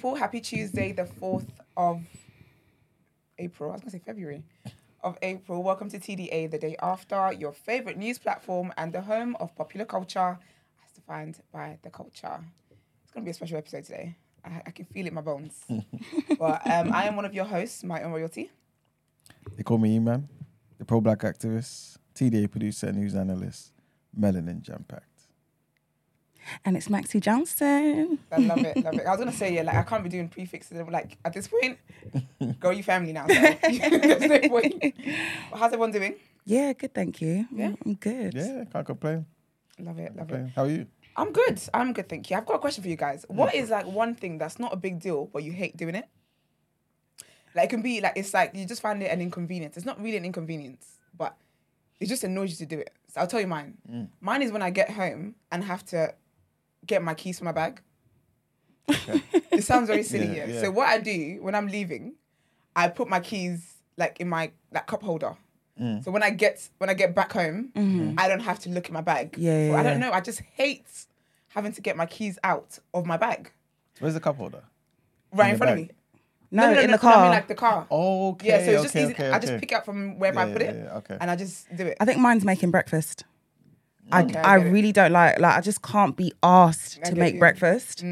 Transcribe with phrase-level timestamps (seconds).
[0.00, 0.14] people.
[0.14, 2.00] Happy Tuesday, the 4th of
[3.38, 3.68] April.
[3.68, 4.42] I was going to say February
[5.02, 5.62] of April.
[5.62, 9.84] Welcome to TDA, the day after, your favorite news platform and the home of popular
[9.84, 10.38] culture
[10.82, 12.40] as defined by the culture.
[13.02, 14.16] It's going to be a special episode today.
[14.42, 15.62] I, I can feel it in my bones.
[16.38, 18.50] but um, I am one of your hosts, my own royalty.
[19.54, 20.30] They call me E-Man,
[20.78, 23.72] the pro-black activist, TDA producer, news analyst,
[24.18, 25.09] melanin jam-packed.
[26.64, 28.18] And it's Maxie Johnston.
[28.32, 29.06] I love it, love it.
[29.06, 30.80] I was gonna say yeah, like I can't be doing prefixes.
[30.88, 31.78] Like at this point,
[32.60, 33.26] girl, you family now.
[33.26, 33.34] So.
[33.62, 34.94] There's no point.
[35.50, 36.14] But how's everyone doing?
[36.44, 37.46] Yeah, good, thank you.
[37.52, 37.74] Yeah?
[37.84, 38.34] I'm good.
[38.34, 39.26] Yeah, can't complain.
[39.78, 40.50] Love it, love it.
[40.54, 40.86] How are you?
[41.16, 41.60] I'm good.
[41.74, 42.36] I'm good, thank you.
[42.36, 43.24] I've got a question for you guys.
[43.28, 46.08] What is like one thing that's not a big deal, but you hate doing it?
[47.54, 49.76] Like it can be like it's like you just find it an inconvenience.
[49.76, 51.36] It's not really an inconvenience, but
[51.98, 52.92] it just annoys you to do it.
[53.08, 53.74] So I'll tell you mine.
[53.90, 54.08] Mm.
[54.20, 56.14] Mine is when I get home and have to
[56.86, 57.80] get my keys from my bag.
[58.88, 60.60] it sounds very silly, Yeah, yeah, yeah.
[60.62, 62.14] So what I do when I'm leaving,
[62.74, 65.36] I put my keys like in my like cup holder.
[65.80, 66.04] Mm.
[66.04, 67.72] So when I get when I get back home,
[68.18, 69.36] I don't have to look in my bag.
[69.38, 70.12] Yeah, yeah, So I don't know.
[70.12, 70.86] I just hate
[71.48, 73.50] having to get my keys out of my bag
[73.98, 74.62] Where's the cup holder?
[75.32, 75.78] right in, your front bag?
[75.84, 75.94] of me.
[76.52, 77.22] No, no, in the no, I car.
[77.22, 77.86] mean like the car.
[77.90, 78.48] Okay.
[78.48, 79.12] yeah, so it's just easy.
[79.12, 81.16] okay, I just pick it up from wherever I put yeah, it, yeah, okay.
[81.20, 81.96] and I just do it.
[82.00, 83.24] I think mine's making breakfast.
[84.12, 84.70] I, Okay, I I get it.
[84.70, 87.38] really don't like like I just can't be asked I to make you.
[87.38, 87.40] Mm.
[87.40, 88.04] breakfast.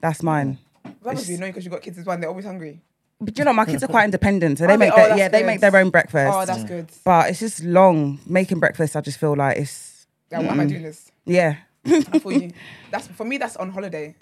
[0.00, 0.58] That's mine.
[0.84, 2.18] that must be annoying because you got kids as well.
[2.18, 2.80] They're always hungry.
[3.20, 4.76] But you know, my kids are quite independent, so they they?
[4.76, 6.32] make Oh, their, that's yeah, they make their own breakfast.
[6.36, 6.86] Oh, that's good.
[7.04, 8.94] but it's just long making breakfast.
[8.94, 11.10] I just feel like it's Yeah, why am I doing this?
[11.24, 11.56] yeah.
[11.84, 12.50] I feel you.
[12.90, 13.38] That's for me.
[13.38, 14.14] That's on holiday.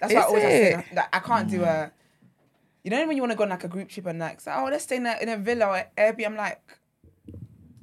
[0.00, 1.92] That's why I always have say that, that I can't do a.
[2.82, 4.52] You know when you want to go on like a group trip and like, say,
[4.54, 6.26] oh, let's stay in a, in a villa or Airbnb.
[6.26, 6.60] I'm like,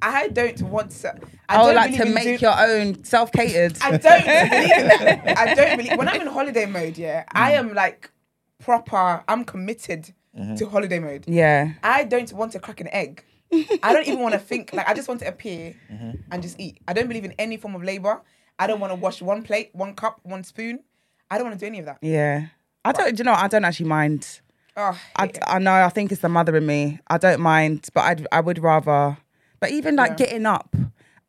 [0.06, 1.14] I don't want to.
[1.48, 3.76] I I would don't like to make do- your own self catered.
[3.80, 5.38] I don't believe that.
[5.38, 6.96] I don't believe when I'm in holiday mode.
[6.98, 7.58] Yeah, I Mm.
[7.58, 8.10] am like
[8.62, 9.22] proper.
[9.28, 10.12] I'm committed
[10.58, 11.24] to holiday mode.
[11.28, 11.72] Yeah.
[11.82, 13.22] I don't want to crack an egg.
[13.82, 14.72] I don't even want to think.
[14.72, 15.74] Like I just want to appear
[16.30, 16.78] and just eat.
[16.88, 18.20] I don't believe in any form of labor.
[18.58, 20.80] I don't want to wash one plate, one cup, one spoon.
[21.30, 21.98] I don't want to do any of that.
[22.02, 22.46] Yeah.
[22.84, 24.40] I don't, you know, I don't actually mind.
[24.76, 25.30] Oh, I.
[25.46, 26.98] I know, I think it's the mother in me.
[27.08, 29.16] I don't mind, but I'd, I would rather,
[29.64, 30.16] but even like Yeah.
[30.26, 30.76] getting up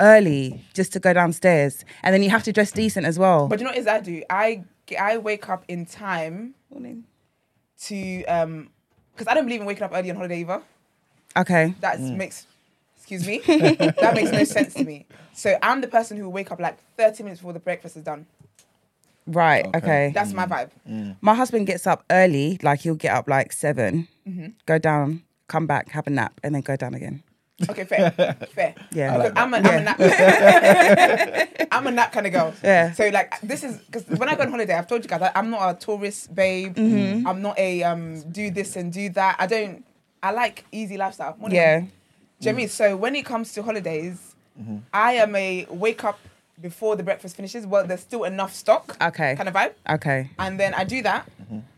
[0.01, 3.47] early just to go downstairs and then you have to dress decent as well.
[3.47, 4.21] but you know what is I do?
[4.29, 4.63] I
[4.99, 7.05] I wake up in time Morning.
[7.87, 8.69] to um
[9.13, 10.61] because I don't believe in waking up early on holiday either.
[11.37, 11.73] okay.
[11.79, 12.45] That makes
[12.97, 13.37] excuse me.
[13.47, 15.05] that makes no sense to me.
[15.33, 18.03] So I'm the person who will wake up like 30 minutes before the breakfast is
[18.03, 18.25] done.
[19.27, 19.65] Right.
[19.65, 19.77] Okay.
[19.77, 20.11] Okay.
[20.13, 20.71] That's my vibe.
[21.21, 24.47] My husband gets up early, like he'll get up like 7 Mm-hmm.
[24.65, 27.21] go down, come back, have a nap, and then go down again.
[27.69, 28.11] Okay, fair,
[28.53, 28.75] fair.
[28.91, 29.13] Yeah.
[29.15, 29.97] I Because like I'm, a, I'm a nap.
[31.71, 32.53] I'm a nap kind of girl.
[32.63, 32.91] Yeah.
[32.91, 35.31] So like this is because when I go on holiday, I've told you guys I,
[35.35, 36.75] I'm not a tourist babe.
[36.75, 37.25] Mm-hmm.
[37.27, 39.37] I'm not a um do this and do that.
[39.39, 39.85] I don't.
[40.21, 41.35] I like easy lifestyle.
[41.39, 41.79] More than- Yeah.
[41.79, 41.87] Do
[42.41, 42.69] you know mean?
[42.69, 44.35] So when it comes to holidays,
[44.93, 46.19] I am a wake up
[46.61, 47.65] before the breakfast finishes.
[47.65, 48.97] Well, there's still enough stock.
[49.01, 49.35] Okay.
[49.35, 49.73] Kind of vibe.
[49.89, 50.29] Okay.
[50.39, 51.27] And then I do that,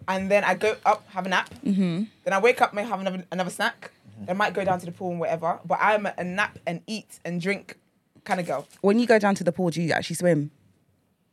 [0.08, 1.50] and then I go up, have a nap.
[1.66, 2.04] Mm-hmm.
[2.24, 3.92] Then I wake up, may have another another snack.
[4.20, 5.60] Then I might go down to the pool and whatever.
[5.66, 7.78] But I'm a nap and eat and drink
[8.26, 8.68] kind of girl.
[8.82, 10.52] When you go down to the pool, do you actually swim?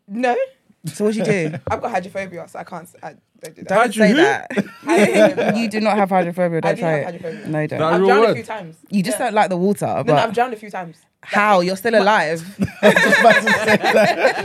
[0.07, 0.37] No,
[0.87, 1.55] So what do you do?
[1.71, 2.89] I've got hydrophobia, so I can't.
[3.03, 3.69] I don't do that.
[3.69, 5.55] Don't say that.
[5.57, 6.61] You do not have hydrophobia.
[6.61, 7.05] Don't do try have it.
[7.23, 7.49] hydrophobia.
[7.49, 7.79] No, don't.
[7.79, 8.77] No, I've real drowned a few times.
[8.91, 9.25] You just Yeah.
[9.27, 10.99] don't like the water, No, but no, I've drowned a few times.
[11.25, 11.61] How?
[11.61, 12.43] You're still alive.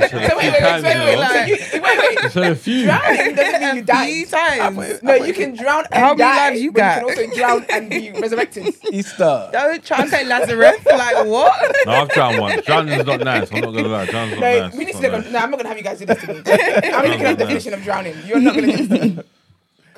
[0.09, 1.27] So wait, wait, wait, wait, wait, times, you wait, know.
[1.27, 2.31] so you, wait, wait.
[2.31, 2.83] So a few.
[2.85, 4.05] Drowning doesn't mean you a die.
[4.07, 5.03] few times.
[5.03, 7.01] No, you can drown and How many die, lives you got?
[7.01, 8.75] you can also drown and be resurrected.
[8.91, 9.49] Easter.
[9.51, 10.85] Don't try and say Lazarus.
[10.85, 11.75] like what?
[11.85, 12.65] No, I've drowned once.
[12.65, 13.51] Drowning is not nice.
[13.51, 14.05] I'm not gonna lie.
[14.05, 14.75] Drowning's not No, nice.
[14.75, 15.23] we need to Not look.
[15.25, 15.33] nice.
[15.33, 16.41] No, I'm not gonna have you guys do this to me.
[16.45, 18.15] I'm looking at the definition of drowning.
[18.25, 19.15] You're not gonna do this to me.
[19.15, 19.25] 'Cause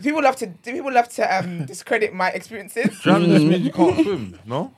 [0.04, 0.48] People love to.
[0.48, 3.00] People love to um, discredit my experiences.
[3.02, 4.40] Drowning just means you can't swim.
[4.46, 4.74] No.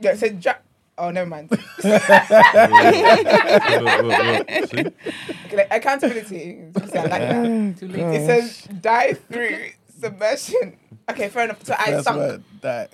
[0.00, 0.58] Yeah, so dra-
[0.98, 1.50] Oh, never mind.
[1.52, 1.62] Okay,
[5.52, 6.28] like, accountability.
[6.28, 7.76] See, I like that.
[7.82, 10.76] It says die through submersion.
[11.10, 11.64] Okay, fair enough.
[11.64, 12.18] So I That's sunk.
[12.18, 12.90] what that.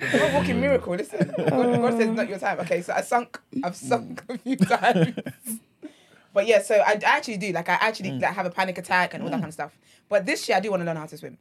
[0.00, 0.94] I'm a walking miracle.
[0.94, 2.60] Listen, God, God says not your time.
[2.60, 3.40] Okay, so I sunk.
[3.62, 5.14] I've sunk a few times.
[6.32, 7.52] But yeah, so I, I actually do.
[7.52, 9.72] Like I actually like, have a panic attack and all that kind of stuff.
[10.08, 11.38] But this year I do want to learn how to swim.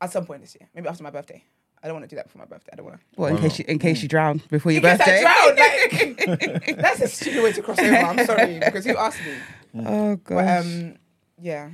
[0.00, 1.42] At some point this year, maybe after my birthday.
[1.82, 2.70] I don't want to do that before my birthday.
[2.72, 3.04] I don't want to.
[3.20, 5.22] Well, in case you in case you drown before your Because birthday?
[5.26, 6.30] I drowned.
[6.40, 7.94] Like, that's a stupid way to cross over.
[7.94, 9.34] I'm sorry because you asked me.
[9.86, 10.96] Oh But um,
[11.40, 11.68] yeah.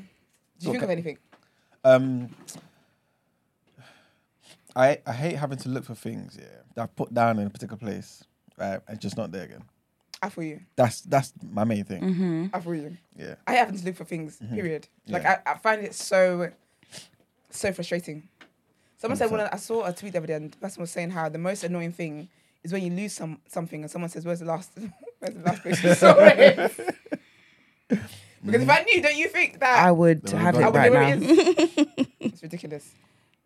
[0.59, 1.19] Do you think of anything?
[1.85, 2.31] Um,
[4.75, 6.37] I I hate having to look for things.
[6.39, 8.25] Yeah, that I've put down in a particular place,
[8.59, 9.63] right, and just not there again.
[10.23, 10.61] I feel you.
[10.77, 12.03] That's that's my main thing.
[12.03, 12.47] Mm-hmm.
[12.53, 12.97] I feel you.
[13.17, 13.35] Yeah.
[13.47, 14.39] I happen to look for things.
[14.53, 14.89] Period.
[15.09, 15.41] Like Yeah.
[15.47, 16.51] I, I find it so,
[17.51, 18.29] so frustrating.
[18.99, 21.11] Someone said when I saw a tweet the other day, and the person was saying
[21.11, 22.29] how the most annoying thing
[22.63, 24.71] is when you lose some something, and someone says, "Where's the last?
[25.19, 26.73] Where's the last place you saw it?"
[27.89, 30.61] because if I knew, don't you think that I would There we have go.
[30.61, 31.07] it I would right know now.
[31.09, 31.23] where it
[31.99, 32.07] is?
[32.21, 32.95] it's ridiculous.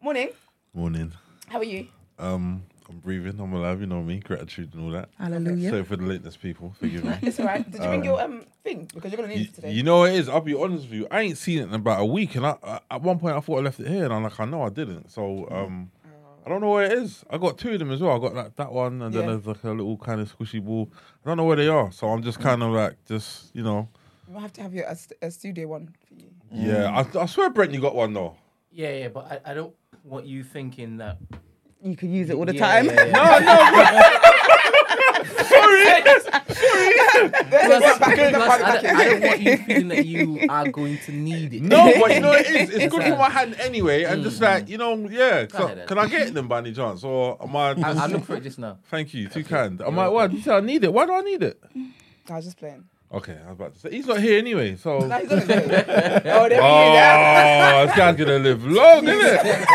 [0.03, 0.29] Morning.
[0.75, 1.13] Morning.
[1.49, 1.87] How are you?
[2.19, 3.39] Um, I'm breathing.
[3.41, 3.81] I'm alive.
[3.81, 4.21] You know me.
[4.21, 5.09] Gratitude and all that.
[5.19, 5.71] Hallelujah.
[5.71, 6.75] Sorry for the lateness, people.
[6.79, 7.15] Forgive me.
[7.23, 7.69] It's all right.
[7.71, 8.89] Did you bring your um thing?
[8.95, 9.73] Because you're gonna need You, it today.
[9.73, 10.29] you know what it is.
[10.29, 11.07] I'll be honest with you.
[11.11, 13.41] I ain't seen it in about a week, and I, I at one point I
[13.41, 15.11] thought I left it here, and I'm like, I know I didn't.
[15.11, 15.91] So um,
[16.45, 17.25] I don't know where it is.
[17.31, 18.17] I got two of them as well.
[18.17, 20.91] I got like that one, and then there's like a little kind of squishy ball.
[21.25, 23.89] I don't know where they are, so I'm just kind of like, just you know,
[24.29, 26.31] We'll have to have your, a, a studio one for you.
[26.51, 27.03] yeah.
[27.15, 28.37] I, I swear, Brent, you got one though.
[28.73, 31.19] Yeah, yeah, but I, I don't want you thinking that.
[31.85, 32.87] You could use it all the Yeah, time.
[32.87, 34.21] yeah, yeah.
[35.23, 35.85] There's Sorry.
[37.51, 40.71] Plus, back in the plus, I, don't, I don't want you feeling that you are
[40.71, 41.63] going to need it.
[41.63, 42.71] No, but you know what it is.
[42.71, 44.45] It's good for my hand anyway, and just mm.
[44.45, 45.47] like you know, yeah.
[45.49, 45.87] So, ahead.
[45.87, 47.73] can I get them by any chance, or am I?
[47.73, 48.79] I, I look for it just now.
[48.91, 49.81] Thank you, too kind.
[49.83, 50.33] I'm like, what?
[50.33, 50.93] You say I need it.
[50.93, 51.63] Why do I need it?
[52.31, 52.85] I was just playing.
[53.13, 54.99] Okay, I was about to say he's not here anyway, so.
[55.07, 55.49] No, he's on his.
[55.51, 59.69] Oh, there Oh, this guy's gonna live long, isn't it?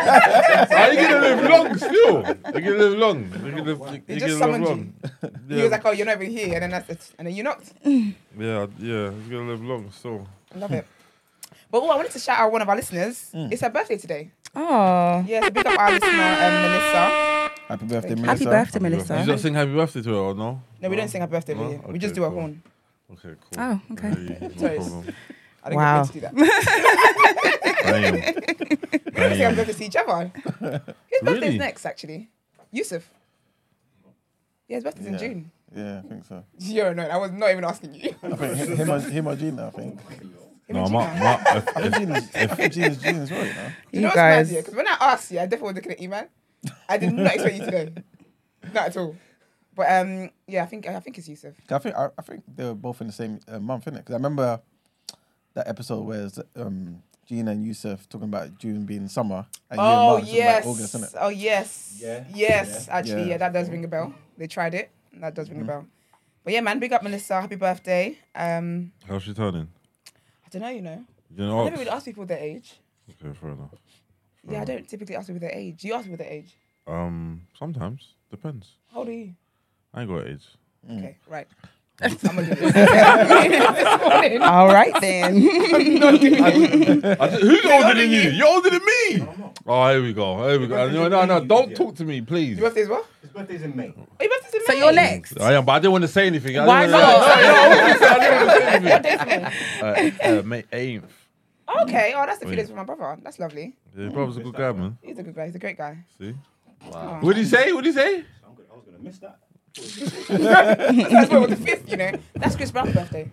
[0.73, 2.23] Are you gonna live long still?
[2.23, 3.31] You're gonna live long.
[3.41, 4.77] You're gonna live, He you're just gonna summoned live
[5.23, 5.35] long.
[5.47, 5.55] he.
[5.55, 7.11] He was like, "Oh, you're not even here," and then that's it.
[7.17, 7.71] And then you knocked.
[7.85, 10.85] yeah, yeah, he's gonna live long So I love it.
[11.71, 13.29] But oh, I wanted to shout out one of our listeners.
[13.33, 14.31] It's her birthday today.
[14.55, 17.51] Oh, Yeah, so big up our listener, um, Melissa.
[17.69, 18.25] Happy birthday, Melissa.
[18.25, 19.25] happy birthday, Did you Melissa.
[19.27, 20.61] not sing happy birthday to her or no?
[20.81, 21.61] No, we don't sing happy birthday No?
[21.61, 21.79] over here.
[21.85, 22.39] We Okay, just do a cool.
[22.39, 22.63] horn.
[23.11, 23.57] Okay, cool.
[23.57, 24.09] Oh, okay.
[24.09, 25.15] Hey, no problem.
[25.63, 26.03] I didn't Wow.
[26.03, 27.79] get paid to do that.
[27.83, 28.13] Damn.
[28.13, 28.19] We
[29.19, 30.31] don't sing happy to each other.
[31.07, 31.57] His birthday's Really?
[31.57, 32.29] next, actually.
[32.71, 33.09] Yusuf.
[34.67, 35.51] Yeah, his birthday's in June.
[35.75, 36.43] Yeah, I think so.
[36.59, 37.11] You're annoying.
[37.11, 38.15] I was not even asking you.
[38.23, 39.99] I think him, him, or, him or Gina, I think.
[40.69, 40.93] No, June.
[40.93, 42.29] my, my, I think Gina's,
[42.75, 43.63] Gina's June as well, you know.
[43.63, 44.51] You You know what's guys.
[44.51, 44.57] mad?
[44.59, 46.27] Because when I asked you, I definitely was looking at you, man.
[46.87, 47.91] I did not expect you today.
[48.73, 49.15] Not at all.
[49.79, 51.53] But um, yeah, I think I think it's Yusuf.
[51.71, 53.99] I think I, I think they were both in the same uh, month, innit?
[54.03, 54.59] Because I remember
[55.53, 59.83] that episode where it's, um, Gina and Yusuf talking about June being summer and Oh
[59.83, 60.65] March was yes.
[60.65, 61.15] like August, innit?
[61.17, 61.97] oh yes.
[62.01, 62.25] Yeah.
[62.35, 62.97] Yes, Yeah.
[62.97, 63.27] actually, Yeah.
[63.27, 63.37] yeah.
[63.37, 64.13] that does ring a bell.
[64.37, 64.91] They tried it.
[65.13, 65.87] That does ring a bell.
[66.43, 67.39] But yeah, man, big up Melissa.
[67.39, 68.17] Happy birthday.
[68.35, 69.69] Um, how's she turning?
[70.45, 71.05] I don't know, you know.
[71.37, 72.73] You I know, never really ask people their age.
[73.11, 73.69] okay, fair enough.
[74.45, 75.85] Yeah, I don't typically ask people their age.
[75.85, 76.53] You ask people their age.
[76.85, 78.73] Um, sometimes depends.
[78.91, 79.35] How old are you?
[79.93, 80.45] I ain't got age.
[80.89, 81.47] Okay, right.
[82.01, 82.73] I'm gonna do this.
[82.73, 84.41] this morning.
[84.41, 85.35] All right then.
[87.19, 88.21] I said, who's older than you?
[88.29, 89.27] You're older than me.
[89.67, 90.47] Oh, here we go.
[90.47, 90.89] Here we go.
[90.89, 91.43] No, no, no.
[91.43, 92.57] Don't talk to me, please.
[92.57, 93.05] Your birthday as well?
[93.21, 93.93] His birthday's in May.
[93.97, 94.79] Oh, your birthday's in so May.
[94.79, 95.41] you're next.
[95.41, 96.57] I am, but I didn't want to say anything.
[96.57, 97.19] I Why didn't not?
[97.19, 99.17] wanna- No, no, I didn't want to say What anything.
[99.17, 100.35] day's May?
[100.35, 101.03] Uh, uh, May 8th.
[101.83, 102.13] Okay.
[102.15, 102.55] Oh, that's the few Wait.
[102.55, 103.17] days with my brother.
[103.21, 103.75] That's lovely.
[103.95, 104.97] Yeah, your brother's a good guy, man.
[105.01, 105.47] He's a good guy.
[105.47, 105.97] He's a great guy.
[106.17, 106.33] See?
[106.91, 107.73] What did he say?
[107.73, 108.23] What did he say?
[108.47, 108.65] I'm good.
[108.71, 109.37] I was gonna miss that.
[109.75, 112.11] That's why it was the fifth, you know.
[112.35, 113.29] That's Chris Brown's birthday.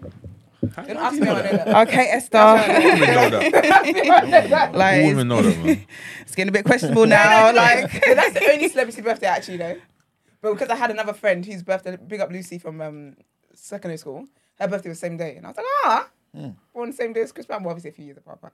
[0.74, 1.88] Don't ask me how I know that.
[1.88, 2.38] Okay, Esther.
[2.38, 4.74] Women know that.
[4.74, 5.86] All women know that, man.
[6.22, 7.54] it's getting a bit questionable now.
[7.54, 9.78] Like, that's the only celebrity birthday I actually know.
[10.42, 13.16] But because I had another friend whose birthday, big up Lucy from um,
[13.54, 14.26] secondary school,
[14.58, 15.36] her birthday was the same day.
[15.36, 16.08] And I was like, ah,
[16.74, 17.62] on the same day as Chris Brown.
[17.62, 18.38] Well, obviously a few years apart.
[18.42, 18.52] But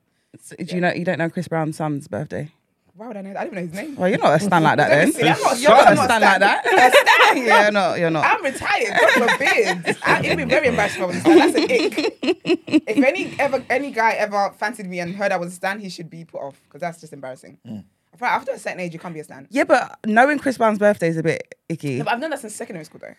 [0.67, 2.51] do you know you don't know Chris Brown's son's birthday?
[2.95, 3.41] Why would I know that?
[3.41, 3.97] I don't even know his name.
[3.97, 5.13] Well, you're not a stan like that then.
[5.15, 6.41] See, I'm not, You're not I'm a not stan Stan.
[6.41, 7.35] like that.
[7.37, 8.25] yeah, no, you're not.
[8.27, 8.99] I'm retired.
[9.01, 9.97] God forbid.
[10.05, 11.39] I, it'd be very embarrassing if I was a stan.
[11.39, 12.83] That's an ick.
[12.89, 15.89] If any ever any guy ever fancied me and heard I was a stan, he
[15.89, 17.59] should be put off because that's just embarrassing.
[17.67, 17.85] Mm.
[18.13, 19.47] I feel After a certain age, you can't be a stan.
[19.51, 21.97] Yeah, but knowing Chris Brown's birthday is a bit icky.
[21.99, 23.15] No, but I've known that since secondary school though.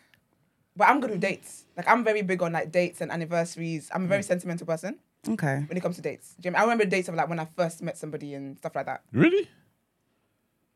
[0.75, 1.65] But I'm good with dates.
[1.77, 3.89] Like I'm very big on like dates and anniversaries.
[3.93, 4.27] I'm a very mm.
[4.27, 5.63] sentimental person Okay.
[5.67, 6.35] when it comes to dates.
[6.39, 9.01] Jim, I remember dates of like when I first met somebody and stuff like that.
[9.11, 9.49] Really?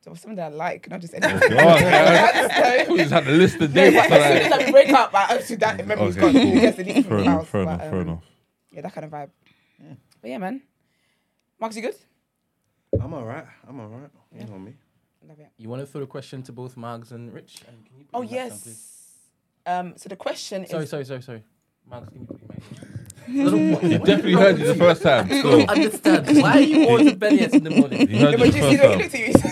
[0.08, 1.50] So it was something that I like, not just anything.
[1.50, 2.86] God, man.
[2.90, 3.94] We just had to list the dates.
[3.94, 4.62] But for as soon as that.
[4.70, 6.32] I break up, like, obviously that memory's Okay, gone.
[6.32, 6.58] cool.
[6.58, 7.48] It gets deleted from Fair the enough, house.
[7.50, 8.24] fair but, enough, fair um, enough.
[8.72, 9.30] Yeah, that kind of vibe.
[10.22, 10.62] But yeah, man.
[11.60, 11.96] Marcus, you good?
[13.02, 13.46] I'm alright.
[13.68, 14.10] I'm alright.
[14.34, 14.76] You know me.
[15.28, 15.50] Love it.
[15.58, 17.64] You want to throw a question to both Mags and Rich?
[17.68, 19.14] And can you Oh your mic down, yes.
[19.66, 19.94] Um.
[19.98, 20.90] So the question Sorry, is.
[20.90, 21.44] sorry, sorry, sorry.
[21.92, 22.64] Mags, can you put your mic
[23.28, 23.82] down?
[23.82, 25.28] He definitely heard you the first time.
[25.32, 25.52] I So.
[25.52, 26.42] don't understand.
[26.42, 28.08] Why are you always rebellious in the morning?
[28.08, 29.14] He heard No, you but the you see, first look, he time.
[29.14, 29.28] looked at you.
[29.28, 29.48] he said-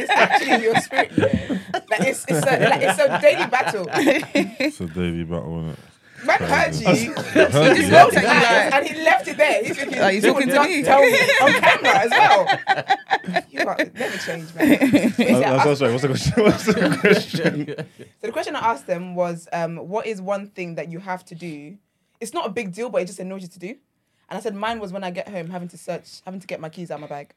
[0.00, 1.16] it's actually your spirit.
[1.16, 1.60] man.
[1.90, 3.86] Like it's it's a like, it's a daily battle.
[3.92, 5.78] It's a daily battle, isn't it?
[6.26, 6.86] Man heard you.
[6.94, 8.76] He just looked at you Yeah.
[8.76, 9.64] and he left it there.
[9.64, 12.96] He's thinking, Like, he's "You talking would to me." Tell me on camera as well.
[13.50, 14.78] You are, never change, man.
[14.78, 15.92] Basically, I I'm so sorry.
[15.92, 16.42] What's the question?
[16.44, 17.74] What's the question?
[18.20, 21.24] So the question I asked them was, um, what is one thing that you have
[21.26, 21.76] to do?
[22.20, 23.68] It's not a big deal, but it just annoys you to do.
[24.28, 26.60] And I said mine was when I get home, having to search, having to get
[26.60, 27.32] my keys out of my bag.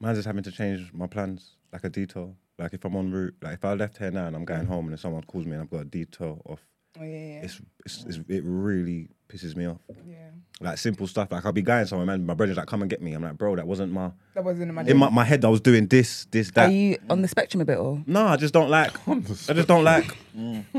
[0.00, 2.34] Man's just having to change my plans, like a detour.
[2.58, 4.84] Like if I'm on route, like if I left here now and I'm going home
[4.86, 6.60] and then someone calls me and I've got a detour off,
[6.98, 9.78] Oh yeah, yeah, it's, it's, it's it really pisses me off.
[10.06, 10.30] yeah.
[10.62, 11.32] Like simple stuff.
[11.32, 12.26] Like I'll be going somewhere, man.
[12.26, 14.68] My brother's like, "Come and get me." I'm like, "Bro, that wasn't my." That wasn't
[14.68, 14.82] in my.
[14.82, 16.68] In my, my head, I was doing this, this, that.
[16.68, 18.02] Are you on the spectrum a bit or?
[18.06, 18.92] No, I just don't like.
[19.08, 19.20] I
[19.54, 20.14] just don't like.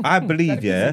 [0.04, 0.92] I believe, yeah.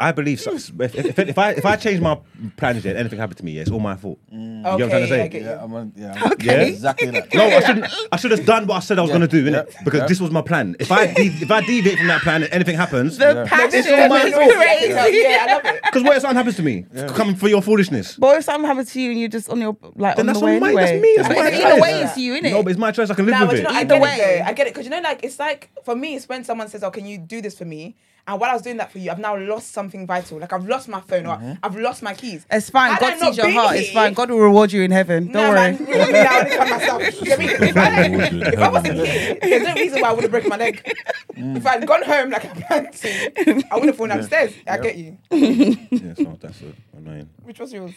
[0.00, 0.40] I believe.
[0.40, 2.18] So, if, if, if I if I change my
[2.56, 4.18] plans, yeah, anything happened to me, yeah, it's all my fault.
[4.32, 5.22] Okay, You get what I'm trying to say?
[5.22, 5.48] I get you.
[5.48, 6.22] Yeah, I'm on, yeah.
[6.32, 6.68] Okay.
[6.70, 7.32] Exactly that.
[7.34, 7.86] No, I shouldn't.
[8.12, 9.18] I should have done what I said I was Yeah.
[9.18, 9.70] going to do, innit?
[9.72, 9.82] Yeah.
[9.84, 10.06] Because Yeah.
[10.06, 10.74] this was my plan.
[10.80, 13.18] If I de- if I deviate from that plan, and anything happens.
[13.18, 13.44] The Yeah.
[13.46, 14.52] passion This is is all my fault.
[14.54, 14.88] crazy.
[15.22, 15.82] Yeah, I love it.
[15.84, 16.86] Because what if something happens to me?
[17.14, 18.05] Coming for your foolishness.
[18.18, 20.38] But if something happens to you and you're just on your like Then on that's
[20.40, 21.80] the way on my- anyway, that's me, that's But my either choice.
[21.82, 22.50] way, it's you, innit?
[22.52, 23.10] No, but it's my choice.
[23.10, 23.62] I can live Nah, with but it.
[23.62, 24.14] you know, Either get way.
[24.16, 24.44] it though.
[24.44, 26.82] I get it because you know, like it's like for me, it's when someone says,
[26.84, 27.96] "Oh, can you do this for me?"
[28.28, 30.38] And while I was doing that for you, I've now lost something vital.
[30.40, 31.52] Like I've lost my phone or mm-hmm.
[31.62, 32.44] I've lost my keys.
[32.50, 32.90] It's fine.
[32.90, 33.76] Had God I sees your been heart.
[33.76, 34.14] It's fine.
[34.14, 35.30] God will reward you in heaven.
[35.30, 35.54] Don't Nah, worry.
[35.54, 37.02] man, reward me now, I can't myself.
[37.20, 37.46] You get me?
[37.46, 40.22] If I, Reward you in if I wasn't here, there's no reason why I would
[40.22, 40.96] have broken my leg.
[41.34, 41.56] Mm.
[41.56, 44.54] If I'd gone home like I planned to, I would have fallen upstairs.
[44.66, 45.18] I get you.
[45.30, 46.62] Yeah, so that's
[46.96, 47.30] annoying.
[47.44, 47.92] Which was yours?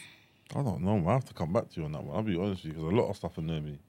[0.55, 1.03] I don't know.
[1.07, 2.15] I have to come back to you on that one.
[2.15, 3.79] I'll be honest with you because a lot of stuff annoy me.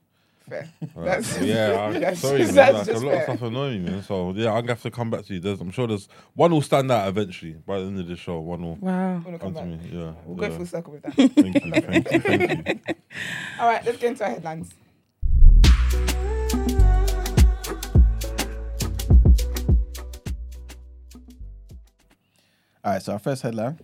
[0.49, 0.67] Fair.
[0.95, 2.73] Right, That's so yeah, I, that's sorry, just- man.
[2.73, 4.03] that's Like, a just lot of stuff annoy me, man.
[4.03, 5.39] So yeah, I'm gonna have to come back to you.
[5.39, 8.39] There's, I'm sure there's one will stand out eventually by the end of the show.
[8.39, 9.21] One will Wow.
[9.23, 9.79] Come come to me.
[9.91, 10.49] Yeah, We'll yeah.
[10.49, 11.13] go full circle with that.
[11.15, 12.95] Thank you, thank you, thank you.
[13.59, 14.73] All right, let's get into our headlines.
[22.83, 23.79] All right, so our first headline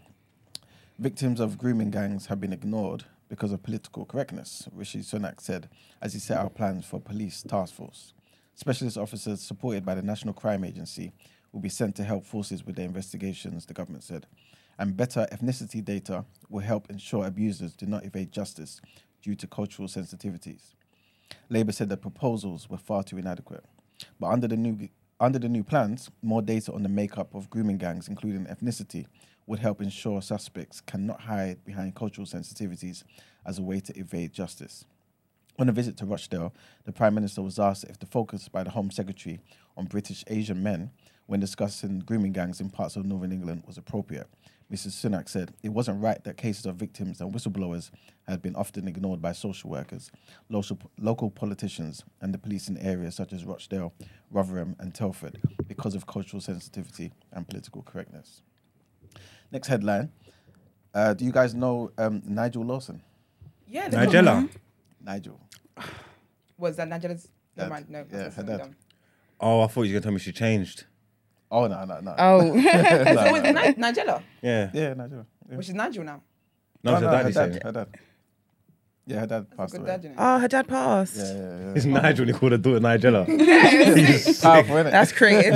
[0.98, 5.70] Victims of grooming gangs have been ignored because of political correctness, Rishi Sunak said
[6.02, 8.14] as he set out plans for a police task force.
[8.56, 11.12] Specialist officers supported by the National Crime Agency
[11.52, 14.26] will be sent to help forces with their investigations, the government said.
[14.80, 18.82] And better ethnicity data will help ensure abusers do not evade justice
[19.22, 20.74] due to cultural sensitivities.
[21.50, 23.64] Labour said the proposals were far too inadequate.
[24.20, 27.80] But under the new under the new plans, more data on the makeup of grooming
[27.80, 29.08] gangs, including ethnicity,
[29.48, 33.04] would help ensure suspects cannot hide behind cultural sensitivities
[33.46, 34.86] as a way to evade justice.
[35.58, 36.54] On a visit to Rochdale,
[36.86, 39.40] the Prime Minister was asked if the focus by the Home Secretary
[39.76, 40.92] on British Asian men
[41.26, 44.28] when discussing grooming gangs in parts of Northern England was appropriate.
[44.72, 44.90] Mrs.
[44.90, 47.90] Sunak said it wasn't right that cases of victims and whistleblowers
[48.28, 50.12] had been often ignored by social workers,
[50.50, 53.94] local, local politicians, and the police in areas such as Rochdale,
[54.30, 58.42] Rotherham, and Telford because of cultural sensitivity and political correctness.
[59.52, 60.12] Next headline
[60.94, 63.02] uh, Do you guys know um, Nigel Lawson?
[63.68, 64.50] Yeah, the Nigella.
[65.04, 65.40] Nigel.
[66.58, 67.28] Was that Nigella's?
[67.56, 67.90] Never mind.
[67.90, 68.06] No.
[68.12, 68.76] Yeah, her dad.
[69.40, 70.86] Oh, I thought you were gonna tell me she changed.
[71.52, 72.16] Oh, no, no, no.
[72.18, 74.70] Oh, It's always been Ni- Nigella, Yeah.
[74.74, 75.26] Yeah, Nigel.
[75.50, 75.56] Yeah.
[75.56, 76.22] which is Nigel now.
[76.84, 77.88] No, it's her her daddy saying dad, her dad.
[79.06, 79.92] Yeah, her dad That's passed a good away.
[79.98, 80.16] dad, you know.
[80.18, 81.16] oh, her dad passed.
[81.18, 81.74] Yeah, yeah, yeah.
[81.76, 82.26] It's Nigel.
[82.26, 83.26] They called her daughter Nigella.
[84.42, 84.92] Powerful, innit?
[84.92, 85.56] That's creative.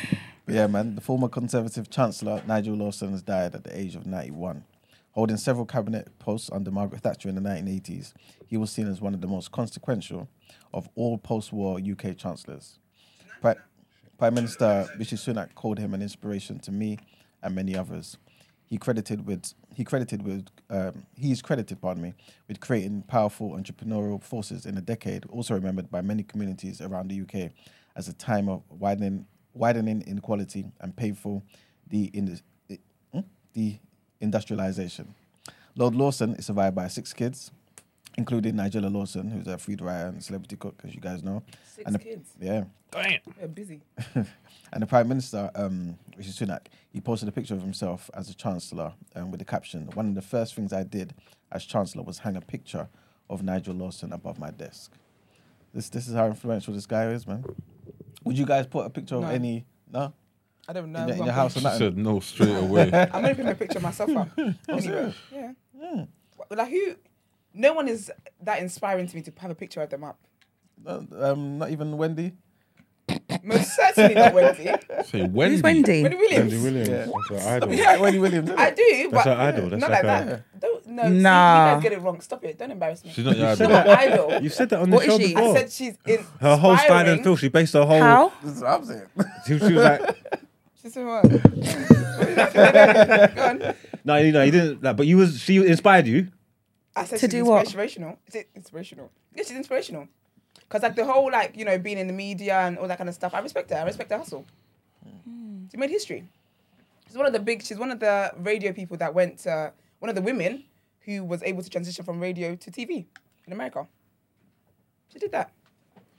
[0.50, 0.96] But yeah, man.
[0.96, 4.64] The former Conservative Chancellor Nigel Lawson has died at the age of 91.
[5.12, 8.14] Holding several cabinet posts under Margaret Thatcher in the 1980s,
[8.48, 10.28] he was seen as one of the most consequential
[10.74, 12.80] of all post-war UK chancellors.
[13.40, 13.54] Pri-
[14.18, 16.98] Prime Minister Rishi Sunak called him an inspiration to me
[17.44, 18.16] and many others.
[18.64, 22.14] He credited with he credited with um, he is credited, pardon me,
[22.48, 27.20] with creating powerful entrepreneurial forces in a decade, also remembered by many communities around the
[27.20, 27.52] UK
[27.94, 31.42] as a time of widening widening inequality and painful
[31.88, 32.38] the in,
[33.52, 33.78] the
[34.20, 35.14] industrialization.
[35.76, 37.50] Lord Lawson is survived by six kids,
[38.16, 41.42] including Nigella Lawson, who's a food writer and celebrity cook, as you guys know.
[41.74, 42.30] Six and the- kids.
[42.40, 42.64] Yeah.
[42.92, 43.80] They're busy.
[44.72, 48.34] And the Prime Minister, um, Rishi Sunak, he posted a picture of himself as a
[48.34, 51.12] Chancellor um, with the caption, One of the first things I did
[51.50, 52.88] as Chancellor was hang a picture
[53.28, 54.92] of Nigel Lawson above my desk.
[55.74, 57.44] This this is how influential this guy is, man.
[58.24, 59.22] Would you guys put a picture No.
[59.26, 59.64] of any?
[59.90, 60.12] No?
[60.68, 61.00] I don't know.
[61.00, 61.78] In, the, who in I'm your house or She nothing?
[61.78, 62.90] said no straight away.
[63.12, 64.28] I'm gonna put my picture of myself up.
[64.38, 65.16] anyway, serious?
[65.32, 66.04] yeah.
[66.50, 66.94] Like who?
[67.54, 68.10] No one is
[68.42, 70.18] that inspiring to me to have a picture of them up.
[70.84, 72.32] No, um, not even Wendy?
[73.42, 74.70] Most certainly not Wendy.
[75.04, 75.54] Say Wendy.
[75.56, 76.02] Who's Wendy?
[76.02, 76.52] Wendy Williams.
[76.52, 76.88] Wendy Williams.
[76.88, 77.06] Yeah.
[77.30, 77.74] That's her idol.
[77.74, 78.48] Yeah, Wendy Williams.
[78.50, 78.76] isn't I it?
[78.76, 79.70] do, That's but her idol.
[79.70, 80.60] That's not like like a- that.
[80.60, 81.02] Don't no.
[81.04, 81.68] See, Nah.
[81.68, 82.20] you guys get it wrong.
[82.20, 82.58] Stop it.
[82.58, 83.10] Don't embarrass me.
[83.12, 83.72] She's not your She's idol.
[83.72, 84.42] not my idol.
[84.42, 85.36] You said that on the What is show she?
[85.36, 85.56] I before.
[85.56, 87.36] said she's in her whole style and feel.
[87.36, 88.00] She based her whole.
[88.00, 88.32] How?
[88.42, 89.06] This is what I'm saying.
[89.46, 90.16] She, she was like,
[90.82, 91.22] She said what?
[93.34, 93.74] Go on.
[94.04, 94.82] No, you know, you didn't.
[94.82, 96.28] Like, but you was she inspired you.
[96.96, 97.64] I said To she's do what?
[97.64, 98.18] inspirational.
[98.26, 99.10] Is it inspirational?
[99.34, 100.08] Yeah, she's inspirational.
[100.70, 103.08] Because like the whole like you know being in the media and all that kind
[103.08, 103.76] of stuff, I respect her.
[103.76, 104.46] I respect her hustle.
[105.70, 106.24] She made history.
[107.08, 107.64] She's one of the big.
[107.64, 109.44] She's one of the radio people that went.
[109.44, 110.64] Uh, one of the women
[111.00, 113.04] who was able to transition from radio to TV
[113.46, 113.86] in America.
[115.12, 115.50] She did that.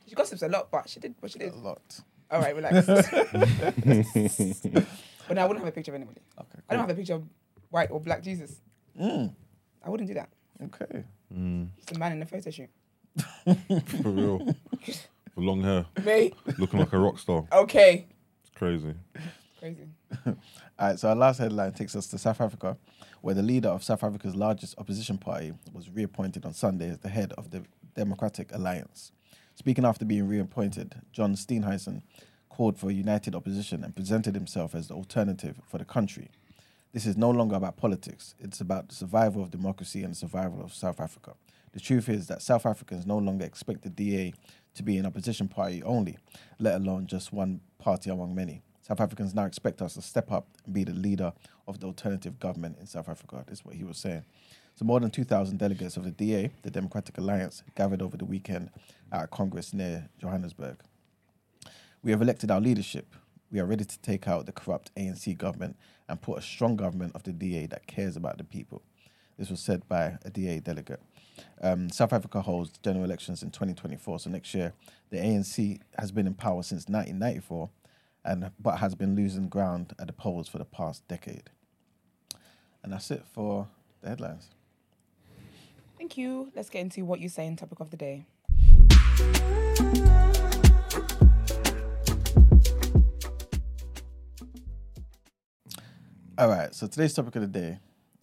[0.06, 1.54] She gossips a lot, but she did what she did.
[1.54, 2.02] A lot.
[2.30, 2.86] All right, relax.
[5.28, 6.20] but no, I wouldn't have a picture of anybody.
[6.38, 6.60] Okay.
[6.70, 7.24] I don't have a picture of
[7.70, 8.58] white or black Jesus.
[9.00, 9.34] Mm.
[9.84, 10.30] I wouldn't do that.
[10.62, 11.06] Okay.
[11.78, 12.70] Just a man in a photo shoot.
[13.46, 14.38] For real.
[15.36, 16.34] With long hair, Me?
[16.58, 17.46] looking like a rock star.
[17.52, 18.06] Okay.
[18.42, 18.94] It's crazy.
[19.60, 19.88] Crazy.
[20.26, 20.36] All
[20.80, 22.78] right, so our last headline takes us to South Africa,
[23.22, 27.10] where the leader of South Africa's largest opposition party was reappointed on Sunday as the
[27.10, 27.64] head of the
[27.96, 29.12] Democratic Alliance.
[29.56, 32.02] Speaking after being reappointed, John Steenhuisen
[32.50, 36.30] called for a united opposition and presented himself as the alternative for the country.
[36.94, 40.62] This is no longer about politics, it's about the survival of democracy and the survival
[40.62, 41.36] of South Africa.
[41.74, 44.34] The truth is that South Africans no longer expect the DA
[44.76, 46.18] to be an opposition party only,
[46.60, 48.62] let alone just one party among many.
[48.82, 51.32] South Africans now expect us to step up and be the leader
[51.68, 53.44] of the alternative government in South Africa.
[53.48, 54.26] This is what he was saying.
[54.76, 58.70] So, more than 2,000 delegates of the DA, the Democratic Alliance, gathered over the weekend
[59.12, 60.78] at a Congress near Johannesburg.
[62.04, 63.16] We have elected our leadership.
[63.52, 65.78] We are ready to take out the corrupt ANC government
[66.10, 68.82] and put a strong government of the DA that cares about the people.
[69.38, 71.02] This was said by a DA delegate.
[71.62, 74.74] Um, South Africa holds general elections in 2024, so next year
[75.10, 77.70] the ANC has been in power since 1994,
[78.26, 81.50] and but has been losing ground at the polls for the past decade.
[82.84, 83.68] And that's it for
[84.02, 84.50] the headlines.
[85.98, 86.52] Thank you.
[86.56, 88.26] Let's get into what you say in topic of the day.
[96.38, 97.78] All right, so today's topic of the day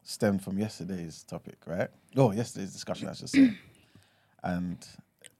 [0.08, 1.88] stemmed from yesterday's topic, right?
[2.16, 3.52] Oh, yesterday's discussion, I should say.
[4.42, 4.78] and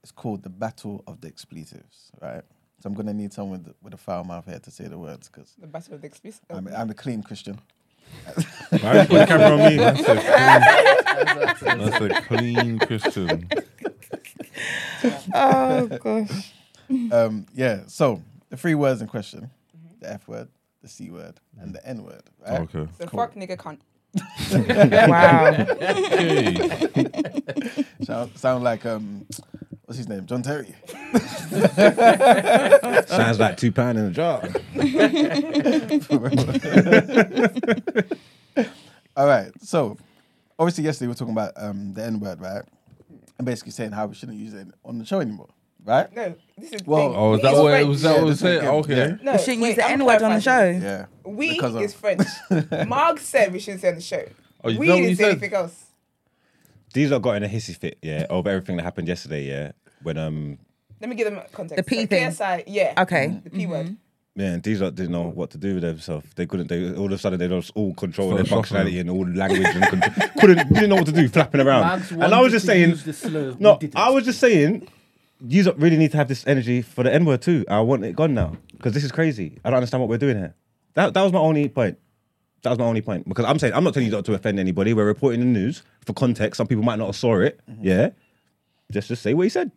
[0.03, 2.43] it's called the Battle of the Expletives, right?
[2.81, 4.99] So I'm going to need someone with, with a foul mouth here to say the
[4.99, 6.43] words because The battle of the explicit.
[6.51, 7.59] I'm, I'm a clean Christian.
[8.71, 9.77] Why you put the camera on me?
[9.79, 13.49] That's a clean, that's a clean Christian.
[15.33, 16.53] Oh gosh.
[17.13, 19.51] Um, yeah, so the three words in question
[20.01, 20.49] the F word,
[20.83, 22.61] the C word, and the N word, right?
[22.63, 22.89] Okay.
[22.99, 23.21] so cool.
[23.21, 23.79] fuck nigga cunt.
[24.53, 25.66] Wow.
[25.81, 26.57] Okay.
[28.03, 29.27] Sound, sound like, um,
[29.85, 30.25] what's his name?
[30.27, 30.75] John Terry.
[33.07, 34.42] Sounds like two pound in a jar.
[39.16, 39.51] All right.
[39.62, 39.97] So,
[40.59, 42.62] obviously, yesterday we were talking about um, the N word, right?
[43.38, 45.49] And basically saying how we shouldn't use it on the show anymore,
[45.85, 46.14] right?
[46.14, 46.83] No, this is.
[46.87, 47.88] Well- Oh, is We that is what it French.
[47.88, 48.03] was?
[48.03, 48.64] That Yeah, was it?
[48.64, 49.17] Okay.
[49.23, 50.71] No, We shouldn't wait, use the I'm N word on the show.
[50.71, 51.07] Yeah.
[51.25, 52.23] We Because of- is French.
[52.87, 54.23] Mark said we shouldn't say on the show.
[54.64, 55.31] Oh, is we that what didn't you say said?
[55.33, 55.85] anything else.
[56.95, 59.73] These lot got in a hissy fit, yeah, over everything that happened yesterday, yeah.
[60.03, 60.59] When um,
[61.01, 61.77] Let me give them context.
[61.77, 62.29] The P so thing.
[62.31, 62.95] KSI, yeah.
[63.03, 63.41] Okay.
[63.45, 63.97] The P word.
[64.35, 66.27] man, these lot didn't know what to do with themselves.
[66.35, 66.69] They couldn't.
[66.69, 68.87] They all of a sudden they lost all control of their Started shuffling.
[68.87, 71.83] functionality and all language and con- couldn't didn't know what to do, flapping around.
[71.83, 73.79] Mags and I was just saying, the slur, no.
[73.95, 74.88] I was just saying,
[75.46, 77.64] you lot really need to have this energy for the N word too.
[77.68, 79.59] I want it gone now because this is crazy.
[79.64, 80.55] I don't understand what we're doing here.
[80.94, 81.98] That that was my only point.
[82.62, 84.59] That was my only point because I'm saying I'm not telling you not to offend
[84.59, 84.92] anybody.
[84.92, 86.59] We're reporting the news for context.
[86.59, 87.61] Some people might not have saw it.
[87.70, 87.85] Mm-hmm.
[87.85, 88.11] Yeah,
[88.90, 89.70] just just say what he said,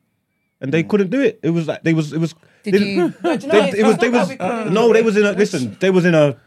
[0.60, 0.90] and they mm.
[0.90, 1.40] couldn't do it.
[1.44, 2.34] It was like they was it was.
[2.64, 3.14] Did they- you?
[3.24, 5.78] No, you know they, it was they was that no they was in a listen
[5.80, 6.38] they was in a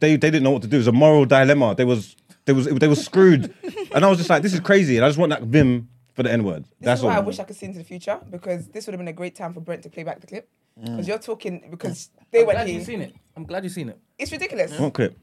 [0.00, 2.52] they they didn't know what to do it was a moral dilemma they was they
[2.52, 3.54] was they was screwed
[3.94, 6.22] and I was just like this is crazy and I just want that vim for
[6.22, 8.18] the N word that's is why all I wish I could see into the future
[8.30, 10.48] because this would have been a great time for Brent to play back the clip.
[10.80, 10.84] Mm.
[10.86, 12.76] Because you're talking because they I'm went glad here.
[12.76, 13.14] you've seen it.
[13.36, 13.98] I'm glad you've seen it.
[14.18, 14.76] It's ridiculous.
[14.78, 15.16] What clip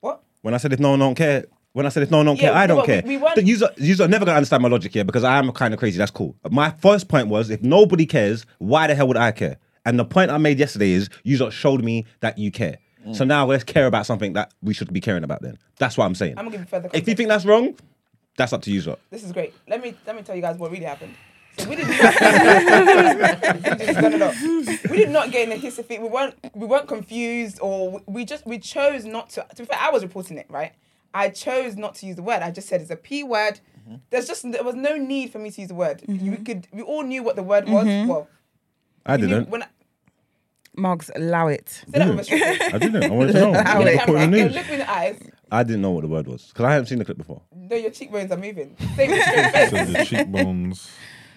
[0.00, 0.22] What?
[0.42, 2.36] when I said if no one don't care when I said if no one don't
[2.36, 4.36] Yeah, care I no, don't but care we weren't- The user user are never gonna
[4.38, 7.28] understand my logic here because I am kind of crazy that's cool my first point
[7.28, 10.58] was if nobody cares why the hell would I care and the point I made
[10.58, 13.16] yesterday is you lot showed me that you care Mm.
[13.16, 16.04] so now let's care about something that we should be caring about then that's what
[16.04, 17.16] I'm saying I'm gonna give you further if you context.
[17.16, 17.74] think that's wrong
[18.36, 18.98] that's up to you lot.
[19.10, 19.54] This is great.
[19.68, 21.14] Let me let me tell you guys what really happened.
[21.58, 22.18] So we did not, Just
[24.00, 24.34] done it up.
[24.90, 26.00] we did not get in a hissy fit.
[26.00, 29.46] We weren't we weren't confused or we- we just we chose not to.
[29.56, 30.72] To be fair, I was reporting it right.
[31.12, 32.42] I chose not to use the word.
[32.42, 33.60] I just said it's a p word.
[33.82, 33.96] Mm-hmm.
[34.10, 36.02] There's just there was no need for me to use the word.
[36.02, 36.24] Mm-hmm.
[36.24, 37.86] You could we all knew what the word was.
[37.86, 38.08] Mm-hmm.
[38.08, 38.28] Well,
[39.04, 39.66] I we didn't When I,
[40.76, 41.68] Mugs, allow it.
[41.68, 42.74] say that with a straight face.
[42.74, 43.04] I didn't.
[43.04, 43.50] I wanted to know.
[43.50, 43.96] Allow it.
[43.96, 44.54] was putting in the Camera.
[44.54, 45.18] Look me in the eyes.
[45.50, 47.42] I didn't know what the word was because I haven't seen the clip before.
[47.54, 48.76] No, your cheekbones are moving.
[48.96, 49.70] Say with straight face.
[49.70, 50.90] So the cheekbones.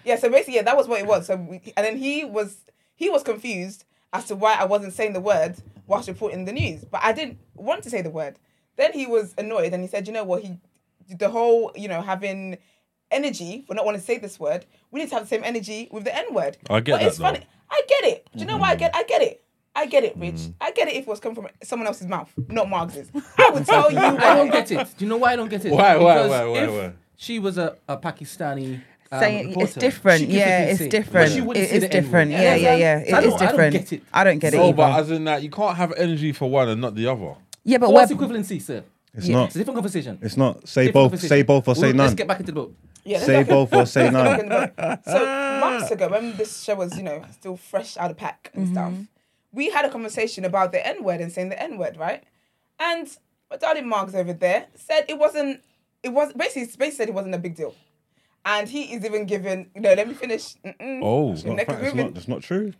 [0.05, 1.27] Yeah, so basically, yeah, that was what it was.
[1.27, 2.57] So, we, and then he was
[2.95, 5.55] he was confused, as to why I wasn't saying the word
[5.87, 6.85] whilst reporting the news.
[6.85, 8.37] But I didn't want to say the word.
[8.75, 10.57] Then he was annoyed and he said, you know what, he
[11.09, 12.57] the whole, you know, having
[13.11, 15.89] energy for not wanting to say this word, we need to have the same energy
[15.91, 16.57] with the N word.
[16.69, 17.45] I get but that, it's funny.
[17.69, 18.27] I get it.
[18.33, 18.95] Do you know why I get.
[18.95, 19.43] I get it?
[19.75, 20.39] I get it, Rich.
[20.61, 23.09] I get it if it was coming from someone else's mouth, not Marks's.
[23.37, 24.17] I would tell you why.
[24.17, 24.87] I don't get it.
[24.97, 25.71] Do you know why I don't get it?
[25.71, 26.91] Why, why, Because why, why, if why?
[27.17, 28.81] She was a, a Pakistani.
[29.11, 30.21] Um, saying it's different.
[30.21, 31.29] she Yeah, it's say different.
[31.45, 32.31] but she It say is the different.
[32.31, 32.77] Yeah, Yeah, yeah, yeah.
[32.77, 32.97] yeah.
[32.99, 34.03] It I is don't- I don't get it.
[34.13, 34.73] I don't get it No, either.
[34.77, 37.35] but as in that, you can't have energy for one and not the other.
[37.63, 38.83] yeah, but What's equivalency, sir?
[39.15, 39.35] It's Yeah.
[39.35, 39.45] not.
[39.47, 40.17] It's a different conversation.
[40.21, 40.67] It's not.
[40.67, 41.19] Say Different both.
[41.21, 41.97] Say both or say Well, none.
[42.07, 42.75] Let's get back into the boat.
[43.05, 44.25] Yeah, Say both or say none.
[44.25, 44.99] get in the boat.
[45.05, 45.25] So
[45.59, 48.93] months ago, when this show was, you know, still fresh out of pack and stuff,
[49.53, 52.23] we had a conversation about the N word and saying the N word, right?
[52.79, 53.07] And
[53.49, 55.61] my darling Marks over there said it wasn't.
[56.01, 57.73] It was basically basically said it wasn't a big deal,
[58.45, 59.69] and he is even given.
[59.75, 60.55] You know, let me finish.
[60.65, 60.99] Mm-mm.
[61.01, 61.33] Oh.
[61.33, 62.73] It's not, neck fact, it's, not, that's not true.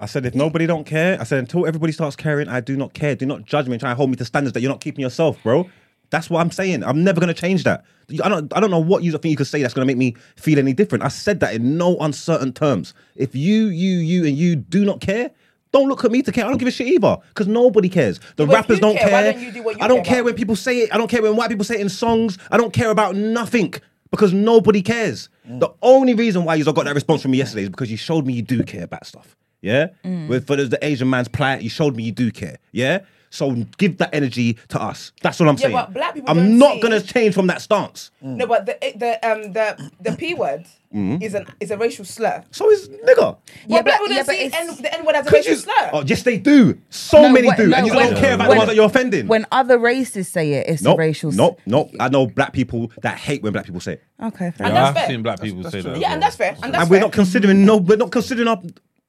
[0.00, 2.94] I said if nobody don't care, I said until everybody starts caring, I do not
[2.94, 3.14] care.
[3.14, 5.02] Do not judge me and try and hold me to standards that you're not keeping
[5.02, 5.70] yourself, bro.
[6.10, 6.82] That's what I'm saying.
[6.84, 7.84] I'm never gonna change that.
[8.22, 8.52] I don't.
[8.56, 10.72] I don't know what you think you could say that's gonna make me feel any
[10.72, 11.04] different.
[11.04, 12.94] I said that in no uncertain terms.
[13.14, 15.30] If you, you, you, and you do not care.
[15.74, 16.44] Don't look at me to care.
[16.44, 18.20] I don't give a shit either, because nobody cares.
[18.36, 19.32] The But if rappers you don't care, why care.
[19.32, 20.24] don't you do what you I don't care care about?
[20.26, 20.94] when people say it.
[20.94, 22.38] I don't care when white people say it in songs.
[22.50, 23.74] I don't care about nothing
[24.12, 25.28] because nobody cares.
[25.50, 25.58] Mm.
[25.58, 28.24] The only reason why you got that response from me yesterday is because you showed
[28.24, 29.36] me you do care about stuff.
[29.62, 30.28] Yeah, mm.
[30.28, 32.58] with for the, the Asian man's plight, you showed me you do care.
[32.70, 33.00] Yeah,
[33.34, 35.12] so give that energy to us.
[35.22, 35.72] That's what I'm Yeah, saying.
[35.74, 38.10] but black people I'm don't not see- gonna change from that stance.
[38.22, 41.22] No, but the the um the the p word Mm-hmm.
[41.24, 42.44] is an is a racial slur.
[42.52, 43.36] So is nigga.
[43.66, 45.58] Yeah, but- black people yeah, don't see N, the N word as a racial you?
[45.58, 45.90] slur.
[45.92, 46.78] Oh, yes, they do.
[46.88, 48.68] So No, many when- do, no, and you when- don't care about the when- ones
[48.68, 49.26] that you're offending.
[49.26, 51.30] when other races say it, it's Nope, a racial.
[51.30, 51.90] s- nope, nope.
[51.98, 54.04] I know black people that hate when black people say it.
[54.22, 54.74] Okay, fair Yeah, enough.
[54.74, 55.06] that's I've fair.
[55.08, 55.92] seen black people say that.
[55.94, 56.56] as yeah, and that's fair.
[56.62, 57.06] And that's and we're fair.
[57.06, 58.62] not considering no, we're not considering our.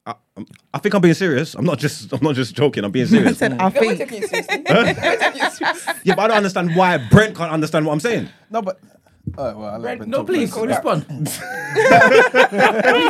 [0.05, 1.55] I, um, I think I'm being serious.
[1.55, 2.13] I'm not just.
[2.13, 2.83] I'm not just joking.
[2.83, 3.37] I'm being I serious.
[3.39, 3.97] said, I Yeah, we're think.
[3.97, 4.63] taking you seriously.
[4.69, 5.93] We're taking you seriously.
[6.03, 8.29] yeah, but I don't understand why Brent can't understand what I'm saying.
[8.49, 8.79] No, but.
[9.39, 10.67] Oh, well, I'll let Brent No, talk please first.
[10.67, 11.07] respond.
[11.25, 11.39] please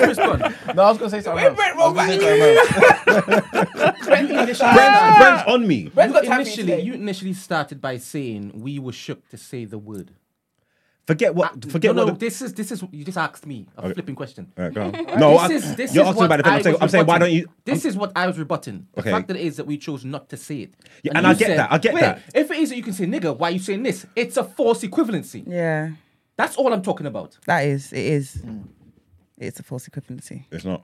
[0.07, 0.39] respond.
[0.73, 1.55] No, I was going to say something Wait.
[1.55, 2.41] Brent, I was roll gonna say something
[3.83, 4.05] else.
[4.05, 5.89] Brent Brent's, Brent's on me.
[5.89, 9.37] Brent's you time for you initially, you initially started by saying we were shook to
[9.37, 10.11] say the word.
[11.07, 11.51] Forget what.
[11.53, 12.11] Ah, forget no, no.
[12.13, 14.51] The, this is this is you just asked me a flipping question.
[14.57, 14.91] All right, go on.
[15.19, 16.51] No, this I, is, this you're is asking what about the thing.
[16.53, 17.47] I I'm saying, I'm saying, why don't you?
[17.63, 18.87] This is what I was rebutting.
[18.95, 19.11] The Okay.
[19.11, 20.73] fact that it is that we chose not to say it.
[21.03, 22.21] Yeah, and I you get that, I get wait, that.
[22.33, 24.07] If it is that you can say nigger, why are you saying this?
[24.15, 25.43] It's a false equivalency.
[25.45, 25.91] Yeah,
[26.37, 27.37] That's all I'm talking about.
[27.45, 27.93] that is.
[27.93, 28.37] It is.
[28.37, 28.63] Mm.
[29.37, 30.45] It's a false equivalency.
[30.51, 30.83] It's not.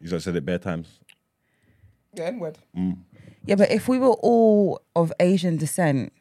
[0.00, 0.98] You just said it bare times.
[2.14, 2.58] The N word.
[2.76, 2.98] Mm.
[3.46, 6.12] Yeah, but if we were all of Asian descent,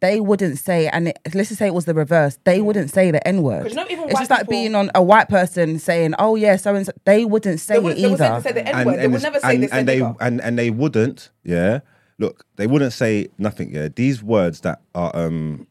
[0.00, 3.10] they wouldn't say, and it, let's just say it was the reverse, they wouldn't say
[3.10, 3.62] the N word.
[3.62, 6.36] 'Cause you know even it's just like people- being on a white person saying, "Oh
[6.36, 8.40] yeah, so and so." They wouldn't say They it would, they would say, either.
[8.42, 8.98] say the N word.
[9.00, 10.16] They would never say and, this and they nigger.
[10.20, 11.30] and, and they wouldn't.
[11.44, 11.80] Yeah.
[12.18, 13.74] Look, they wouldn't say nothing.
[13.74, 13.88] Yeah.
[13.94, 15.66] These words that are um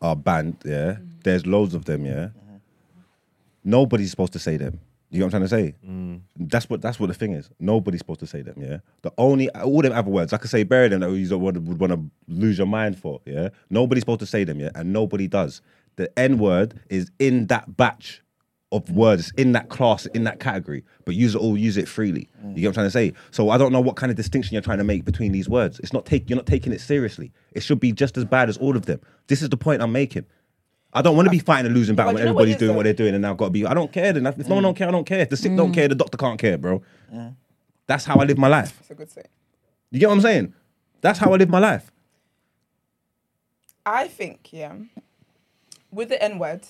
[0.00, 0.56] are banned.
[0.64, 0.96] Yeah.
[1.24, 2.04] There's loads of them.
[2.06, 2.28] Yeah.
[3.64, 4.80] Nobody's supposed to say them.
[5.10, 5.74] You know what I'm trying to say?
[5.86, 6.20] Mm.
[6.36, 7.50] That's what that's what the thing is.
[7.58, 8.54] Nobody's supposed to say them.
[8.56, 8.78] Yeah.
[9.02, 11.54] The only all them other words I could say bury them that you don't want
[11.54, 13.20] to, would want to lose your mind for.
[13.26, 13.48] Yeah.
[13.70, 14.60] Nobody's supposed to say them.
[14.60, 14.70] Yeah.
[14.74, 15.62] And nobody does.
[15.96, 18.22] The N word is in that batch
[18.72, 22.28] of words in that class, in that category, but use it all, use it freely.
[22.44, 23.12] You get what I'm trying to say?
[23.32, 25.80] So I don't know what kind of distinction you're trying to make between these words.
[25.80, 27.32] It's not take you're not taking it seriously.
[27.52, 29.00] It should be just as bad as all of them.
[29.26, 30.24] This is the point I'm making.
[30.92, 32.82] I don't want to be fighting a losing battle when you what everybody's doing what
[32.82, 33.64] they're doing, and I've got to be.
[33.64, 34.12] I don't care.
[34.12, 34.78] Then if no one don't mm.
[34.78, 35.20] care, I don't care.
[35.20, 35.74] If the sick don't mm.
[35.74, 36.82] care, the doctor can't care, bro.
[37.86, 38.76] That's how I live my life.
[38.78, 39.24] That's a good say.
[39.90, 40.54] You get what I'm saying?
[41.00, 41.90] That's how I live my life.
[43.86, 44.74] I think, yeah,
[45.90, 46.66] with the N word,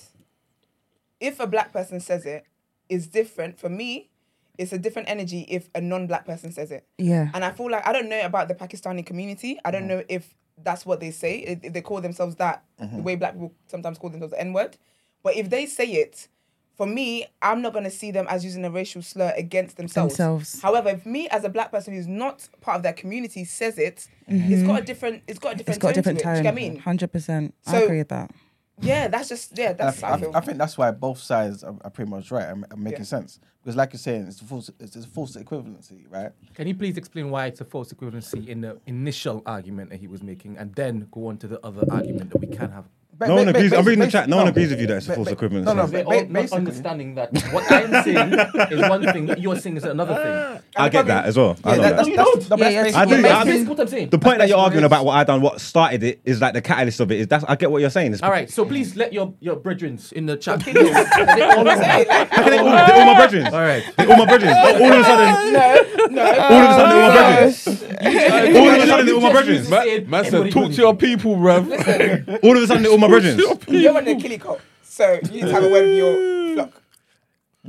[1.19, 2.45] if a black person says it,
[2.89, 3.59] is different.
[3.59, 4.09] For me,
[4.57, 6.85] it's a different energy if a non-black person says it.
[6.97, 9.59] yeah, And I feel like I don't know about the Pakistani community.
[9.63, 9.87] I don't mm.
[9.87, 11.39] know if that's what they say.
[11.39, 13.03] If if they call themselves that, the mm-hmm.
[13.03, 14.77] way black people sometimes call themselves the N word.
[15.23, 16.27] But if they say it,
[16.75, 20.15] for me, I'm not gonna see them as using a racial slur against themselves.
[20.15, 20.61] Themselves.
[20.61, 24.07] However, if me as a black person who's not part of that community says it,
[24.27, 24.65] it's mm-hmm.
[24.67, 25.23] got a different.
[25.27, 25.77] It's got a different.
[25.77, 26.35] it's got a different tone.
[26.35, 26.43] tone.
[26.43, 26.53] To it.
[26.53, 26.79] Do you get what I mean?
[26.81, 27.53] Hundred percent.
[27.67, 28.31] I So- agree with that.
[28.81, 29.69] Yeah, that's just yeah.
[29.69, 30.31] I, That's how I, I, feel.
[30.35, 33.05] I think that's why both sides are, are pretty much right and, and making Yeah.
[33.05, 33.39] sense.
[33.63, 36.31] Because, like you're saying, it's a false, it's a false equivalency, right?
[36.55, 40.07] Can you please explain why it's a false equivalency in the initial argument that he
[40.07, 42.85] was making, and then go on to the other argument that we can have?
[43.21, 43.73] Ba- No one ba- ba- agrees.
[43.73, 44.27] I'm reading the chat.
[44.27, 45.63] No one agrees with you that it's a false ba- equivalency.
[45.65, 46.57] No, no, They're ba- ba- not basically.
[46.57, 48.33] understanding that what I'm saying
[48.71, 50.63] is one thing, what you're saying is another thing.
[50.75, 51.55] I get that as well.
[51.63, 51.95] I know that- that.
[51.97, 52.49] that's, you that's, don't?
[52.49, 53.21] no, but Yeah, that's yeah, I do.
[53.21, 53.45] what I is.
[53.45, 53.51] do.
[53.51, 54.09] This is what I'm saying.
[54.09, 56.61] The point that you're arguing about what I done, what started it, is like the
[56.63, 57.19] catalyst of it.
[57.19, 58.15] Is that's I get what you're saying.
[58.23, 60.63] All right, so please let your your brethren in the chat.
[60.63, 63.45] How can they all, they're all my brethren.
[63.53, 63.83] All right.
[63.97, 64.51] They're all my brethren.
[64.81, 65.85] All of a sudden, No.
[66.09, 68.55] No all of a sudden, they were my brethren.
[68.57, 69.69] All of a sudden, they were my brethren.
[69.69, 72.43] Man, man said, talk to your people, bruv.
[72.43, 73.59] All of a sudden, they were my brethren.
[73.67, 76.81] You're on the killie cop, so you need to have a word with your flock.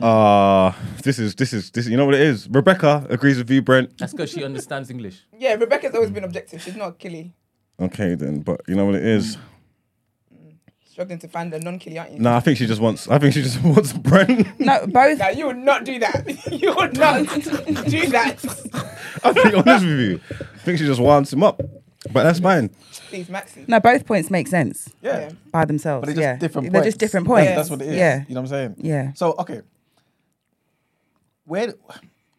[0.01, 1.87] Uh this is this is this.
[1.87, 2.49] You know what it is.
[2.49, 3.99] Rebecca agrees with you, Brent.
[3.99, 5.23] That's because she understands English.
[5.39, 6.63] Yeah, Rebecca's always been objective.
[6.63, 7.33] She's not a killie.
[7.79, 9.37] Okay, then, but you know what it is.
[10.85, 12.19] Struggling to find a non-killie, aren't you?
[12.19, 13.09] Nah, I think she just wants.
[13.09, 14.61] I think she just wants Brent.
[14.61, 15.19] No, both.
[15.19, 16.27] Now you would not do that.
[16.53, 17.25] you would not
[17.89, 18.39] do that.
[19.25, 20.21] I'll be honest with you.
[20.31, 21.61] I think she just wants him up.
[22.11, 22.69] But that's fine.
[23.09, 23.69] Please, Maxi.
[23.69, 25.21] No, both points make sense Yeah.
[25.21, 25.31] Yeah.
[25.53, 26.01] by themselves.
[26.03, 26.37] But they're just yeah.
[26.37, 26.87] different They're points.
[26.95, 27.57] just different That's- points.
[27.57, 27.97] That's, what it is.
[27.97, 28.25] Yeah.
[28.29, 28.75] You know what I'm saying?
[28.79, 29.13] Yeah.
[29.15, 29.63] So okay.
[31.45, 31.75] Where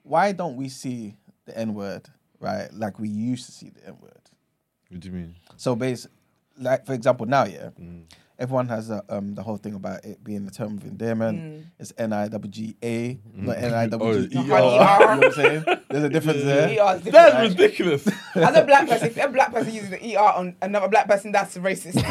[0.04, 2.72] why don't we see the N word, right?
[2.74, 4.12] Like we used to see the N word.
[4.90, 5.36] What do you mean?
[5.58, 6.08] So base
[6.58, 7.70] like for example now, yeah.
[7.80, 8.04] Mm.
[8.40, 11.66] Everyone has a, um, the whole thing about it being a term of endearment.
[11.80, 14.60] It's N I W G A, not N I W G E R.
[14.60, 15.64] Oh, You know what I'm saying?
[15.90, 16.68] There's a difference there.
[16.68, 17.12] ER is different.
[17.14, 17.50] That's right?
[17.50, 18.08] ridiculous.
[18.36, 21.32] As a black person, if a black person uses the ER on another black person,
[21.34, 22.02] that's racist.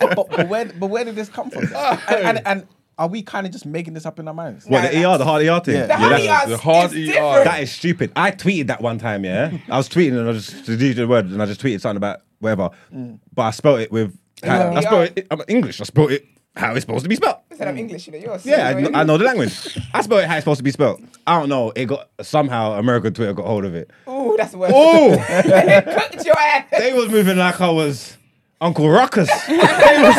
[0.00, 1.64] but, but where but where did this come from?
[2.08, 2.66] and, and, and
[2.98, 4.66] are we kind of just making this up in our minds?
[4.66, 5.74] What the ER, the hard ER thing?
[5.76, 5.86] Yeah.
[5.86, 7.12] The hard that's- ER the hard is ER.
[7.12, 7.44] different.
[7.44, 8.12] That is stupid.
[8.16, 9.56] I tweeted that one time, yeah.
[9.70, 11.96] I was tweeting and I just to use the word and I just tweeted something
[11.96, 13.18] about whatever, mm.
[13.32, 14.16] but I spelled it with.
[14.42, 15.26] Oh, how, I spelled it.
[15.30, 15.80] I'm English.
[15.80, 16.26] I spelled it
[16.56, 17.36] how it's supposed to be spelled.
[17.50, 19.78] Instead of English, you know, you're Yeah, I, kn- I know the language.
[19.94, 21.02] I spelled it how it's supposed to be spelled.
[21.26, 21.72] I don't know.
[21.76, 23.90] It got somehow American Twitter got hold of it.
[24.06, 24.74] Oh, that's the worst.
[24.74, 26.66] Oh, Cooked your ass.
[26.76, 28.16] they was moving like I was
[28.60, 29.28] Uncle Ruckus.
[29.46, 30.16] they, was,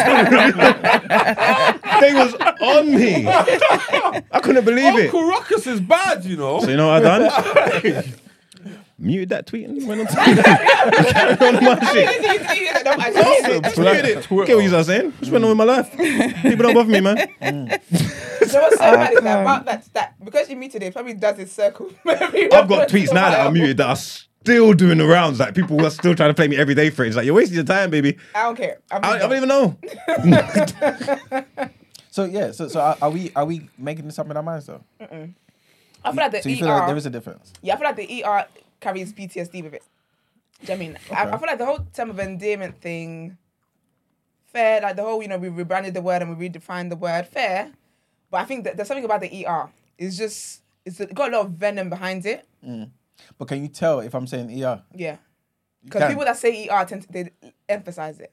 [2.01, 3.27] they was on me.
[4.31, 5.05] I couldn't believe it.
[5.05, 6.59] Uncle Ruckus is bad, you know.
[6.59, 8.03] So you know what I done?
[9.01, 12.85] Muted that tweet and went on to carry on with my shit.
[12.85, 13.63] No, I just hate it.
[13.63, 14.29] Just muted it.
[14.29, 15.13] Get what you are saying?
[15.19, 15.91] Just went on with my life.
[16.43, 17.17] People don't bother me, man.
[17.41, 17.67] You know
[18.63, 21.37] what's so bad is that about that, that because you muted it, it probably does
[21.37, 21.89] his circle.
[22.05, 25.39] I've got tweets now that are muted that are still doing the rounds.
[25.39, 27.07] Like people are still trying to play me every day for it.
[27.07, 28.17] It's like you're wasting your time, baby.
[28.35, 28.79] I don't care.
[28.91, 29.77] I'm I, I don't even know.
[32.13, 34.65] So yeah, so so are, are we are we making this up in our minds
[34.65, 34.83] though?
[34.99, 36.59] I feel like the So you ER.
[36.59, 37.53] feel like there is a difference?
[37.61, 38.45] Yeah, I feel like the ER
[38.81, 39.83] carries PTSD with it.
[40.65, 40.97] Do you know what I mean?
[41.11, 43.37] I, I feel like the whole term of endearment thing,
[44.45, 47.25] fair, like the whole, you know, we rebranded the word and we redefined the word,
[47.27, 47.71] fair.
[48.29, 49.69] But I think that there's something about the ER.
[49.97, 52.47] It's just, it's got a lot of venom behind it.
[53.37, 54.83] But can you tell if I'm saying ER?
[54.93, 55.17] Yeah.
[55.83, 57.31] Because people that say ER tend to, they
[57.67, 58.31] emphasize it.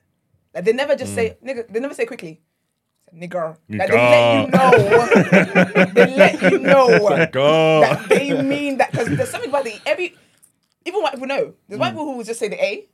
[0.55, 2.41] Like they never just say, nigga, they never say quickly.
[3.15, 3.57] Nigger.
[3.71, 5.85] Like they let you know.
[5.95, 10.15] they let you know that they mean that because there's something about the every
[10.89, 11.55] even white people know.
[11.69, 11.93] There's white mm.
[11.93, 12.89] people who will just say the A,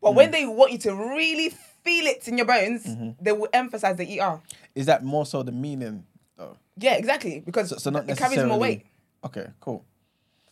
[0.00, 0.16] but mm.
[0.16, 3.10] when they want you to really feel it in your bones, mm-hmm.
[3.20, 4.40] they will emphasize the ER.
[4.74, 6.04] Is that more so the meaning
[6.36, 6.56] though?
[6.76, 7.42] Yeah, exactly.
[7.44, 8.86] Because So, so not it carries more weight.
[9.24, 9.84] Okay, cool.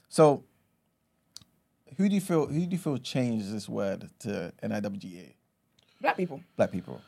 [0.08, 0.44] So
[1.96, 5.34] who do you feel who do you feel changed this word to NIWGA?
[6.00, 6.40] Black people.
[6.56, 7.00] Black people.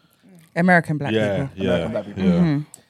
[0.55, 1.65] American black Yeah, people.
[1.65, 2.25] yeah, American black people.
[2.25, 2.31] yeah.
[2.31, 2.81] Mm-hmm.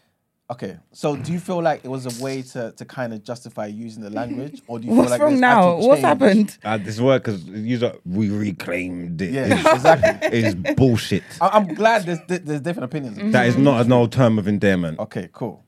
[0.50, 3.66] Okay, so do you feel like it was a way to, to kind of justify
[3.66, 5.72] using the language, or do you What's feel like wrong there's now?
[5.76, 6.06] actual What's change?
[6.20, 6.58] happened?
[6.62, 9.30] Uh, this word because you we reclaimed it.
[9.32, 10.28] Yeah, exactly.
[10.38, 11.22] It's bullshit.
[11.40, 13.32] I- I'm glad there's there's different opinions.
[13.32, 14.98] That is not an old term of endearment.
[14.98, 15.64] Okay, cool.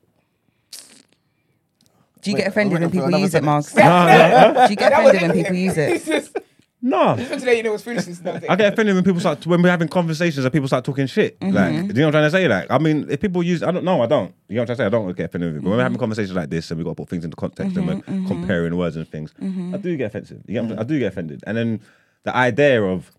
[2.20, 3.74] Do you Wait, get offended I'm when waiting for people another use it, sentence.
[3.74, 4.66] Marks?
[4.68, 6.10] Do you get offended when people use It's it?
[6.20, 6.37] just,
[6.86, 7.16] No.
[7.18, 8.20] just today, you know, it's foolishness.
[8.26, 11.40] I get offended when people start when we're having conversations and people start talking shit.
[11.40, 12.46] Like, do you know what I'm trying to say?
[12.46, 14.34] Like, I mean, if people use, I don't know, I don't.
[14.48, 14.84] You know what I'm trying to say?
[14.86, 15.64] I don't get offended with it.
[15.64, 17.74] But when we're having conversations like this and we got to put things into context
[17.78, 20.42] and we're comparing words and things, I do get offensive.
[20.46, 21.42] You get what I'm- I do get offended.
[21.46, 21.80] And then
[22.24, 23.10] the idea of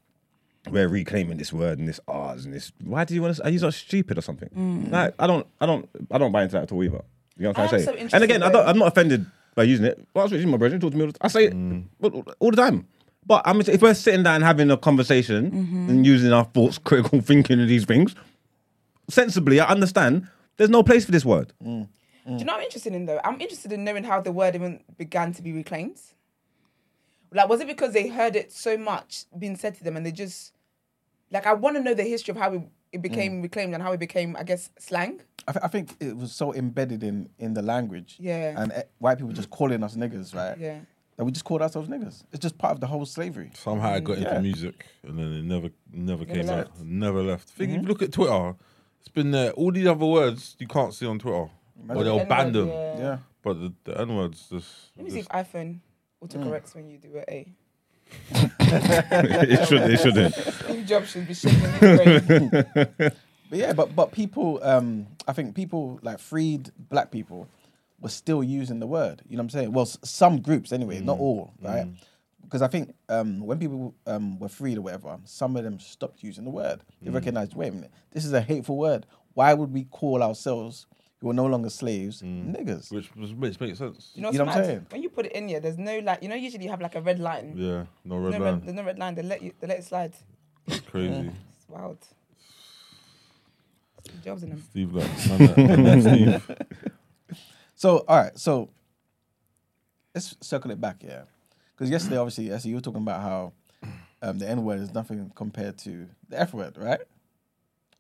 [0.69, 2.71] we're reclaiming this word and this ours and this.
[2.84, 3.43] Why do you want to?
[3.45, 4.89] Are you not stupid or something?
[4.91, 7.01] Like, I don't, I don't, I don't buy into that at all either.
[7.38, 7.91] You know what I'm trying to say?
[7.93, 9.25] interested and again, I don't, I'm not offended
[9.56, 9.97] by using it.
[10.13, 10.78] Well, I was using my brother.
[10.80, 11.06] Talk to me.
[11.06, 11.54] All the, I say it
[12.01, 12.88] all, all the time.
[13.26, 15.90] But I mean, if we're sitting down having a conversation mm-hmm.
[15.90, 18.16] and using our thoughts, critical thinking of these things,
[19.10, 20.28] sensibly, I understand.
[20.58, 21.52] There's no place for this word.
[21.64, 21.90] Mm.
[22.28, 22.38] Mm.
[22.38, 23.20] Do you know what I'm interested in though?
[23.24, 26.00] I'm interested in knowing how the word even began to be reclaimed.
[27.32, 30.12] Like, was it because they heard it so much being said to them and they
[30.12, 30.54] just,
[31.32, 32.62] like, I want to know the history of how it,
[32.94, 33.44] it became mm.
[33.44, 35.20] reclaimed and how it became, I guess, slang.
[35.48, 38.16] I, th- I think it was so embedded in in the language.
[38.20, 38.60] Yeah.
[38.60, 40.58] And eh, white people just calling us niggas, right?
[40.58, 40.80] Yeah.
[41.17, 42.23] That we just called ourselves niggas.
[42.34, 43.51] It's just part of the whole slavery.
[43.54, 46.71] Somehow it got into music and then it never never came left.
[46.71, 46.86] out.
[46.86, 47.49] Never left.
[47.49, 48.56] Think if you look at Twitter,
[48.99, 49.51] it's been there.
[49.51, 51.49] All these other words you can't see on Twitter.
[51.89, 52.67] Or they'll N-word, ban them.
[52.67, 52.97] yeah.
[52.97, 53.17] Yeah.
[53.43, 55.80] But the, the N words just, Let me see if just iPhone
[56.23, 57.54] autocorrects when you do a A.
[58.32, 59.82] it should.
[59.91, 60.34] It shouldn't.
[60.36, 63.12] Steve Jobs should be shaking his brain.
[63.47, 67.47] But yeah, but but people, um, I think people like freed black people
[68.00, 69.22] were still using the word.
[69.28, 69.72] You know what I'm saying?
[69.74, 71.88] Well, s- some groups anyway, not all, right?
[72.44, 76.22] Because I think um, when people um, were freed or whatever, some of them stopped
[76.24, 76.82] using the word.
[77.02, 79.06] They recognized, wait a minute, this is a hateful word.
[79.34, 80.86] Why would we call ourselves,
[81.22, 82.92] who are no longer slaves, niggas?
[82.92, 84.12] Which, which makes, makes sense.
[84.14, 84.68] You know, You know what's what I'm mad?
[84.68, 84.86] saying?
[84.92, 86.96] When you put it in here, there's no like, you know, usually you have like
[86.96, 87.54] a red line.
[87.56, 88.54] Yeah, no red no line.
[88.56, 89.16] red, there's no red line.
[89.16, 90.14] They let you, they let it slide.
[90.68, 91.32] It's crazy.
[91.58, 91.98] It's wild.
[94.04, 94.64] Steve Jobs in them.
[94.70, 95.10] Steve Black.
[95.28, 96.92] Man, that- man, that Steve.
[97.76, 98.70] So, all right, so
[100.14, 101.24] let's circle it back, yeah.
[101.76, 103.54] Because yesterday, obviously, as you were talking about how
[104.22, 107.02] um, the N word is nothing compared to the F word, right?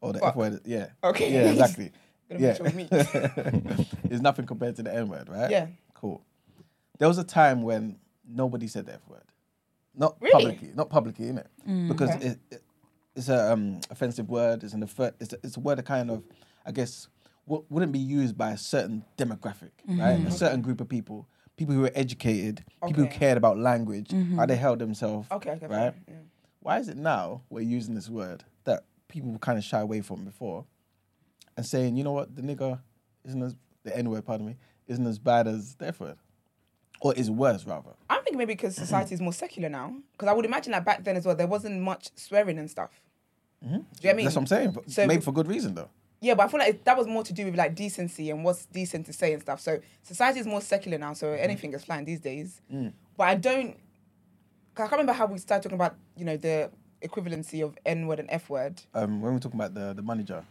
[0.01, 0.87] Or the F word, yeah.
[1.03, 1.31] Okay.
[1.33, 1.91] Yeah, exactly.
[2.27, 2.57] Yeah.
[2.73, 2.87] me.
[2.91, 5.51] it's nothing compared to the N word, right?
[5.51, 5.67] Yeah.
[5.93, 6.23] Cool.
[6.97, 9.21] There was a time when nobody said the F word.
[9.93, 10.31] Not Really?
[10.31, 11.87] publicly, not publicly, innit?
[11.87, 12.25] Because Okay.
[12.29, 12.63] it, it,
[13.15, 14.63] it's a um, offensive word.
[14.63, 16.23] It's an offe- it's a, it's a word that kind of,
[16.65, 17.07] I guess,
[17.47, 20.11] w- wouldn't be used by a certain demographic, right?
[20.11, 20.29] A mm-hmm.
[20.29, 21.27] certain group of people,
[21.57, 24.37] people who were educated, people who cared about language, mm-hmm.
[24.37, 25.93] how they held themselves, Okay, okay, right?
[26.07, 26.15] yeah.
[26.59, 30.25] Why is it now we're using this word that people kind of shy away from
[30.25, 30.65] before,
[31.57, 32.79] and saying, you know what, the nigger
[33.23, 36.17] isn't as the N word, pardon me, isn't as bad as the F word,
[37.01, 37.91] or is worse rather.
[38.09, 38.83] I'm thinking maybe because mm-hmm.
[38.83, 39.95] society is more secular now.
[40.11, 43.01] Because I would imagine that back then as well, there wasn't much swearing and stuff.
[43.61, 44.25] Do you know what I mean?
[44.25, 44.77] That's what I'm saying.
[44.87, 45.89] So- maybe for good reason though.
[46.25, 48.65] Yeah, but I feel like that was more to do with like decency and what's
[48.65, 49.59] decent to say and stuff.
[49.61, 51.39] So society is more secular now, so mm.
[51.39, 52.61] anything is fine these days.
[52.73, 52.93] Mm.
[53.15, 53.77] But I don't.
[54.75, 56.71] I can't remember how we started talking about you know the
[57.03, 58.81] equivalency of N word and F word.
[58.95, 60.43] Um, when we talking about the the money jar,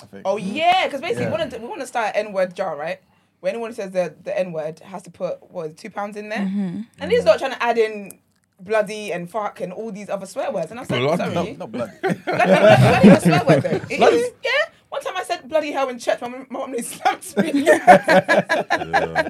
[0.00, 0.22] I think.
[0.24, 1.30] Oh yeah, because basically Yeah.
[1.32, 3.00] we want to we want to start N word jar, right?
[3.40, 6.16] Where anyone says the the N word has to put what is it, two pounds
[6.16, 6.82] in there, mm-hmm.
[7.00, 8.20] and he's not trying to add in
[8.60, 10.70] bloody and fuck and all these other swear words.
[10.70, 11.34] And I was like, Bloody?
[11.34, 11.92] sorry, No, not bloody.
[12.00, 13.80] bloody, bloody is a swear word though.
[13.90, 14.50] It is, yeah.
[14.94, 17.50] One time I said bloody hell in church, my mum, my mum nearly slapped me.
[17.64, 19.28] Yeah.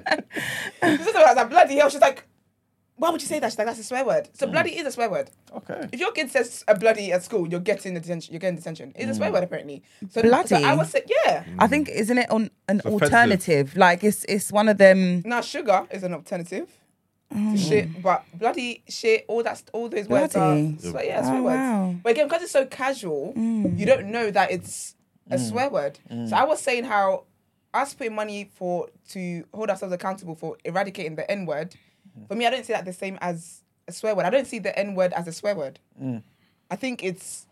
[0.82, 1.88] This is what I was like, bloody hell.
[1.88, 2.24] She's like,
[2.96, 3.50] why would you say that?
[3.50, 4.28] She's like, that's a swear word.
[4.34, 4.52] So hmm.
[4.52, 5.30] bloody is a swear word.
[5.56, 5.88] okay.
[5.90, 8.34] If your kid says a bloody at school, you're getting detention.
[8.34, 8.92] You're getting detention.
[8.94, 9.36] It's a swear hmm.
[9.36, 9.82] word apparently.
[10.10, 10.56] So So Bloody?
[10.56, 11.44] I was say, yeah.
[11.44, 11.56] Hmm.
[11.58, 13.02] I think isn't it on an offensive.
[13.02, 13.74] alternative?
[13.74, 15.22] Like it's it's one of them.
[15.24, 16.68] Now sugar is an alternative
[17.32, 20.76] to shit, but bloody shit, all that, all those words are Bloody.
[20.78, 21.56] swear, yeah, Oh, swear words.
[21.56, 21.94] wow.
[22.02, 24.93] But again, because it's so casual, you don't know that it's
[25.30, 25.98] a swear word.
[26.28, 27.24] So I was saying how
[27.72, 31.74] us putting money for to hold ourselves accountable for eradicating the N word.
[32.28, 34.26] For me, I don't see that the same as a swear word.
[34.26, 35.80] I don't see the N word as a swear word.
[36.70, 37.46] I think it's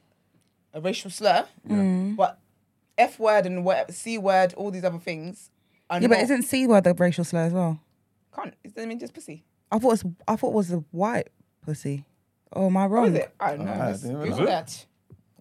[0.72, 2.16] a racial slur, mm.
[2.16, 2.38] but
[2.96, 5.50] F word and what C word, all these other things.
[5.90, 7.80] Are Yeah, but isn't c word a racial slur as well?
[8.34, 8.54] can't.
[8.64, 9.44] It doesn't mean just pussy.
[9.70, 11.28] I thought it was, I thought it was a white
[11.64, 12.04] pussy.
[12.52, 13.08] Oh, am I wrong?
[13.08, 13.34] is it?
[13.40, 13.72] I don't know.
[13.72, 14.86] I Let's didn't that.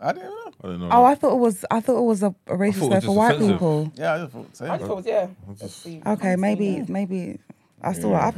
[0.02, 0.52] I didn't know.
[0.64, 0.90] I don't know.
[0.92, 1.66] Oh, I thought it was.
[1.70, 3.52] I thought it was a, a racial thought it slur for just white offensive.
[3.56, 3.92] people.
[3.96, 5.28] Yeah, I just thought I just thought, it was- yeah.
[5.48, 6.02] Let's Let's just- see.
[6.06, 6.90] Okay, maybe that.
[6.90, 7.40] maybe
[7.82, 8.34] I still I,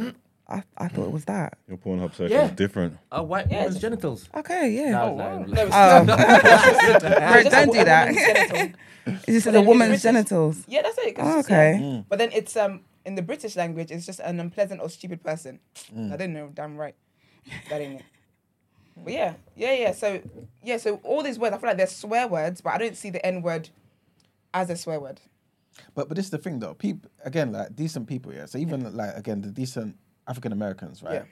[0.47, 1.57] I I thought it was that.
[1.67, 2.45] Your Pornhub search Yeah.
[2.45, 2.97] is different.
[3.11, 4.29] A white Yeah, woman's it's- genitals.
[4.35, 4.91] Okay, yeah.
[4.91, 5.37] No, wow.
[5.39, 6.05] no, No, it's Oh, not.
[6.05, 6.15] Bro,
[7.39, 8.07] It's just don't do a that.
[8.07, 8.79] woman's genital.
[9.27, 10.63] Is this a woman's genitals?
[10.67, 11.15] Yeah, that's it.
[11.15, 11.75] 'cause Oh, it's just, yeah.
[11.75, 12.05] okay.
[12.09, 15.59] But then it's um in the British language, it's just an unpleasant or stupid person.
[15.93, 16.07] Mm.
[16.13, 16.49] I didn't know.
[16.53, 16.95] Damn right.
[17.69, 18.05] That ain't it.
[18.97, 19.91] But yeah, yeah, yeah.
[19.91, 20.21] So
[20.61, 23.09] yeah, so all these words, I feel like they're swear words, but I don't see
[23.09, 23.69] the N word
[24.53, 25.19] as a swear word.
[25.95, 26.73] But but this is the thing though.
[26.73, 28.45] People again like decent people, yeah.
[28.45, 31.13] So even like again the decent African Americans, right?
[31.13, 31.23] Yeah.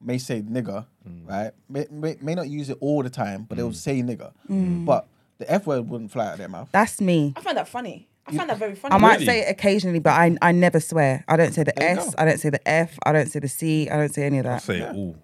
[0.00, 1.28] May say nigger, mm.
[1.28, 1.52] right?
[1.68, 3.74] May, may may not use it all the time, but they'll mm.
[3.74, 4.32] say nigger.
[4.48, 4.82] Mm.
[4.82, 4.84] mm.
[4.84, 5.08] But
[5.38, 6.68] the F word wouldn't fly out of their mouth.
[6.72, 7.32] That's me.
[7.36, 8.08] I find that funny.
[8.26, 8.94] I find that very funny.
[8.94, 9.26] I might Really?
[9.26, 11.24] say it occasionally, but I I never swear.
[11.28, 12.06] I don't say the There you S.
[12.06, 12.14] go.
[12.18, 12.98] I don't say the F.
[13.04, 13.88] I don't say the C.
[13.88, 14.62] I don't say any of I that.
[14.62, 15.16] say it all.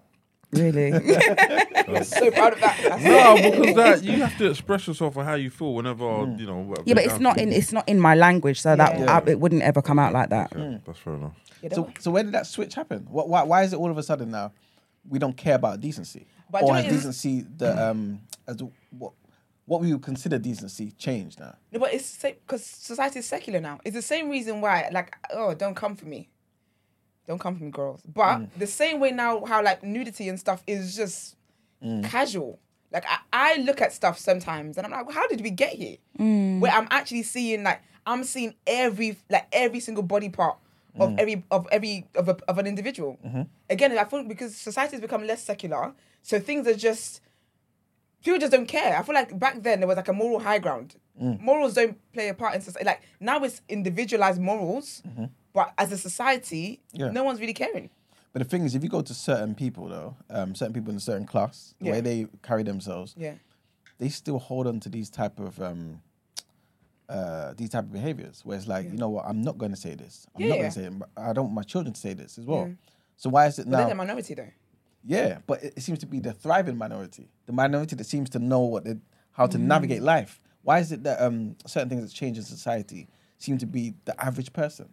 [0.51, 0.91] Really?
[1.87, 2.79] I'm so proud of that.
[2.81, 3.51] That's No, it.
[3.59, 6.03] because that you have to express yourself and how you feel whenever
[6.37, 6.57] you know.
[6.59, 9.17] whatever yeah, but it's not in it's not in my language, so that Yeah.
[9.25, 10.55] I, it wouldn't ever come out like that.
[10.55, 11.33] Okay, That's fair enough.
[11.61, 13.07] So don't- so where did that switch happen?
[13.09, 14.51] What why why is it all of a sudden now
[15.09, 16.25] we don't care about decency?
[16.49, 19.13] But do or has decency the um as what
[19.65, 21.55] what we would consider decency changed now?
[21.71, 23.79] No, but it's because society is secular now.
[23.83, 26.29] It's the same reason why, like, oh, don't come for me,
[27.27, 28.01] don't come for me, girls.
[28.03, 28.49] But Mm.
[28.57, 31.35] the same way now, how like nudity and stuff is just
[32.03, 32.59] casual.
[32.91, 35.97] Like I, I look at stuff sometimes and I'm like, how did we get here?
[36.17, 40.57] Where I'm actually seeing like I'm seeing every like every single body part
[40.99, 41.19] of Mm.
[41.19, 43.17] every of every of, a, of an individual.
[43.25, 43.41] Mm-hmm.
[43.69, 47.19] Again, I think because society has become less secular, so things are just
[48.23, 48.97] people just don't care.
[48.97, 50.95] I feel like back then there was like a moral high ground.
[51.21, 51.41] Mm.
[51.41, 52.85] Morals don't play a part in society.
[52.85, 55.03] Like now it's individualized morals,
[55.55, 56.81] but as a society.
[56.93, 57.09] Yeah.
[57.09, 57.89] no one's really caring.
[58.33, 60.97] But the thing is, if you go to certain people though, um, certain people in
[60.97, 61.91] a certain class, the Yeah.
[61.93, 63.35] way they carry themselves, Yeah.
[63.97, 66.01] they still hold on to these type of um,
[67.07, 69.77] uh, these type of behaviors where it's like, you know what, I'm not going to
[69.77, 70.25] say this.
[70.35, 70.61] I'm Yeah, not yeah.
[70.61, 70.99] going to say it.
[70.99, 72.67] but I don't want my children to say this as well.
[72.67, 72.73] Yeah.
[73.15, 73.77] So why is it But now?
[73.77, 74.49] they're the minority though.
[75.07, 78.61] Yeah, but it, seems to be the thriving minority, the minority that seems to know
[78.61, 78.95] what they,
[79.33, 79.51] how Mm.
[79.51, 80.41] to navigate life.
[80.63, 84.19] Why is it that um, certain things that change in society seem to be the
[84.19, 84.89] average person?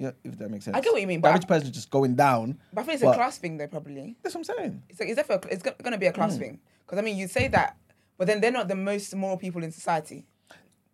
[0.00, 0.74] Yeah, if that makes sense.
[0.76, 2.58] I get what you mean, The but average I- person is just going down.
[2.72, 4.16] But I think it's a class thing though, probably.
[4.22, 4.82] That's what I'm saying.
[4.88, 6.58] It's, like, it's, definitely, it's going to be a class thing.
[6.86, 7.76] Because I mean, you say that,
[8.16, 10.26] but then they're not the most moral people in society.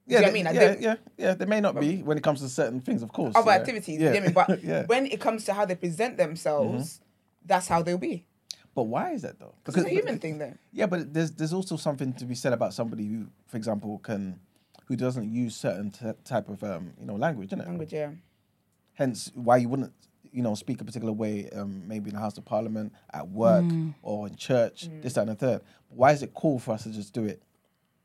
[0.09, 0.45] You Yeah, know what I mean?
[0.45, 1.35] Like, yeah, they- yeah, yeah.
[1.35, 3.35] They may not be when it comes to certain things, of course.
[3.37, 3.57] Other yeah.
[3.59, 4.09] activities, Yeah.
[4.09, 4.33] you get me?
[4.33, 4.81] But yeah.
[4.81, 4.87] Mm-hmm.
[4.89, 7.01] when it comes to how they present themselves,
[7.45, 8.27] that's how they'll be.
[8.75, 9.55] but why is that though?
[9.65, 10.55] Because it's a human thing, though.
[10.73, 14.41] Yeah, but there's there's also something to be said about somebody who, for example, can
[14.87, 17.67] who doesn't use certain t- type of um, you know language, isn't it?
[17.67, 18.11] Language, yeah.
[18.97, 19.93] Hence, why you wouldn't
[20.33, 23.65] you know speak a particular way, um, maybe in the House of Parliament, at work,
[24.03, 25.63] or in church, this, that, and the third.
[25.89, 27.43] Why is it cool for us to just do it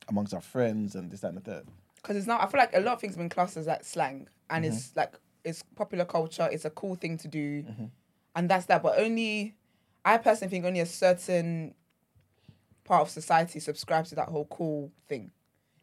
[0.07, 1.65] amongst our friends and this, that, and the third?
[1.95, 2.41] Because it's not.
[2.41, 4.73] I feel like a lot of things have been classed as like slang, and Mm-hmm.
[4.73, 5.13] it's like
[5.43, 6.47] it's popular culture.
[6.51, 7.65] It's a cool thing to do,
[8.35, 8.81] and that's that.
[8.83, 9.55] But only,
[10.05, 11.73] I personally think only a certain
[12.83, 15.31] part of society subscribes to that whole cool thing.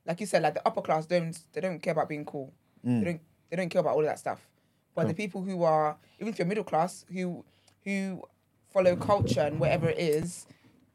[0.06, 2.52] Like you said, like the upper class don't they don't care about being cool.
[2.86, 2.98] Mm.
[3.00, 4.40] They don't they don't care about all of that stuff.
[4.98, 7.44] But the people who are even if you're middle class who
[7.84, 8.22] who
[8.72, 10.46] follow culture and whatever it is,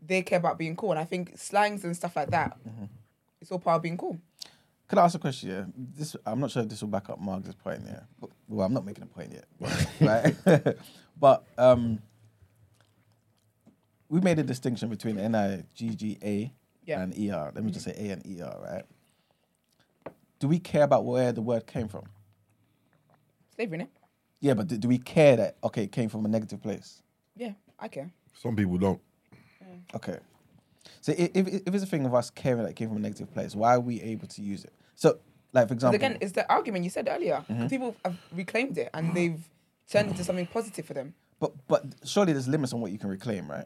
[0.06, 0.92] they care about being cool.
[0.92, 2.86] And I think slangs and stuff like that, Mm-hmm.
[3.42, 4.18] it's all part of being cool.
[4.90, 5.50] Can I ask a question?
[5.50, 5.64] Yeah,
[5.96, 7.82] this I'm not sure if this will back up Marks's point.
[7.86, 9.46] Yeah, but, well, I'm not making a point yet,
[10.02, 10.78] right?
[11.20, 12.00] but um,
[14.10, 16.54] we made a distinction between N I G G A
[16.86, 17.02] Yeah.
[17.02, 17.52] and E R.
[17.56, 18.84] Let me just say A and E R, right?
[20.40, 22.04] Do we care about where the word came from?
[23.56, 23.88] Slavery, innit?
[24.40, 27.02] Yeah, but do, do we care that okay, it came from a negative place?
[27.36, 28.12] Yeah, I care.
[28.34, 29.00] Some people don't.
[29.96, 30.18] Okay.
[31.02, 33.02] So i- if, if it's a thing of us caring that it came from a
[33.02, 34.74] negative place, why are we able to use it?
[34.96, 35.20] So,
[35.54, 37.44] like for example, again, it's the argument you said earlier.
[37.50, 37.68] Mm-hmm.
[37.68, 39.40] People have reclaimed it and they've
[39.90, 41.14] turned it into something positive for them.
[41.40, 43.66] but but surely there's limits on what you can reclaim, right?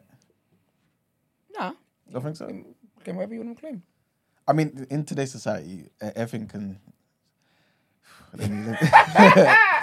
[1.56, 1.72] Nah,
[2.12, 2.46] Don't think so.
[3.02, 3.82] claim whatever you want to claim.
[4.46, 6.92] I mean, in today's society, e- everything can let me-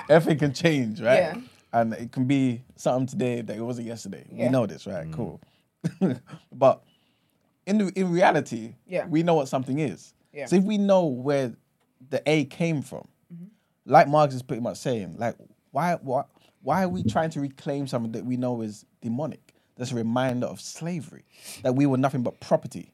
[0.09, 1.17] everything can change, right?
[1.17, 1.35] Yeah.
[1.73, 4.25] And it can be something today that it wasn't yesterday.
[4.31, 5.11] We know this, right?
[5.11, 5.41] Cool.
[6.51, 6.83] but
[7.65, 9.05] in the, in reality, Yeah.
[9.07, 10.13] we know what something is.
[10.33, 10.43] Yeah.
[10.43, 10.49] Mm-hmm.
[10.49, 11.53] So if we know where
[12.09, 13.07] the A came from,
[13.85, 15.35] like Marks is pretty much saying, like
[15.71, 16.23] why why
[16.61, 19.53] why are we trying to reclaim something that we know is demonic?
[19.75, 21.25] That's a reminder of slavery,
[21.63, 22.91] that we were nothing but property.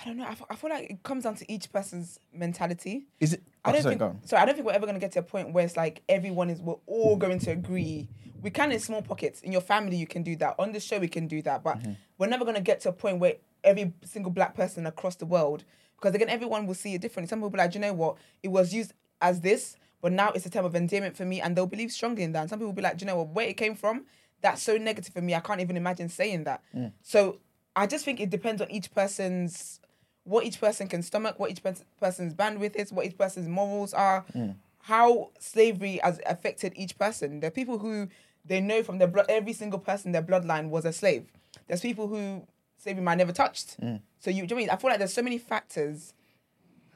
[0.00, 0.24] I don't know.
[0.24, 3.06] I, f- I feel like it comes down to each person's mentality.
[3.18, 3.42] Is it?
[3.68, 4.28] I don't think.
[4.28, 6.50] Sorry, I don't think we're ever gonna get to a point where it's like everyone
[6.50, 6.60] is.
[6.60, 8.08] We're all going to agree.
[8.40, 9.40] We can in small pockets.
[9.40, 10.54] In your family, you can do that.
[10.58, 11.62] On the show, we can do that.
[11.64, 11.92] But Mm-hmm.
[12.18, 15.64] we're never gonna get to a point where every single black person across the world,
[15.96, 17.28] because again, everyone will see it differently.
[17.28, 18.16] Some people will be like, you know what?
[18.42, 21.56] It was used as this, but now it's a term of endearment for me, and
[21.56, 22.42] they'll believe strongly in that.
[22.42, 23.28] And some people will be like, you know what?
[23.30, 24.04] Where it came from,
[24.40, 25.34] that's so negative for me.
[25.34, 26.62] I can't even imagine saying that.
[26.72, 26.92] Mm.
[27.02, 27.38] So
[27.74, 29.80] I just think it depends on each person's
[30.28, 33.94] what each person can stomach, what each pers- person's bandwidth is, what each person's morals
[33.94, 34.56] are, Mm.
[34.82, 37.40] how slavery has affected each person.
[37.40, 38.08] There are people who
[38.44, 41.24] they know from their blood, every single person their bloodline was a slave.
[41.66, 43.80] There's people who slavery might never touched.
[43.80, 44.00] Mm.
[44.20, 44.70] So you, do you know I mean?
[44.70, 46.12] I feel like there's so many factors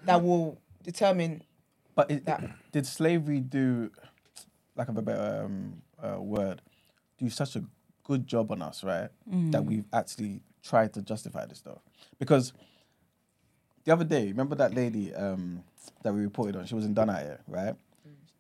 [0.05, 1.43] that will determine.
[1.95, 2.43] But it, that.
[2.73, 3.91] did slavery do,
[4.77, 6.61] lack of a better um, uh, word,
[7.19, 7.65] do such a
[8.05, 9.09] good job on us, right?
[9.27, 11.79] That we've actually tried to justify this stuff.
[12.19, 12.53] Because
[13.85, 15.63] the other day, remember that lady um,
[16.03, 16.67] that we reported on?
[16.67, 17.75] She was in Dunite, right?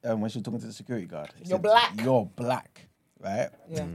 [0.05, 1.30] Um, when she was talking to the security guard.
[1.38, 1.93] You're said, black.
[2.03, 2.86] You're black,
[3.20, 3.51] right?
[3.68, 3.86] Yeah,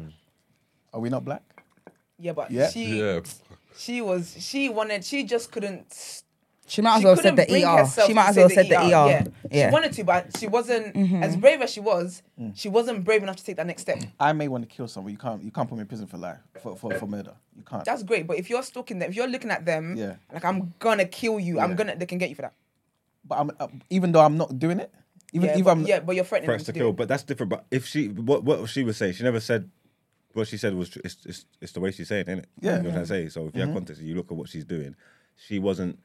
[0.93, 1.43] Are we not black?
[2.17, 2.69] yeah, but Yeah.
[2.69, 3.21] she Yeah.
[3.75, 6.23] she was she wanted she just couldn't
[6.69, 8.05] She might as she well said the ER.
[8.07, 8.87] She might as say well said the ER.
[8.89, 9.23] Yeah.
[9.49, 9.69] Yeah.
[9.69, 12.21] She wanted to, but she wasn't as brave as she was.
[12.55, 13.99] She wasn't brave enough to take that next step.
[14.19, 15.11] I may want to kill someone.
[15.13, 15.41] You can't.
[15.41, 17.33] You can't put me in prison for life for for, for murder.
[17.55, 17.85] You can't.
[17.85, 20.15] That's great, but if you're stalking them, if you're looking at them, Yeah.
[20.33, 22.53] like I'm gonna kill you, I'm gonna they can get you for that.
[23.25, 24.93] but I'm uh, even though I'm not doing it.
[25.33, 26.87] Even yeah, if but, I'm yeah, but you're threatening threats them to to kill.
[26.89, 26.93] do.
[26.93, 26.97] it.
[26.97, 27.49] But that's different.
[27.49, 29.69] But if she, what what she was saying, she never said.
[30.33, 32.49] What she said was tr- it's, it's, it's the way she's saying, isn't it?
[32.61, 32.77] Yeah.
[32.77, 33.29] you know what I'm saying.
[33.31, 34.95] So if you have context, you look at what she's doing.
[35.35, 35.97] She wasn't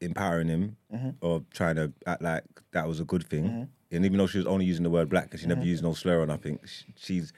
[0.00, 1.10] empowering him mm-hmm.
[1.20, 3.44] or trying to act like that was a good thing.
[3.44, 3.62] Mm-hmm.
[3.90, 5.70] And even though she was only using the word black, because she never mm-hmm.
[5.70, 7.32] used no slur or nothing, sh- she's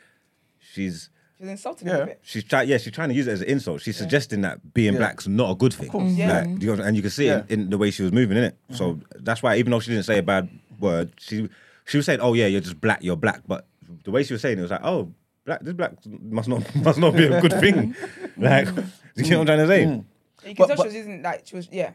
[0.59, 1.97] she's She's insulting Yeah.
[1.97, 2.21] him a bit.
[2.23, 3.81] she's trying yeah she's trying to use it as an insult.
[3.81, 4.99] She's suggesting that being Yeah.
[4.99, 5.89] black's not a good thing.
[5.89, 6.13] course.
[6.13, 6.41] Yeah.
[6.41, 7.39] Like, you know, and you can see Yeah.
[7.39, 8.59] it in the way she was moving in it.
[8.73, 11.49] So that's why even though she didn't say a bad word, she
[11.87, 13.67] she was saying, "Oh yeah, you're just black, you're black." But
[14.05, 15.13] the way she was saying it was like, "Oh,
[15.47, 17.95] black, this black must not must not be a good thing."
[18.37, 18.67] like,
[19.17, 19.85] you know what I'm trying to say?
[19.85, 20.05] Mm.
[20.47, 21.93] You can But- tell but- she was using like she was yeah.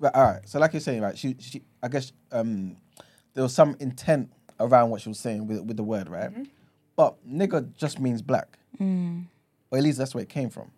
[0.00, 0.48] Right, all right.
[0.48, 1.16] So, like you're saying, right?
[1.16, 2.78] She, she, I guess, um,
[3.34, 6.30] there was some intent around what she was saying with with the word, right?
[6.30, 6.44] Mm-hmm.
[6.96, 9.26] But nigger just means black, mm.
[9.70, 10.70] or at least that's where it came from.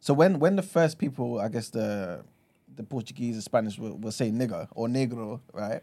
[0.00, 2.24] So when when the first people, I guess the
[2.76, 5.82] the Portuguese, the Spanish were, were saying nigger or negro, right?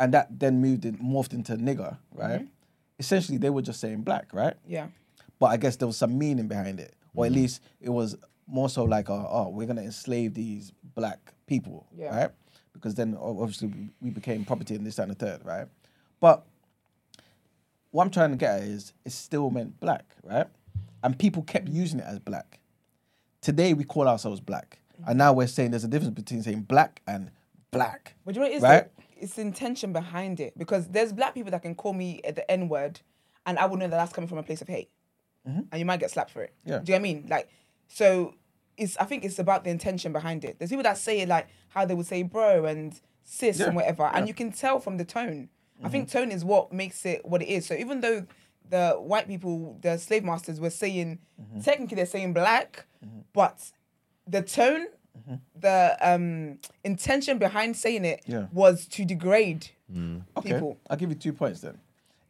[0.00, 2.40] And that then moved in, morphed into nigger, right?
[2.40, 2.46] Mm-hmm.
[2.98, 4.54] Essentially, they were just saying black, right?
[4.66, 4.88] Yeah.
[5.38, 7.36] but I guess there was some meaning behind it, or at mm.
[7.36, 8.16] least it was
[8.48, 12.16] more so like, uh, oh, we're gonna enslave these black people, Yeah.
[12.16, 12.30] right?
[12.72, 15.66] Because then obviously we- became property and this that, and the third, right?
[16.20, 16.44] But
[17.90, 20.46] what I'm trying to get at is it still meant black, right?
[21.02, 22.58] And people kept using it as black.
[23.40, 27.02] Today we call ourselves black, and now we're saying there's a difference between saying black
[27.06, 27.30] and
[27.70, 28.14] black.
[28.24, 28.62] But you know what it is?
[28.62, 28.96] Right?
[28.96, 29.04] though?
[29.20, 30.56] It's the intention behind it.
[30.56, 33.00] Because there's black people that can call me at the N word
[33.46, 34.90] and I will know that that's coming from a place of hate.
[35.44, 36.52] And you might get slapped for it.
[36.66, 36.80] Yeah.
[36.80, 37.26] Do you know what I mean?
[37.30, 37.48] Like,
[37.86, 38.34] so
[38.78, 40.58] it's I think it's about the intention behind it.
[40.58, 43.76] There's people that say it like how they would say bro and sis Yeah, and
[43.76, 44.04] whatever.
[44.04, 44.12] yeah.
[44.16, 45.48] And you can tell from the tone.
[45.82, 46.18] I think mm-hmm.
[46.18, 47.66] tone is what makes it what it is.
[47.66, 48.26] So even though
[48.68, 51.60] the white people, the slave masters were saying mm-hmm.
[51.60, 53.20] technically they're saying black, mm-hmm.
[53.32, 53.70] but
[54.26, 54.86] the tone,
[55.58, 58.46] the um intention behind saying it Yeah.
[58.52, 60.22] was to degrade mm.
[60.36, 60.78] Okay, people.
[60.88, 61.78] I'll give you two points then.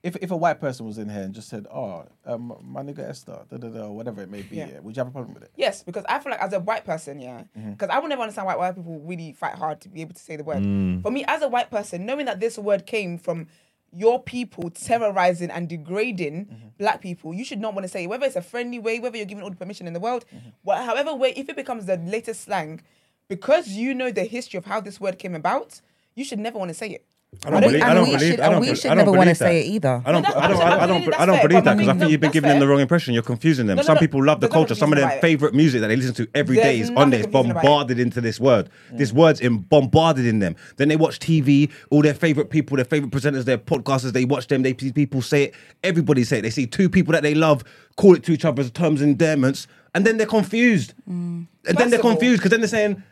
[0.08, 3.00] If if a white person was in here and just said, "Oh, um, my nigga
[3.12, 4.68] Esther," da, da, da, whatever it may be, Yeah.
[4.72, 5.52] yeah, would you have a problem with it?
[5.56, 7.72] Yes, because I feel like as a white person, yeah, Mm-hmm.
[7.72, 10.20] because I would never understand why white people really fight hard to be able to
[10.28, 10.62] say the word.
[10.62, 11.02] Mm.
[11.02, 13.46] For me, as a white person, knowing that this word came from
[13.92, 16.68] your people terrorizing and degrading Mm-hmm.
[16.78, 18.06] black people, you should not want to say it.
[18.06, 20.48] Whether it's a friendly way, whether you're giving all the permission in the world, Mm-hmm.
[20.64, 22.80] wha- however way, if it becomes the latest slang,
[23.28, 25.80] because you know the history of how this word came about,
[26.14, 27.04] you should never want to say it.
[27.44, 27.82] I don't don't- believe.
[27.82, 28.30] I don't we believe.
[28.30, 28.52] should- I don't.
[28.54, 30.02] and we should I don't never wanna say it either.
[30.04, 30.22] I don't.
[30.22, 30.60] No, that's- I don't.
[30.62, 31.20] I don't.
[31.20, 33.12] I don't believe that I because I think you've been giving them the wrong impression.
[33.12, 33.76] You're confusing them.
[33.76, 34.74] No, no, Some people love the culture.
[34.74, 37.20] Some of their favorite music that they listen to every day There's is on there.
[37.20, 37.66] It's confusing about it.
[37.66, 38.70] bombarded into this word.
[38.92, 40.56] This word's in bombarded in them.
[40.78, 41.70] Then they watch TV.
[41.90, 44.12] All their favorite people, their favorite presenters, their podcasters.
[44.12, 44.62] They watch them.
[44.62, 45.54] They see people say it.
[45.84, 46.42] Everybody say it.
[46.42, 47.62] They see two people that they love
[47.96, 50.94] call it to each other as terms and endearments, and then they're confused.
[51.06, 53.02] And then they're confused because then they're saying.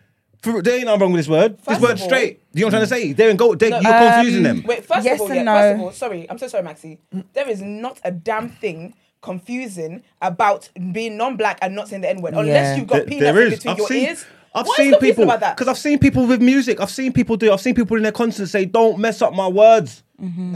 [0.53, 1.57] For, there ain't nothing wrong with this word.
[1.59, 2.40] First this of word's all- straight.
[2.55, 3.12] You know what I'm trying to say?
[3.12, 3.55] They're in go.
[3.55, 4.62] They, No, you're um, confusing them.
[4.64, 6.99] Wait, first Yes of all, and yeah, first of all, sorry, I'm so sorry, Maxi.
[7.34, 12.34] There is not a damn thing confusing about being non-black and not saying the N-word,
[12.34, 12.76] unless Yeah.
[12.76, 14.24] you've got There- peanuts there in between I've your seen, ears.
[14.55, 15.57] I've What is seen confusing people about that?
[15.57, 16.80] because I've seen people with music.
[16.80, 17.53] I've seen people do.
[17.53, 20.03] I've seen people in their concerts say, "Don't mess up my words.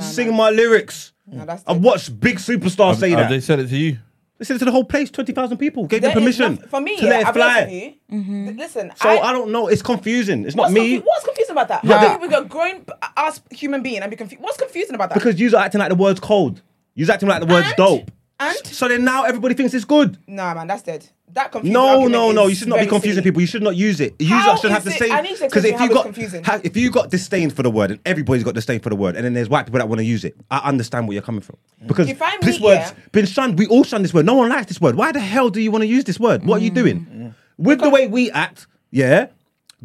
[0.00, 3.28] Sing my lyrics." No, I've watched big superstars say Have that.
[3.30, 3.98] they said it to you?
[4.40, 5.10] They said to the whole place.
[5.10, 7.32] Twenty thousand people gave There them is permission for me, to yeah, let it I'll
[7.34, 7.96] be honest with fly.
[8.18, 8.44] you.
[8.46, 9.68] Th- Listen, So I, don't know.
[9.68, 10.46] It's confusing.
[10.46, 11.84] It's not What's, me confu- what's confusing about that?
[11.84, 12.84] How can we go grown
[13.18, 14.42] ass human being and be confused?
[14.42, 15.14] What's confusing about that?
[15.16, 16.62] because you're acting like the word's cold.
[16.94, 17.76] You're acting like the word's And?
[17.76, 18.10] dope.
[18.40, 18.56] And?
[18.66, 20.16] So then now everybody thinks it's good.
[20.26, 21.06] nah, man, that's dead.
[21.32, 21.74] That confusing.
[21.74, 22.48] No, no, no.
[22.48, 23.40] You should not be confusing people.
[23.40, 24.16] You should not use it.
[24.18, 25.22] You How should have the it- same.
[25.22, 26.42] Need to Because explain if how you it's got confusing.
[26.44, 29.14] ha- if you got disdain for the word and everybody's got disdain for the word,
[29.14, 31.40] and then there's white people that want to use it, I understand where you're coming
[31.42, 31.56] from.
[31.86, 33.04] Because If I this meet- word's yeah.
[33.12, 33.58] been shunned.
[33.58, 34.26] We all shun this word.
[34.26, 34.96] No one likes this word.
[34.96, 36.44] Why the hell do you want to use this word?
[36.44, 37.06] What are you doing?
[37.06, 37.34] Mm.
[37.58, 39.26] With the way we act, yeah,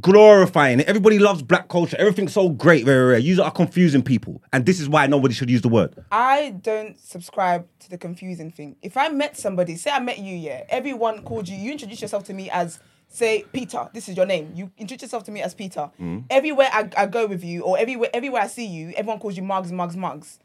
[0.02, 0.88] glorifying it.
[0.88, 1.96] Everybody loves black culture.
[2.00, 2.86] Everything's so great.
[2.86, 3.18] Very rare.
[3.20, 5.96] You are confusing people, and this is why nobody should use the word.
[6.12, 8.76] I don't subscribe to the confusing thing.
[8.82, 12.24] If I met somebody, say I met you, yeah, everyone called you, you introduce yourself
[12.26, 13.90] to me as, say, Peter.
[13.94, 14.52] This is your name.
[14.56, 15.90] You introduce yourself to me as Peter.
[16.00, 16.26] Mm.
[16.30, 19.44] Everywhere I, I go with you, or everywhere everywhere I see you, everyone calls you
[19.44, 20.40] Mugs, Mugs, Mugs.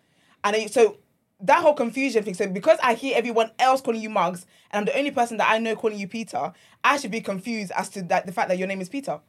[0.45, 0.99] And then- so
[1.43, 2.35] that whole confusion thing.
[2.35, 5.51] So because I hear everyone else calling you Mugs, and I'm the only person that
[5.51, 6.53] I know calling you Peter,
[6.85, 9.21] I should be confused as to that the fact that your name is Peter.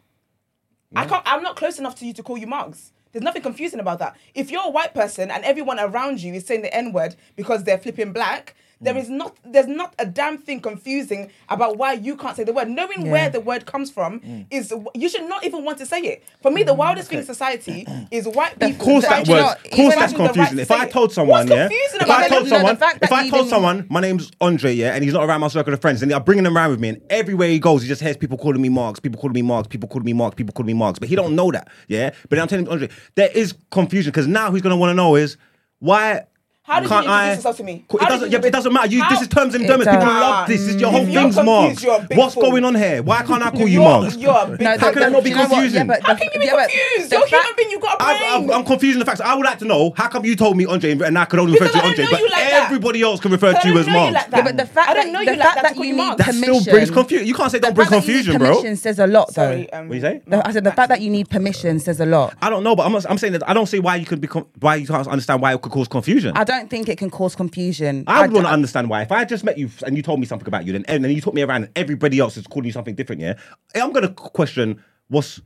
[0.95, 1.23] I can't.
[1.25, 2.91] I'm not close enough to you to call you mugs.
[3.11, 4.15] There's nothing confusing about that.
[4.33, 7.63] If you're a white person and everyone around you is saying the N word because
[7.63, 9.01] they're flipping black, there mm.
[9.01, 9.37] is not.
[9.45, 12.69] There's not a damn thing confusing about why you can't say the word.
[12.69, 13.11] Knowing Yeah.
[13.11, 14.45] where the word comes from mm.
[14.49, 16.23] is you should not even want to say it.
[16.41, 18.69] For me, the mm, wildest thing in society is white people.
[18.71, 19.39] Of course, that word.
[19.41, 20.59] Of course, that's the right confusing.
[20.59, 24.31] If I told someone, yeah, if I told someone, if I told someone my name's
[24.41, 26.71] Andre, yeah, and he's not around my circle of friends, and I'm bringing him around
[26.71, 29.33] with me, and everywhere he goes, he just hears people calling me Marks, people calling
[29.33, 31.67] me Marks, people calling me Marks, people calling me Marks, but he don't know that,
[31.87, 32.11] yeah.
[32.29, 35.15] But I'm telling him, Andre, there is confusion because now he's gonna want to know
[35.15, 35.37] is
[35.79, 36.25] why.
[36.71, 37.33] How did can't introduce I?
[37.35, 37.83] yourself to me?
[37.87, 38.31] Cool, It How doesn't.
[38.31, 38.87] Yeah, but it doesn't matter.
[38.87, 39.91] You, How- this is terms and It endearments.
[39.91, 40.21] People does.
[40.21, 40.61] love this.
[40.65, 42.43] This is your whole you're thing's confused, you're a big What's fool.
[42.43, 43.03] going on here?
[43.03, 44.15] Why can't I call you You're- Marks?
[44.15, 45.49] You're a big No, How the- can I the- not be do you know what?
[45.51, 45.77] confusing?
[45.79, 47.09] Yeah, but How the- can you be yeah, but confused?
[47.11, 47.71] the You're a human fact- being.
[47.71, 48.17] You got a brain.
[48.31, 49.21] I'm, I'm, I'm confused the facts.
[49.21, 51.53] I would like to know how come you told me Andre and I could only
[51.53, 52.63] refer Because to I don't Andre, know but you like that.
[52.65, 54.13] everybody else can refer I to you don't as know you Marks.
[54.13, 54.37] like that.
[54.37, 55.75] Yeah, but the fact I that, don't know the you like fact that that to
[55.75, 56.17] call you you need Marks.
[56.25, 56.61] That permission.
[56.61, 57.27] still brings confusion.
[57.27, 58.55] You can't say don't the bring fact that you need confusion, bro.
[58.55, 59.33] Permission says a lot, though.
[59.33, 60.21] Sorry, um, What you say?
[60.27, 62.33] The- I said the fact that you need permission says a lot.
[62.41, 64.27] I don't know, but I'm, I'm saying that I don't see why you could be
[64.27, 66.33] con- why you can't understand why it could cause confusion.
[66.35, 68.03] I don't don't think it can cause confusion.
[68.07, 69.01] I would want to understand why.
[69.01, 71.11] If I just met you and you told me something about you, then and then
[71.11, 73.33] you took me around and everybody else is calling you something different, yeah,
[73.75, 75.41] I'm gonna question what's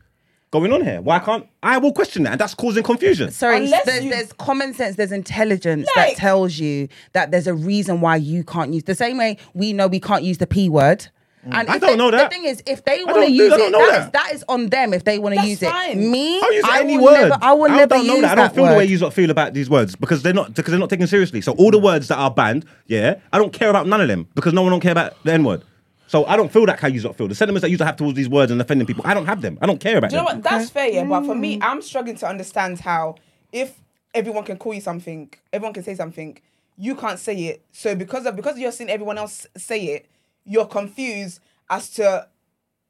[0.52, 1.02] going on here.
[1.02, 3.32] Why can't I will question that, and that's causing confusion.
[3.32, 7.54] Sorry, there's, you- there's common sense, there's intelligence Like- that tells you that there's a
[7.54, 10.70] reason why you can't use the same way we know we can't use the p
[10.70, 11.08] word.
[11.46, 11.54] Mm.
[11.54, 12.30] And I if don't they- know that.
[12.30, 14.14] The thing is, if they want to use it, know that is, that.
[14.14, 14.94] that is on them.
[14.94, 15.92] If they want to use fine.
[15.92, 17.30] it, me, I'll use I any will word.
[17.30, 18.32] never, I will I never don't know use that.
[18.32, 18.72] I don't feel word.
[18.72, 21.42] the way you feel about these words because they're not because they're not taken seriously.
[21.42, 21.84] So all the mm.
[21.84, 24.72] words that are banned, yeah, I don't care about none of them because no one
[24.72, 25.64] don't care about the N word.
[26.08, 27.28] So I don't feel that how you lot feel.
[27.28, 29.42] The sentiments that you lot have towards these words and offending people, I don't have
[29.42, 29.58] them.
[29.62, 30.38] I don't care about Do you know them.
[30.38, 30.44] what?
[30.44, 31.04] That's fair, yeah.
[31.04, 31.64] But for me, mm.
[31.64, 33.16] I'm struggling to understand how
[33.52, 33.80] if
[34.14, 36.38] everyone can call you something, everyone can say something,
[36.78, 37.66] you can't say it.
[37.72, 40.10] So because of because you're seeing everyone else say it,
[40.46, 41.40] you're confused
[41.70, 42.28] as to,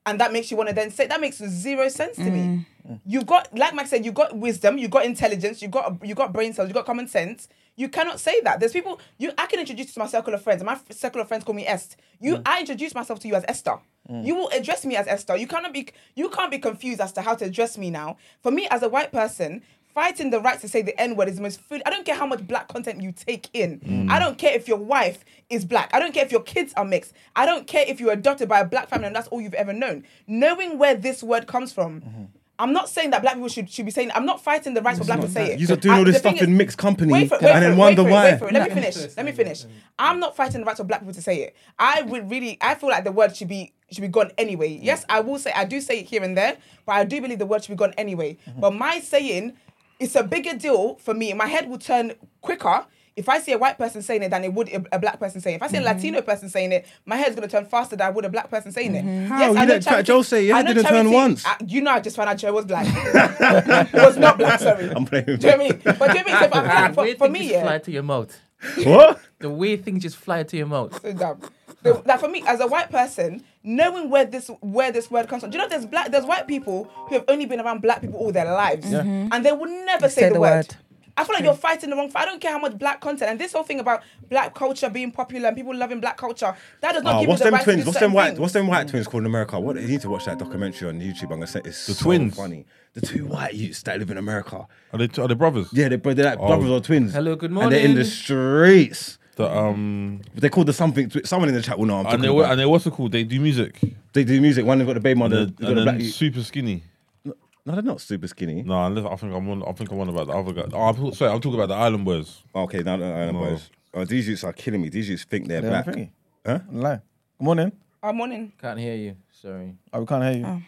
[0.06, 2.66] and that makes you want to then say that makes zero sense to me.
[2.88, 3.00] Mm.
[3.06, 6.34] You got like Mike said, you got wisdom, you got intelligence, you got you got
[6.34, 7.48] brain cells, you got common sense.
[7.78, 8.60] You cannot say that.
[8.60, 10.64] There's people you I can introduce you to my circle of friends.
[10.64, 11.98] My circle of friends call me Est.
[12.20, 12.42] You mm.
[12.46, 13.80] I introduce myself to you as Esther.
[14.10, 14.26] Mm.
[14.26, 15.36] You will address me as Esther.
[15.36, 18.18] You cannot be you can't be confused as to how to address me now.
[18.42, 19.64] For me as a white person,
[19.96, 21.82] fighting the right to say the N word is the most food.
[21.86, 23.80] I don't care how much black content you take in.
[23.80, 24.12] Mm.
[24.12, 25.90] I don't care if your wife is black.
[25.94, 27.14] I don't care if your kids are mixed.
[27.36, 29.74] I don't care if you're adopted by a black family and that's all you've ever
[29.74, 30.04] known.
[30.28, 32.02] Knowing where this word comes from.
[32.02, 32.24] Mm-hmm.
[32.58, 34.12] I'm not saying that black people should, should be saying.
[34.16, 35.60] I'm not fighting the rights for black people to say it.
[35.60, 37.64] You lot doing all this the thing stuff in mixed company Wait for it, and
[37.64, 38.24] then wonder wait for it, why.
[38.32, 38.54] wait for it.
[38.54, 39.18] Let me finish.
[39.18, 39.66] Let me finish.
[40.00, 41.56] I'm not fighting the rights of black people to say it.
[41.78, 42.58] I would really.
[42.62, 44.70] I feel like the word should be should be gone anyway.
[44.82, 45.08] Yes, mm.
[45.10, 47.46] I will say I do say it here and there, but I do believe the
[47.46, 48.38] word should be gone anyway.
[48.48, 48.62] Mm-hmm.
[48.62, 49.58] But my saying,
[50.00, 51.34] it's a bigger deal for me.
[51.34, 52.86] My head will turn quicker.
[53.16, 55.40] If I see a white person saying it than it would a, a black person
[55.40, 55.58] saying it.
[55.58, 55.96] If I see a mm-hmm.
[55.96, 58.74] Latino person saying it, my head's gonna turn faster than I would a black person
[58.74, 59.06] saying it.
[59.06, 59.28] Mm-hmm.
[59.28, 59.40] How?
[59.40, 61.46] Yes, You I know let charity- Joe say it, your I head didn't turn once.
[61.46, 62.86] I- you know, I just found out Joe was black.
[62.90, 64.60] It was not black.
[64.60, 64.90] Sorry.
[64.92, 65.82] I'm playing with Do you know what I mean?
[65.84, 66.36] But do you know what I mean?
[66.36, 67.80] So for, The for, way for things me, just fly yeah.
[67.80, 68.42] to your mouth.
[68.84, 69.22] What?
[69.40, 71.02] The way things just fly to your mouth.
[71.02, 71.40] So dumb.
[71.84, 75.42] So, like for me, as a white person, knowing where this where this word comes
[75.42, 78.00] from, do you know there's black there's white people who have only been around black
[78.02, 79.28] people all their lives, mm-hmm.
[79.34, 80.56] and they will never say, Say the, the word.
[80.68, 80.76] word.
[81.18, 82.10] I feel like you're fighting the wrong.
[82.10, 82.24] Fight.
[82.24, 85.14] I don't care how much black content and this whole thing about black culture being
[85.14, 86.54] popular and people loving black culture.
[86.82, 87.84] That does not Oh, give what's you the them right to twins?
[87.84, 88.28] do What's them white?
[88.28, 88.40] things.
[88.42, 89.58] What's them white twins called in America?
[89.58, 91.24] What you need to watch that documentary on YouTube.
[91.24, 92.36] I'm gonna say it's The so twins?
[92.36, 92.66] funny.
[92.96, 94.68] The two white youths that live in America.
[94.92, 95.70] Are they, are they brothers?
[95.72, 96.48] Yeah, they're, they're like Oh.
[96.48, 97.14] brothers or twins.
[97.14, 97.74] Hello, good morning.
[97.74, 99.18] And they're in the streets.
[99.36, 101.10] The, um, They're called the something.
[101.26, 101.98] Someone in the chat will know.
[101.98, 102.52] What I'm and talking they, about.
[102.52, 103.12] and they what's it called?
[103.12, 103.80] They do music.
[104.14, 104.66] They do music.
[104.66, 105.46] One they've got the baby mother.
[105.46, 106.10] then- they've got and the then black.
[106.14, 106.84] super skinny.
[107.26, 108.62] No, they're not super skinny.
[108.62, 109.64] No, unless I think I'm on.
[109.68, 110.66] I think I'm on about the other guy.
[110.72, 112.44] Oh, I'm, sorry, I'm talking about the Island Boys.
[112.56, 113.40] Okay, no, no, no, no, No.
[113.50, 113.70] boys.
[113.94, 114.90] Oh, these youths are killing me.
[114.90, 115.86] These youths think they're They're black.
[115.88, 116.10] thingy.
[116.46, 116.60] Huh?
[116.72, 116.96] Lie.
[117.40, 117.72] Good morning.
[118.04, 118.54] Oh, morning.
[118.62, 119.16] Can't hear you.
[119.32, 119.76] Sorry.
[119.92, 120.62] Oh, we can't hear you.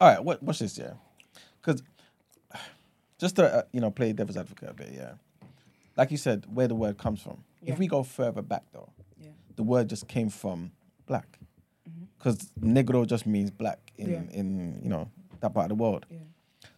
[0.00, 0.92] All right, what, watch this, yeah.
[1.60, 1.82] Because
[3.18, 5.12] just to uh, you know play devil's advocate a bit, yeah.
[5.96, 7.44] Like you said, where the word comes from.
[7.62, 7.72] Yeah.
[7.72, 9.30] If we go further back though, Yeah.
[9.56, 10.72] the word just came from
[11.06, 11.38] black,
[12.18, 14.30] because negro just means black in Mm-hmm.
[14.30, 14.40] Yeah.
[14.40, 16.06] in you know that part of the world.
[16.10, 16.18] Yeah.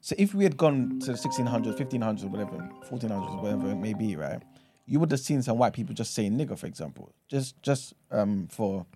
[0.00, 2.56] So if we had gone to the 1600s, 1500s, whatever,
[2.90, 4.42] 1400s, whatever it may be, right?
[4.86, 8.46] You would have seen some white people just saying nigger, for example, just just um
[8.50, 8.86] for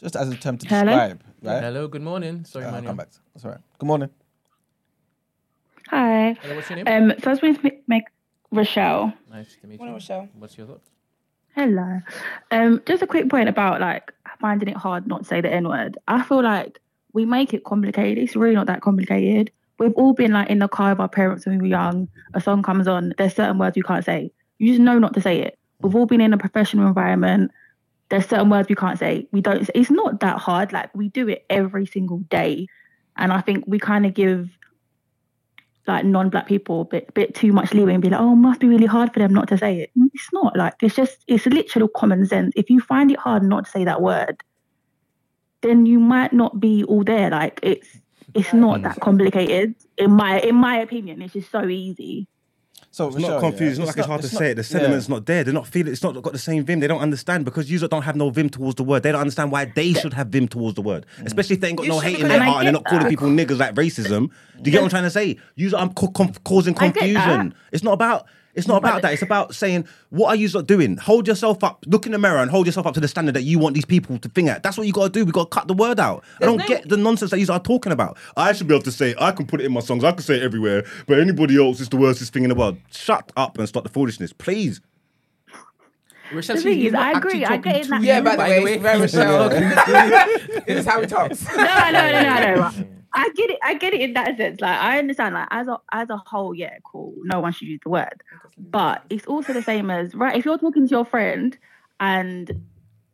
[0.00, 0.84] just as a term to Hello?
[0.84, 1.62] describe, right?
[1.62, 2.44] Hello, good morning.
[2.44, 2.80] Sorry, Uh, man.
[2.82, 3.08] I'll come back.
[3.32, 3.60] That's all right.
[3.78, 4.10] Good morning.
[5.88, 6.36] Hi.
[6.42, 7.10] Hello, what's your name?
[7.10, 8.04] Um, so I was going to make
[8.56, 9.12] Rochelle.
[9.30, 9.98] nice to meet Morning, you.
[9.98, 10.28] Rochelle.
[10.38, 10.90] What's your thoughts?
[11.54, 12.00] Hello.
[12.50, 15.68] Um, just a quick point about like finding it hard not to say the N
[15.68, 15.96] word.
[16.08, 16.80] I feel like
[17.12, 18.22] we make it complicated.
[18.22, 19.52] It's really not that complicated.
[19.78, 22.08] We've all been like in the car with our parents when we were young.
[22.34, 23.14] A song comes on.
[23.18, 24.30] There's certain words you can't say.
[24.58, 25.58] You just know not to say it.
[25.80, 27.50] We've all been in a professional environment.
[28.08, 29.26] There's certain words we can't say.
[29.32, 29.68] We don't.
[29.74, 30.72] It's not that hard.
[30.72, 32.66] Like we do it every single day,
[33.16, 34.48] and I think we kind of give
[35.86, 38.60] like non-black people a bit, bit too much leeway and be like, oh, it must
[38.60, 39.90] be really hard for them not to say it.
[39.98, 42.52] Mm, It's not like it's just it's literal common sense.
[42.56, 44.42] If you find it hard not to say that word,
[45.62, 47.30] then you might not be all there.
[47.30, 47.88] Like it's
[48.34, 51.22] it's not that complicated in my in my opinion.
[51.22, 52.28] It's just so easy.
[52.90, 53.72] So It's not confused.
[53.72, 54.54] It's not like it's hard to say it.
[54.54, 55.42] The sentiment's not there.
[55.42, 55.92] They're not feeling.
[55.92, 56.78] It's not got the same vim.
[56.78, 59.02] They don't understand because you don't have no vim towards the word.
[59.02, 61.78] They don't understand why they should have vim towards the word, especially if they ain't
[61.78, 63.74] got You no hate in their heart and they're get not calling people niggas like
[63.74, 64.30] racism.
[64.62, 65.38] Do you get what I'm trying to say?
[65.56, 67.54] You are ca- com- causing confusion.
[67.72, 68.26] It's not about.
[68.54, 69.12] It's not about that.
[69.12, 70.96] It's about saying what are you lot doing?
[70.96, 71.84] Hold yourself up.
[71.86, 73.84] Look in the mirror and hold yourself up to the standard that you want these
[73.84, 74.62] people to think at.
[74.62, 75.24] That's what you got to do.
[75.24, 76.22] We got to cut the word out.
[76.40, 78.16] I don't no- get the nonsense that you are talking about.
[78.36, 79.14] I should be able to say.
[79.18, 80.04] I can put it in my songs.
[80.04, 80.84] I can say it everywhere.
[81.06, 82.78] But anybody else is the worstest thing in the world.
[82.90, 84.80] Shut up and stop the foolishness, please.
[86.32, 88.36] Rochelle, The she's thing is, I agree, I talking get it that- you, Yeah, by
[88.36, 89.48] the way, very Rochelle.
[90.66, 91.46] this is how he talks.
[91.48, 92.86] No, no, no, no, no.
[93.14, 93.58] I get it.
[93.62, 94.60] I get it in that sense.
[94.60, 95.34] Like I understand.
[95.34, 97.14] Like as a as a whole, yeah, cool.
[97.22, 98.22] No one should use the word,
[98.58, 100.36] but it's also the same as right.
[100.36, 101.56] If you're talking to your friend
[102.00, 102.50] and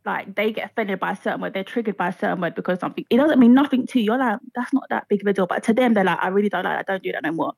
[0.03, 2.79] like they get offended by a certain word, they're triggered by a certain word because
[2.79, 3.05] something.
[3.11, 4.05] It doesn't mean nothing to you.
[4.05, 5.45] You're like, that's not that big of a deal.
[5.45, 6.87] But to them, they're like, I really don't like that.
[6.91, 7.53] Don't do that no more.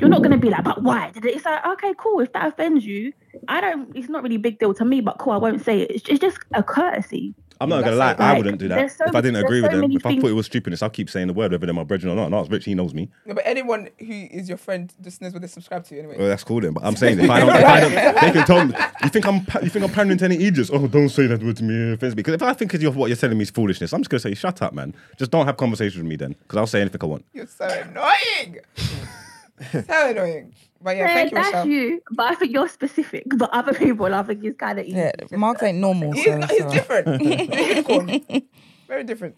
[0.00, 1.10] You're not gonna be like, but why?
[1.10, 1.36] did it?
[1.36, 2.20] It's like, okay, cool.
[2.20, 3.12] If that offends you,
[3.48, 3.94] I don't.
[3.94, 5.34] It's not really a big deal to me, but cool.
[5.34, 5.90] I won't say it.
[5.90, 7.34] It's, it's just a courtesy.
[7.60, 8.20] I'm not gonna lie, it.
[8.20, 9.80] I wouldn't do that so- if I didn't agree so with them.
[9.82, 11.84] many If I thought it was stupidness, I'll keep saying the word whether they're my
[11.84, 12.30] brethren or not.
[12.30, 13.08] No, it's Rich, he knows me.
[13.24, 16.16] No, but anyone who is your friend just knows what they subscribe to anyway.
[16.18, 16.72] Well, that's cool then.
[16.72, 18.74] But I'm saying if I don't, if I don't, they can tell me.
[19.02, 20.70] You think I'm, you think I'm pandering to any idiots?
[20.72, 21.74] Oh, don't say that word to me.
[21.74, 22.20] It offends me.
[22.20, 24.34] Because if I think of what you're telling me is foolishness, I'm just gonna say,
[24.34, 24.94] shut up, man.
[25.16, 27.24] Just don't have conversations with me then, because I'll say anything I want.
[27.32, 28.58] You're so annoying.
[29.72, 30.54] so annoying.
[30.82, 31.66] But yeah, Yeah, thank you, that's Michelle.
[31.68, 32.02] you.
[32.10, 33.24] But I think you're specific.
[33.36, 34.96] But other people, I think it's kind of easy.
[34.96, 36.12] Yeah, Marks ain't normal.
[36.12, 36.70] He's, So, not- he's so.
[36.70, 37.20] different.
[37.22, 38.42] He's.
[38.86, 39.36] Very different.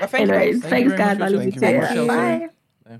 [0.00, 0.60] But thank Anyways, you.
[0.60, 1.20] Thank thanks, very guys.
[1.20, 1.60] I love you Thank you
[2.00, 2.06] too.
[2.06, 2.50] very much.
[2.86, 2.98] Bye.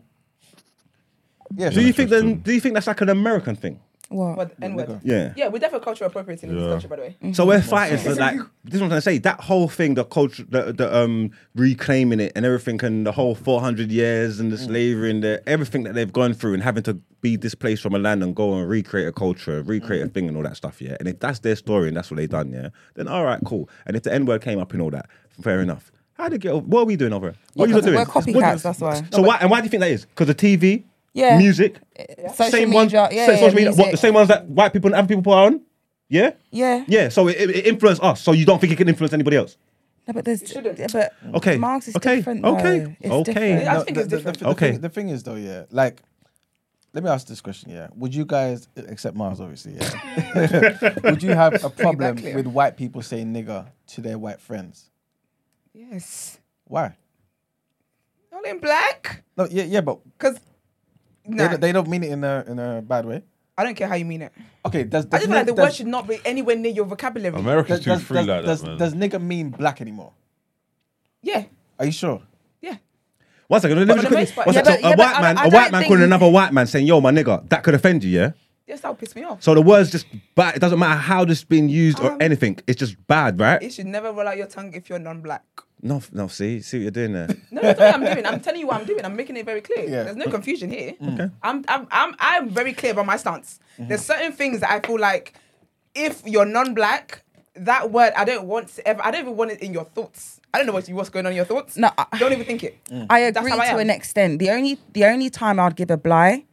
[1.57, 1.71] Yeah.
[1.71, 2.41] Do you think then?
[2.41, 3.81] Do you think that's like an American thing?
[4.15, 4.37] What?
[4.37, 5.01] What, N-word.
[5.03, 5.33] Yeah.
[5.37, 6.71] Yeah, we're definitely cultural appropriating in this Yeah.
[6.71, 7.17] country, by the way.
[7.21, 7.33] Mm-hmm.
[7.33, 9.19] So we're fighting for like this is what I'm trying to say.
[9.19, 13.35] That whole thing, the culture, the, the um reclaiming it and everything, and the whole
[13.35, 14.67] 400 years and the mm.
[14.67, 17.99] slavery and the everything that they've gone through, and having to be displaced from a
[17.99, 20.15] land and go and recreate a culture, recreate a mm.
[20.15, 20.81] thing and all that stuff.
[20.81, 23.41] Yeah, and if that's their story and that's what they've done, yeah, then all right,
[23.45, 23.69] cool.
[23.87, 25.07] And if the N word came up and all that,
[25.43, 25.91] fair enough.
[26.15, 26.53] How did it get?
[26.53, 26.67] Over?
[26.67, 27.37] What are we doing over it?
[27.55, 27.97] What are you Because doing?
[27.97, 29.03] we're copycats, that's why.
[29.11, 30.05] So why and why do you think that is?
[30.05, 30.85] Because the TV,
[31.15, 31.39] Yeah.
[31.39, 31.79] music,
[32.35, 33.73] Social same media, ones, yeah, same yeah, social media.
[33.73, 35.61] What the same ones that white people and other people put on?
[36.09, 36.33] Yeah.
[36.51, 36.85] Yeah.
[36.89, 38.21] Yeah, so it, it influenced us.
[38.21, 39.57] So you don't think it can influence anybody else?
[40.07, 40.47] No, but there's.
[40.47, 40.79] shouldn't.
[40.79, 41.57] Yeah, but Okay.
[41.57, 42.17] Marks is Okay.
[42.17, 42.45] different.
[42.45, 42.81] Okay.
[42.81, 42.97] Though.
[43.01, 43.33] It's Okay.
[43.33, 43.63] different.
[43.63, 44.39] Yeah, I think the, it's the- different.
[44.39, 44.71] The, the Okay.
[44.73, 46.03] thing, the thing is though, yeah, like,
[46.93, 47.89] let me ask this question, yeah.
[47.97, 53.03] Would you guys, except Marks, obviously, yeah, would you have a problem with white people
[53.03, 54.91] saying nigger to their white friends?
[55.73, 56.39] Yes.
[56.65, 56.97] Why?
[58.33, 59.23] All in black?
[59.37, 60.39] No, yeah, yeah, but Because,
[61.27, 63.23] they, nah, don't- they don't mean it in a in a bad way.
[63.57, 64.33] I don't care how you mean it.
[64.67, 66.73] Okay, does, I does just feel like the does, word should not be anywhere near
[66.73, 67.39] your vocabulary.
[67.39, 68.79] America's does, too does, free does, like does, that, man.
[68.79, 70.13] does nigger mean black anymore?
[71.23, 71.45] Yeah,
[71.79, 72.21] Are you sure?
[72.61, 72.77] yeah.
[73.49, 74.23] One second, let me just quickly.
[74.23, 74.83] most part- one Yeah, second.
[74.83, 76.67] so yeah, a white I- man, I a white man think- calling another white man
[76.67, 78.31] saying "Yo, my nigga," that could offend you, yeah.
[78.67, 79.43] Yes, that'll piss me off.
[79.43, 80.57] So the words just bad.
[80.57, 82.59] It doesn't matter how this being used or Um, anything.
[82.67, 83.61] It's just bad, right?
[83.63, 85.43] You should never roll out your tongue if you're non-black.
[85.85, 86.29] No, no.
[86.29, 87.29] See, see what you're doing there.
[87.51, 88.25] No, that's what I'm doing.
[88.27, 89.05] I'm telling you what I'm doing.
[89.05, 89.85] I'm making it very clear.
[89.85, 90.05] Yeah.
[90.05, 90.95] There's no confusion here.
[91.01, 91.31] Mm.
[91.43, 93.61] I'm, I'm, I'm, I'm very clear about my stance.
[93.79, 93.89] Mm-hmm.
[93.89, 95.35] There's certain things that I feel like
[95.95, 97.23] if you're non-black,
[97.57, 99.05] that word I don't want to ever.
[99.05, 100.41] I don't even want it in your thoughts.
[100.55, 101.77] I don't know what you, what's going on in your thoughts.
[101.77, 102.83] No, I- don't even think it.
[102.87, 103.07] Mm.
[103.11, 103.79] I agree how I to am.
[103.81, 104.39] an extent.
[104.39, 106.45] The only the only time I'd give a bly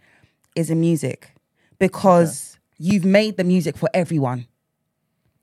[0.56, 1.32] is in music
[1.80, 4.46] because you've made the music for everyone.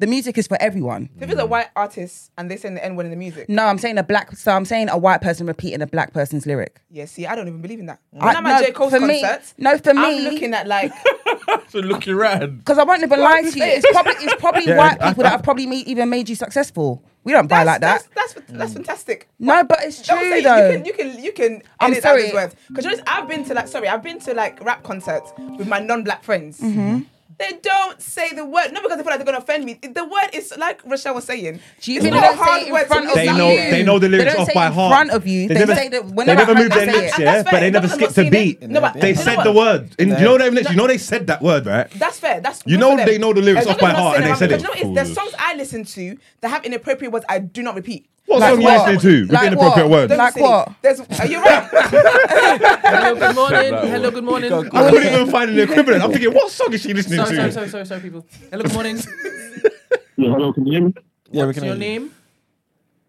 [0.01, 1.09] The music is for everyone.
[1.21, 3.65] If it's a white artist and they say the N word in the music, No,
[3.67, 4.37] I'm saying a black.
[4.37, 6.81] So I'm saying a white person repeating a black person's lyric.
[6.89, 7.99] yeah, see, I don't even believe in that.
[8.11, 10.69] When I- I'm at no, J Cole's for me- concert, no, for I'm looking at
[10.69, 10.93] like
[11.71, 12.59] So look around.
[12.59, 13.65] Because I won't even lie to you.
[13.65, 16.37] It's probably it's probably Yeah, white I- people that have probably made, even made you
[16.37, 17.03] successful.
[17.25, 18.09] We don't buy that's, like that.
[18.15, 19.29] That's that's, that's fantastic.
[19.41, 20.71] No, but it's true say- though.
[20.71, 22.45] You can you can you can I'm edit out these sorry.
[22.45, 25.81] words because I've been to like sorry I've been to like rap concerts with my
[25.81, 26.61] non-black friends.
[26.61, 27.01] Mm-hmm.
[27.39, 29.75] They don't say the word not because they feel like they're gonna offend me.
[29.75, 31.61] The word is like Rochelle was saying.
[31.81, 33.33] Do you it's not they a hard say in word to front of They you?
[33.33, 34.93] know, they know the They lyrics don't off say by in heart.
[34.93, 35.49] front of you.
[35.49, 37.23] They never, say that they never moved their lips, it.
[37.23, 38.63] yeah, but they never Not that skipped a beat.
[38.63, 39.95] No, but They said the word.
[39.99, 40.47] You know what I.
[40.49, 41.89] You know they said that word, right?
[41.93, 42.41] That's fair.
[42.41, 44.69] That's You know they know the lyrics off by heart and they said because it.
[44.79, 47.63] You know, what, it's, there's songs I listen to that have inappropriate words I do
[47.63, 48.09] not repeat.
[48.29, 48.93] What Like song you what?
[48.93, 49.97] listening to with Like inappropriate what?
[50.01, 50.09] words?
[50.11, 50.73] Don't Like what?
[50.83, 51.65] There's, are you right?
[51.73, 53.73] Hello, good morning.
[53.73, 54.51] Hello, good morning.
[54.51, 56.03] Go- I couldn't even find an equivalent.
[56.05, 57.53] I'm thinking, what song is she listening Sorry, sorry, to?
[57.53, 58.27] sorry, sorry, sorry, people.
[58.51, 58.97] Hello, good morning.
[60.19, 60.95] Yeah, hello, can you hear me?
[61.31, 62.01] Yeah, we What's can your hear you.
[62.01, 62.11] name?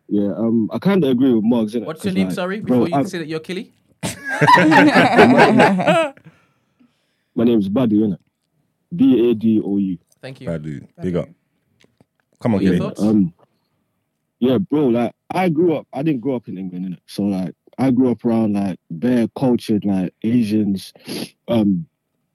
[0.07, 1.74] Yeah, um, I kind of agree with Marks.
[1.74, 1.84] innit?
[1.86, 2.28] What's your name?
[2.30, 3.74] like, Sorry, bro, before you I- say that you're Killy.
[7.36, 8.20] my name's Badu, innit?
[8.95, 9.97] B A D O U.
[10.22, 10.47] Thank you.
[10.47, 10.88] Bad dude.
[11.01, 11.28] Big up.
[12.41, 13.01] Come on, What are your thoughts?
[13.01, 13.34] Um,
[14.40, 14.88] yeah, bro.
[14.88, 15.88] Like, I grew up.
[15.94, 17.00] I didn't grow up in England, innit?
[17.08, 20.94] So like, I grew up around like bare cultured like Asians,
[21.48, 21.86] um,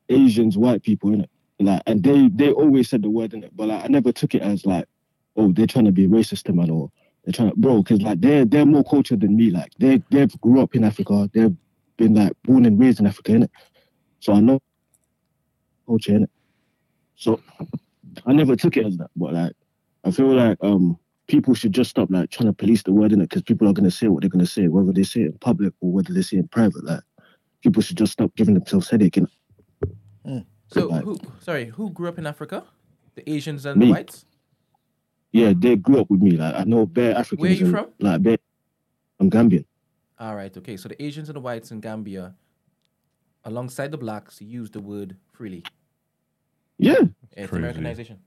[0.08, 1.28] Asians, white people, innit?
[1.58, 4.34] Like, and they they always said the word in it, but like, I never took
[4.34, 4.86] it as like,
[5.36, 6.90] oh, they're trying to be racist to man or
[7.24, 9.50] they're trying to, bro, because like they're they're more cultured than me.
[9.50, 11.30] Like, they they've grew up in Africa.
[11.32, 11.56] They've
[11.96, 13.50] been like born and raised in Africa, innit?
[14.20, 14.60] So I know
[15.86, 16.28] culture, innit?
[17.16, 17.40] So
[18.26, 19.52] I never took it as that, but like
[20.04, 23.20] I feel like um people should just stop like trying to police the word in
[23.20, 25.38] it because people are gonna say what they're gonna say, whether they say it in
[25.38, 26.84] public or whether they say it in private.
[26.84, 27.00] Like
[27.62, 29.16] people should just stop giving themselves headache.
[29.16, 29.28] And
[30.26, 30.44] mm.
[30.68, 31.18] So, Like- who?
[31.40, 32.64] Sorry, who grew up in Africa?
[33.14, 33.86] The Asians and Me.
[33.86, 34.24] the whites.
[35.32, 36.32] yeah, they grew up with me.
[36.32, 37.40] Like I know bare Africans.
[37.40, 37.86] Where are you and, from?
[38.00, 38.38] Like bare,
[39.20, 39.64] I'm Gambian.
[40.18, 40.76] All right, okay.
[40.76, 42.34] So the Asians and the whites in Gambia,
[43.44, 45.62] alongside the blacks, use the word freely.
[46.78, 46.94] Yeah,
[47.32, 47.56] It's Crazy.
[47.56, 48.18] Americanization.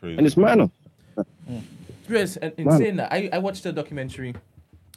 [0.00, 0.18] Crazy.
[0.18, 0.68] and it's minor.
[1.48, 1.62] Mm.
[2.08, 2.78] Yes, and in Wow.
[2.78, 4.34] saying that, I, I watched a documentary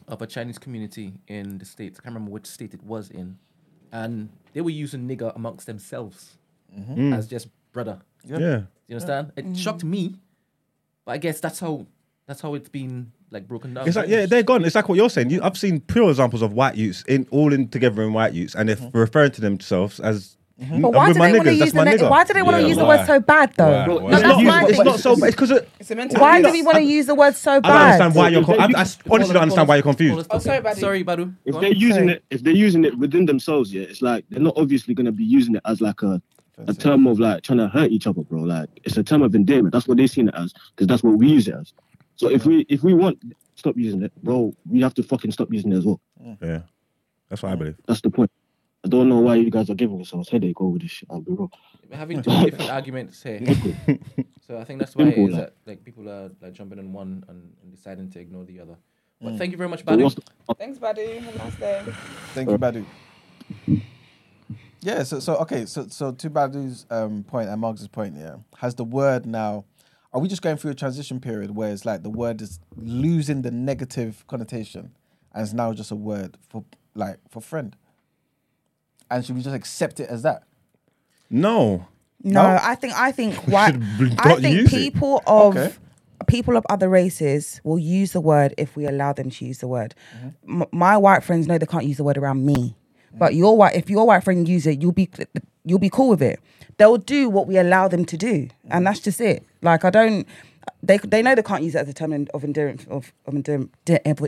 [0.07, 1.99] of a Chinese community in the States.
[1.99, 3.38] I can't remember which state it was in.
[3.91, 6.36] And they were using nigger amongst themselves
[6.78, 7.16] Mm.
[7.18, 7.99] as just brother.
[8.24, 8.38] Yeah.
[8.88, 9.32] You understand?
[9.36, 10.16] It shocked me.
[11.05, 11.88] But I guess that's how
[12.28, 13.88] that's how it's been like broken down.
[13.88, 14.64] It's like yeah, they're gone.
[14.64, 15.32] It's like what you're saying.
[15.32, 18.53] You, I've seen pure examples of white youths in all in together in white youths,
[18.53, 20.38] and they're referring to themselves as.
[20.62, 22.62] "I'm But why do they want to use the ne- Why do they want to
[22.62, 23.70] Yeah, use the word so bad though?
[23.72, 23.88] Why?
[23.88, 23.95] Why?
[24.01, 25.12] No, It's that's not- my it's not so.
[25.14, 26.20] It's because It's a mental.
[26.22, 27.70] Why do we want to use the word so bad?
[27.72, 28.01] I don't bad?
[28.01, 28.43] understand why you're.
[28.45, 30.28] Con- I, I honestly don't understand why you're confused.
[30.30, 30.80] Oh, sorry, Badu.
[30.80, 31.34] Sorry, Badu.
[31.45, 32.12] If they're using Sorry.
[32.14, 35.24] it, if they're using it within themselves, yeah, it's like they're not obviously gonna be
[35.24, 36.22] using it as like a
[36.68, 38.41] a term of like trying to hurt each other, bro.
[38.41, 39.72] Like it's a term of endearment.
[39.74, 41.74] That's what they seen it as, because that's what we use it as.
[42.18, 45.32] So if we if we want to stop using it, bro, we have to fucking
[45.32, 46.01] stop using it as well.
[46.41, 46.60] Yeah,
[47.30, 47.78] that's what I believe.
[47.88, 48.30] That's the point.
[48.86, 51.10] I don't know why you guys are giving yourselves headache over this shit.
[51.12, 51.52] I'll be real.
[51.90, 53.40] We're having two different arguments here.
[54.48, 55.42] So I think that's why Simple, is like.
[55.44, 58.78] that like people are like jumping on one and, and deciding to ignore the other.
[59.22, 59.38] But Mm.
[59.38, 60.18] thank you very much, But Badu.
[60.58, 61.20] Thanks, Badu.
[61.20, 61.84] Have a nice day.
[62.34, 62.84] Thank you, Badu.
[64.82, 68.74] Yeah, so so okay, so so to Badu's um, point and Marks's point, yeah, has
[68.74, 69.66] the word now?
[70.14, 73.44] Are we just going through a transition period where it's like the word is losing
[73.44, 74.96] the negative connotation
[75.34, 76.64] and it's now just a word for
[76.96, 77.76] like for friend?
[79.12, 80.43] And should we just accept it as that?
[81.30, 81.88] No,
[82.24, 82.60] No, No?
[82.62, 83.74] I think I think white.
[83.97, 84.76] should I not think use it.
[84.93, 85.74] people of Okay.
[86.28, 89.68] people of other races will use the word if we allow them to use the
[89.68, 89.95] word.
[90.18, 90.62] Mm-hmm.
[90.62, 92.76] M- my white friends know they can't use the word around me,
[93.18, 95.10] but your white if your white friend use it, you'll be
[95.66, 96.39] you'll be cool with it.
[96.78, 98.68] They'll do what we allow them to do, Mm-hmm.
[98.72, 99.43] and that's just it.
[99.62, 100.28] Like I don't.
[100.84, 103.72] They, they know they can't use it as a term of endearment of of endearment,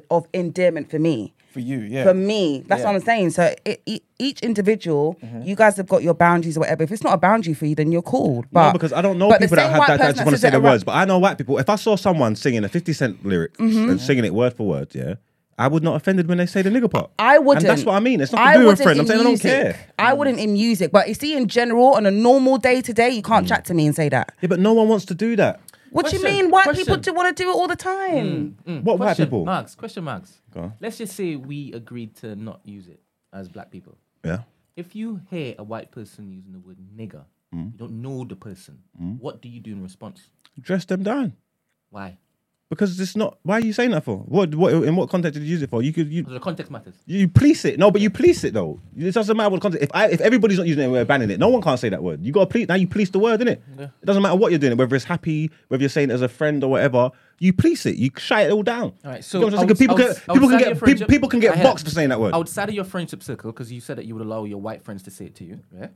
[0.09, 2.03] of endearment for me For you, yeah.
[2.03, 2.63] for me.
[2.67, 3.32] That's what I'm saying.
[3.32, 5.41] So it, e each individual, Mm-hmm.
[5.43, 6.84] you guys have got your boundaries or whatever.
[6.84, 8.45] If it's not a boundary for you, then you're cool.
[8.51, 10.41] But no, because I don't know people that have that, that person just want to
[10.41, 10.84] say it the words.
[10.84, 11.57] But I know white people.
[11.57, 13.89] If I saw someone singing a Fifty Cent lyric Mm-hmm.
[13.89, 15.15] and singing it word for word, yeah,
[15.57, 17.11] I would not offended when they say the nigger part.
[17.19, 17.65] I wouldn't.
[17.65, 18.19] And that's what I mean.
[18.21, 18.99] It's not I to do with friend.
[18.99, 19.75] I'm in saying I don't care.
[19.99, 23.09] I wouldn't in music, but you see, in general, on a normal day to day,
[23.09, 23.25] you Mm.
[23.32, 24.32] can't chat to me and say that.
[24.41, 25.59] Yeah, but no one wants to do that.
[25.92, 26.52] What do you Question, mean?
[26.52, 26.86] White question.
[26.86, 28.58] people do want to do it all the time.
[28.66, 29.46] Mm, What white question, people?
[29.46, 30.42] Marks, question marks.
[30.54, 30.74] Go on.
[30.80, 33.02] Let's just say we agreed to not use it
[33.34, 33.98] as black people.
[34.24, 34.44] Yeah.
[34.78, 37.74] If you hear a white person using the word nigger, Mm.
[37.74, 38.80] you don't know the person.
[38.98, 40.30] What do you do in response?
[40.60, 41.34] Dress them down.
[41.89, 42.18] Why?
[42.72, 43.38] Because it's not.
[43.43, 44.19] Why are you saying that for?
[44.19, 44.55] What?
[44.55, 44.72] What?
[44.74, 45.84] In what context did you use it for?
[45.84, 46.09] You could.
[46.09, 46.24] You.
[46.24, 46.93] The context matters.
[47.05, 47.78] You police it.
[47.78, 48.80] No, but you police it though.
[48.97, 49.84] It doesn't matter what context.
[49.84, 51.38] If I, if everybody's not using it, we're banning it.
[51.38, 52.24] No one can't say that word.
[52.26, 52.69] You got to police.
[52.69, 53.59] Now you police the word, innit?
[53.78, 53.84] Yeah.
[54.01, 56.30] It doesn't matter what you're doing, whether it's happy, whether you're saying it as a
[56.30, 57.11] friend or whatever.
[57.39, 57.97] You police it.
[57.97, 58.93] You shut it all down.
[59.03, 59.89] All right, so You know what I'm saying?
[59.89, 62.34] outs- people can get, people can get people, can get boxed for saying that word.
[62.34, 65.03] Outside of your friendship circle, because you said that you would allow your white friends
[65.03, 65.88] to say it to you, yeah?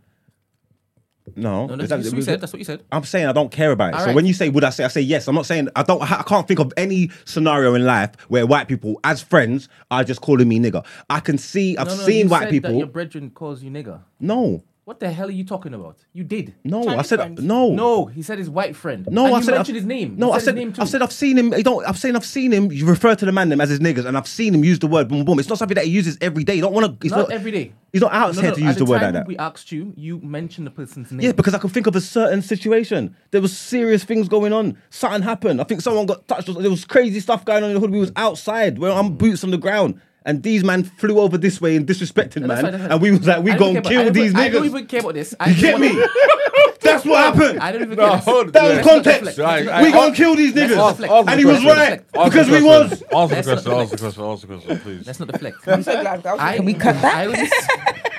[1.36, 2.40] No, No, that's, that- what you said.
[2.42, 2.84] That's what you said.
[2.92, 3.94] I'm saying I don't care about it.
[3.96, 4.16] All so right.
[4.16, 5.28] when you say would I say I say yes.
[5.28, 6.02] I'm not saying I don't.
[6.02, 10.22] I can't think of any scenario in life where white people, as friends, are just
[10.22, 10.86] calling me nigger.
[11.10, 11.78] I can see.
[11.78, 12.72] I've No, no, seen you white said people.
[12.72, 14.02] That your brethren calls you nigger.
[14.20, 15.98] No, What the hell are you talking about?
[16.14, 16.54] You did.
[16.64, 16.88] no.
[16.88, 17.42] I said friends.
[17.42, 17.72] no.
[17.72, 19.08] No, he said his white friend.
[19.10, 20.16] No, and I you said mentioned I've, his name.
[20.16, 20.82] No, you I said said his name too.
[20.84, 21.54] I've said I've seen him.
[21.56, 21.88] You don't.
[21.88, 22.72] I'm saying I've seen him.
[22.72, 24.86] You refer to the man them as his niggas, and I've seen him use the
[24.86, 25.40] word boom boom.
[25.40, 26.54] It's not something that he uses every day.
[26.54, 27.04] You don't want to.
[27.04, 27.74] He's not, not, every day.
[27.94, 29.26] He's not out No, here no, to at use the, word like that.
[29.26, 29.92] We asked you.
[29.98, 31.22] You mentioned the person's name.
[31.22, 33.16] Yeah, because I can think of a certain situation.
[33.32, 34.78] There was serious things going on.
[34.92, 35.62] Something happened.
[35.62, 36.46] I think someone got touched.
[36.46, 37.90] There was crazy stuff going on in the hood.
[37.90, 38.78] We was outside.
[38.78, 40.00] Where I'm boots on the ground.
[40.28, 42.62] And these man flew over this way and disrespected No, man.
[42.64, 42.74] fine.
[42.74, 45.14] And we was like, we gonna kill about- these don't- I don't even care about
[45.14, 45.36] this.
[45.40, 45.90] I You get me?
[46.82, 47.60] That's what happened.
[47.60, 48.44] I don't even No, care.
[48.46, 49.24] That was context.
[49.24, 50.78] Let's Right, We gonna I'll- kill these Let's niggas.
[50.78, 51.10] not.
[51.12, 52.92] Ask And he was right Ask Ask because we was.
[52.92, 53.72] Ask the question.
[53.74, 54.24] Ask the question.
[54.24, 55.06] Ask the question, please.
[55.08, 55.68] Let's not deflect.
[55.68, 56.24] I'm so glad.
[56.24, 57.16] That was I, Can we cut that?
[57.16, 57.40] I only,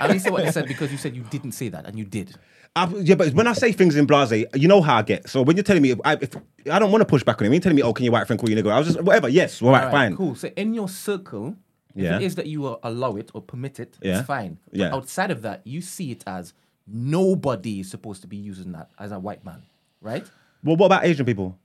[0.01, 2.05] I only said what I said because you said you didn't say that, and you
[2.05, 2.35] did.
[2.77, 5.29] I, yeah, but when I say things in blase, you know how I get.
[5.29, 6.37] So when you're telling me, I, if,
[6.71, 7.53] I don't want to push back on him.
[7.55, 8.71] You're telling me, oh, can your white friend call you nigga?
[8.71, 9.29] I was just whatever.
[9.29, 10.15] Yes, all right, All fine.
[10.17, 10.35] Cool.
[10.35, 11.57] So in your circle,
[11.97, 12.17] if Yeah.
[12.17, 14.19] it is that you allow it or permit it, Yeah.
[14.19, 14.59] it's fine.
[14.71, 14.95] But Yeah.
[14.95, 16.53] outside of that, you see it as
[16.87, 19.63] nobody is supposed to be using that as a white man,
[20.01, 20.25] right?
[20.63, 21.59] Well, what about Asian people?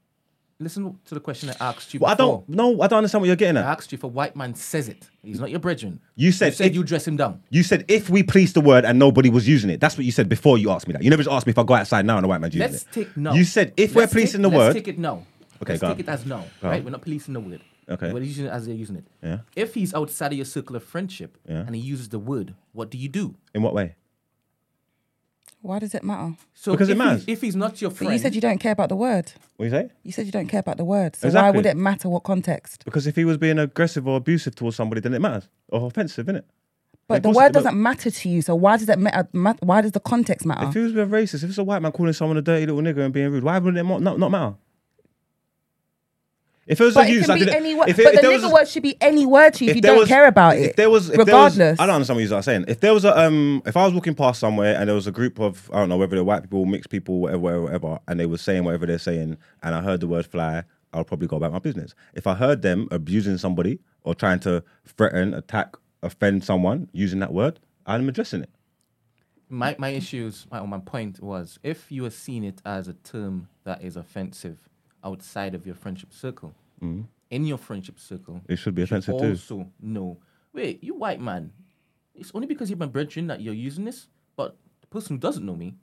[0.59, 1.99] Listen to the question I asked you.
[2.01, 2.47] Well, I don't.
[2.47, 3.65] No, I don't understand what you're getting at.
[3.65, 5.09] I asked you if a white man says it.
[5.23, 5.99] He's not your brethren.
[6.15, 7.41] You said you said if- you dress him down.
[7.49, 9.79] You said if we police the word and nobody was using it.
[9.79, 11.01] That's what you said before you asked me that.
[11.03, 12.71] You never just asked me if I go outside now and a white man's using
[12.71, 12.91] Let's it.
[12.91, 13.33] take no.
[13.33, 14.63] You said if we're policing take, the word.
[14.65, 15.25] let's take it no.
[15.63, 15.99] Okay, let's go take on.
[15.99, 16.43] it as no.
[16.61, 16.77] Go right?
[16.79, 16.85] on.
[16.85, 17.61] We're not policing the word.
[17.89, 18.13] Okay.
[18.13, 19.05] We're using it as they're using it.
[19.23, 19.39] Yeah.
[19.55, 21.65] If he's outside of your circle of friendship Yeah.
[21.65, 23.35] and he uses the word, what do you do?
[23.53, 23.95] In what way?
[25.63, 26.35] Why does it matter?
[26.55, 27.25] So Because it if matters.
[27.25, 29.31] He's, if he's not your But friend, you said you don't care about the word.
[29.57, 29.91] What do you say?
[30.03, 31.15] You said you don't care about the word.
[31.15, 31.57] So why Exactly.
[31.57, 32.83] would it matter what context?
[32.83, 35.47] Because if he was being aggressive or abusive towards somebody, then it matters.
[35.69, 36.43] Or offensive, innit?
[37.07, 38.41] But Like, the what's word doesn't matter to you.
[38.41, 39.27] So why does it matter?
[39.33, 40.67] ma- Why does the context matter?
[40.67, 42.81] If he was being racist, if it's a white man calling someone a dirty little
[42.81, 44.55] nigger and being rude, why wouldn't it mo- not, not matter?
[46.67, 47.55] If it was but a it use, can I be didn't.
[47.55, 47.89] any word.
[47.89, 49.71] if it- But if the there was nigger word should be any word to you
[49.71, 50.61] if, you don't was- care about it.
[50.69, 51.55] If there was, if regardless.
[51.57, 52.65] there was, I don't understand what you're saying.
[52.67, 55.11] If there was a, um, if I was walking past somewhere and there was a
[55.11, 58.19] group of, I don't know whether they're white people, mixed people, whatever, whatever, whatever, and
[58.19, 61.37] they were saying whatever they're saying, and I heard the word fly, I'll probably go
[61.37, 61.95] about my business.
[62.13, 67.33] If I heard them abusing somebody or trying to threaten, attack, offend someone using that
[67.33, 68.49] word, I'm addressing it.
[69.49, 73.47] my my issues, my my point was, if you are seeing it as a term
[73.63, 74.57] that is offensive
[75.03, 77.05] outside of your friendship circle, mm.
[77.29, 78.41] in your friendship circle.
[78.47, 79.29] It should be offensive too.
[79.29, 80.17] Also, no.
[80.53, 81.51] wait, you white man,
[82.15, 85.45] it's only because you're my brethren that you're using this, but the person who doesn't
[85.45, 85.75] know me,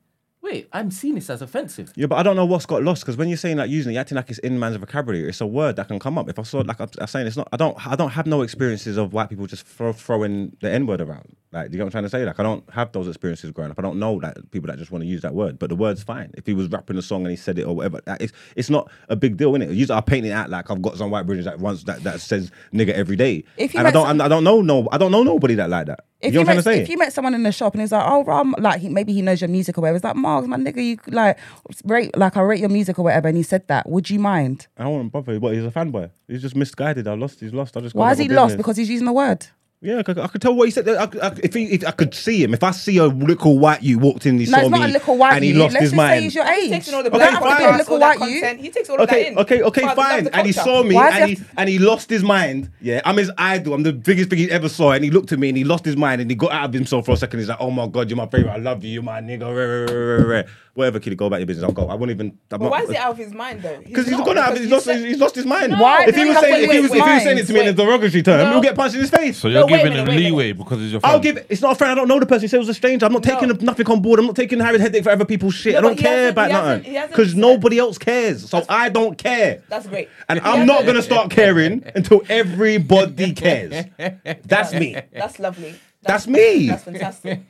[0.43, 1.93] wait, I'm seeing this as offensive.
[1.97, 3.95] Yeah, but I don't know what's got lost because when you're saying like using it,
[3.95, 5.29] you're acting like it's in man's vocabulary.
[5.29, 6.29] It's a word that can come up.
[6.29, 7.49] If I saw like I'm, I'm saying, it's not.
[7.53, 7.87] I don't.
[7.87, 11.37] I don't have no experiences of white people just throw, throwing the n word around.
[11.51, 12.25] Like, do you get what I'm trying to say?
[12.27, 13.79] Like, I don't have those experiences growing up.
[13.79, 15.59] I don't know that people that just want to use that word.
[15.59, 16.31] But the word's fine.
[16.37, 18.69] If he was rapping a song and he said it or whatever, that is, it's
[18.69, 19.75] not a big deal, innit?
[19.75, 22.21] Use I paint it out like I've got some white British that once that, that
[22.21, 23.45] says nigger every day.
[23.57, 24.07] If you and I don't.
[24.07, 24.61] some- I don't know.
[24.61, 26.01] No, I don't know nobody that like that.
[26.21, 27.53] If you know what I'm met, trying to say if you met someone in the
[27.53, 29.97] shop and he's like, oh, Ram, like he, maybe he knows your music or whatever,
[29.97, 31.39] it's like, Mark, my nigga, you like
[31.85, 34.67] rate, like I rate your music or whatever, and he said that, would you mind?
[34.77, 36.11] I don't want to bother you, but he's a fanboy.
[36.27, 37.07] He's just misguided.
[37.07, 37.39] I lost.
[37.41, 37.77] He's lost.
[37.77, 37.95] I just.
[37.95, 38.57] Why is he no lost?
[38.57, 39.47] Because he's using the word.
[39.81, 40.89] Yeah, I could, I could tell what he said.
[40.89, 43.81] I, I, if, he, if I could see him, if I see a little white
[43.81, 45.59] you walked in, he No, saw it's me, not a little white and he you.
[45.61, 46.71] lost Let's his just say he's your He age.
[46.71, 47.53] takes in all the Okay, black fine.
[47.63, 48.41] podcasts, Little that white you.
[48.41, 48.61] content.
[48.61, 49.39] He takes all of that Okay, in.
[49.39, 50.27] okay, okay, Part fine.
[50.33, 52.71] And he saw me, Why and he he have and he lost his mind.
[52.81, 53.73] Yeah, I'm his idol.
[53.75, 55.85] I'm the biggest thing he ever saw, and he looked at me and he lost
[55.85, 57.39] his mind, and he got out of himself for a second.
[57.39, 58.51] He's like, "Oh my god, you're my favorite.
[58.51, 58.91] I love you.
[58.95, 61.65] You're my nigga." Whatever, kid, go about your business.
[61.65, 61.89] I'll go.
[61.89, 62.27] I won't even.
[62.29, 63.81] I'm But not- why is it out of his mind though?
[63.85, 64.57] Because he's not, gone out.
[64.57, 64.89] He's lost.
[64.89, 65.73] He's lost his mind.
[65.73, 67.23] Why if he he was saying, to if he was, lose if he was his
[67.25, 69.39] saying it to me in a derogatory term, he'll get punched in his face.
[69.39, 70.31] So you're No, wait a giving minute, him wait a minute.
[70.31, 71.47] leeway because he's your I'll give it.
[71.49, 71.93] It's not a friend.
[71.93, 72.43] I don't know the person.
[72.43, 73.07] He said it was a stranger.
[73.07, 73.35] I'm not No.
[73.41, 74.19] taking nothing on board.
[74.19, 75.73] I'm not taking Harry's headache for other people's shit.
[75.75, 76.47] No, I don't care about
[76.85, 78.49] he nothing because nobody else cares.
[78.49, 79.63] So I don't care.
[79.69, 80.09] That's great.
[80.29, 83.85] And He I'm hasn't- not gonna start caring until everybody cares.
[84.45, 84.97] That's me.
[85.13, 85.75] That's lovely.
[86.03, 86.69] That's me.
[86.69, 87.41] That's fantastic.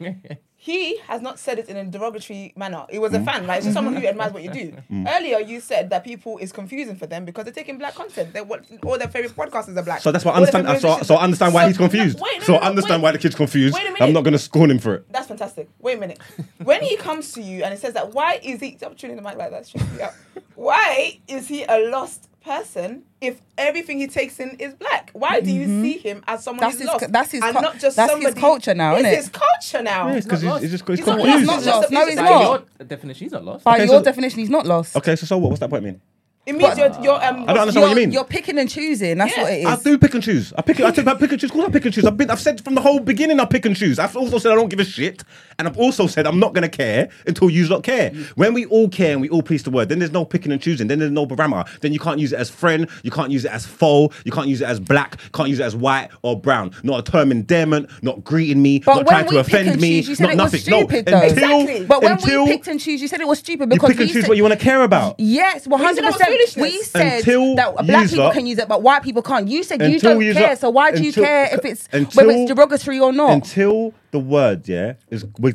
[0.69, 2.85] He has not said it in a derogatory manner.
[2.91, 3.01] He Mm.
[3.01, 4.67] was a fan, like it's just someone who admires what you do.
[5.15, 8.35] Earlier, you said that people is confusing for them because they're taking black content.
[8.35, 10.01] They what all their favorite podcasters are black.
[10.03, 10.67] So that's why I All their understand.
[10.67, 12.19] favorite So, musicians so I understand why So- he's confused.
[12.19, 13.09] no, wait, no, So no, I understand wait.
[13.09, 13.75] why the kid's confused.
[13.75, 15.11] Wait a I'm not gonna scorn him for it.
[15.11, 15.71] That's fantastic.
[15.81, 16.19] Wait a minute.
[16.63, 18.77] When he comes to you and he says that, why is he?
[18.77, 19.65] Stop tuning the mic like that.
[19.65, 20.15] straight me up.
[20.55, 25.11] Why is he a lost person if everything he takes in is black?
[25.13, 25.83] Why do you mm-hmm.
[25.83, 27.13] see him as someone That's who's his lost?
[27.13, 29.17] that's his and not just that's his culture now, It's innit?
[29.17, 30.09] his culture now.
[30.09, 31.47] Yeah, it's because he's, he's just he's He's not confused.
[31.47, 31.65] lost.
[31.65, 31.91] He's not lost.
[31.91, 32.67] No, he's By By not.
[32.79, 33.65] your definition, he's not lost.
[33.65, 34.97] By Okay, your so- definition, he's not lost.
[34.97, 35.51] Okay, so so what?
[35.51, 36.01] What's that point mean?
[36.49, 37.43] It means you're, you're um.
[37.43, 38.13] I don't understand what you're, you mean.
[38.13, 39.19] You're picking and choosing.
[39.19, 39.43] That's Yeah.
[39.43, 39.67] what it is.
[39.67, 40.53] I do pick and choose.
[40.57, 40.81] I pick.
[40.81, 41.07] I take.
[41.07, 41.51] I pick and choose.
[41.51, 42.05] Of course, I pick and choose.
[42.07, 42.31] I've been.
[42.31, 43.39] I've said from the whole beginning.
[43.39, 43.99] I pick and choose.
[43.99, 45.25] I've also said I don't give a shit,
[45.59, 48.11] and I've also said I'm not gonna care until you lot care.
[48.35, 50.61] When we all care and we all police the word, then there's no picking and
[50.63, 50.89] choosing.
[50.89, 51.69] Then there's no parameter.
[51.81, 52.89] Then you can't use it as friend.
[53.03, 54.11] You can't use it as foe.
[54.25, 55.21] You can't use it as black.
[55.33, 56.71] Can't use it as white or brown.
[56.83, 57.91] Not a term endearment.
[58.03, 58.79] Not greeting me.
[58.79, 60.03] But not trying to offend me.
[60.03, 60.61] choose, not nothing.
[60.61, 61.13] stupid, no.
[61.13, 61.27] though.
[61.27, 61.87] Until, Exactly.
[61.87, 63.99] but when until we picked and choose, you said it was stupid you because pick
[64.01, 65.17] and we choose said, what you want to care about.
[65.19, 66.38] Yes, one hundred said that was percent.
[66.47, 66.63] Foolishness.
[66.63, 69.49] We said Until that black yous people lot- can use it, but white people can't.
[69.49, 70.49] You said you don't yous care.
[70.51, 73.33] lot- So why do you until- care if it's until- whether it's derogatory or not?
[73.33, 75.53] until the word, yeah, is we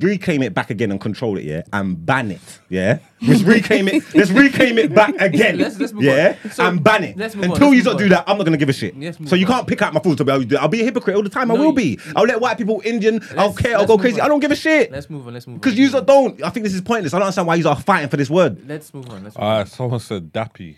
[0.00, 2.98] reclaim it back again and control it, yeah, and ban it, yeah.
[3.22, 4.02] Let's reclaim it.
[4.14, 6.50] Let's reclaim it back again, Let's- let's move yeah, on.
[6.50, 7.16] So, and ban it.
[7.16, 8.72] let's move on, Until let's you move don't do that, I'm not gonna give a
[8.74, 8.94] shit.
[9.26, 9.52] So you on.
[9.52, 11.28] can't pick out my food to be able to I'll be a hypocrite all the
[11.30, 11.50] time.
[11.50, 11.98] I will be.
[12.14, 13.20] I'll let white people, Indian.
[13.36, 13.76] I'll care.
[13.76, 14.20] I'll go crazy.
[14.20, 14.26] on.
[14.26, 14.92] I don't give a shit.
[14.92, 15.32] Let's move on.
[15.34, 15.60] Let's move on.
[15.60, 16.42] Because you don't.
[16.42, 17.14] I think this is pointless.
[17.14, 18.68] I don't understand why you are fighting for this word.
[18.68, 19.24] Let's move on.
[19.24, 20.76] Let's move Uh, someone said Dappy.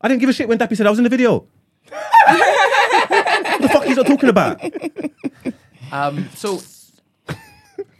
[0.00, 1.46] I didn't give a shit when Dappy said I was in the video.
[1.88, 4.60] what the fuck he's not talking about?
[5.92, 6.60] Um, so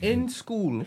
[0.01, 0.85] in school,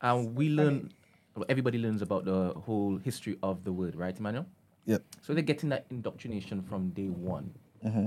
[0.00, 0.92] um, we learn.
[1.34, 4.46] well, Everybody learns about the whole history of the word, right, Emmanuel?
[4.86, 5.02] Yep.
[5.20, 7.52] So they're getting that indoctrination from day one,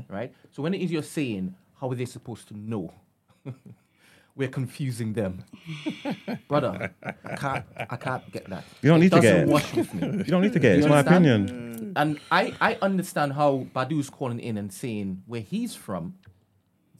[0.09, 0.33] right?
[0.51, 2.93] So when it is you're saying, how are they supposed to know?
[4.35, 5.45] We're confusing them,
[6.49, 6.93] brother.
[7.23, 7.65] I can't.
[7.89, 8.65] I can't get that.
[8.81, 9.51] You don't It need to get doesn't it.
[9.51, 10.07] wash with me.
[10.17, 10.75] You don't need to get it.
[10.79, 11.25] You It's my understand?
[11.49, 11.93] opinion.
[11.95, 16.15] And I, I understand how Badu's calling in and saying where he's from,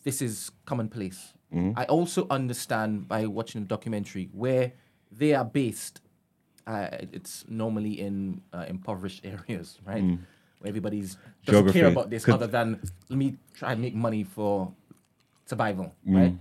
[0.06, 1.34] this is commonplace.
[1.54, 1.78] Mm-hmm.
[1.78, 4.72] I also understand by watching the documentary where
[5.12, 6.00] they are based.
[6.66, 10.02] Uh, it's normally in uh, impoverished areas, right?
[10.60, 11.92] Where everybody's doesn't care Mm.
[11.92, 12.80] About this other than
[13.10, 14.72] let me try and make money for
[15.46, 16.16] survival, Mm.
[16.16, 16.36] right?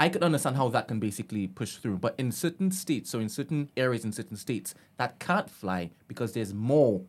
[0.00, 1.98] I could understand how that can basically push through.
[1.98, 6.32] But in certain states, so in certain areas in certain states, that can't fly because
[6.34, 7.02] there's more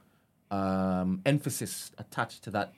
[0.50, 2.74] um, emphasis attached to that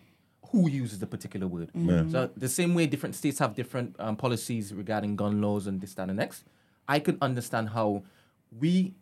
[0.52, 1.70] who uses the particular word.
[2.12, 5.93] So the same way different states have different um, policies regarding gun laws and this,
[5.95, 6.43] that, and next,
[6.88, 8.04] I could understand how
[8.60, 8.93] we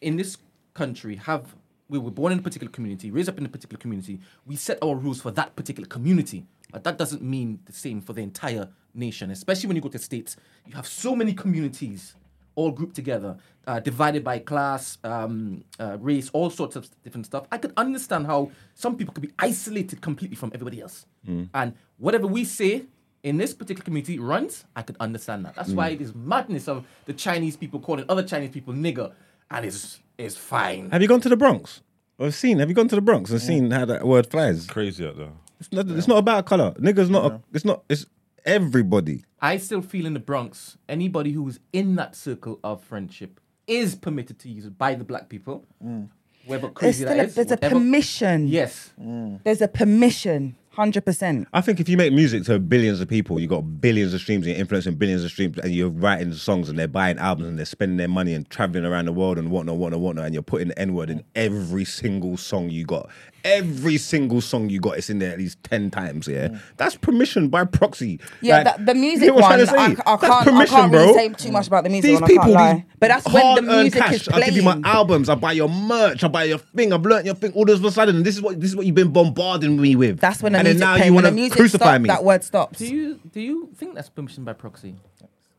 [0.00, 0.36] in this
[0.74, 1.54] country have
[1.88, 4.18] we were born in a particular community, raised up in a particular community.
[4.46, 8.14] We set our rules for that particular community, but that doesn't mean the same for
[8.14, 9.30] the entire nation.
[9.30, 12.16] Especially when you go to states, you have so many communities
[12.54, 13.36] all grouped together,
[13.66, 17.46] uh, divided by class, um, uh, race, all sorts of different stuff.
[17.50, 21.06] I could understand how some people could be isolated completely from everybody else,
[21.54, 22.84] and whatever we say
[23.22, 25.54] in this particular community runs, I could understand that.
[25.54, 29.12] That's why this madness of the Chinese people calling other Chinese people nigger,
[29.50, 30.90] and it's it's fine.
[30.90, 31.80] Have you gone to the Bronx?
[32.20, 32.58] I've seen.
[32.60, 34.66] Have you gone to the Bronx and seen how that word flies?
[34.66, 35.32] Crazy out there.
[35.58, 36.72] It's not, it's not about color.
[36.78, 37.32] Niggas not.
[37.32, 37.82] A, it's not.
[37.88, 38.06] It's
[38.44, 39.24] everybody.
[39.40, 44.38] I still feel in the Bronx, anybody who's in that circle of friendship is permitted
[44.40, 45.66] to use it by the black people.
[45.84, 46.08] Mm.
[46.46, 48.48] Whether There's, crazy still that a, is, there's a permission.
[48.48, 48.92] Yes.
[49.00, 49.42] Mm.
[49.44, 50.56] There's a permission.
[50.70, 51.46] Hundred percent.
[51.52, 54.44] I think if you make music to billions of people, you got billions of streams,
[54.44, 57.58] and you're influencing billions of streams, and you're writing songs, and they're buying albums, and
[57.58, 60.42] they're spending their money and traveling around the world and whatnot, whatnot, whatnot, and you're
[60.42, 63.08] putting the N word in every single song you got.
[63.44, 66.26] Every single song you got, it's in there at least ten times.
[66.26, 68.18] Yeah, that's permission by proxy.
[68.40, 69.84] Yeah, Like, the, the music get what I'm one, I.
[69.84, 71.14] I can't, I permission, can't really bro.
[71.14, 72.24] say too much about the music These one.
[72.24, 72.74] I can't people, lie.
[72.74, 74.14] these But that's when the music cash.
[74.14, 74.44] is I playing.
[74.46, 75.28] give you my albums.
[75.28, 76.24] I buy your merch.
[76.24, 76.92] I buy your thing.
[76.94, 77.52] I've learnt your thing.
[77.52, 80.20] All of a sudden, this is what this is what you've been bombarding me with.
[80.20, 81.12] That's when the and then music now playing.
[81.12, 82.06] you want to crucify stops, me.
[82.08, 82.78] that word stops.
[82.78, 84.96] Do you do you think that's permission by proxy?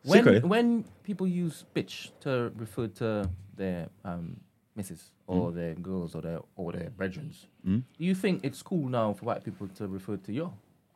[0.04, 0.48] When Secretly.
[0.50, 4.38] when people use bitch to refer to their um,
[4.76, 5.56] missus or Mm.
[5.56, 7.32] their girls or their or their brethren,
[7.64, 7.80] Hmm?
[7.98, 10.54] do you think it's cool now for white people to refer to your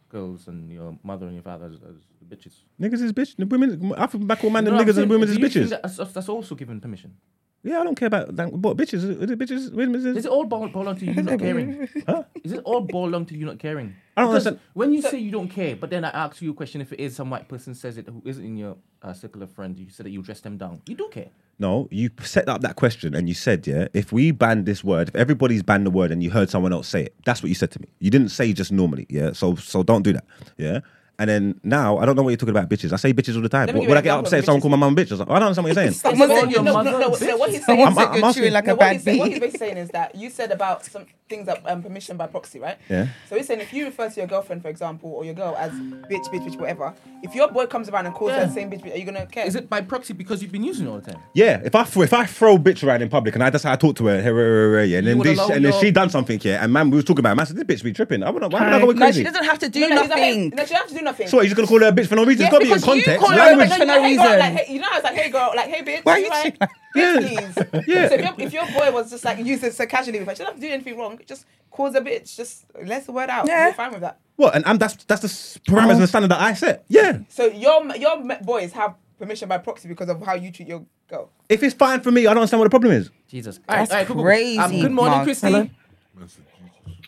[0.10, 1.96] girls and your mother and your father as, as
[2.28, 2.64] bitches?
[2.80, 3.36] Niggas is bitch.
[3.38, 3.94] The women.
[3.98, 5.04] I think back all man and know niggas saying?
[5.04, 5.70] and women is bitches.
[5.70, 7.16] That's, that's also given permission.
[7.62, 8.54] Yeah, I don't care about that.
[8.54, 9.04] What bitches?
[9.04, 9.74] Is it bitches?
[9.74, 11.90] Women is Is it all boil down to you not caring?
[12.08, 12.24] Huh?
[12.44, 13.96] Is it all down to you not caring?
[14.16, 14.72] I don't Because understand.
[14.74, 17.00] When you say you don't care, but then I ask you a question, if it
[17.00, 19.90] is some white person says it who isn't in your uh, circle of friends, you
[19.90, 20.82] said that you dress them down.
[20.88, 21.30] You do care.
[21.62, 25.10] No, you set up that question and you said, yeah, if we ban this word,
[25.10, 27.56] if everybody's banned the word and you heard someone else say it, that's what you
[27.56, 27.90] said to me.
[28.00, 29.34] You didn't say just normally, yeah.
[29.34, 30.24] So so don't do that,
[30.58, 30.80] yeah.
[31.20, 32.94] And then now I don't know what you're talking about bitches.
[32.94, 33.68] I say bitches all the time.
[33.68, 34.62] Let me What, give would you I an get example upset of if someone bitches.
[34.64, 35.08] called my mum a bitch?
[35.10, 35.92] I was like, I don't understand what you're saying.
[35.92, 37.28] Someone all said- your no, mother no, no, bitch.
[37.28, 38.80] no, what he's saying Someone is said I'm you're asking- chewing like no, a what
[38.80, 39.40] bad he's, saying, what he's bee.
[39.46, 42.78] basically saying is that you said about some things that um, permission by proxy, right?
[42.90, 43.08] Yeah.
[43.30, 45.72] So he's saying if you refer to your girlfriend, for example, or your girl as
[45.72, 48.46] bitch, bitch, bitch, whatever, if your boy comes around and calls her Yeah.
[48.46, 49.46] the same bitch, bitch, are you gonna care?
[49.46, 51.22] Is it by proxy because you've been using it all the time?
[51.34, 53.74] Yeah, if I throw, if I throw bitch around in public and I, that's how
[53.74, 55.72] I talk to her, hey, hey, hey, hey, yeah, and then this, allow and then
[55.72, 57.64] your- she done something, yeah, and man, we was talking about, it, man, said, this
[57.80, 58.24] bitch be tripping.
[58.24, 59.00] I wouldn't, why would I go crazy?
[59.00, 60.50] No, she doesn't have to do No, no, he's like, hey, nothing.
[60.56, 61.28] no, she doesn't have to do nothing.
[61.28, 62.42] So what, you're just gonna call her a bitch for no reason?
[62.42, 63.20] Yes, it's gotta be in because you context.
[63.20, 63.70] call her a Language.
[63.70, 64.40] bitch for no hey, girl, reason.
[64.40, 66.06] like, hey, you know I was like, hey girl, like, hey bitch.
[66.06, 67.16] Why you you like, bitch, Yeah.
[67.20, 67.84] please.
[67.88, 68.08] Yeah.
[68.10, 70.54] So if your, boy was just like use it so casually with her, she don't
[70.54, 71.19] have to do anything wrong.
[71.28, 72.36] Just cause a bitch.
[72.36, 73.48] Just let the word out.
[73.48, 73.66] Yeah.
[73.66, 74.20] You're fine with that.
[74.36, 74.56] What?
[74.56, 76.86] And, and that's that's the s- parameters and the standard that I set.
[76.88, 77.20] Yeah.
[77.30, 81.30] So your your boys have permission by proxy because of how you treat your girl.
[81.50, 83.10] If it's fine for me, I don't understand what the problem is.
[83.28, 83.60] Jesus.
[83.68, 84.24] That's cool, cool.
[84.24, 85.24] crazy, Um, good morning, Mark.
[85.26, 85.48] Christy.
[85.48, 85.70] Hello.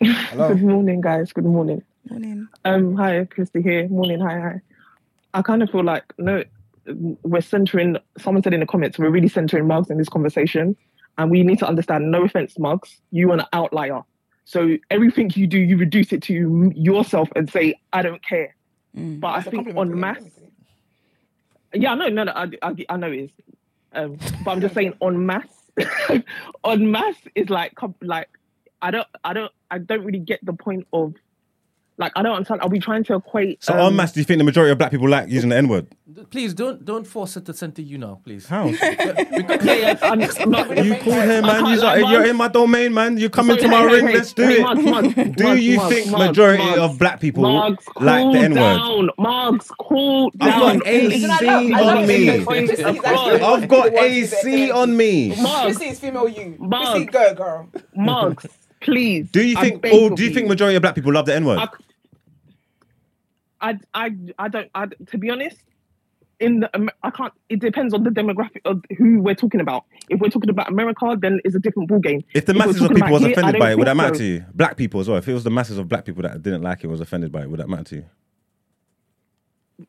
[0.48, 1.32] Good morning, guys.
[1.32, 1.82] Good morning.
[2.10, 2.48] Morning.
[2.64, 3.88] Um, hi, Christy here.
[3.88, 4.20] Morning.
[4.20, 4.60] Hi, hi.
[5.34, 6.42] I kind of feel like no,
[7.22, 7.96] we're centering.
[8.18, 10.76] Someone said in the comments we're really centering Mugs in this conversation,
[11.18, 12.10] and we need to understand.
[12.10, 14.02] No offense, Mugs, you are an outlier.
[14.44, 18.56] So everything you do, you reduce it to yourself and say, "I don't care."
[18.96, 19.20] Mm.
[19.20, 20.22] But I That's a think on mass,
[21.74, 23.30] yeah, no, no, no, I, I, I know it is.
[23.94, 25.46] Um, but I'm just saying on mass,
[26.64, 28.28] on mass is like, like,
[28.80, 31.14] I don't, I don't, I don't really get the point of,
[31.98, 32.62] like, I don't understand.
[32.62, 33.62] Are we trying to equate?
[33.62, 35.56] So um, en masse, do you think the majority of black people like using the
[35.56, 35.86] N word?
[36.30, 38.46] Please don't don't force it to center you now, please.
[38.46, 38.66] How?
[39.62, 41.66] Yeah, yeah, I'm, I'm not, you call her, man.
[41.66, 43.16] You're, like, you're in my domain, man.
[43.16, 44.06] You come So, into hey, my hey, ring.
[44.08, 44.62] hey, Let's do hey, it.
[44.62, 48.22] Mugs, Mugs, do Mugs, you Mugs, think Mugs, majority Mugs, of black people Mugs, like
[48.22, 48.56] cool the N word?
[48.58, 49.10] down.
[49.18, 50.48] Mugs, cool down.
[50.52, 52.32] I've got AC on me.
[52.34, 55.28] I've got the one who's the- AC on me.
[55.40, 56.56] Mugs, Chrissy is female you.
[56.58, 56.90] Mugs.
[56.90, 57.68] Chrissy, go girl.
[57.94, 58.46] Mugs,
[58.82, 59.30] please.
[59.30, 59.84] Do you think?
[59.90, 61.68] Oh, do you think majority of black people love the N word?
[63.60, 64.70] I, I, I, don't.
[64.74, 65.58] I, to be honest,
[66.40, 67.32] in the I can't.
[67.48, 69.84] It depends on the demographic of who we're talking about.
[70.08, 72.24] If we're talking about America, then it's a different ballgame.
[72.34, 74.18] If the we're masses of people was here, offended by it, would that matter so.
[74.18, 74.44] to you?
[74.52, 75.18] Black people as well.
[75.18, 77.42] If it was the masses of black people that didn't like it, was offended by
[77.42, 78.04] it, would that matter to you?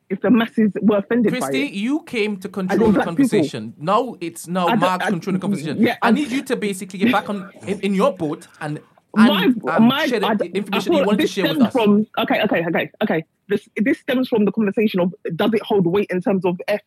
[0.09, 3.15] If the masses were offended Christy, by it, you came to control the black people.
[3.15, 3.73] conversation.
[3.77, 5.77] Now it's now I don't- Mark's I- controlling the conversation.
[5.79, 8.79] yeah, I I'm- need you to basically get back on in, in your boat and
[9.15, 11.53] And, my um, my share the I, information I that you thought wanted to share
[11.53, 11.71] with us.
[11.73, 15.85] from okay okay okay okay this this stems from the conversation of does it hold
[15.85, 16.81] weight in terms of f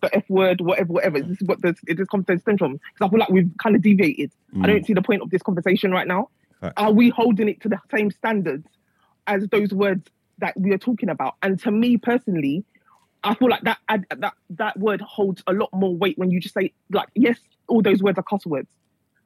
[0.00, 3.08] the f word whatever whatever this is what this this conversation stems from because I
[3.10, 4.30] feel like we've kind of deviated
[4.62, 6.30] I don't see the point of this conversation right now
[6.62, 6.72] Facts.
[6.78, 8.66] are we holding it to the same standards
[9.26, 10.08] as those words
[10.38, 12.64] that we are talking about and to me personally
[13.24, 16.54] I feel like that that that word holds a lot more weight when you just
[16.54, 17.38] say like yes
[17.68, 18.68] all those words are cuss words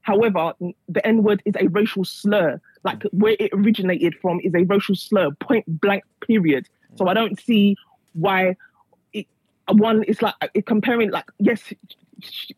[0.02, 0.54] However,
[0.88, 2.60] the N word is a racial slur.
[2.84, 6.68] Like where it originated from is a racial slur, point blank, period.
[6.96, 7.76] So I don't see
[8.14, 8.56] why
[9.12, 9.26] it,
[9.68, 11.72] one is like it comparing like yes,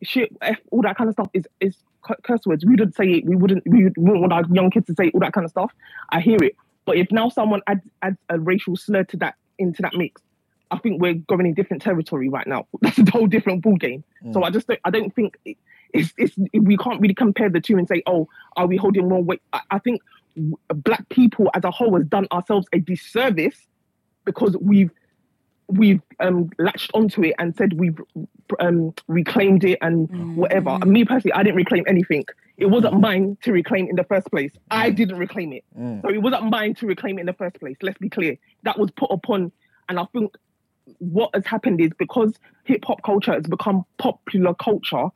[0.01, 1.75] shit, f, all that kind of stuff is is
[2.23, 2.65] curse words.
[2.65, 3.25] We wouldn't say it.
[3.25, 3.63] We wouldn't.
[3.67, 5.73] We wouldn't want our young kids to say all that kind of stuff.
[6.09, 9.81] I hear it, but if now someone adds adds a racial slur to that into
[9.81, 10.21] that mix,
[10.71, 12.67] I think we're going in different territory right now.
[12.81, 14.03] That's a whole different ball game.
[14.31, 14.43] So mm.
[14.43, 15.57] I just don't, I don't think it,
[15.93, 18.27] it's, it's we can't really compare the two and say, oh,
[18.57, 19.41] are we holding more weight?
[19.53, 20.01] I, I think
[20.69, 23.67] black people as a whole has done ourselves a disservice
[24.25, 24.91] because we've
[25.67, 27.99] we've um, latched onto it and said we've
[28.59, 30.71] um, reclaimed it and whatever.
[30.81, 32.25] And me personally, I didn't reclaim anything.
[32.57, 34.51] It wasn't mine to reclaim in the first place.
[34.69, 35.63] I didn't reclaim it.
[36.03, 37.77] So it wasn't mine to reclaim it in the first place.
[37.81, 38.37] Let's be clear.
[38.63, 39.51] That was put upon,
[39.89, 40.35] and I think
[40.99, 42.33] what has happened is because
[42.65, 45.07] hip hop culture has become popular culture,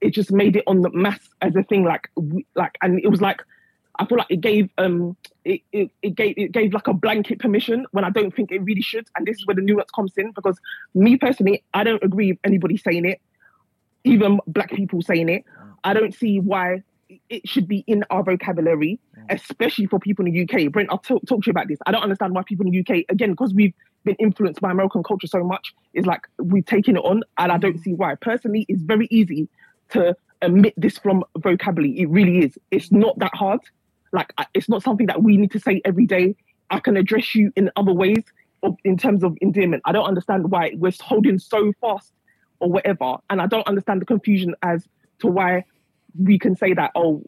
[0.00, 1.84] it just made it on the mass as a thing.
[1.84, 2.08] Like,
[2.54, 3.42] like, and it was like,
[3.98, 5.16] I feel like it gave um
[5.46, 8.58] it, it, it gave it gave like a blanket permission when I don't think it
[8.62, 9.06] really should.
[9.16, 10.58] And this is where the nuance comes in because
[10.94, 13.20] me personally, I don't agree with anybody saying it,
[14.04, 15.44] even black people saying it.
[15.84, 16.82] I don't see why
[17.30, 19.24] it should be in our vocabulary, mm.
[19.30, 20.72] especially for people in the UK.
[20.72, 21.78] Brent, I'll talk, talk to you about this.
[21.86, 23.74] I don't understand why people in the UK, again, because we've
[24.04, 27.58] been influenced by American culture so much, is like we've taken it on, and I
[27.58, 28.16] don't see why.
[28.16, 29.48] Personally, it's very easy
[29.90, 32.00] to omit this from vocabulary.
[32.00, 32.58] It really is.
[32.72, 33.60] It's not that hard.
[34.16, 36.34] Like it's not something that we need to say every day.
[36.70, 38.24] I can address you in other ways
[38.82, 39.82] in terms of endearment.
[39.84, 42.12] I don't understand why we're holding so fast
[42.58, 44.88] or whatever, and I don't understand the confusion as
[45.20, 45.64] to why
[46.18, 46.92] we can say that.
[46.94, 47.22] Oh,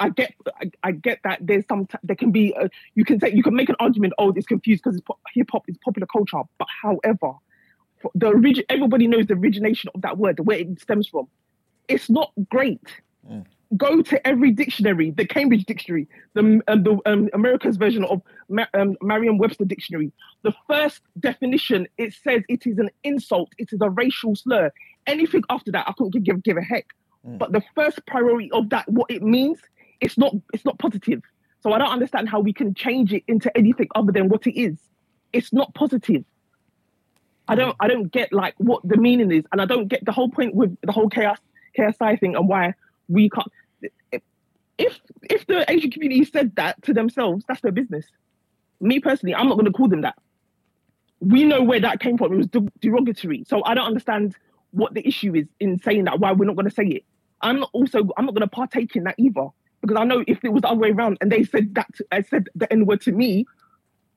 [0.00, 1.38] I get, I, I get that.
[1.40, 4.14] There's some, t- there can be, a, you can say, you can make an argument.
[4.18, 6.42] Oh, it's confused because po- hip hop is popular culture.
[6.58, 7.34] But however,
[8.16, 11.28] the origin, everybody knows the origination of that word, the where it stems from.
[11.86, 12.80] It's not great
[13.30, 13.46] mm.
[13.76, 18.66] Go to every dictionary, the Cambridge Dictionary, the, um, the um, America's version of Ma-
[18.74, 20.12] um, Merriam-Webster Dictionary.
[20.42, 24.70] The first definition, it says it is an insult, it is a racial slur.
[25.06, 26.86] Anything after that, I couldn't give, give, give a heck.
[27.24, 29.58] But the first priority of that, what it means,
[30.00, 31.22] it's not it's not positive.
[31.60, 34.58] So I don't understand how we can change it into anything other than what it
[34.60, 34.76] is.
[35.32, 36.24] It's not positive.
[37.46, 40.12] I don't I don't get like what the meaning is, and I don't get the
[40.12, 41.38] whole point with the whole chaos
[41.78, 42.74] KSI thing and why
[43.08, 43.46] we can't.
[44.82, 45.00] If
[45.30, 48.06] if the Asian community said that to themselves, that's their business.
[48.80, 50.16] Me personally, I'm not going to call them that.
[51.20, 52.32] We know where that came from.
[52.32, 53.44] It was de- derogatory.
[53.46, 54.34] So I don't understand
[54.72, 56.18] what the issue is in saying that.
[56.20, 57.04] Why we're not going to say it.
[57.42, 59.48] I'm not also I'm not going to partake in that either
[59.80, 62.22] because I know if it was the other way around and they said that I
[62.22, 63.46] said the N word to me,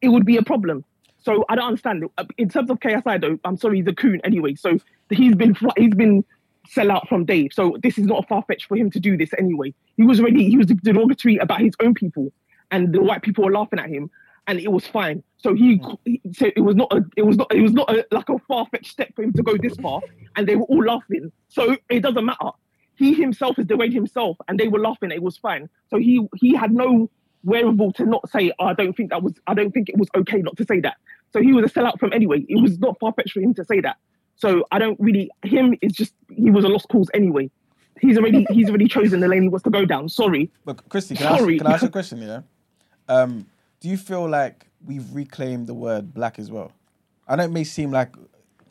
[0.01, 0.85] it would be a problem.
[1.19, 2.05] So I don't understand.
[2.17, 4.55] Uh, In terms of KSI though, I'm sorry, he's a coon anyway.
[4.55, 4.79] So
[5.09, 6.25] he's been he's been
[6.67, 7.51] sell out from Dave.
[7.53, 9.73] So this is not a far fetched for him to do this anyway.
[9.97, 12.31] He was already he was derogatory about his own people,
[12.71, 14.09] and the white people were laughing at him,
[14.47, 15.23] and it was fine.
[15.37, 15.93] So he, hmm.
[16.05, 18.39] he so it was not a it was not it was not a, like a
[18.47, 20.01] far fetched step for him to go this far,
[20.35, 21.31] and they were all laughing.
[21.49, 22.51] So it doesn't matter.
[22.95, 25.11] He himself is degrading himself, and they were laughing.
[25.11, 25.69] It was fine.
[25.89, 27.09] So he he had no
[27.43, 30.09] wherewithal to not say, oh, I don't think that was I don't think it was
[30.15, 30.97] okay not to say that.
[31.33, 32.45] So he was a sellout from anyway.
[32.47, 33.97] It was not far fetched for him to say that.
[34.35, 37.49] So I don't really him is just he was a lost cause anyway.
[38.01, 40.09] He's already he's already chosen the lane he wants to go down.
[40.09, 40.51] Sorry.
[40.65, 41.57] But Christy, can I, ask, Sorry.
[41.57, 42.21] can I ask you a question?
[42.21, 42.41] Yeah.
[43.07, 43.47] Um,
[43.79, 46.71] do you feel like we've reclaimed the word black as well?
[47.27, 48.13] I know it may seem like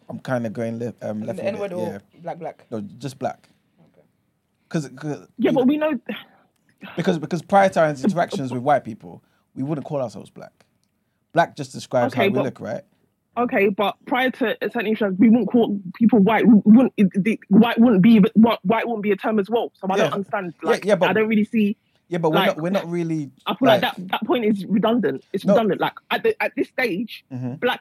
[0.08, 1.02] I'm kind of going left.
[1.02, 1.98] Um, left the N word or yeah.
[2.20, 2.66] black black.
[2.70, 3.48] No, just black.
[4.68, 4.90] Because
[5.38, 5.98] Yeah, but we know
[6.96, 9.22] because because prior to our interactions with white people,
[9.54, 10.52] we wouldn't call ourselves black.
[11.32, 12.82] Black just describes Okay, how we look, right?
[13.36, 16.47] Okay, but prior to certain issues, we wouldn't call people white.
[16.47, 19.73] We wouldn't the, white wouldn't be white wouldn't be a term as well.
[19.74, 20.02] So I Yeah.
[20.05, 20.55] don't understand.
[20.62, 21.77] Like, yeah, but- I don't really see.
[22.09, 23.31] Yeah, but we're Like- not we're not really.
[23.47, 25.24] I feel like, that that point is redundant.
[25.32, 25.55] It's No.
[25.55, 25.81] redundant.
[25.81, 27.59] Like at the, at this stage, Mhm.
[27.61, 27.81] black,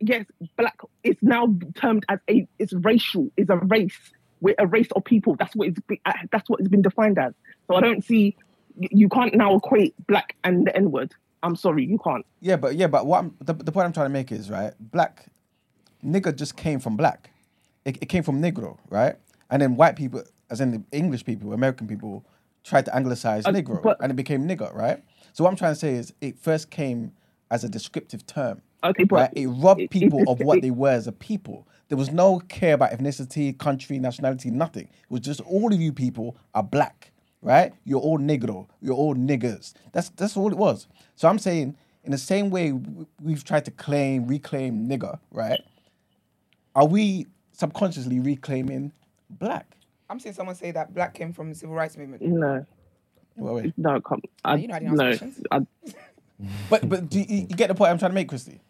[0.00, 0.24] yes,
[0.56, 3.30] black is now termed as a it's racial.
[3.36, 3.96] Is a race.
[4.40, 5.36] We're a race of people.
[5.36, 7.32] That's what it's be, uh, that's what it's been defined as.
[7.68, 8.36] So I don't see.
[8.76, 11.14] You can't now equate black and the N word.
[11.44, 12.24] I'm sorry, you can't.
[12.40, 14.72] Yeah, but yeah, but what I'm, the the point I'm trying to make is right.
[14.80, 15.26] Black,
[16.04, 17.30] nigger just came from black.
[17.84, 19.16] It, it came from negro, right?
[19.50, 22.24] And then white people, as in the English people, American people,
[22.64, 25.02] tried to anglicize Uh, negro, but- and it became nigger, right?
[25.34, 27.12] So what I'm trying to say is, it first came
[27.50, 28.62] as a descriptive term.
[28.82, 29.30] Okay, but Right?
[29.36, 31.68] It robbed it- people it- of what they were as a people.
[31.88, 34.84] There was no care about ethnicity, country, nationality, nothing.
[34.84, 37.12] It was just all of you people are black,
[37.44, 37.72] right?
[37.84, 38.66] You're all negro.
[38.82, 39.74] You're all niggers.
[39.92, 40.88] That's that's all it was.
[41.14, 42.72] So I'm saying, in the same way
[43.22, 45.60] we've tried to claim, reclaim nigger, right?
[46.74, 48.92] Are we subconsciously reclaiming
[49.30, 49.76] black?
[50.10, 52.22] I'm seeing someone say that black came from the civil rights movement.
[52.22, 52.66] no,
[53.36, 53.74] Wait, wait.
[53.76, 54.22] no, come.
[54.44, 55.40] I, you know I didn't ask no, questions.
[55.50, 55.60] I,
[56.68, 58.60] But but do you, you get the point I'm trying to make, Christy?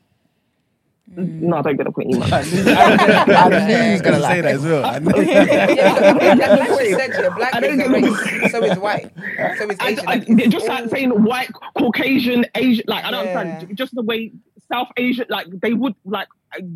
[1.12, 1.42] Mm.
[1.42, 2.14] no, I don't get the point.
[2.14, 2.34] Either.
[2.34, 4.84] I knew, I knew he was gonna say that as well.
[4.86, 5.22] I knew.
[5.22, 9.12] yeah, black just said yeah, is don't a get race, so is white,
[9.58, 9.98] so is Asian.
[10.08, 10.88] I, Like, it's just like oh.
[10.88, 12.84] saying white, Caucasian, Asian.
[12.88, 13.38] Like I don't Yeah.
[13.38, 13.76] understand.
[13.76, 14.32] Just the way
[14.72, 16.28] South Asian, like they would like.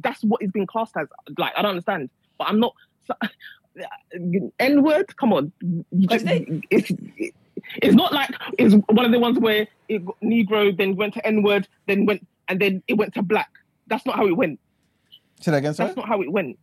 [0.02, 1.09] That's what is being classed as.
[1.38, 2.10] Like I don't understand.
[2.36, 2.74] But I'm not.
[4.59, 5.16] N word.
[5.16, 5.52] Come on.
[5.90, 6.24] You just-
[6.70, 6.92] it's,
[7.82, 11.26] it's not like it's one of the ones where it got Negro, then went to
[11.26, 13.50] N word, then went and then it went to black.
[13.89, 14.60] That's not how it went.
[15.40, 15.89] Say that again, sorry.
[15.89, 16.59] That's not how it went.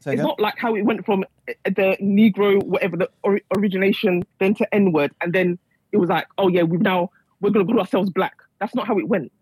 [0.00, 0.26] Say It's again.
[0.26, 4.74] not like how it went from uh, the Negro, whatever the or- origination, then to
[4.74, 5.58] N word, and then
[5.92, 7.10] it was like, oh yeah, we've now
[7.40, 8.34] we're gonna call ourselves black.
[8.60, 9.32] That's not how it went.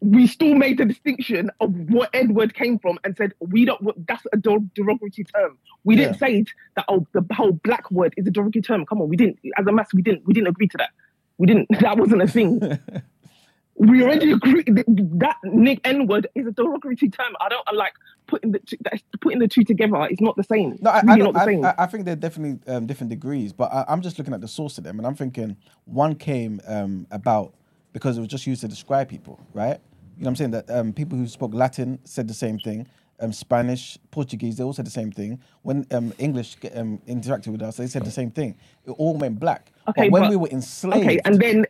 [0.00, 3.80] We still made the distinction of what N word came from, and said we don't.
[4.06, 5.58] That's a der- derogatory term.
[5.84, 6.44] We didn't say
[6.76, 6.84] that.
[6.88, 8.84] Oh, the whole black word is a derogatory term.
[8.86, 9.38] Come on, we didn't.
[9.56, 10.26] As a mass, we didn't.
[10.26, 10.90] We didn't agree to that.
[11.38, 11.68] We didn't.
[11.80, 12.60] That wasn't a thing.
[13.76, 17.34] we already agree that, Nick N word is a derogatory term.
[17.40, 17.94] I don't I like
[18.26, 18.76] putting the two,
[19.20, 20.06] putting the two together.
[20.10, 20.78] It's not the same.
[20.80, 21.64] No, I, I, really don't- not the same.
[21.64, 24.40] I, I, I think they're definitely um, different degrees, but I, I'm just looking at
[24.40, 27.54] the source of them, and I'm thinking one came um, about
[27.92, 29.78] because it was just used to describe people, right?
[30.18, 30.50] You know what I'm saying?
[30.52, 32.86] That um, people who spoke Latin said the same thing.
[33.20, 35.40] Um, Spanish, Portuguese, they all said the same thing.
[35.62, 38.56] When um, English um, interacted with us, they said the same thing.
[38.84, 39.72] It all went black.
[39.88, 41.66] Okay, but when but- we were enslaved, okay, and then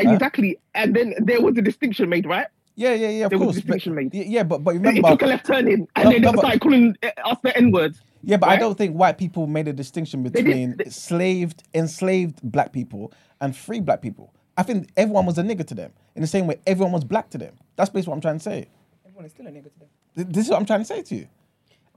[0.00, 2.46] exactly, and then there was a distinction made, right?
[2.78, 3.56] yeah, yeah, yeah, of there was a course.
[3.56, 4.26] distinction but, made.
[4.26, 6.28] Yeah, but but remember, It remember, took a left turn in, and No, then no,
[6.30, 8.00] they but- started calling uh, us the N words.
[8.22, 12.72] Yeah, but I don't think white people made a distinction between they- enslaved, enslaved black
[12.72, 14.34] people and free black people.
[14.58, 17.30] I think everyone was a nigger to them in the same way everyone was black
[17.30, 17.54] to them.
[17.76, 18.68] That's basically what I'm trying to say.
[19.06, 20.32] Everyone is still a nigger to them.
[20.32, 21.28] This is what I'm trying to say to you.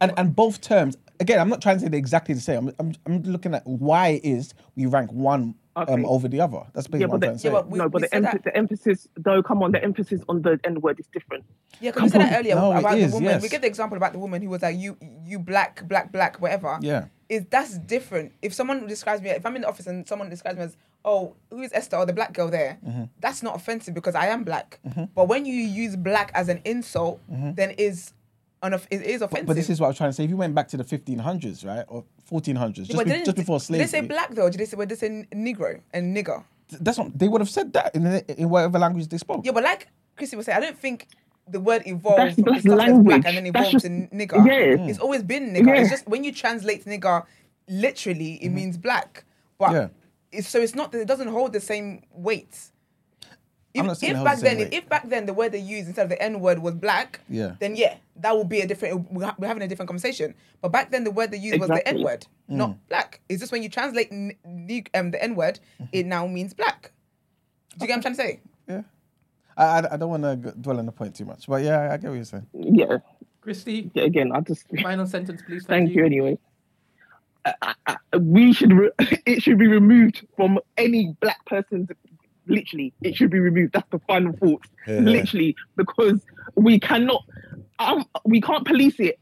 [0.02, 2.70] And and both terms, again, I'm not trying to say they're exactly the same.
[2.70, 5.56] I'm, I'm, I'm looking at why it is we rank one
[5.88, 6.61] um, over the other.
[6.73, 7.47] That's basically Yeah, what I'm but trying the, to say.
[7.49, 10.22] yeah, but we- no, but the, said emph- the emphasis, though, come on, the emphasis
[10.27, 11.45] on the N word is different.
[11.80, 13.38] Yeah, because we said that earlier No, about is, the woman.
[13.38, 13.49] We yes.
[13.51, 16.77] give the example about the woman who was like, "You, you black, black, black, whatever."
[16.81, 17.06] Yeah.
[17.30, 18.34] is that's different.
[18.41, 20.76] If someone describes me, if I'm in the office and someone describes me as,
[21.06, 23.03] "Oh, who is Esther or the black girl there?" Mm-hmm.
[23.19, 24.80] That's not offensive because I am black.
[25.15, 28.14] But when you use black as an insult, then is
[28.61, 29.30] an it is offensive.
[29.31, 29.45] Mm-hmm.
[29.45, 30.26] But this is what I was trying to say.
[30.26, 33.26] If you went back to the 1500s, right, or 1400s, just, Yeah, but be- didn't-
[33.26, 34.49] just before Did slavery, they say black though?
[34.49, 36.43] Did they say, well, did they say Negro and nigger?
[36.81, 39.43] that's what they would have said that in, the, in whatever language they spoke.
[39.43, 41.07] Yeah, but like Chrissy was saying, I don't think
[41.47, 43.06] the word evolved That's- from that's started as language.
[43.22, 44.45] black and then That's evolved just- to nigger.
[44.45, 44.76] yeah.
[44.77, 44.89] Mm.
[44.89, 45.80] It's always been nigger.
[45.80, 47.26] It's just when you translate nigger
[47.68, 48.56] literally, it mm-hmm.
[48.56, 49.23] means black.
[49.57, 49.88] But Yeah.
[50.31, 52.56] it's, so it's not that it doesn't hold the same weight.
[53.80, 54.73] If, I'm not saying if back the then, weight.
[54.73, 57.56] if back then the word they used instead of the N word was black, Yeah.
[57.60, 59.11] then yeah, that would be a different.
[59.11, 60.35] We're having a different conversation.
[60.61, 62.56] But back then, the word they used was the N word, Mm.
[62.56, 63.22] not black.
[63.30, 65.89] It's just when you translate n- the, um, the N word, Mm-hmm.
[65.93, 66.91] it now means black.
[67.77, 68.39] Do you get what I'm trying to say?
[68.68, 68.81] Yeah.
[69.57, 71.97] I, I, I don't want to dwell on the point too much, but yeah, I
[71.97, 72.47] get what you're saying.
[72.53, 72.97] Yeah,
[73.41, 74.03] Christy, yeah.
[74.03, 75.65] Again, I just final sentence, please.
[75.65, 76.38] thank you anyway.
[77.45, 77.76] I, I,
[78.14, 78.91] I- we should re-
[79.26, 81.89] it should be removed from any black person's
[82.50, 85.00] literally it should be removed that's the final thought Yeah.
[85.00, 86.20] literally because
[86.56, 87.24] we cannot
[87.80, 89.20] um, we can't police it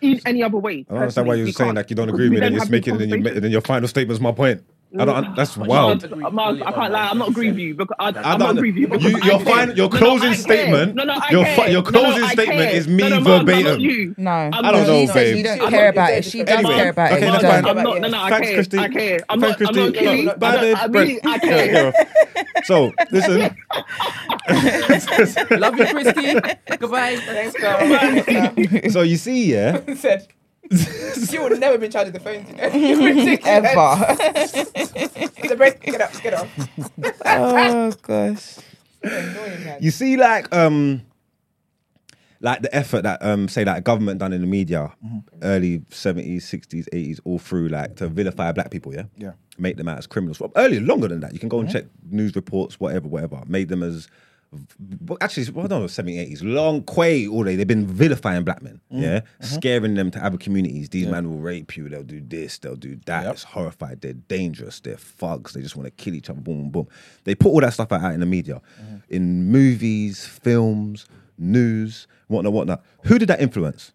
[0.00, 2.34] in any other way I don't understand why you're saying like you don't agree with
[2.34, 3.42] me, then you're making it, then, you, conversations.
[3.42, 4.62] then your final statement is my point.
[4.98, 5.34] I don't.
[5.34, 6.00] That's But wild.
[6.00, 7.08] can't agree Miles, I can't lie.
[7.08, 8.50] I'm not you agreeing with you because I, I I'm not don't.
[8.58, 8.88] agreeing with you.
[8.88, 9.54] because You, your care.
[9.54, 10.94] final, your No, no, closing statement.
[10.96, 11.56] No, no, I your care.
[11.56, 12.70] fi- your No, no, I statement care.
[12.72, 13.80] is me no, no, I'm not verbatim.
[14.18, 15.08] No, I'm don't know, you.
[15.08, 15.36] She babe.
[15.38, 16.24] you don't care about it.
[16.24, 17.30] She does Anyway, care about okay, it.
[17.32, 17.64] that's fine.
[17.64, 17.78] don't.
[17.78, 18.54] I'm not, no, no, I Thanks, care.
[18.54, 18.78] Christy.
[18.78, 19.24] I care.
[19.28, 20.26] I'm not, I'm not kidding.
[20.38, 20.76] Bye, I, babe.
[20.80, 21.94] I really, I Yeah, care.
[22.62, 23.56] So listen,
[25.56, 26.34] Love you, Christy.
[26.78, 27.16] Goodbye.
[27.26, 27.86] Thanks, girl.
[28.88, 30.28] so you see, yeah, said
[31.32, 32.48] you will never be in charge of the phones.
[32.50, 32.68] You know?
[32.74, 33.46] You're ridiculous.
[33.46, 34.16] Ever.
[35.36, 35.80] It's a break.
[35.80, 36.12] Get up.
[36.22, 36.48] Get off.
[37.24, 38.56] oh gosh.
[39.02, 41.02] Annoying, you see, like um,
[42.40, 44.92] like the effort that um, say that government done in the media,
[45.42, 49.32] early seventies, sixties, eighties, all through like to vilify black people, yeah, Yeah.
[49.58, 50.40] make them out as criminals.
[50.40, 53.68] Well, earlier, longer than that, you can go and check news reports, whatever, whatever, made
[53.68, 54.10] them as Well,
[55.20, 57.56] actually, well, no, 70s, 80s, long quay all day.
[57.56, 59.02] They've been vilifying black men, mm-hmm.
[59.02, 59.44] yeah, mm-hmm.
[59.44, 60.88] scaring them to other communities.
[60.88, 61.88] These men will rape you.
[61.88, 62.58] They'll do this.
[62.58, 63.24] They'll do that.
[63.24, 63.32] Yep.
[63.32, 64.00] It's horrified.
[64.00, 64.80] They're dangerous.
[64.80, 65.52] They're thugs.
[65.52, 66.40] They just want to kill each other.
[66.40, 66.88] Boom, boom, boom.
[67.24, 68.96] They put all that stuff out in the media, mm-hmm.
[69.08, 71.06] in movies, films,
[71.38, 72.84] news, whatnot, whatnot.
[73.04, 73.92] Who did that influence?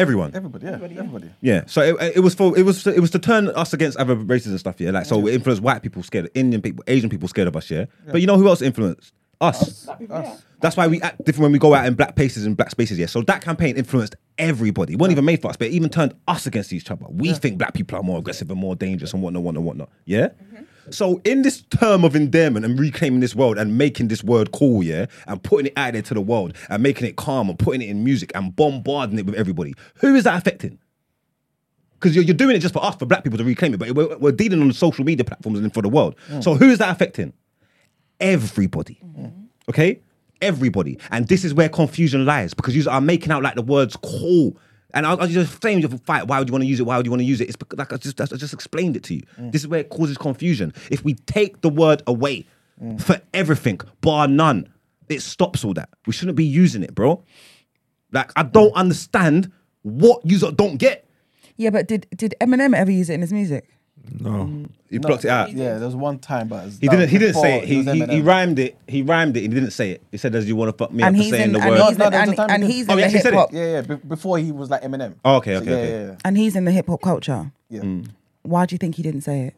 [0.00, 0.34] Everyone.
[0.34, 1.30] Everybody, yeah, everybody.
[1.40, 4.14] Yeah, so it, it was for it was it was to turn us against other
[4.14, 4.80] races and stuff.
[4.80, 7.70] Yeah, like so it influenced white people scared, Indian people, Asian people scared of us.
[7.70, 9.88] Yeah, but you know who else influenced us?
[9.88, 10.42] Us.
[10.60, 12.98] That's why we act different when we go out in black places and black spaces.
[12.98, 14.94] Yeah, so that campaign influenced everybody.
[14.94, 17.06] It wasn't even made for us, but it even turned us against each other.
[17.08, 19.90] We think black people are more aggressive and more dangerous and whatnot, whatnot, whatnot.
[20.04, 20.28] Yeah.
[20.28, 20.64] Mm-hmm.
[20.94, 24.82] So in this term of endearment and reclaiming this world and making this word cool,
[24.82, 27.82] yeah, and putting it out there to the world and making it calm and putting
[27.82, 30.78] it in music and bombarding it with everybody, who is that affecting?
[31.94, 33.90] Because you're, you're doing it just for us, for black people to reclaim it, but
[33.92, 36.16] we're, we're dealing on the social media platforms and for the world.
[36.28, 36.42] Mm.
[36.42, 37.32] So who is that affecting?
[38.20, 38.98] Everybody.
[39.04, 39.44] Mm-hmm.
[39.68, 40.00] Okay?
[40.40, 40.98] Everybody.
[41.10, 44.56] And this is where confusion lies because you are making out like the words cool.
[44.94, 46.26] And I, I was just saying, you for fight.
[46.26, 46.84] Why would you want to use it?
[46.84, 47.48] Why would you want to use it?
[47.48, 49.22] It's because, like I just, I just explained it to you.
[49.38, 49.52] Mm.
[49.52, 50.72] This is where it causes confusion.
[50.90, 52.46] If we take the word away
[52.82, 53.00] mm.
[53.00, 54.72] for everything, bar none,
[55.08, 55.90] it stops all that.
[56.06, 57.24] We shouldn't be using it, bro.
[58.12, 59.52] Like I don't understand
[59.82, 61.06] what you don't get.
[61.56, 63.68] Yeah, but did did Eminem ever use it in his music?
[64.18, 64.30] No.
[64.30, 64.68] Mm.
[64.90, 65.52] He blocked it out.
[65.52, 67.08] Yeah, there was one time, but He didn't.
[67.10, 67.64] He didn't say it.
[67.64, 68.76] He, he, he rhymed it.
[68.88, 69.42] He rhymed it.
[69.42, 70.02] He didn't say it.
[70.10, 71.60] He said, "Does you want to fuck me And up for he's saying in the
[71.60, 72.98] and word?" he's No, in, there was a and, time and he he's Oh, in
[72.98, 73.36] he the actually said hip it?
[73.38, 73.80] hop Yeah, yeah.
[73.82, 75.14] be- Before he was like Eminem.
[75.24, 75.90] Oh, okay, So, okay, yeah, okay.
[76.00, 76.16] yeah, yeah.
[76.24, 77.52] and he's in the hip hop culture.
[77.68, 77.80] yeah.
[77.82, 78.08] Mm.
[78.42, 79.54] Why do you think he didn't say it?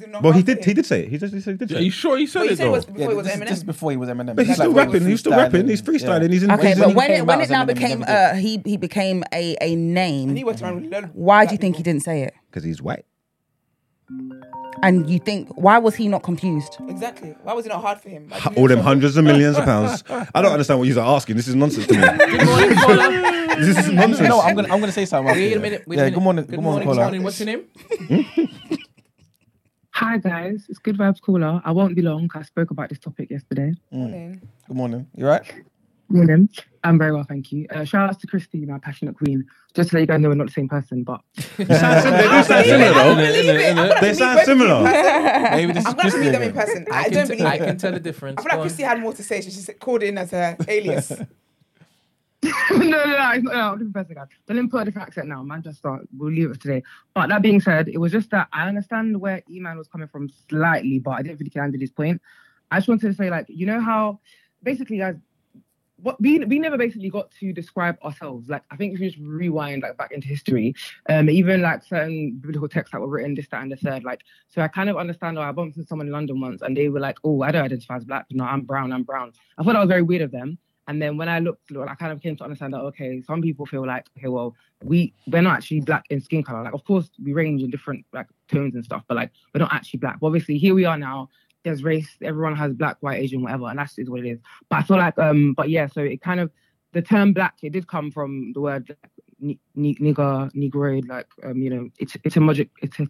[0.00, 0.64] Was it not Well, he did.
[0.64, 1.08] He did say it.
[1.10, 1.30] He did.
[1.30, 1.92] He said- he did Are say you it.
[1.92, 2.72] sure he said Well, you it said it though?
[2.72, 3.48] was before Yeah, it was this, Eminem.
[3.48, 4.34] this is before he was Eminem.
[4.36, 5.06] But he's Like, still he rapping.
[5.06, 5.68] He's still rapping.
[5.68, 6.22] He's freestyling.
[6.22, 6.28] yeah.
[6.28, 6.50] He's in.
[6.52, 9.22] Okay, he's but in- when it when it now Eminem, became uh, he he became
[9.32, 10.46] a a and he name.
[10.46, 12.32] went around with loads- Why do black you think he didn't say it?
[12.50, 13.04] because he's white.
[14.82, 16.76] And you think why was he not confused?
[16.88, 17.34] Exactly.
[17.42, 18.28] Why was it not hard for him?
[18.30, 20.02] Like, All them hundreds of millions of pounds.
[20.34, 21.36] I don't understand what you're asking.
[21.36, 22.00] This is nonsense to me.
[22.38, 23.10] Good morning, caller.
[23.56, 24.28] this is nonsense.
[24.28, 25.34] No, I'm gonna I'm gonna say something.
[25.34, 25.84] Wait after, a minute.
[25.86, 26.14] Wait yeah, a minute.
[26.14, 26.44] good morning.
[26.46, 27.02] Good, Good morning, Good caller.
[27.04, 27.22] morning.
[27.22, 28.76] What's your name?
[30.00, 31.60] Hi guys, it's Good Vibes Caller.
[31.64, 33.72] I won't be long 'cause I spoke about this topic yesterday.
[33.90, 34.40] Morning.
[34.66, 35.06] Good morning.
[35.14, 35.42] You right?
[36.08, 36.48] Morning.
[36.82, 37.66] I'm very well, thank you.
[37.68, 39.44] Uh, shout out to Christy, my passionate queen.
[39.74, 41.20] Just to let you guys know we're not the same person, but
[41.58, 42.94] They sound do sound similar though.
[42.94, 43.66] don't believe it.
[43.70, 44.82] I'm gonna They sound similar.
[45.50, 46.42] Maybe this I'm is gonna meet them Christian.
[46.42, 46.86] in person.
[46.90, 47.58] I, I don't t- believe I it.
[47.66, 48.38] can tell the difference.
[48.38, 48.66] I feel like Go on.
[48.68, 49.40] Christy had more to say.
[49.42, 51.12] She just called in as her alias.
[52.70, 54.16] no, no, no, it's not, no, different person.
[54.46, 55.42] Don't a different accent now.
[55.42, 56.82] Manchester, we'll leave it today.
[57.14, 60.30] But that being said, it was just that I understand where E-Man was coming from
[60.48, 62.22] slightly, but I didn't think he landed his point.
[62.70, 64.20] I just wanted to say, like, you know how
[64.62, 65.16] basically, guys,
[66.02, 68.48] what we we never basically got to describe ourselves.
[68.48, 70.74] Like, I think if you just rewind like back into history,
[71.10, 74.04] um, even like certain biblical texts that were written, this, that, and the third.
[74.04, 75.38] Like, so I kind of understand.
[75.38, 77.64] Or I bumped into someone in London once, and they were like, "Oh, I don't
[77.64, 78.26] identify as black.
[78.30, 78.92] No, I'm brown.
[78.92, 80.58] I'm brown." I thought that was very weird of them.
[80.90, 83.64] And then when I looked, I kind of came to understand that okay, some people
[83.64, 86.64] feel like okay, well, we we're not actually black in skin color.
[86.64, 89.72] Like, of course, we range in different like tones and stuff, but like we're not
[89.72, 90.18] actually black.
[90.18, 91.28] But obviously, here we are now.
[91.62, 92.08] There's race.
[92.22, 94.40] Everyone has black, white, Asian, whatever, and that's is what it is.
[94.68, 96.50] But I feel like, um, but yeah, so it kind of
[96.92, 101.28] the term black it did come from the word like, ni- ni- nigger, negroid, like
[101.44, 103.06] um, you know, it's it's a magic, it's a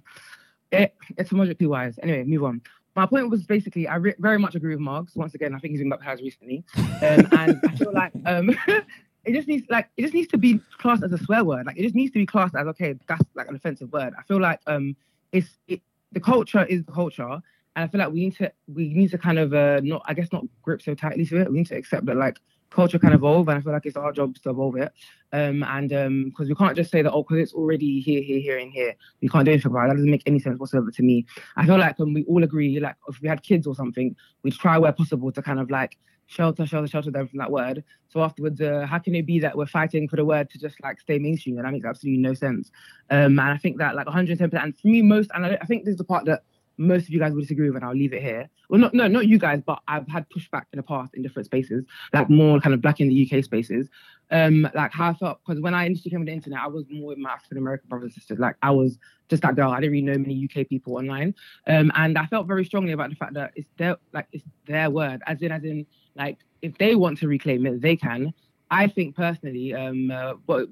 [0.71, 1.99] it, etymologically wise.
[2.03, 2.61] Anyway, move on.
[2.97, 5.15] My point was basically, I re- very much agree with Marks.
[5.15, 8.51] Once again, I think he's been baptized recently, um, and I feel like um,
[9.25, 11.67] it just needs like it just needs to be classed as a swear word.
[11.67, 14.15] Like it just needs to be classed as okay, that's like an offensive word.
[14.19, 14.97] I feel like um,
[15.33, 15.81] it's it,
[16.13, 17.43] the culture is the culture, and
[17.77, 20.33] I feel like we need to we need to kind of uh, not I guess
[20.33, 21.51] not grip so tightly to it.
[21.51, 22.39] We need to accept that like
[22.71, 24.93] culture can evolve, and I feel like it's our job to evolve it.
[25.33, 28.41] Um, and um, because we can't just say that oh, because it's already here, here,
[28.41, 29.89] here, and here, we can't do anything about it.
[29.89, 31.27] That doesn't make any sense whatsoever to me.
[31.57, 34.55] I feel like um, we all agree, like if we had kids or something, we'd
[34.55, 35.99] try where possible to kind of like
[36.31, 37.83] shelter, shelter, shelter them from that word.
[38.09, 40.81] So afterwards, uh, how can it be that we're fighting for the word to just
[40.83, 41.57] like stay mainstream?
[41.57, 42.71] And that makes absolutely no sense.
[43.11, 45.85] Um, and I think that like 110%, and for me, most, and I, I think
[45.85, 46.45] this is the part that
[46.81, 48.49] most of you guys will disagree with, and I'll leave it here.
[48.71, 51.47] Well, not no, not you guys, but I've had pushback in the past in different
[51.47, 53.89] spaces, like more kind of black in the UK spaces.
[54.31, 56.85] Um, like how I felt because when I initially came on the internet, I was
[56.89, 58.39] more with my African American brothers and sisters.
[58.39, 58.99] Like I was
[59.29, 59.71] just that girl.
[59.71, 61.35] I didn't really know many UK people online,
[61.67, 64.89] um, and I felt very strongly about the fact that it's their like it's their
[64.91, 65.87] word, as in as in
[66.17, 68.33] like if they want to reclaim it, they can.
[68.71, 70.69] I think personally, um, uh, what,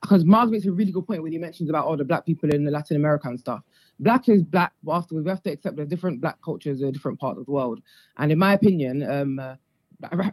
[0.00, 2.48] because Mars makes a really good point when he mentions about all the black people
[2.50, 3.62] in the Latin America and stuff.
[4.00, 7.18] Black is black, but afterwards we have to accept there's different black cultures in different
[7.18, 7.80] parts of the world.
[8.16, 9.56] And in my opinion, um, uh,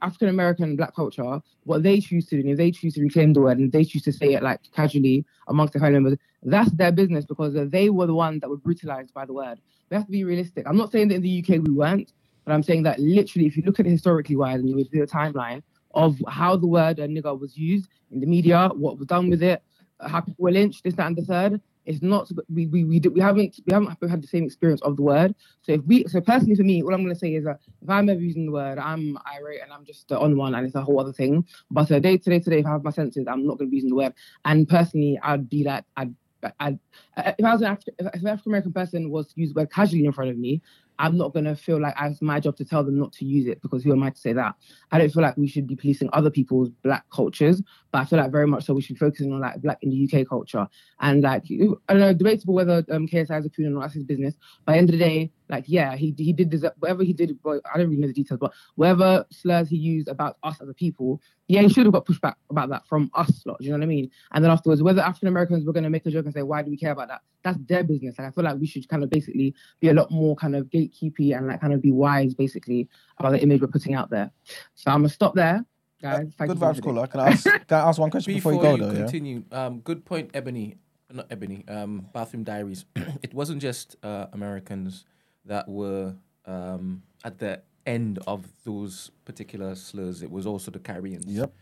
[0.01, 3.41] African American black culture, what they choose to do, if they choose to reclaim the
[3.41, 6.91] word and they choose to say it like casually amongst their family members, that's their
[6.91, 9.59] business because they were the ones that were brutalized by the word.
[9.89, 10.67] We have to be realistic.
[10.67, 12.11] I'm not saying that in the UK we weren't,
[12.43, 15.01] but I'm saying that literally, if you look at it historically wise and you do
[15.01, 15.63] a timeline
[15.95, 19.63] of how the word nigger was used in the media, what was done with it,
[19.99, 21.61] how people were lynched, this, that, and the third.
[21.85, 24.97] It's not we we we, do, we haven't we haven't had the same experience of
[24.97, 25.35] the word.
[25.61, 28.09] So if we so personally for me, all I'm gonna say is that if I'm
[28.09, 30.99] ever using the word, I'm irate and I'm just on one and it's a whole
[30.99, 31.45] other thing.
[31.71, 33.77] But uh, day to day today, if I have my senses, I'm not gonna be
[33.77, 34.13] using the word.
[34.45, 36.13] And personally, I'd be like I'd
[36.59, 36.77] I,
[37.17, 40.05] if I was an if an African American person was to use the word casually
[40.05, 40.61] in front of me,
[40.99, 43.61] I'm not gonna feel like it's my job to tell them not to use it
[43.61, 44.55] because who am I to say that?
[44.91, 47.61] I don't feel like we should be policing other people's black cultures,
[47.91, 49.89] but I feel like very much so we should be focusing on like black in
[49.89, 50.67] the UK culture
[51.01, 53.81] and like I don't know, debatable whether um, KSI is a coon or not.
[53.81, 54.35] That's his business.
[54.65, 57.37] By the end of the day, like yeah, he he did deserve whatever he did.
[57.43, 60.69] But I don't really know the details, but whatever slurs he used about us as
[60.69, 63.59] a people, yeah, he should have got pushback about that from us lot.
[63.59, 64.09] Do you know what I mean?
[64.31, 66.61] And then afterwards, whether African Americans were going to make a joke and say, why
[66.61, 67.21] do we care about that?
[67.45, 68.15] That's their business.
[68.17, 70.65] Like I feel like we should kind of basically be a lot more kind of
[70.65, 72.89] gatekeepy and like kind of be wise basically
[73.19, 74.31] about the image we're putting out there.
[74.73, 75.63] So I'm gonna stop there.
[76.01, 76.95] Guys, Thank Good you vibes, listening.
[76.95, 77.07] caller.
[77.07, 77.43] Can I ask?
[77.45, 78.97] Can I ask one question before, Before you go, you though?
[78.99, 79.05] Yeah.
[79.05, 80.75] continue, um, good point, Ebony,
[81.13, 82.85] not Ebony, um, Bathroom Diaries.
[83.23, 85.05] it wasn't just uh, Americans
[85.45, 86.15] that were
[86.47, 90.23] um, at the end of those particular slurs.
[90.23, 91.25] It was also the Caribbeans.
[91.27, 91.53] Yep.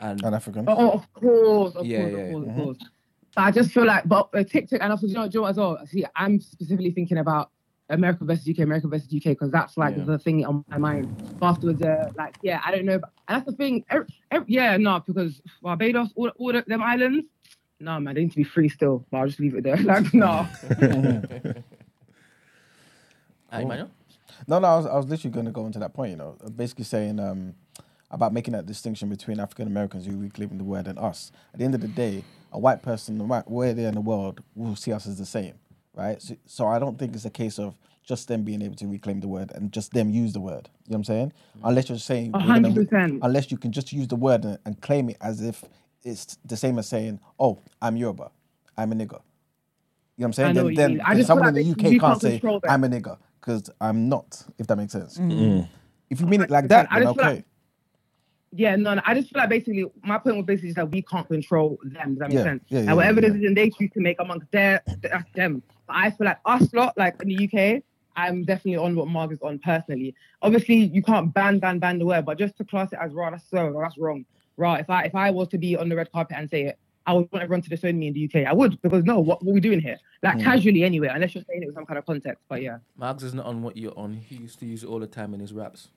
[0.00, 0.64] And, And African.
[0.68, 2.50] Oh, of course, of Yeah, course, yeah, of course, Mhm.
[2.50, 2.78] of course.
[2.78, 2.88] But
[3.36, 5.50] I just feel like, but uh, TikTok and also, you know, do you know what
[5.50, 5.78] as well?
[5.86, 7.50] See, I'm specifically thinking about
[7.90, 10.04] America versus UK, America versus UK, because that's like Yeah.
[10.04, 11.36] the thing on my mind.
[11.40, 12.98] But afterwards, uh, like, yeah, I don't know.
[12.98, 13.84] But, and that's the thing.
[13.90, 17.26] Every, every, yeah, no, because Barbados, all, all the, them islands,
[17.80, 19.04] no, man, they need to be free still.
[19.10, 19.76] But I'll just leave it there.
[19.82, 20.46] Like, no.
[23.50, 23.90] Aye, Emmanuel?
[24.48, 26.36] No, no, I was, I was literally going to go into that point, you know,
[26.56, 27.54] basically saying um,
[28.10, 31.30] about making that distinction between African Americans who reclaim the word and us.
[31.52, 32.24] At the end of the day,
[32.54, 35.26] a white person, no matter where they're in the world, will see us as the
[35.26, 35.54] same,
[35.94, 36.22] right?
[36.22, 37.74] So, so I don't think it's a case of
[38.04, 40.68] just them being able to reclaim the word and just them use the word.
[40.86, 41.32] You know what I'm saying?
[41.64, 44.58] Unless you're saying, A we're gonna- hundred unless you can just use the word and,
[44.64, 45.64] and claim it as if
[46.04, 48.30] it's the same as saying, oh, I'm Yoruba,
[48.78, 49.00] I'm a nigger.
[49.00, 49.18] You know
[50.16, 50.48] what I'm saying?
[50.50, 52.60] I know Then, then, then someone in the UK can't can't say, that.
[52.68, 55.18] I'm a nigger, because I'm not, if that makes sense.
[55.18, 55.66] Mm.
[56.08, 57.34] If you mean it like that, then just okay.
[57.36, 57.44] like-
[58.56, 61.02] Yeah, no, no, I just feel like basically my point was basically just that we
[61.02, 62.14] can't control them.
[62.14, 62.62] Does that make Yeah, sense?
[62.68, 63.28] yeah, yeah, and whatever yeah.
[63.28, 65.62] decision they choose to make amongst their that's them.
[65.86, 67.44] But I feel like us lot, like in the
[67.76, 67.82] UK,
[68.16, 70.14] I'm definitely on what Mark is on personally.
[70.40, 73.30] Obviously, you can't ban, ban, ban the word, but just to class it as raw,
[73.30, 74.24] that's so that's wrong.
[74.56, 74.74] Raw.
[74.74, 77.12] If I if I was to be on the red carpet and say it, I
[77.12, 78.46] would want everyone to disown me in the UK.
[78.48, 79.98] I would because no, what, what are we doing here?
[80.22, 80.44] Like Mm.
[80.44, 82.44] casually anyway, unless you're saying it with some kind of context.
[82.48, 82.78] But yeah.
[82.96, 84.14] Marks is not on what you're on.
[84.14, 85.88] He used to use it all the time in his raps.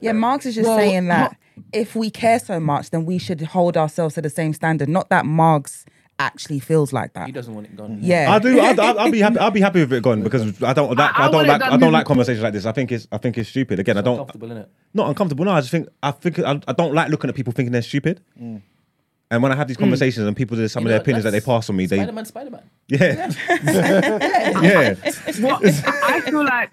[0.00, 1.36] Yeah, Marks is just Well, saying that
[1.72, 4.88] if we care so much, then we should hold ourselves to the same standard.
[4.88, 5.84] Not that Marks
[6.18, 7.26] actually feels like that.
[7.26, 7.98] He doesn't want it gone.
[8.00, 8.30] Yeah.
[8.30, 8.60] I do.
[8.60, 9.38] I'll, I'll, I'll be happy.
[9.40, 10.96] I'll be happy with it gone because I don't.
[10.96, 11.62] Like, I- I I, don't like.
[11.62, 12.66] I don't like conversations like this.
[12.66, 13.08] I think it's.
[13.10, 13.78] I think it's stupid.
[13.78, 14.16] Again, I don't.
[14.18, 14.66] Comfortable, innit?
[14.94, 15.44] Not uncomfortable.
[15.44, 15.88] No, I just think.
[16.02, 16.38] I think.
[16.40, 18.22] I, I don't like looking at people thinking they're stupid.
[18.40, 18.62] Mm.
[19.32, 21.30] And when I have these conversations and people do some You of their opinions that
[21.30, 22.62] they pass on me, they Spider-Man, Spider-Man.
[22.88, 23.32] yeah,
[24.60, 24.94] yeah.
[25.40, 26.70] what I feel like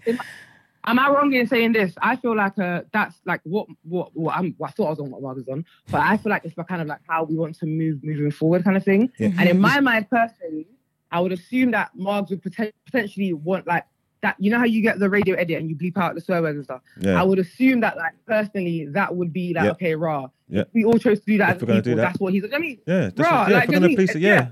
[0.88, 1.94] am, I wrong in saying this?
[2.02, 5.00] I feel like uh that's like what what what I'm what I thought I was
[5.00, 7.36] on what Mark was on, but I feel like it's kind of like how we
[7.36, 9.12] want to move moving forward kind of thing.
[9.20, 9.32] Yeah.
[9.38, 10.68] And in my mind personally,
[11.12, 13.86] I would assume that Marks would poten- potentially want like
[14.22, 14.36] that.
[14.40, 16.56] You know how you get the radio edit and you bleep out the swear words
[16.56, 16.82] and stuff.
[17.00, 17.20] Yeah.
[17.20, 19.72] I would assume that like personally that would be like Yeah.
[19.72, 20.28] okay, raw.
[20.50, 20.64] Yeah.
[20.74, 21.82] We all chose to do that If as people.
[21.82, 22.02] do that.
[22.04, 22.46] That's what he's.
[22.54, 24.48] I mean, Yeah, that's Bruh, what, yeah, like, if we're gonna police it, yeah.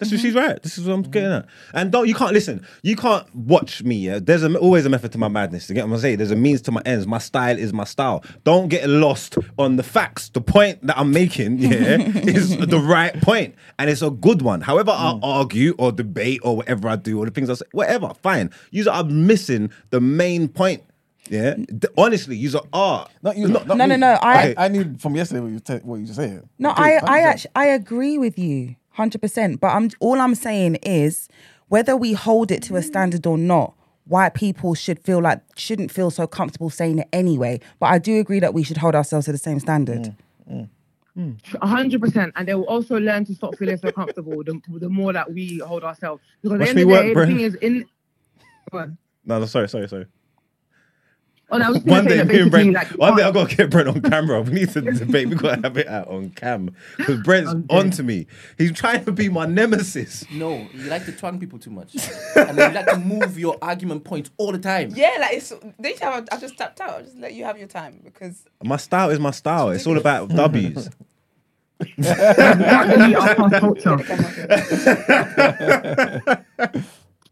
[0.00, 0.08] Yeah.
[0.08, 0.48] That's what she's mm-hmm.
[0.48, 0.62] right.
[0.62, 1.10] This is what I'm mm-hmm.
[1.10, 1.46] getting at.
[1.74, 2.66] And don't you can't listen.
[2.82, 3.96] You can't watch me.
[3.96, 5.68] Yeah, there's a, always a method to my madness.
[5.68, 6.18] You get what I'm saying?
[6.18, 7.06] There's a means to my ends.
[7.06, 8.24] My style is my style.
[8.44, 10.30] Don't get lost on the facts.
[10.30, 14.60] The point that I'm making, yeah, is the right point, and it's a good one.
[14.62, 15.20] However, I mm.
[15.22, 18.50] argue or debate or whatever I do or the things I say, whatever, fine.
[18.70, 20.82] You are missing the main point.
[21.28, 21.78] Yeah, mm.
[21.78, 23.08] D- honestly, you are.
[23.22, 23.48] Not you.
[23.48, 24.00] Not, not No, no, me.
[24.00, 26.48] no, I- I, knew from yesterday what you te- what you just saying.
[26.58, 27.24] No, Okay, I, I 100%.
[27.24, 29.60] actually I agree with you, hundred percent.
[29.60, 31.28] But I'm all I'm saying is
[31.68, 33.74] whether we hold it to a standard or not,
[34.04, 37.60] white people should feel like shouldn't feel so comfortable saying it anyway.
[37.78, 40.14] But I do agree that we should hold ourselves to the same standard.
[41.60, 44.88] A hundred percent, and they will also learn to stop feeling so comfortable the, the
[44.88, 46.22] more that we hold ourselves.
[46.42, 47.26] Because at the me end of the day, bro.
[47.26, 47.86] the thing is in.
[48.72, 50.06] No, no, sorry, sorry, sorry.
[51.52, 52.72] Oh, no, I was One day, me and Brent.
[52.74, 54.40] like, one day, I can't- gotta get Brent on camera.
[54.42, 55.28] We need to debate.
[55.28, 57.76] We gotta have it out on cam because Brent's Okay.
[57.76, 58.26] on to me.
[58.56, 60.24] He's trying to be my nemesis.
[60.32, 61.94] No, you like to twang people too much,
[62.36, 64.92] and then you like to move your argument points all the time.
[64.94, 65.52] Yeah, like it's.
[65.78, 66.28] They have.
[66.30, 66.90] I just tapped out.
[66.90, 69.70] I'll just let you have your time because My style is my style.
[69.70, 70.88] It's all about W's.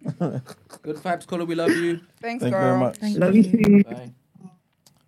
[0.84, 1.02] you can't delete our past culture.
[1.02, 1.44] Good vibes, Colo.
[1.44, 2.00] We love you.
[2.20, 2.60] thanks, Thank you girl.
[2.60, 3.02] very much.
[3.02, 3.84] Love you too.
[3.84, 4.12] Bye.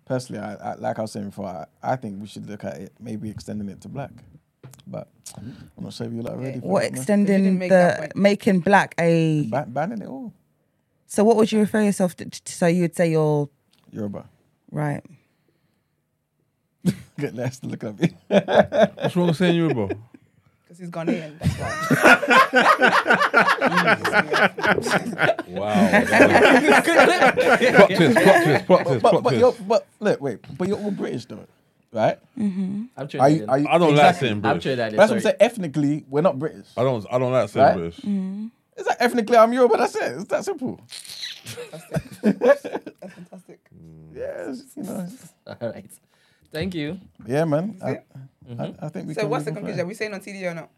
[0.05, 2.77] Personally, I, I, like I was saying before, I, I think we should look at
[2.77, 4.11] it, maybe extending it to black.
[4.85, 5.07] But
[5.37, 8.93] I'm not sure if you're like ready for What it, extending make the making black
[8.99, 9.43] a?
[9.49, 10.33] Ban- banning it all.
[11.07, 12.25] So what would you refer yourself to?
[12.25, 13.49] to- So you would say you're
[13.91, 14.25] Yoruba.
[14.71, 15.03] right.
[17.19, 18.09] Get less to look at me.
[18.27, 19.95] What's wrong with saying Yoruba?
[20.81, 21.37] Because he's Ghanaian.
[21.39, 21.71] That's why.
[25.47, 25.89] Wow.
[27.75, 29.67] plot twist, plot twist, plot twist, but, plot but, you're, twist.
[29.67, 31.45] but look, wait, but you're all British though,
[31.91, 32.17] right?
[32.37, 32.83] Mm-hmm.
[32.97, 33.37] I'm Are Trinidadian.
[33.37, 34.27] you, are you, I don't like exactly.
[34.27, 34.63] saying I'm British.
[34.65, 34.97] Trinidadian.
[34.97, 35.35] That's what I'm saying.
[35.39, 36.67] Ethnically, we're not British.
[36.77, 37.05] I don't.
[37.11, 37.75] I don't like saying Right?
[37.77, 37.97] British.
[37.99, 38.47] Mm-hmm.
[38.77, 39.77] It's like ethnically, I'm Yoruba.
[39.77, 40.11] That's it.
[40.13, 40.79] It's that simple.
[42.23, 43.59] That's fantastic.
[44.15, 45.07] Yes, you know.
[45.47, 45.85] All right.
[46.51, 46.99] Thank you.
[47.27, 47.77] Yeah, man.
[47.83, 47.99] I,
[48.47, 48.59] it?
[48.59, 49.13] I, I think we.
[49.13, 49.81] So can what's the move conclusion?
[49.81, 50.69] Are we saying on TD or not?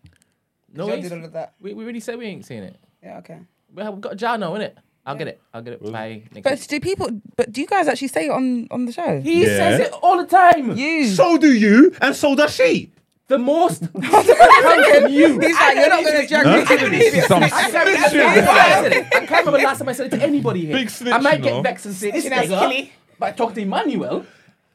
[0.73, 1.53] No, John we, did all of that.
[1.61, 2.75] we, we already said we ain't saying it.
[3.03, 3.17] Yeah.
[3.19, 3.39] Okay.
[3.73, 4.73] We have, we've got a jar now, innit?
[5.05, 5.41] I'll get it.
[5.53, 6.67] I'll get it by next But week.
[6.67, 7.09] do people?
[7.35, 9.19] But do you guys actually say it on on the show?
[9.21, 9.47] He Yeah.
[9.57, 10.77] says it all the time.
[10.77, 11.07] You.
[11.07, 12.91] So do you, and so does she.
[13.27, 15.39] The most comes from you.
[15.39, 17.31] He's like, you're not gonna drag me to this.
[17.31, 19.05] I can't, remember, I, I said it.
[19.07, 20.75] I can't remember last time I said it to anybody here.
[20.75, 21.61] Big snitch, I might get know.
[21.61, 22.93] vexed and say this Snitching ass nigga killy.
[23.19, 24.25] by talking to Emmanuel,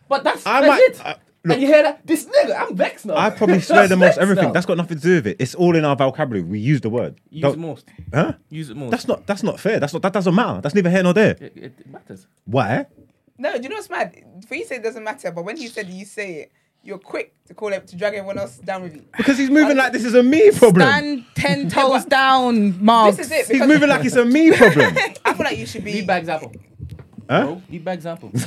[0.09, 1.07] but that's, I that's might- it.
[1.07, 1.15] uh,
[1.49, 2.07] look- and you hear that?
[2.07, 3.17] This nigga, I'm vexed now.
[3.17, 4.45] I probably swear the most everything.
[4.47, 4.53] now.
[4.53, 5.37] That's got nothing to do with it.
[5.41, 6.43] It's all in our vocabulary.
[6.47, 7.21] We use the word.
[7.31, 7.87] Use Don't- it most.
[8.15, 8.33] Huh?
[8.51, 8.91] Use it most.
[8.91, 9.27] That's not.
[9.27, 9.81] That's not fair.
[9.81, 10.03] That's not.
[10.03, 10.61] That doesn't matter.
[10.61, 11.33] That's neither here nor there.
[11.41, 12.27] It, it, it matters.
[12.45, 12.87] Why?
[13.39, 14.17] No, do you know what's mad?
[14.49, 16.53] For you say it doesn't matter, but when he said you say it,
[16.83, 19.05] you're quick to call it to drag everyone else down with you.
[19.17, 20.83] Because he's moving like this is a me problem.
[20.89, 23.15] Stand ten toes down, Mark.
[23.17, 23.47] This is it.
[23.57, 24.95] He's moving like it's a me problem.
[25.25, 25.93] I feel like you should be.
[25.95, 26.53] Lead by example.
[27.29, 27.45] Huh?
[27.45, 28.31] Bro, lead by example.
[28.33, 28.47] This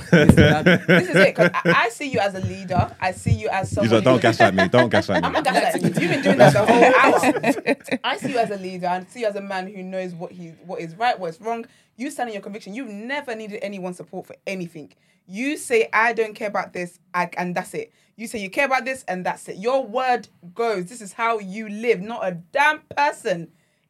[1.10, 1.36] is it.
[1.36, 2.95] 'cause I, I see you as a leader.
[2.99, 3.94] I see you as He's someone.
[3.95, 4.68] like, don't gaslight me.
[4.68, 5.28] Don't gaslight me.
[5.28, 5.41] I'm me.
[5.41, 6.02] not gaslighting you.
[6.02, 7.99] You've been doing that the whole hour.
[8.03, 8.88] I see you as a leader.
[8.88, 11.66] I see you as a man who knows what he what is right, what's wrong.
[11.98, 12.74] You stand in your conviction.
[12.74, 14.94] You've never needed anyone's support for anything.
[15.28, 17.94] You say, I don't care about this, I, and that's it.
[18.16, 19.58] You say you care about this, and that's it.
[19.58, 20.88] Your word goes.
[20.88, 22.02] This is how you live.
[22.02, 23.49] Not a damn person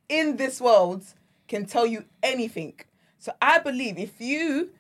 [0.10, 1.06] in this world
[1.48, 2.74] can tell you anything.
[3.18, 4.72] So I believe if you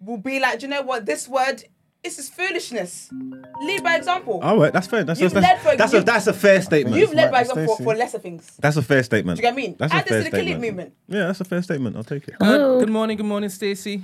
[0.00, 1.06] will be like, do you know what?
[1.06, 1.62] This word,
[2.02, 3.10] this is foolishness.
[3.60, 4.40] Lead by example.
[4.42, 5.04] All right, that's fair.
[5.04, 6.96] That's You've that's, led for- that's, a you've- that's a fair statement.
[6.96, 8.56] You've led by example for, for lesser things.
[8.60, 9.36] That's a fair statement.
[9.36, 9.76] Do you get what I mean?
[9.78, 10.62] That's a Add this fair to the killing statement.
[10.76, 10.94] movement.
[11.08, 11.96] Yeah, that's a fair statement.
[11.96, 12.38] I'll take it.
[12.38, 12.80] Good, Hello.
[12.80, 14.02] good morning, good morning, Stacey.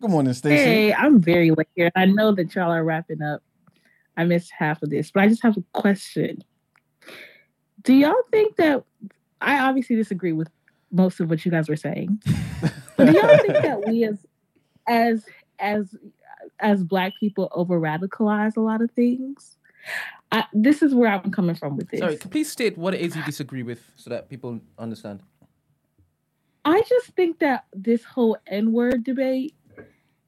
[0.00, 0.56] Good morning, Stacey.
[0.64, 1.90] Hey, I'm very late here.
[1.94, 3.42] I know that y'all are wrapping up.
[4.16, 6.42] I missed half of this, but I just have a question.
[7.82, 8.84] Do y'all think that
[9.40, 10.48] I obviously disagree with
[10.92, 12.22] most of what you guys were saying,
[12.96, 14.18] but do y'all think that we as
[14.90, 15.24] as
[15.58, 15.94] as
[16.58, 19.56] as black people over radicalize a lot of things?
[20.32, 22.00] I, this is where I'm coming from with this.
[22.00, 25.22] Sorry, can please state what it is you disagree with so that people understand.
[26.64, 29.54] I just think that this whole N word debate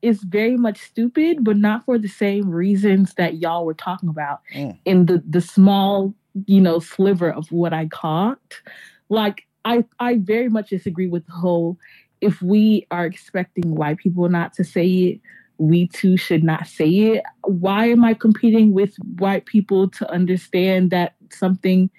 [0.00, 4.40] is very much stupid, but not for the same reasons that y'all were talking about
[4.54, 4.78] Mm.
[4.84, 6.14] in the the small,
[6.46, 8.60] you know, sliver of what I caught.
[9.08, 11.78] Like I I very much disagree with the whole
[12.22, 15.20] if we are expecting white people not to say it,
[15.58, 17.22] we too should not say it.
[17.42, 21.90] Why am I competing with white people to understand that something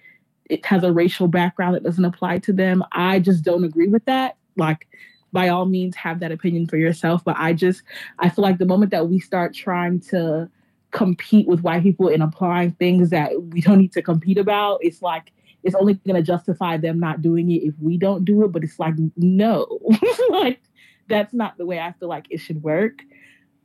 [0.49, 2.83] it has a racial background that doesn't apply to them.
[2.91, 4.37] I just don't agree with that.
[4.55, 4.87] Like,
[5.31, 7.23] by all means, have that opinion for yourself.
[7.23, 7.81] But I just,
[8.19, 10.49] I feel like the moment that we start trying to
[10.91, 15.01] compete with white people and applying things that we don't need to compete about, it's
[15.01, 15.31] like,
[15.63, 18.51] it's only going to justify them not doing it if we don't do it.
[18.51, 19.79] But it's like, no,
[20.29, 20.61] like,
[21.07, 23.01] that's not the way I feel like it should work.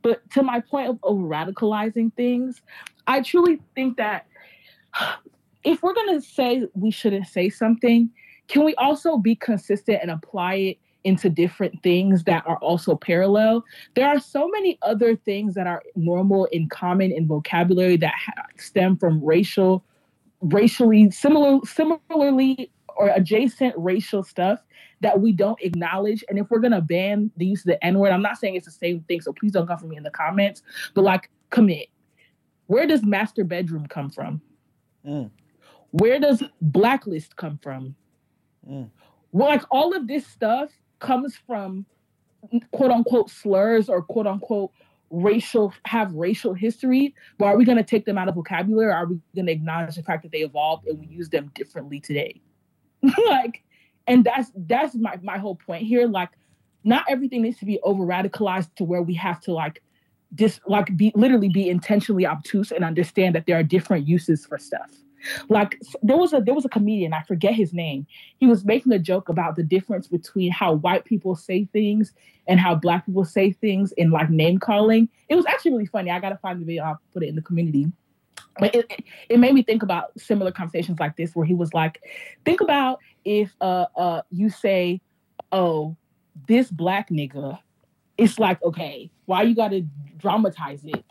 [0.01, 2.61] But to my point of over radicalizing things,
[3.07, 4.27] I truly think that
[5.63, 8.09] if we're going to say we shouldn't say something,
[8.47, 13.63] can we also be consistent and apply it into different things that are also parallel?
[13.95, 18.45] There are so many other things that are normal and common in vocabulary that ha-
[18.57, 19.83] stem from racial,
[20.41, 24.59] racially similar, similarly or adjacent racial stuff
[25.01, 26.23] that we don't acknowledge.
[26.29, 28.65] And if we're gonna ban the use of the N word, I'm not saying it's
[28.65, 30.61] the same thing, so please don't come for me in the comments.
[30.93, 31.87] But like, commit.
[32.67, 34.41] Where does master bedroom come from?
[35.05, 35.31] Mm.
[35.91, 37.95] Where does blacklist come from?
[38.69, 38.89] Mm.
[39.31, 41.85] Well, like all of this stuff comes from
[42.71, 44.71] quote unquote slurs or quote unquote
[45.09, 48.91] racial have racial history, but are we going to take them out of vocabulary?
[48.91, 51.99] Are we going to acknowledge the fact that they evolved and we use them differently
[51.99, 52.41] today?
[53.27, 53.63] like,
[54.07, 56.07] and that's that's my my whole point here.
[56.07, 56.29] Like,
[56.83, 59.81] not everything needs to be over radicalized to where we have to like
[60.35, 64.57] dis like be literally be intentionally obtuse and understand that there are different uses for
[64.57, 64.91] stuff.
[65.49, 68.07] Like there was a there was a comedian I forget his name.
[68.37, 72.13] He was making a joke about the difference between how white people say things
[72.47, 75.09] and how black people say things in like name calling.
[75.27, 76.11] It was actually really funny.
[76.11, 76.83] I gotta find the video.
[76.83, 77.91] I'll put it in the community.
[78.59, 78.91] But it,
[79.29, 82.01] it- made me think about similar conversations like this, where he was like,
[82.45, 85.01] "Think about if uh uh you say,
[85.51, 85.95] oh,
[86.47, 87.59] this black nigga."
[88.17, 89.85] It's like, okay, why you gotta
[90.17, 91.05] dramatize it?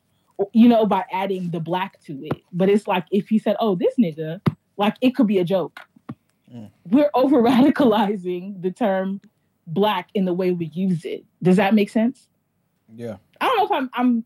[0.53, 2.43] You know, by adding the black to it.
[2.53, 4.41] But it's like if he said, "Oh, this nigga,"
[4.77, 5.81] like it could be a joke.
[6.91, 9.21] We're over radicalizing the term
[9.67, 11.25] black in the way we use it.
[11.43, 12.29] Does that make sense?
[12.95, 13.17] Yeah.
[13.41, 14.25] I don't know if I'm I'm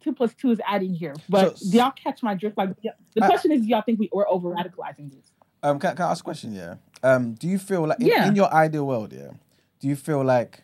[0.00, 2.56] two plus two is adding here, but So- do y'all catch my drift?
[2.56, 2.92] Like the
[3.22, 5.32] I- question is, do y'all think we we're over radicalizing this?
[5.62, 6.52] Um, can, can I ask a question?
[6.52, 6.74] Yeah.
[7.02, 8.28] Um, do you feel like in, Yeah.
[8.28, 9.30] in your ideal world, yeah,
[9.80, 10.62] do you feel like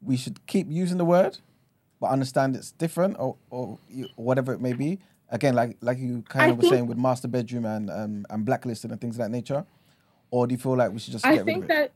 [0.00, 1.38] we should keep using the word,
[2.00, 4.98] but understand it's different, or or you- whatever it may be?
[5.30, 8.44] Again, like like you kind I of were saying with master bedroom and um, and
[8.44, 9.64] blacklisted and things of that nature,
[10.30, 11.74] or do you feel like we should just I get rid think of it?
[11.74, 11.92] that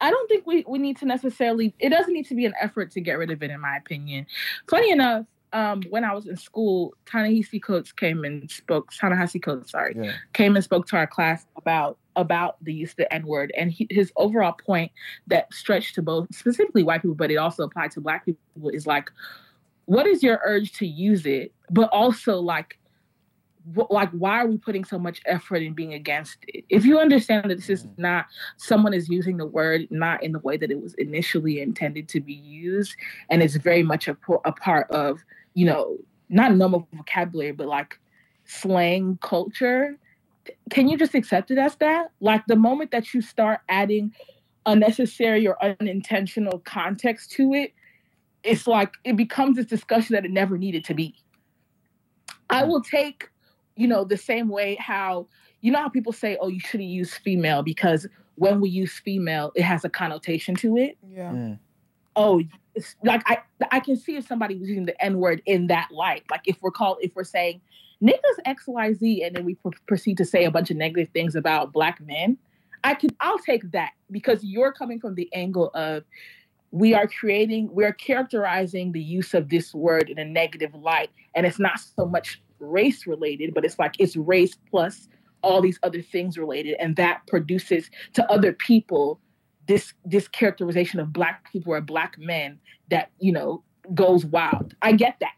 [0.00, 2.90] I don't think we, we need to necessarily it doesn't need to be an effort
[2.92, 4.26] to get rid of it in my opinion.
[4.68, 9.70] Funny enough, um, when I was in school, Ta-Nehisi Coates came and spoke Ta-Nehisi Coates,
[9.70, 10.12] sorry, Yeah.
[10.34, 13.52] came and spoke to our class about about the use of the N-word.
[13.56, 14.90] And he, his overall point
[15.26, 18.86] that stretched to both specifically white people, but it also applied to black people is
[18.86, 19.10] like,
[19.84, 21.52] what is your urge to use it?
[21.70, 22.78] But also like
[23.74, 26.64] wh- like why are we putting so much effort in being against it?
[26.68, 27.98] If you understand that this is mm.
[27.98, 28.26] not
[28.56, 32.20] someone is using the word not in the way that it was initially intended to
[32.20, 32.94] be used
[33.30, 35.20] and it's very much a, a part of
[35.54, 35.96] you know
[36.28, 37.98] not normal vocabulary but like
[38.44, 39.98] slang culture
[40.70, 44.12] can you just accept it as that like the moment that you start adding
[44.66, 47.72] unnecessary or unintentional context to it
[48.42, 51.14] it's like it becomes this discussion that it never needed to be
[52.50, 53.28] I will take,
[53.76, 55.26] you know, the same way how
[55.60, 58.06] you know how people say, "Oh, you shouldn't use female because
[58.36, 61.32] when we use female, it has a connotation to it." Yeah.
[61.32, 61.58] Mm.
[62.14, 62.42] Oh,
[63.02, 63.38] like I
[63.70, 66.24] I can see if somebody was using the N word in that light.
[66.30, 67.60] Like if we're called if we're saying
[68.02, 71.08] niggas X Y Z, and then we pr- proceed to say a bunch of negative
[71.12, 72.38] things about black men,
[72.84, 76.04] I can I'll take that because you're coming from the angle of
[76.70, 81.10] we are creating we're characterizing the use of this word in a negative light.
[81.34, 85.08] And it's not so much race related but it's like it's race plus
[85.42, 86.76] all these other things related.
[86.80, 89.20] And that produces to other people
[89.66, 92.58] this this characterization of black people or black men
[92.90, 93.62] that you know
[93.94, 94.74] goes wild.
[94.82, 95.34] I get that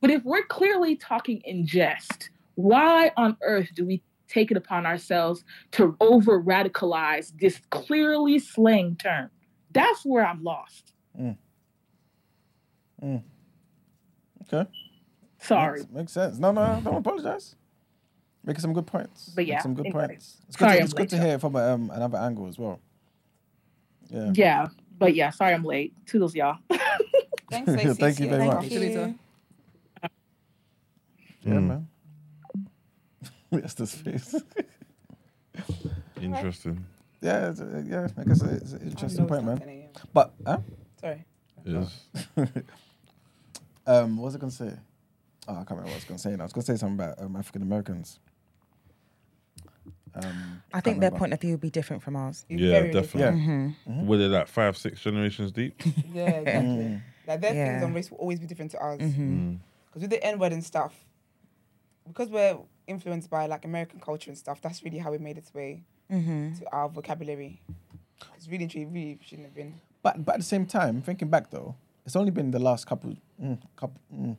[0.00, 4.84] but if we're clearly talking in jest why on earth do we take it upon
[4.86, 9.30] ourselves to over radicalize this clearly slang term
[9.72, 10.92] that's where i'm lost
[14.52, 14.68] Okay.
[15.40, 16.38] sorry Makes, makes sense.
[16.38, 17.54] No, no, don't apologize.
[18.44, 19.30] Making some good points.
[19.34, 20.06] But Make yeah, some good anyway.
[20.08, 20.38] points.
[20.48, 22.80] It's good, Sorry to, it's good to hear from um, another angle as well.
[24.10, 24.30] Yeah.
[24.34, 24.68] yeah
[24.98, 26.56] but yeah sorry i'm late toodles y'all
[27.50, 27.92] Thanks, Lacey.
[27.94, 28.54] Thank you very later.
[28.54, 28.68] much.
[28.68, 29.14] See you later.
[31.42, 31.66] Yeah, Mm.
[31.68, 31.88] man.
[33.50, 34.34] Yes, this face.
[36.20, 36.84] Interesting.
[37.20, 38.08] yeah, it's, uh, yeah.
[38.16, 39.54] I guess it's an interesting point, man.
[39.54, 39.90] not 10 a.m.
[40.12, 40.58] But huh?
[41.00, 41.24] Sorry.
[41.64, 42.08] Yes.
[43.86, 44.72] um, what was I gonna say?
[45.46, 46.30] Oh, I can't remember what I was gonna say.
[46.36, 46.42] now.
[46.42, 48.18] I was gonna say something about um, African Americans.
[50.14, 51.18] Um, I think their remember.
[51.18, 52.44] point of view would be different from ours.
[52.48, 53.40] It's Yeah, very definitely.
[53.40, 53.76] different.
[53.86, 55.80] hmm Were they like five, six generations deep?
[56.12, 56.84] Yeah, exactly.
[56.84, 57.00] Mm.
[57.26, 57.64] Like their Yeah.
[57.70, 59.00] things on race will always be different to ours.
[59.00, 59.06] hmm
[59.38, 59.58] Mm.
[59.86, 60.94] Because with the N word and stuff,
[62.08, 65.54] because we're influenced by like American culture and stuff, that's really how it made its
[65.54, 67.60] way hmm to our vocabulary.
[68.36, 69.80] It's really, truly, really shouldn't have been.
[70.02, 71.74] But but at the same time, thinking back though,
[72.06, 74.00] it's only been the last couple, mm, couple.
[74.12, 74.36] Mm,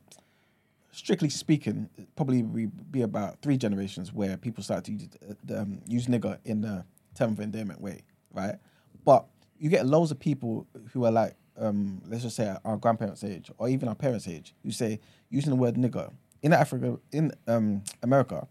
[0.92, 5.60] strictly speaking, probably be, be about three generations where people start to use, uh, the,
[5.60, 6.84] um, use nigger in the
[7.14, 8.02] term of endearment way,
[8.32, 8.56] right?
[9.04, 9.24] But
[9.58, 13.50] you get loads of people who are like, um, let's just say our grandparents' age
[13.58, 14.98] or even our parents' age, who say
[15.28, 16.12] using the word nigger
[16.42, 18.46] in Africa, in um, America,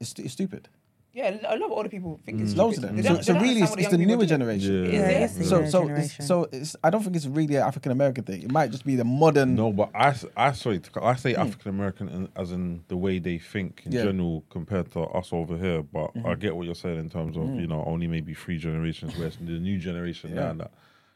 [0.00, 0.68] it's, it's stupid.
[1.14, 3.02] Yeah, a lot of older people think it's There's loads of them.
[3.02, 4.84] So, so really, it's, it's the newer generation.
[4.84, 4.88] Yeah.
[4.88, 5.22] Is Yeah, it?
[5.22, 5.82] it's the So younger so
[6.18, 8.42] it's, so it's, I don't think it's really an African American thing.
[8.42, 9.56] It might just be the modern.
[9.56, 13.38] No, but I, s- I sorry, I say African American as in the way they
[13.38, 14.04] think in Yeah.
[14.04, 15.82] general compared to us over here.
[15.82, 16.40] But I Mhm.
[16.40, 17.60] get what you're saying in terms of Mm.
[17.62, 20.40] you know only maybe three generations, whereas the new generation Yeah.
[20.48, 20.70] now that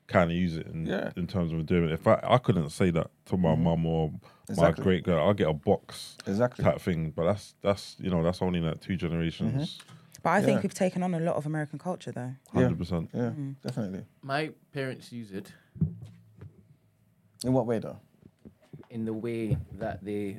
[0.07, 1.11] kind of use it in, Yeah.
[1.17, 1.93] in terms of doing it.
[1.93, 4.19] If I, I couldn't say that to my mum or my
[4.51, 4.85] Exactly.
[4.85, 6.65] great girl, I'll get a box Exactly.
[6.65, 7.11] type thing.
[7.11, 9.79] But that's that's you know that's only like two generations,
[10.23, 12.33] But I think we've taken on a lot of American culture though.
[12.53, 13.11] hundred percent.
[13.15, 13.31] Yeah,
[13.63, 14.05] definitely.
[14.23, 15.53] My parents use it
[17.45, 17.99] In what way though?
[18.91, 20.37] in the way that they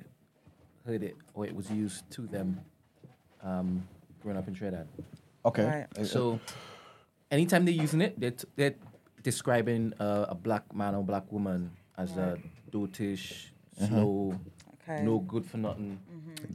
[0.85, 2.59] heard it or it was used to them
[3.41, 3.87] um,
[4.21, 4.87] growing up in Trinidad.
[5.43, 5.65] Okay.
[5.97, 6.05] Right.
[6.05, 6.39] So
[7.31, 8.75] anytime they're using it, they're, t- they're
[9.23, 12.37] describing uh, a black man or black woman as a
[12.71, 13.47] dotish,
[13.77, 14.39] slow,
[14.83, 15.01] Okay.
[15.03, 15.99] no good for nothing.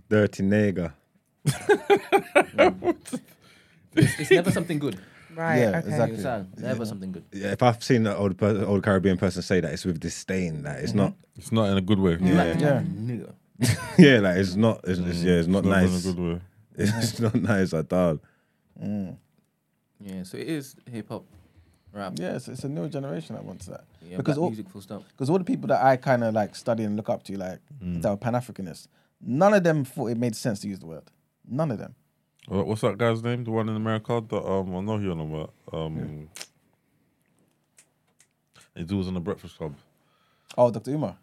[0.08, 0.92] Dirty nigger.
[3.94, 4.98] It's, it's never something good.
[5.34, 5.58] Right.
[5.60, 5.78] Yeah, okay.
[5.78, 6.02] Exactly.
[6.02, 6.48] understand?
[6.58, 7.24] Never something good.
[7.32, 10.62] Yeah, if I've seen an old per- old Caribbean person say that, it's with disdain.
[10.62, 11.14] Like it's not.
[11.36, 12.16] It's not in a good way.
[12.20, 12.56] Yeah.
[12.58, 12.82] yeah.
[12.82, 13.32] Nigga.
[13.98, 14.80] Yeah, like it's not.
[14.84, 16.04] It's, it's yeah, it's not It's not in nice.
[16.06, 16.40] a good way.
[16.76, 18.20] It's not nice at all.
[18.80, 21.24] Yeah, so it is hip hop,
[21.92, 22.12] rap.
[22.16, 23.84] Yeah, it's, it's a new generation that wants that.
[24.02, 25.02] Yeah, because all, music, full stop.
[25.08, 27.60] because all the people that I kind of like study and look up to, like
[27.80, 28.88] that were Pan Africanists,
[29.20, 31.04] none of them thought it made sense to use the word.
[31.48, 31.94] None of them.
[32.50, 33.44] Uh, What's that guy's name?
[33.44, 34.22] The one in America?
[34.26, 35.52] The, um, I know who you're on about.
[35.72, 36.28] Um,
[38.74, 39.74] He was on the Breakfast Club.
[40.56, 40.92] Oh, Dr.
[40.92, 41.16] Umar.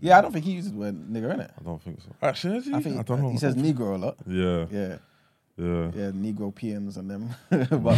[0.00, 1.50] Yeah, I don't think he uses the word nigger in it.
[1.58, 2.08] I don't think so.
[2.20, 2.74] Actually, is he?
[2.74, 3.30] I think I don't know.
[3.30, 4.16] he says Negro a lot.
[4.26, 4.98] Yeah, Yeah,
[5.56, 5.90] yeah.
[5.94, 7.30] yeah, Negro peons and them.
[7.50, 7.96] but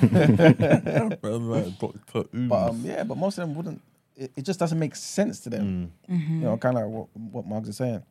[1.20, 2.24] But like Dr.
[2.34, 2.48] Ooms.
[2.48, 3.80] but um, yeah, but most of them wouldn't.
[4.16, 5.92] It, it just doesn't make sense to them.
[6.10, 6.34] Mm-hmm.
[6.36, 8.02] You know, kind of like what what Marks is saying.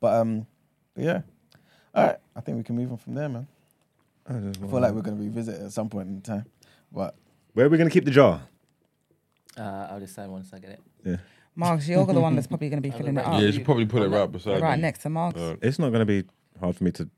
[0.00, 0.46] But um,
[0.94, 1.20] but yeah.
[1.94, 3.46] All right, I think we can move on from there, man.
[4.26, 6.44] I feel like we're gonna revisit it at some point in time.
[6.92, 7.14] But
[7.52, 8.42] Where are we gonna keep the jar?
[9.56, 10.80] Uh, I'll decide once I get it.
[11.04, 11.16] Yeah.
[11.54, 13.34] Marks, you're the one that's probably going to be filling it up.
[13.34, 14.82] yeah, you should probably put it right beside right me.
[14.82, 15.38] next to Marks.
[15.38, 16.24] Uh, It's not gonna be
[16.58, 17.08] hard for me to.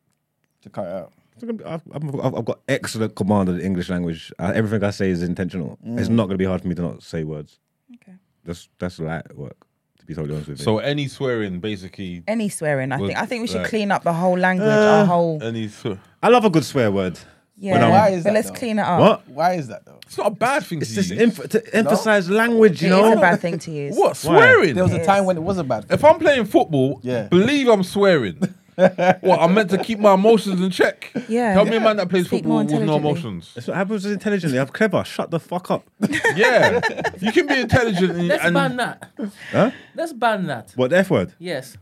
[0.60, 1.12] to cut it out.
[1.36, 4.32] It's gonna be- I've, I've, I've got excellent command of the English language.
[4.38, 5.78] Uh, everything I say is intentional.
[5.84, 7.58] It's not gonna be hard for me to not say words.
[7.94, 8.14] Okay.
[8.44, 9.56] That's that's light work.
[10.00, 10.64] To be totally honest with you.
[10.64, 13.18] so any swearing, basically, Any swearing, I Well, think.
[13.18, 15.42] I think we should like- clean up the whole language, our whole.
[15.42, 15.98] any swear.
[16.22, 17.18] I love a good swear word.
[17.58, 18.56] Yeah, Why is but that let's though?
[18.56, 19.00] clean it up.
[19.00, 19.28] What?
[19.28, 19.98] Why is that though?
[20.06, 21.20] It's not a bad thing It's to just use.
[21.38, 23.12] emph- to emphasize language, you It is know.
[23.14, 23.96] a bad thing to use.
[23.96, 24.74] what swearing?
[24.74, 25.06] There was a Yes.
[25.06, 25.86] time when it was a bad.
[25.90, 27.28] If I'm playing football, Yeah.
[27.28, 28.38] believe I'm swearing.
[29.20, 31.10] what I'm meant to keep my emotions in check.
[31.28, 31.54] Yeah.
[31.54, 33.10] Tell me a man that plays Speak football with no intelligently.
[33.10, 33.52] emotions.
[33.54, 34.58] That's what happens intelligently.
[34.58, 35.02] I'm clever.
[35.04, 35.88] Shut the fuck up.
[36.36, 36.80] Yeah,
[37.20, 39.10] you can be intelligent and, Let's and ban that.
[39.50, 39.70] Huh?
[39.94, 40.72] Let's ban that.
[40.76, 41.32] What the f word?
[41.38, 41.76] Yes.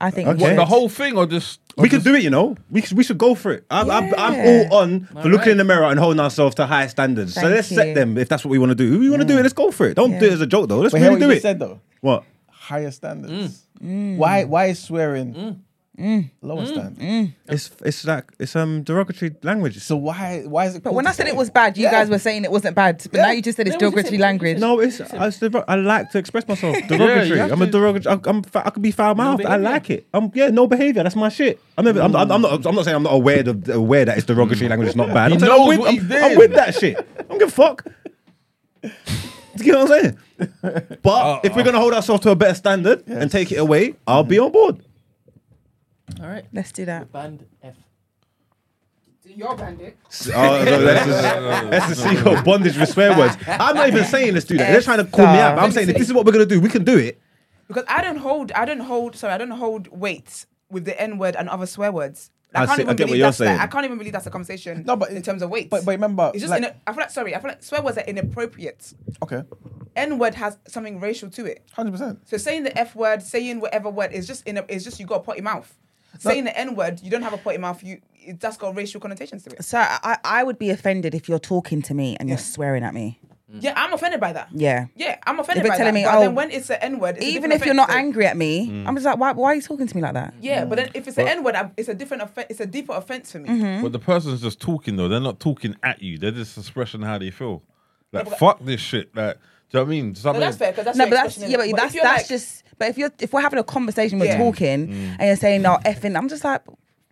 [0.00, 0.42] I think Okay.
[0.42, 2.56] what, the whole thing or just We can do it, you know.
[2.70, 3.64] We should, we should go for it.
[3.70, 4.34] I'm, I'm, I'm
[4.70, 5.48] all on for looking right.
[5.48, 7.34] in the mirror and holding ourselves to high standards.
[7.34, 7.76] so Thank let's you.
[7.76, 8.92] set them if that's what we want to do.
[8.94, 9.42] If we want to do it, mm.
[9.44, 9.94] let's go for it.
[9.94, 10.32] Don't do Yeah.
[10.32, 10.80] it as a joke though.
[10.80, 11.42] Let's But hear really what do you it.
[11.42, 11.80] said though.
[12.00, 12.24] What?
[12.50, 13.66] Higher standards.
[13.82, 14.16] Mm.
[14.18, 14.42] Why?
[14.44, 14.48] Mm.
[14.48, 15.58] Why is swearing mm.
[15.98, 16.28] Mm.
[16.42, 16.66] lower mm.
[16.66, 16.98] standard?
[16.98, 17.34] Mm.
[17.46, 19.78] It's it's like it's um derogatory language.
[19.78, 20.42] So why?
[20.44, 20.82] Why is it?
[20.82, 21.92] But cool when I said it was bad, you Yeah.
[21.92, 23.00] guys were saying it wasn't bad.
[23.12, 24.58] But now you just said it's No, we just derogatory said- language.
[24.58, 26.76] no, it's I, it's dero- I like to express myself.
[26.88, 27.38] Derogatory.
[27.38, 27.70] have I'm a to.
[27.72, 28.16] derogatory.
[28.16, 29.42] I, I'm fa- I could be foul mouthed.
[29.44, 29.70] I behaviour.
[29.70, 30.06] like it.
[30.12, 31.04] I'm yeah, no behavior.
[31.04, 31.60] That's my shit.
[31.78, 32.66] I'm, never, I'm, I'm, I'm not.
[32.66, 34.88] I'm not saying I'm not aware of aware that it's derogatory language.
[34.88, 35.28] It's not bad.
[35.30, 36.38] He I'm, saying I'm with, what I'm, he's I'm doing.
[36.38, 36.96] with that shit.
[37.20, 37.84] I don't give a fuck.
[38.82, 40.18] Do you get what I'm saying?
[41.02, 44.24] But if we're gonna hold ourselves to a better standard and take it away, I'll
[44.24, 44.82] be on board.
[46.24, 46.46] All right.
[46.54, 47.12] Let's do that.
[47.12, 47.74] Banned F.
[49.26, 49.96] Your bandit.
[50.34, 53.36] Oh, so that's the, that's the secret bondage with swear words.
[53.46, 54.70] I'm not even saying let's do that.
[54.72, 55.56] They're trying to call me out.
[55.56, 57.20] but I'm saying if this is what we're gonna do, we can do it.
[57.68, 61.18] Because I don't hold, I don't hold, sorry, I don't hold weight with the N
[61.18, 62.30] word and other swear words.
[62.54, 63.98] I I can't see- I even get what believe you're that's that- I can't even
[63.98, 64.84] believe that's a conversation.
[64.86, 65.68] No, but in terms of weight.
[65.70, 67.82] But but remember, it's just, like, in I feel like sorry, I feel like swear
[67.82, 68.92] words are inappropriate.
[69.22, 69.42] okay,
[69.96, 71.64] N word has something racial to it.
[71.72, 72.28] hundred percent.
[72.28, 75.06] So saying the F word, saying whatever word is just in a, is just you
[75.06, 75.74] got a potty mouth.
[76.18, 77.82] Saying the N word, you don't have a potty mouth.
[77.82, 79.64] You it just got racial connotations to it.
[79.64, 82.94] So I, I would be offended if you're talking to me and you're swearing at
[82.94, 83.18] me.
[83.60, 84.48] Yeah, I'm offended by that.
[84.52, 84.86] Yeah.
[84.96, 86.00] Yeah, I'm offended If you're by telling that.
[86.00, 88.36] me, but oh, then when it's the N word, Even if you're not angry at
[88.36, 88.88] me, Mm.
[88.88, 90.34] I'm just like, why, why are you talking to me like that?
[90.40, 92.46] Yeah, but then if it's the N word, it's a different offense.
[92.50, 93.50] It's a deeper offense for me.
[93.50, 93.82] Mm-hmm.
[93.84, 95.06] But the person's just talking though.
[95.06, 96.18] They're not talking at you.
[96.18, 97.62] They're just expressing how they feel.
[98.10, 99.14] Like but- fuck this shit.
[99.14, 99.36] Like,
[99.70, 100.12] do you know what I mean?
[100.14, 101.70] Does that No, that's fair because that's no, your but that's expression, yeah, innit?
[101.70, 102.63] but that's you're that's like- just.
[102.78, 104.38] But if you're if we're having a conversation, we're Yeah.
[104.38, 106.62] talking, and you're saying no effing, I'm just like,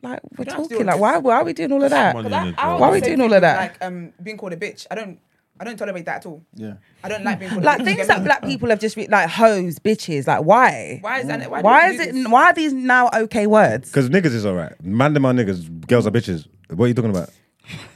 [0.03, 0.87] like we're don't have to do talking.
[0.87, 2.15] Like why why are we doing all of that?
[2.15, 2.81] Money Because in I, a I jar.
[2.81, 3.57] Why are we doing all of that?
[3.57, 4.87] Like um, being called a bitch.
[4.91, 5.19] I don't.
[5.61, 6.43] I don't tolerate that at all.
[6.55, 6.75] Yeah.
[7.05, 7.63] I don't like being called.
[7.63, 7.85] Like bitch.
[7.85, 8.25] things that me?
[8.25, 10.27] black people have just re- like hoes, bitches.
[10.27, 10.99] Like why?
[11.03, 11.49] Why is that?
[11.49, 12.13] Why, Why is it?
[12.15, 12.27] this?
[12.27, 13.89] Why are these now okay words?
[13.91, 14.73] Because niggas is alright.
[14.83, 15.87] Man, them are niggas.
[15.87, 16.49] Girls are bitches.
[16.71, 17.31] What are you talking about?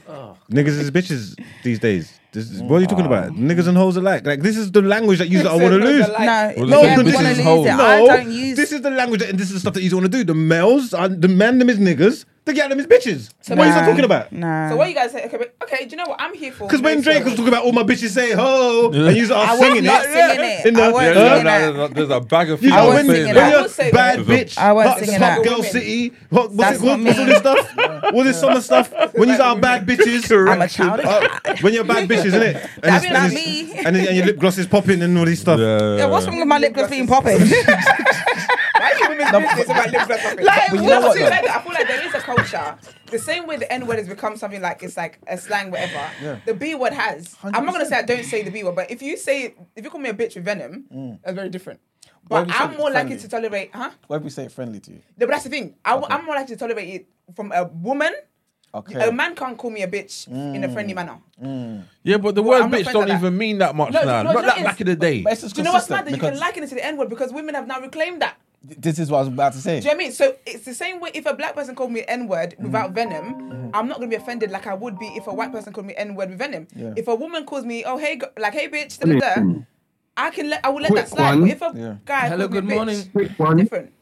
[0.07, 0.37] Oh.
[0.49, 2.17] Niggas is bitches these days.
[2.33, 3.31] This is, what are you talking about?
[3.31, 3.49] Mm.
[3.49, 4.25] Niggas and hoes alike.
[4.25, 6.07] Like this is the language that you don't want to lose.
[6.07, 8.57] No, No, yeah, this is lose No, I don't use.
[8.57, 10.23] this is the language that, and this is the stuff that you want to do.
[10.23, 12.25] The males, are, the man, them is niggas.
[12.47, 13.29] The get them is bitches.
[13.49, 14.31] what are you Nah, talking about?
[14.31, 14.69] Nah.
[14.69, 15.25] So what you guys say?
[15.25, 15.83] Okay, but, okay.
[15.83, 16.65] Do you know what I'm here for?
[16.65, 19.83] Because when Drake was talking about all my bitches say ho, and you are singing
[19.85, 20.65] it.
[20.65, 22.91] In the- I wasn't there's, singing there's, a, there's a bag of You people know,
[22.91, 23.53] I when, wasn't when singing you're that.
[23.53, 24.25] I was bad that.
[24.25, 25.43] bitch, I wasn't hot, singing hot that.
[25.43, 27.77] girl city, what, what's, it, what, what's all this stuff?
[28.13, 28.93] All this summer stuff.
[29.17, 31.05] When you are bad bitches, I'm a child of
[31.43, 31.61] God.
[31.61, 32.55] when you're bad bitches, isn't it?
[32.77, 33.73] And, That's it's- not me.
[33.85, 35.59] and, your lip gloss is popping and all this stuff.
[35.59, 37.39] Yeah, Yeah, what's wrong with my lip gloss being popping?
[38.79, 40.45] Why are you women's business about lip gloss popping?
[40.45, 42.77] Like, But you know what, I feel like- I feel like there is a culture.
[43.11, 46.09] The same way the N word has become something like it's like a slang, whatever.
[46.21, 46.39] Yeah.
[46.45, 47.35] The B word has.
[47.43, 49.55] i am not gonna say I don't say the B word, but if you say
[49.75, 51.19] if you call me a bitch with venom, mm.
[51.23, 51.79] that's very different.
[52.27, 53.91] But would you say I'm it more likely to tolerate, huh?
[54.07, 55.01] Why would we say it friendly to you?
[55.17, 55.75] No, but that's the thing.
[55.85, 58.13] I, am more likely to tolerate it from a woman.
[58.73, 59.07] Okay.
[59.07, 60.97] A man can't call me a bitch in a friendly mm.
[60.97, 61.19] manner.
[61.41, 61.83] Mm.
[62.03, 64.23] Yeah, but the Well, word I'm bitch don't like even mean that much No, now.
[64.23, 65.21] no, Not no, like back in the day.
[65.21, 66.05] But it's just Do you know what's mad?
[66.05, 68.21] That you can because liken it to the N word because women have now reclaimed
[68.21, 68.37] that.
[68.77, 69.79] This is what I was about to say.
[69.79, 70.11] Do you know what I mean?
[70.11, 72.63] So it's the same way if a black person called me N word Mm-hmm.
[72.65, 75.73] without venom, I'm not gonna be offended like I would be if a white person
[75.73, 76.67] called me N word with venom.
[76.75, 76.93] Yeah.
[76.95, 79.61] If a woman calls me, oh hey, go- like hey bitch, da, da, da,
[80.17, 81.29] I can let I will let Quick that slide.
[81.39, 81.41] one.
[81.41, 81.95] But if a Yeah.
[82.05, 83.09] guy Hello, calls me good bitch, morning.
[83.13, 83.57] Quick one.
[83.57, 83.93] different.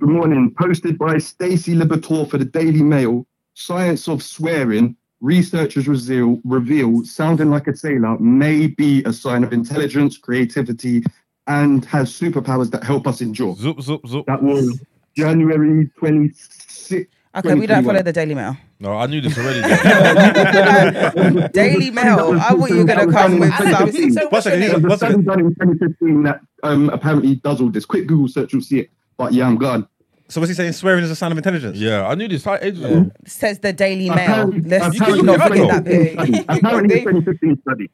[0.00, 0.54] Good morning.
[0.58, 3.26] Posted by Stacy Liberatore for the Daily Mail.
[3.54, 4.96] Science of swearing.
[5.22, 11.04] Researchers reveal, reveal sounding like a sailor may be a sign of intelligence, creativity,
[11.50, 13.56] and has superpowers that help us endure.
[13.56, 14.26] Zoop, zoop, zoop.
[14.26, 14.80] That was
[15.16, 17.06] January 26th.
[17.36, 18.56] Okay, we don't follow the Daily Mail.
[18.80, 19.60] No, I knew this already.
[21.40, 21.48] though.
[21.52, 22.38] Daily Mail.
[22.40, 23.86] I thought you were gonna come with I like some.
[23.90, 24.14] this.
[24.14, 24.72] So what's your second, name?
[24.72, 25.24] One There's a study second.
[25.26, 27.84] done in 2015 that um, apparently does all this.
[27.84, 28.90] Quick Google search, you'll see it.
[29.16, 29.86] But yeah, I'm gone.
[30.28, 30.72] So what's he saying?
[30.72, 31.76] Swearing is a sign of intelligence.
[31.76, 33.10] yeah, I knew this like ages ago.
[33.26, 34.18] Says the Daily Mail.
[34.18, 36.44] Apparently- Let's apparently not it's forget that 2015 bit.
[36.48, 37.90] Apparently, it's 2015 study.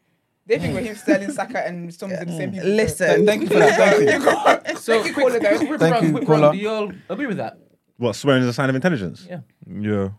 [0.46, 2.68] They think we're him, Sterling Saka, and Storms are the same people.
[2.68, 3.26] Listen.
[3.26, 3.76] Thank you for that.
[3.76, 4.76] Thank you.
[4.76, 5.58] So, Thank you, caller, though.
[5.58, 6.40] quick Thank round, you, quick caller.
[6.42, 6.52] round.
[6.56, 7.58] Do you all agree with that?
[7.96, 9.26] What swearing is a sign of intelligence?
[9.28, 9.40] Yeah.
[9.66, 10.10] Yeah.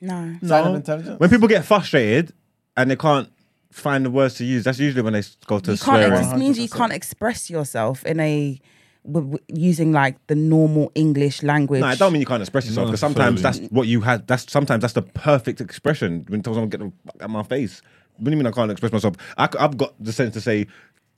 [0.00, 0.36] No.
[0.44, 1.18] Sign of intelligence.
[1.18, 2.32] When people get frustrated
[2.76, 3.28] and they can't
[3.72, 6.02] find the words to use, that's usually when they go to You can't.
[6.12, 8.60] It just means you can't express yourself in a
[9.04, 11.80] w- w- using like the normal English language.
[11.80, 14.26] No, I don't mean you can't express yourself Not because sometimes that's what you had.
[14.28, 17.82] That's sometimes that's the perfect expression when someone get the fuck out my face.
[18.16, 19.16] What do you mean I can't express myself?
[19.36, 20.66] I, have got the sense to say,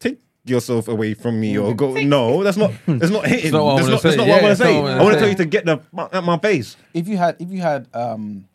[0.00, 1.92] take yourself away from me or go.
[1.94, 2.72] No, that's not.
[2.86, 3.52] That's not hitting.
[3.52, 4.16] not what I that's wanna not, that's say.
[4.16, 4.80] not what I Yeah, want to say.
[4.80, 5.20] what I I wanna want to say.
[5.20, 6.76] tell you to get the fuck out my face.
[6.94, 8.46] If you had, if you had, um,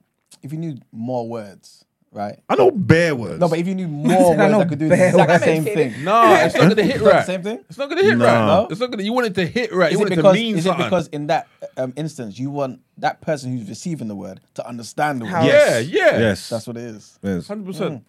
[0.42, 2.40] if you knew more words, right?
[2.50, 3.40] I know bare words.
[3.40, 5.44] No, but if you knew more words know that could do the bare exact words.
[5.44, 6.04] same thing.
[6.04, 7.26] No, it's not gonna hit It's not the right.
[7.26, 7.60] same thing.
[7.70, 8.26] It's not gonna hit No.
[8.26, 8.46] right.
[8.48, 8.68] No?
[8.72, 9.04] It's not gonna.
[9.04, 9.92] You want it to hit right.
[9.92, 11.48] Is you it want because it to mean is it because in that
[11.78, 15.32] um, instance you want that person who's receiving the word to understand the word?
[15.32, 16.50] How- yeah, yeah, Yes.
[16.50, 17.20] That's what it is.
[17.22, 17.48] Yes.
[17.48, 18.06] hundred percent.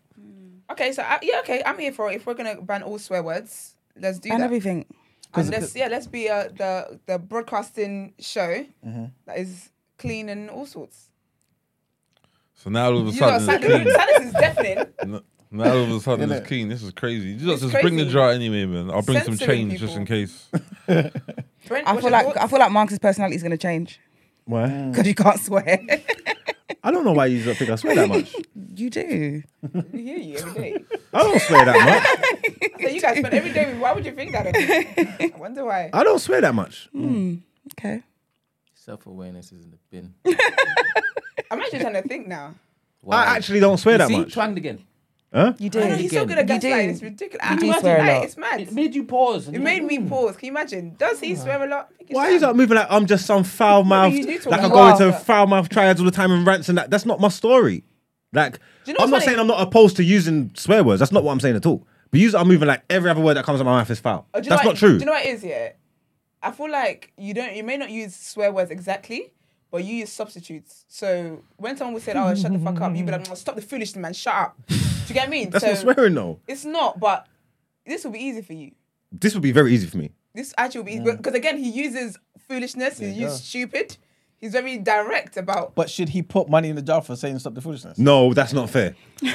[0.70, 2.16] Okay, so I, yeah, okay, I'm here for it.
[2.16, 4.44] If we're gonna ban all swear words, let's do and that.
[4.46, 4.86] everything.
[5.34, 9.04] And let's yeah, let's be uh, the the broadcasting show Mm-hmm.
[9.26, 11.08] that is clean and all sorts.
[12.54, 14.78] So now all of a You know, sudden, it's silence, is deafening.
[15.02, 15.20] N-
[15.50, 16.68] Now all of a sudden it's keen.
[16.68, 17.28] This is crazy.
[17.30, 18.90] You It's just, just bring the jar anyway, man.
[18.90, 20.48] I'll bring some Censoring change just in case.
[20.86, 21.12] Brent,
[21.88, 22.38] I feel like thoughts?
[22.38, 24.00] I feel like Marks's personality is gonna change
[24.44, 24.68] Why?
[24.90, 25.80] because you can't swear.
[26.82, 28.34] I don't know why you don't think I swear that much.
[28.76, 29.42] you do.
[29.92, 30.84] We hear you every day.
[31.12, 32.70] I don't swear that much.
[32.80, 33.80] So you guys spend every day with.
[33.80, 34.46] Why would you think that?
[34.46, 35.32] of me?
[35.34, 35.90] I wonder why.
[35.92, 36.88] I don't swear that much.
[36.92, 37.36] Hmm,
[37.78, 38.02] okay.
[38.74, 40.14] Self awareness is in the bin.
[41.50, 42.54] I'm actually trying to think now.
[43.02, 43.18] Wow.
[43.18, 44.32] I actually don't swear that See, much.
[44.32, 44.84] twanged again.
[45.34, 45.54] Huh?
[45.58, 45.80] You do.
[45.80, 46.66] I know, he's so good at You do.
[46.68, 46.88] gaslighting.
[46.90, 47.50] It's ridiculous.
[47.50, 48.24] You do Imagine swear a lot.
[48.24, 48.60] It's mad.
[48.60, 49.48] It made you pause.
[49.48, 50.36] It you're made me pause.
[50.36, 50.94] Can you imagine?
[50.98, 51.36] Does he oh.
[51.38, 51.88] swear a lot?
[51.90, 52.34] I think it's Why fine.
[52.34, 54.98] is that moving like I'm just some foul mouthed, you do talk like I about
[54.98, 55.08] go it.
[55.08, 56.90] into foul mouth triads all the time and rants and that?
[56.90, 57.82] That's not my story.
[58.34, 59.26] Like, you know I'm not funny?
[59.26, 61.00] saying I'm not opposed to using swear words.
[61.00, 61.86] That's not what I'm saying at all.
[62.10, 64.00] But you are moving like every other word that comes out of my mouth is
[64.00, 64.26] foul.
[64.34, 64.98] Oh, do you That's what- not true.
[64.98, 65.42] Do you know what it is?
[65.44, 65.70] Yeah,
[66.42, 67.54] I feel like you don't.
[67.56, 69.32] You may not use swear words exactly,
[69.70, 70.84] but you use substitutes.
[70.88, 73.54] So when someone would say, "Oh, shut the fuck up," you'd be like, "No, "Stop
[73.56, 74.12] the foolishness, man!
[74.12, 74.58] Shut up."
[75.06, 75.50] Do you get what I mean?
[75.50, 76.40] That's so not swearing though.
[76.46, 77.26] It's not, but
[77.86, 78.72] this will be easy for you.
[79.10, 80.12] This would be very easy for me.
[80.34, 82.18] This actually will be because again, he uses
[82.48, 82.98] foolishness.
[82.98, 83.44] He uses go.
[83.44, 83.96] stupid.
[84.40, 85.74] He's very direct about.
[85.76, 87.96] But should he put money in the jar for saying stop the foolishness?
[87.96, 88.96] No, that's not fair.
[89.20, 89.32] Why is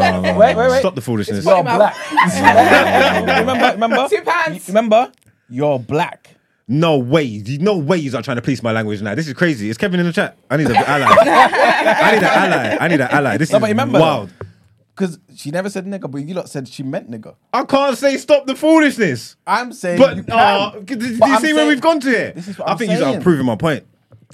[0.00, 0.16] that?
[0.16, 0.36] the thing?
[0.36, 0.80] Wait, wait, wait.
[0.80, 1.44] Stop the foolishness.
[1.44, 1.76] You're Put him out.
[1.76, 2.10] black.
[3.40, 4.66] remember, remember, Two pounds.
[4.66, 5.12] remember,
[5.48, 6.30] you're black.
[6.66, 7.42] No way.
[7.60, 9.14] No way you're trying to police my language now.
[9.14, 9.68] This is crazy.
[9.68, 10.36] Is Kevin in the chat?
[10.50, 11.06] I need an ally.
[11.08, 12.76] I need an ally.
[12.80, 13.36] I need an ally.
[13.36, 14.30] This No, is but remember, wild.
[14.96, 17.34] Because she never said nigga, but you lot said she meant nigga.
[17.52, 19.34] I can't say stop the foolishness.
[19.46, 20.32] I'm saying But you can.
[20.32, 22.32] uh, do you But see I'm where saying- we've gone to here?
[22.32, 23.20] This is what I I'm think you're saying.
[23.22, 23.84] proving my point.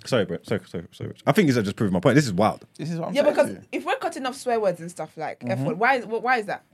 [0.05, 0.37] Sorry, bro.
[0.43, 1.15] Sorry, sorry, sorry.
[1.27, 2.15] I think you're just proving my point.
[2.15, 2.66] This is wild.
[2.77, 3.35] This is what I'm Yeah, saying.
[3.35, 3.61] because to you.
[3.73, 5.51] if we're cutting off swear words and stuff like Mm-hmm.
[5.51, 6.65] F word, why is why is that?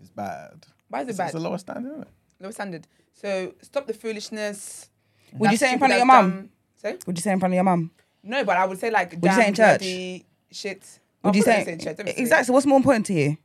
[0.00, 0.66] it's bad.
[0.88, 1.26] Why is it It's, bad?
[1.26, 2.08] it's a lower standard, isn't it?
[2.40, 2.86] Low standard.
[3.14, 4.90] So stop the foolishness.
[5.34, 6.30] Would you That's say in front of your that's mum?
[6.30, 6.48] dumb.
[6.76, 6.98] Say?
[7.06, 7.90] Would you say in front of your mum?
[8.22, 9.78] No, but I would say like Would you say in church?
[9.80, 10.98] bloody shit.
[11.24, 12.22] Would Of you say, in church, obviously.
[12.22, 12.46] exactly?
[12.46, 13.36] So what's more important to you,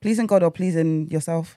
[0.00, 1.56] pleasing God or pleasing yourself?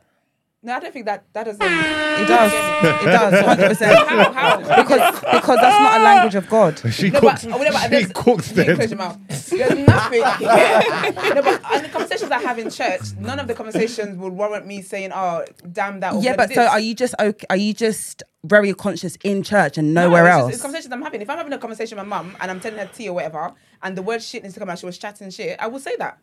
[0.67, 1.61] No, I don't think that that doesn't.
[1.63, 2.21] Ah.
[2.21, 2.51] It does.
[2.51, 3.45] it does.
[3.45, 4.07] Hundred percent.
[4.09, 4.31] How?
[4.33, 4.57] How?
[4.57, 6.77] Because because that's not a language of God.
[6.91, 7.45] She No, cooks.
[7.45, 8.75] but, oh, no, but she cooks them.
[8.75, 9.17] close your mouth.
[9.49, 10.19] There's nothing.
[10.21, 14.67] no, but and the conversations I have in church, none of the conversations would warrant
[14.67, 17.45] me saying, "Oh, damn that." Or Yeah, bloody but so are you just okay?
[17.49, 20.53] Are you just very conscious in church and No, nowhere it's just- else?
[20.53, 21.21] it's conversations I'm having.
[21.21, 23.53] If I'm having a conversation with my mum and I'm telling her tea or whatever,
[23.83, 25.55] and the word shit needs to come out, she was chatting shit.
[25.61, 26.17] I will say that.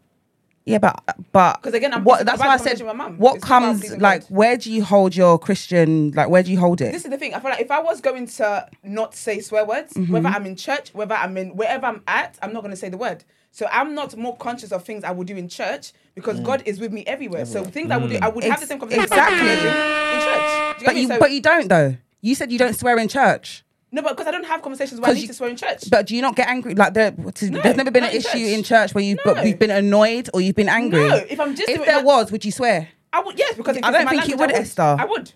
[0.67, 2.25] Yeah, but but because again, I'm- what?
[2.25, 2.79] That's why I said.
[2.79, 3.19] conversation with my mum.
[3.19, 4.23] What It's comes like?
[4.23, 4.31] God.
[4.31, 6.11] Where do you hold your Christian?
[6.13, 6.93] Like, where do you hold it?
[6.93, 7.35] This is the thing.
[7.35, 10.13] I feel like if I was going to not say swear words, Mm-hmm.
[10.13, 12.89] whether I'm in church, whether I'm in wherever I'm at, I'm not going to say
[12.89, 13.25] the word.
[13.51, 16.81] So I'm not more conscious of things I would do in church because God is
[16.81, 17.45] with me everywhere.
[17.47, 19.49] So things I would do, I would have the same conversation exactly.
[19.51, 20.81] in church.
[20.81, 21.97] You but you So- but you don't though.
[22.21, 23.64] You said you don't swear in church.
[23.95, 25.89] No, but because I don't have conversations where I need you- to swear in church.
[25.91, 26.75] But do you not get angry?
[26.75, 28.41] Like there, to, No, there's never been an in issue church.
[28.59, 29.41] in church where you've No.
[29.43, 31.09] you've been annoyed or you've been angry.
[31.09, 32.89] No, if I'm just if there was, would you swear?
[33.13, 34.97] I would yes because I don't think you would, I Esther.
[34.99, 35.33] I would.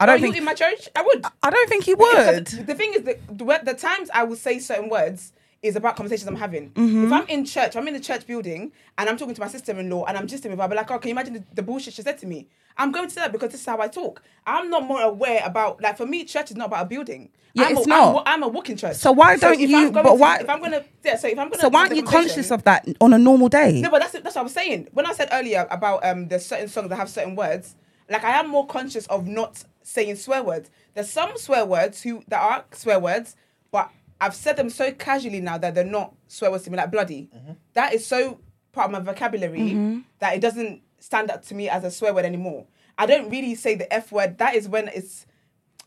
[0.00, 0.88] I don't Are think you in my church.
[0.96, 1.24] I would.
[1.42, 2.46] I don't think you would.
[2.48, 6.26] The thing is that the, the times I will say certain words is about conversations
[6.28, 6.70] I'm having.
[6.72, 7.04] Mm-hmm.
[7.06, 10.04] If I'm in church, I'm in the church building, and I'm talking to my sister-in-law,
[10.06, 11.94] and I'm just with her, I'll be like, oh, can you imagine the, the bullshit
[11.94, 12.48] she said to me?
[12.76, 14.22] I'm going to say that because this is how I talk.
[14.46, 17.30] I'm not more aware about like for me, church is not about a building.
[17.54, 18.22] Yeah, I'm it's a, not.
[18.26, 18.96] I'm, I'm a walking church.
[18.96, 21.16] So why don't if you- I'm going but to- why- If I'm gonna, yeah.
[21.16, 21.60] So if I'm gonna.
[21.60, 23.80] So why aren't you conscious of that on a normal day?
[23.80, 24.88] no, but that's that's what I was saying.
[24.92, 27.76] When I said earlier about um there's certain songs that have certain words,
[28.10, 30.68] like I am more conscious of not saying swear words.
[30.94, 33.36] There's some swear words who that are swear words,
[33.70, 33.88] but
[34.20, 37.30] I've said them so casually now that they're not swear words to me, like bloody.
[37.74, 38.40] That is so
[38.72, 42.24] part of my vocabulary that it doesn't stand up to me as a swear word
[42.24, 42.66] anymore.
[42.96, 44.38] I don't really say the F word.
[44.38, 45.26] That is when it's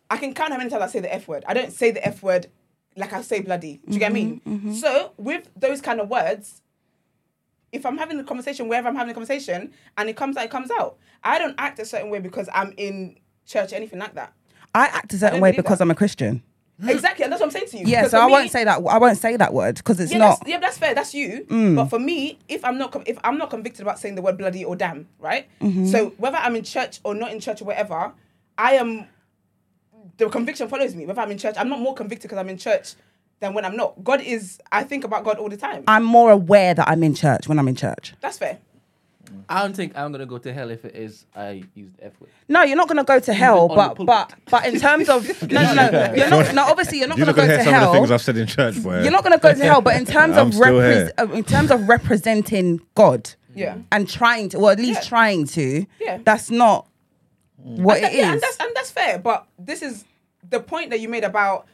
[0.10, 1.44] I can count how many times I say the F word.
[1.48, 2.48] I don't say the F word
[2.96, 3.80] like I say bloody.
[3.88, 4.74] Do you get what I mean?
[4.76, 6.62] So with those kind of words,
[7.72, 10.52] if I'm having a conversation, wherever I'm having a conversation, and it comes out, it
[10.52, 10.98] comes out.
[11.24, 14.34] I don't act a certain way because I'm in church, or anything like that.
[14.74, 15.84] I act a certain way because that.
[15.84, 16.44] I'm a Christian.
[16.88, 17.86] Exactly, and that's what I'm saying to you.
[17.88, 18.78] Yeah, so I me- won't say that.
[18.78, 20.36] I won't say that word because it's Yeah, not.
[20.36, 20.40] Mm.
[20.42, 20.94] that's, yeah, that's fair.
[20.94, 21.46] That's you.
[21.76, 24.64] But for me, if I'm not, if I'm not convicted about saying the word bloody
[24.64, 25.48] or damn, right?
[25.60, 25.88] Mm-hmm.
[25.88, 28.12] So whether I'm in church or not in church or whatever,
[28.58, 29.06] I am.
[30.18, 31.06] The conviction follows me.
[31.06, 32.94] Whether I'm in church, I'm not more convicted because I'm in church
[33.40, 34.04] than when I'm not.
[34.04, 34.60] God is.
[34.72, 35.84] I think about God all the time.
[35.88, 38.14] I'm more aware that I'm in church when I'm in church.
[38.22, 38.60] that's fair.
[39.50, 42.14] I don't think I'm gonna go to hell if it is I use the F
[42.20, 42.30] word.
[42.48, 45.90] No, you're not gonna go to hell, but but but in terms of no no
[45.90, 46.54] no, you're not.
[46.54, 48.12] No, obviously you're not You're gonna not gonna go hear to some of the things.
[48.12, 49.02] I've said in church, boy.
[49.04, 51.12] You're not gonna go to hell, but in terms I'm of still repres- here.
[51.18, 53.78] uh, in terms of representing God Yeah.
[53.92, 55.10] and trying to, or at least Yeah.
[55.10, 56.20] trying to, Yeah.
[56.24, 56.88] that's not
[57.58, 59.20] what and it that- yeah, and that's and that's fair.
[59.20, 60.06] But this is
[60.50, 61.68] the point that you made about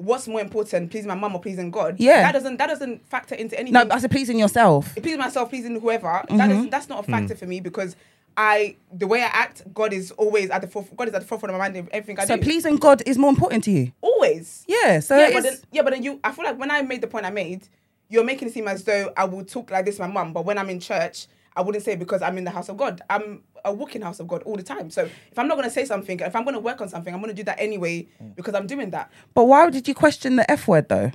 [0.00, 1.96] what's more important, pleasing my mum or pleasing God.
[1.98, 2.22] Yeah.
[2.22, 3.74] that doesn't that doesn't factor into anything.
[3.74, 4.94] No, that's a pleasing yourself.
[4.96, 6.08] pleasing myself, pleasing whoever.
[6.08, 6.36] Mm-hmm.
[6.36, 7.96] That is that's not a factor for me because
[8.36, 11.26] I the way I act, God is always at the foref- God is at the
[11.26, 12.42] forefront of my mind in everything I So do.
[12.42, 13.92] So pleasing God is more important to you.
[14.00, 14.64] always.
[14.66, 15.00] Yeah.
[15.00, 17.06] So yeah, but then yeah, but then you I feel like when I made the
[17.06, 17.68] point I made,
[18.08, 20.44] you're making it seem as though I will talk like this to my mum, but
[20.44, 21.26] when I'm in church,
[21.60, 23.02] I wouldn't say because I'm in the house of God.
[23.10, 24.90] I'm a walking house of God all the time.
[24.90, 27.34] So if I'm not gonna say something, if I'm gonna work on something, I'm gonna
[27.34, 28.34] do that anyway mm.
[28.34, 29.10] because I'm doing that.
[29.34, 31.12] but why did you question the F word though?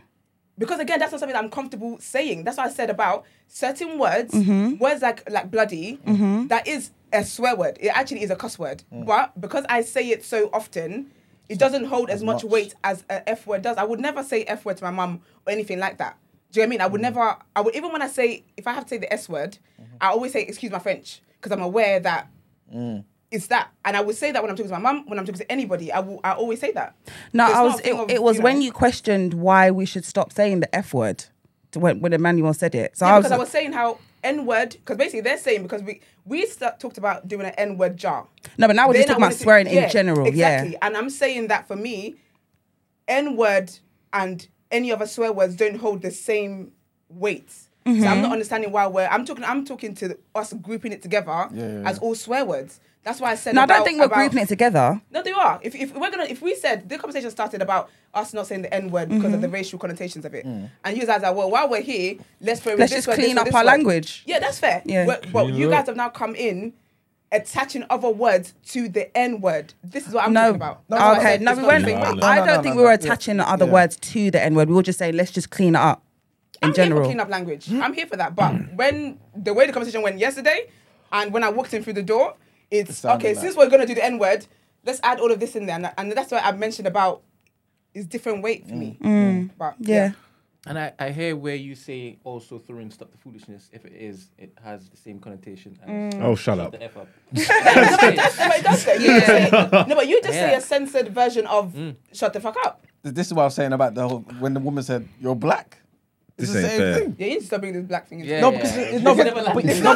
[0.58, 3.98] because again that's not something that i'm comfortable saying that's what i said about certain
[3.98, 4.78] words Mm-hmm.
[4.78, 6.48] words like like bloody mm-hmm.
[6.48, 9.06] that is a swear word it actually is a cuss word mm.
[9.06, 11.12] but because i say it so often
[11.48, 12.52] it doesn't hold as much much.
[12.52, 15.22] weight as a f word does i would never say f word to my mum
[15.46, 16.18] or anything like that
[16.52, 17.04] do you know what i mean i would mm.
[17.04, 19.58] never i would even when i say if i have to say the s word
[20.02, 22.28] i always say excuse my french because i'm aware that
[22.74, 23.04] mm.
[23.32, 25.26] it's that and i would say that when i'm talking to my mum when i'm
[25.26, 26.96] talking to anybody i will i always say that
[27.34, 27.80] No, It's I was.
[27.82, 30.94] It, of, it was you when you questioned why we should stop saying the F
[30.94, 31.26] word
[31.72, 32.98] to when, when Emmanuel said it.
[32.98, 33.24] So Yeah, I was.
[33.26, 36.80] because I was saying how N word, because basically they're saying because we we start,
[36.80, 38.28] talked about doing an N word jar.
[38.58, 40.26] no, but now we're Then just talking about wanted to- swearing yeah, in general.
[40.28, 40.78] Exactly, Yeah.
[40.82, 42.16] and I'm saying that for me,
[43.08, 43.72] N word
[44.14, 46.72] and any other swear words don't hold the same
[47.10, 47.52] weight.
[47.86, 48.08] So Mm-hmm.
[48.08, 49.06] I'm not understanding why we're.
[49.06, 49.44] I'm talking.
[49.44, 52.80] I'm talking to us grouping it together yeah, as all swear words.
[53.04, 53.54] That's why I said.
[53.54, 55.00] No, I don't think we're about- grouping it together.
[55.12, 55.60] no, they are.
[55.62, 58.74] If, if we're gonna, if we said the conversation started about us not saying the
[58.74, 59.34] N word because Mm-hmm.
[59.36, 62.60] of the racial connotations of it, and you guys are well, while we're here, let's
[62.60, 63.68] throw in Let's this just word, clean word, up this our word.
[63.68, 64.24] language.
[64.26, 64.82] Yeah, that's fair.
[64.84, 65.06] Yeah.
[65.06, 66.74] But, but you guys have now come in
[67.32, 69.76] attaching other words to the N word.
[69.84, 70.42] This is what I'm No.
[70.42, 70.82] talking about.
[70.90, 71.24] That's why I okay.
[71.24, 71.86] said No, we not weren't.
[71.86, 73.72] same No, no, I don't no, think no, we were attaching the other Yeah.
[73.74, 74.70] words to the N word.
[74.70, 76.02] We were just saying let's just clean it up
[76.62, 77.02] in I'm general.
[77.02, 77.66] here for clean up language.
[77.68, 77.82] Hmm?
[77.82, 78.36] I'm here for that.
[78.36, 80.70] But when the way the conversation went yesterday,
[81.12, 82.36] and when I walked in through the door,
[82.72, 83.34] It it's sounded okay.
[83.36, 84.46] like- Since we're gonna do the N word,
[84.86, 87.22] let's add all of this in there, and, and that's why I mentioned about
[87.94, 88.98] it's different weight for me.
[89.02, 89.08] Mm.
[89.10, 89.50] Mm.
[89.58, 89.88] But Mm.
[89.88, 90.12] Yeah.
[90.68, 93.70] And I, I hear where you say also throwing stop the foolishness.
[93.72, 95.78] If it is, it has the same connotation.
[95.84, 96.24] As mm.
[96.24, 96.72] Oh, shut up.
[96.72, 97.08] The F up.
[97.32, 98.98] no, but but it does say.
[98.98, 100.58] You just say no, but you just say Yeah.
[100.58, 101.76] a censored version of
[102.14, 104.60] "shut the fuck up." This is what I was saying about the whole when the
[104.60, 105.78] woman said you're black.
[106.38, 106.94] It's This the ain't same fair.
[107.00, 107.16] thing.
[107.18, 108.20] Yeah, you need to stop bringing this black thing.
[108.20, 108.42] Yeah.
[108.42, 108.58] No, yeah.
[108.58, 109.18] because it's not.
[109.18, 109.96] It's But, never but, like- no,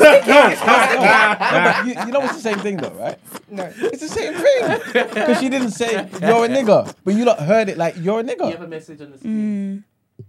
[1.64, 3.20] no, you, you know it's the same thing though, right?
[3.50, 3.70] No.
[3.78, 5.92] It's the same thing because she didn't say
[6.22, 8.46] you're a nigger, but you lot heard it like you're a nigger.
[8.46, 9.84] You have a message on the screen.
[10.20, 10.26] Mm.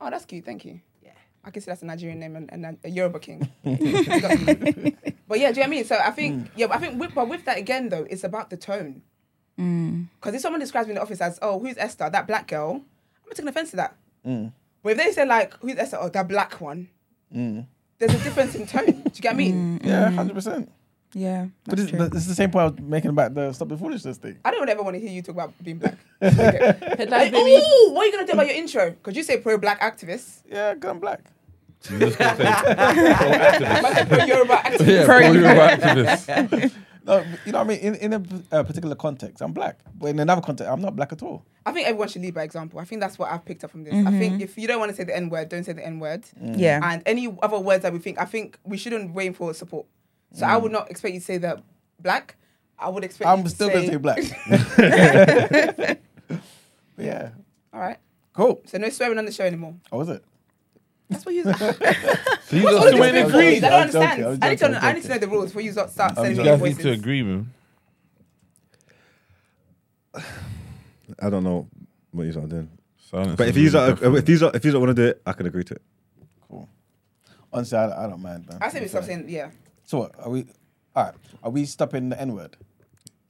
[0.00, 0.44] Oh, that's cute.
[0.44, 0.80] Thank you.
[1.02, 1.12] Yeah.
[1.44, 3.48] I can see that's a Nigerian name and, and a Yoruba king.
[3.64, 3.80] but yeah,
[5.26, 5.84] do you know what I mean?
[5.84, 6.48] So I think, mm.
[6.56, 9.00] yeah, but I think, with, but with that again though, it's about the tone.
[9.58, 10.08] Mm.
[10.20, 12.72] Because if someone describes me in the office as, oh, who's Esther, that black girl,
[12.74, 12.82] I'm
[13.28, 13.96] not taking offense to that.
[14.82, 15.92] But if they say like, who's that?
[15.94, 16.88] oh, that black one,
[17.34, 17.66] mm.
[17.98, 18.86] there's a difference in tone.
[18.86, 19.78] Do you get what I mean?
[19.78, 19.86] Mm, mm.
[19.86, 20.70] Yeah, hundred percent.
[21.14, 21.46] Yeah.
[21.64, 24.18] But that's it's, it's the same point I was making about the stop the foolishness
[24.18, 24.38] thing.
[24.44, 25.96] I don't ever want to hear you talk about being black.
[26.22, 26.76] Okay.
[26.82, 27.52] Headlines, Like, baby.
[27.56, 28.90] ooh, what are you gonna do about your intro?
[28.90, 31.20] Because you say pro-black activist, Yeah, 'cause I'm black.
[31.90, 34.08] You just gonna say, pro-activist.
[34.08, 34.86] pro-Yoruba activist.
[34.86, 36.72] yeah, pro-Yoruba activist.
[37.04, 37.78] No, you know what I mean.
[37.80, 41.12] In, in a uh, particular context, I'm black, but in another context, I'm not black
[41.12, 41.44] at all.
[41.64, 42.80] I think everyone should lead by example.
[42.80, 43.94] I think that's what I've picked up from this.
[44.06, 46.00] I think if you don't want to say the N word, don't say the N
[46.00, 46.24] word.
[46.40, 46.80] Yeah.
[46.82, 49.86] And any other words that we think, I think we shouldn't wait for support.
[50.32, 51.62] So I would not expect you to say that
[52.00, 52.36] black.
[52.78, 53.28] I would expect.
[53.28, 55.98] I'm to still say, gonna say black.
[56.98, 57.30] Yeah,
[57.72, 57.98] All right.
[58.32, 58.60] cool.
[58.66, 59.74] So no swearing on the show anymore.
[59.92, 60.24] Oh, was it?
[61.08, 61.44] That's what you.
[62.48, 63.56] So you What's just all still this waiting agree.
[63.56, 64.20] I don't understand.
[64.20, 64.68] joking, I'm I need to.
[64.68, 66.58] know- I'm need to know the rules before you start start sending me You your
[66.58, 67.52] guys need to agree, man.
[71.20, 71.68] I don't know
[72.12, 72.70] what you're doing.
[73.10, 75.22] Silence But if you really if if you if you don't want to do it,
[75.26, 75.82] I can agree to it.
[76.48, 76.68] Cool.
[77.52, 78.58] Honestly, I, I don't mind, man.
[78.60, 79.50] I say we stop saying yeah.
[79.84, 80.12] So what?
[80.18, 80.46] Are we?
[80.94, 81.14] All right.
[81.42, 82.56] Are we stopping the N word?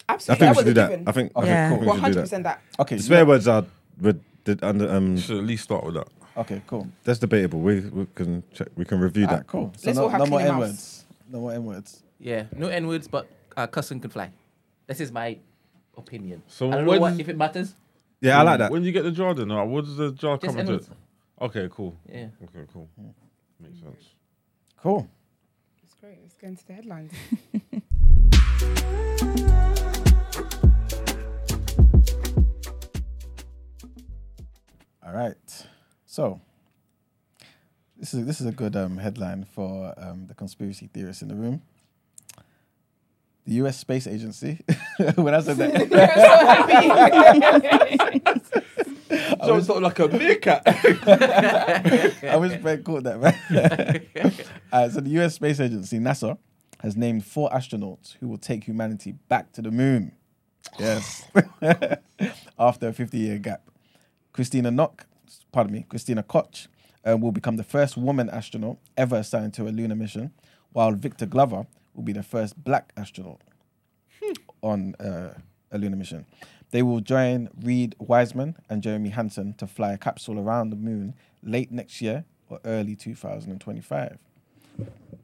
[0.08, 0.46] Absolutely.
[0.46, 0.90] I think we should do that.
[0.90, 1.08] given.
[1.08, 1.66] I think, Okay, think, Yeah.
[1.68, 2.20] I we should do hundred that.
[2.22, 2.62] percent that.
[2.80, 2.98] Okay.
[2.98, 3.64] Swear words are
[4.00, 5.16] with the under um.
[5.16, 6.08] You should at least start with that.
[6.38, 6.62] Okay.
[6.66, 6.88] Cool.
[7.04, 7.60] That's debatable.
[7.60, 8.68] We, we can check.
[8.76, 9.36] We can review All that.
[9.38, 9.72] right, cool.
[9.76, 10.68] So Let's no, all have no more clean N mouths.
[10.70, 11.04] words.
[11.30, 12.02] No more N words.
[12.20, 14.30] Yeah, no N words, but uh, cussing can fly.
[14.86, 15.38] This is my
[15.96, 16.42] opinion.
[16.46, 17.74] So I don't know when- what, if it matters.
[18.20, 18.72] Yeah, I like that.
[18.72, 20.72] When you get the jar, then uh, what does the jar Just come into?
[20.72, 20.90] N-words.
[21.40, 21.94] Okay, cool.
[22.08, 22.26] Yeah.
[22.44, 22.88] Okay, cool.
[23.60, 24.04] Makes sense.
[24.82, 25.08] Cool.
[25.84, 26.18] It's great.
[26.22, 27.12] Let's go into the headlines.
[35.06, 35.66] All right.
[36.10, 36.40] So
[37.98, 41.34] this is this is a good um, headline for um, the conspiracy theorists in the
[41.34, 41.60] room.
[43.46, 43.76] The U.S.
[43.76, 44.64] Space Agency.
[45.16, 45.72] when I said that,
[49.44, 50.62] So it's not like a meerkat.
[52.24, 53.34] I wish Ben caught that, man.
[54.72, 55.34] uh, so the U.S.
[55.34, 56.38] Space Agency, NASA,
[56.80, 60.12] has named four astronauts who will take humanity back to the moon.
[60.78, 61.26] Yes.
[62.58, 63.62] After a 50-year gap.
[64.32, 65.06] Christina Nock,
[65.52, 66.68] pardon me, Christina Koch,
[67.08, 70.32] uh, will become the first woman astronaut ever assigned to a lunar mission,
[70.72, 73.40] while Victor Glover will be the first black astronaut
[74.62, 75.34] on uh,
[75.70, 76.26] a lunar mission.
[76.70, 81.14] They will join Reed Wiseman and Jeremy Hansen to fly a capsule around the moon
[81.42, 84.18] late next year or early 2025.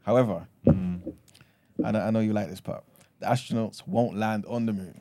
[0.05, 2.85] However, I, know, I know you like this part.
[3.21, 5.01] The astronauts won't land on the moon.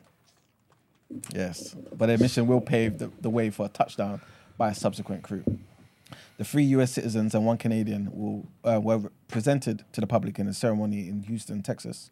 [1.34, 4.20] Yes, but their mission will pave the, the way for a touchdown
[4.56, 5.44] by a subsequent crew.
[6.36, 6.92] The three U.S.
[6.92, 11.22] citizens and one Canadian will uh, were presented to the public in a ceremony in
[11.24, 12.10] Houston, Texas.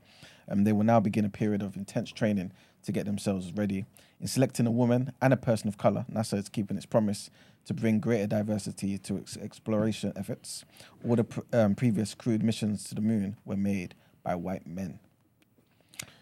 [0.48, 2.52] Um, they will now begin a period of intense training
[2.84, 3.84] to get themselves ready.
[4.20, 7.30] In selecting a woman and a person of color, NASA is keeping its promise
[7.64, 10.64] to bring greater diversity to its exploration efforts.
[11.06, 15.00] All the pr- um, previous crewed missions to the moon were made by white men.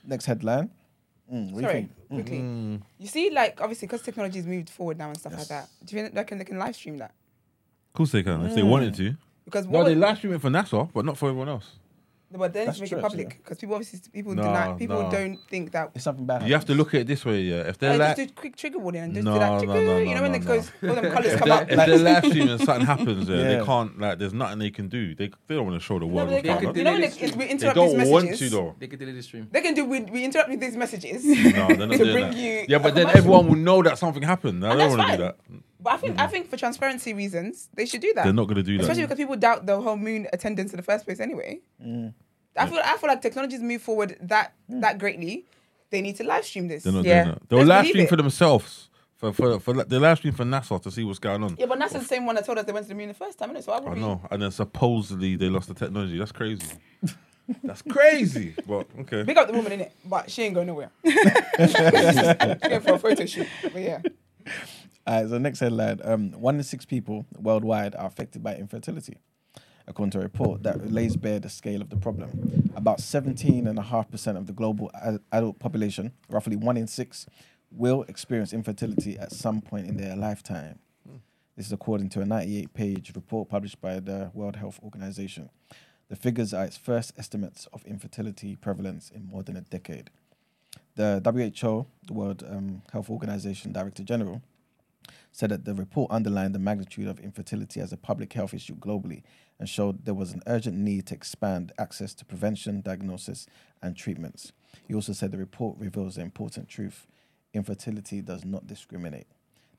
[0.06, 0.70] Next headline.
[1.32, 2.08] Mm, what do you Sorry, think?
[2.08, 2.38] quickly.
[2.38, 2.82] Mm.
[2.98, 5.68] You see, like obviously, because technology's moved forward now and stuff like that.
[5.84, 7.12] Do you think they can they can live stream that?
[7.88, 9.14] Of course they can, if they wanted to.
[9.44, 11.66] Because No, they would- live stream it for NASA, but not for everyone else.
[12.32, 13.38] No, but then That's to make it public actually.
[13.42, 15.10] because people obviously people No, deny people no.
[15.10, 15.90] don't think that.
[15.96, 16.46] It's something bad.
[16.46, 17.62] You have to look at it this way, yeah.
[17.68, 19.50] If they're Hey, like, just do quick trigger warning and just No, do that.
[19.50, 20.46] no, trigger, no, you know when no, it no.
[20.46, 21.70] goes, all them colours if come they're, up.
[21.72, 23.58] if they're live streaming and something happens there, Yeah.
[23.58, 25.14] they can't, like, there's nothing they can do.
[25.16, 26.66] They, they don't want to show the no, world but they what's They can, going
[26.74, 28.50] could you know when delete they, this we They interrupt don't these want messages.
[28.50, 28.76] to, though.
[28.78, 29.48] They could delete the stream.
[29.50, 29.84] They can do.
[29.86, 31.24] We, we interrupt with these messages.
[31.24, 31.32] No,
[31.66, 32.36] they're not To doing bring that.
[32.36, 33.18] you yeah, but then commercial.
[33.18, 34.64] everyone will know that something happened.
[34.64, 35.36] I And don't that's want to do that.
[35.82, 36.32] But I think I mm-hmm.
[36.32, 38.24] think for transparency reasons, they should do that.
[38.24, 38.82] They're not going to do that.
[38.82, 41.60] Especially because people doubt the whole moon attendance in the first place anyway.
[41.82, 42.12] Mm.
[42.56, 44.80] I feel I feel like technology's moved forward that mm.
[44.82, 45.46] that greatly.
[45.90, 46.84] They need to live stream this.
[46.84, 47.24] They're not Yeah.
[47.24, 47.48] doing that.
[47.48, 48.08] They'll Let's live believe stream it.
[48.08, 48.90] for themselves.
[49.16, 51.56] For for for like, they live stream for NASA to see what's going on.
[51.58, 53.14] Yeah, but NASA's the same one that told us they went to the moon the
[53.14, 53.64] first time, innit?
[53.64, 54.00] So I would I be.
[54.00, 54.20] know.
[54.30, 56.18] And then supposedly they lost the technology.
[56.18, 56.66] That's crazy.
[57.62, 58.54] That's crazy.
[58.66, 59.22] But okay.
[59.24, 60.90] Big up the woman in it, but she ain't going nowhere.
[61.04, 61.14] She's
[61.74, 63.48] going for a photo shoot.
[63.62, 64.00] But yeah.
[65.06, 69.16] All right, so next headline: um, One in six people worldwide are affected by infertility,
[69.86, 72.72] according to a report that lays bare the scale of the problem.
[72.76, 77.26] About 17.5% of the global a- adult population, roughly one in six,
[77.70, 80.78] will experience infertility at some point in their lifetime.
[81.56, 85.50] This is according to a 98-page report published by the World Health Organization.
[86.08, 90.10] The figures are its first estimates of infertility prevalence in more than a decade.
[90.96, 94.42] The WHO, the World um, Health Organization Director General,
[95.32, 99.22] said that the report underlined the magnitude of infertility as a public health issue globally
[99.58, 103.46] and showed there was an urgent need to expand access to prevention, diagnosis,
[103.82, 104.52] and treatments.
[104.86, 107.06] He also said the report reveals the important truth
[107.52, 109.26] infertility does not discriminate.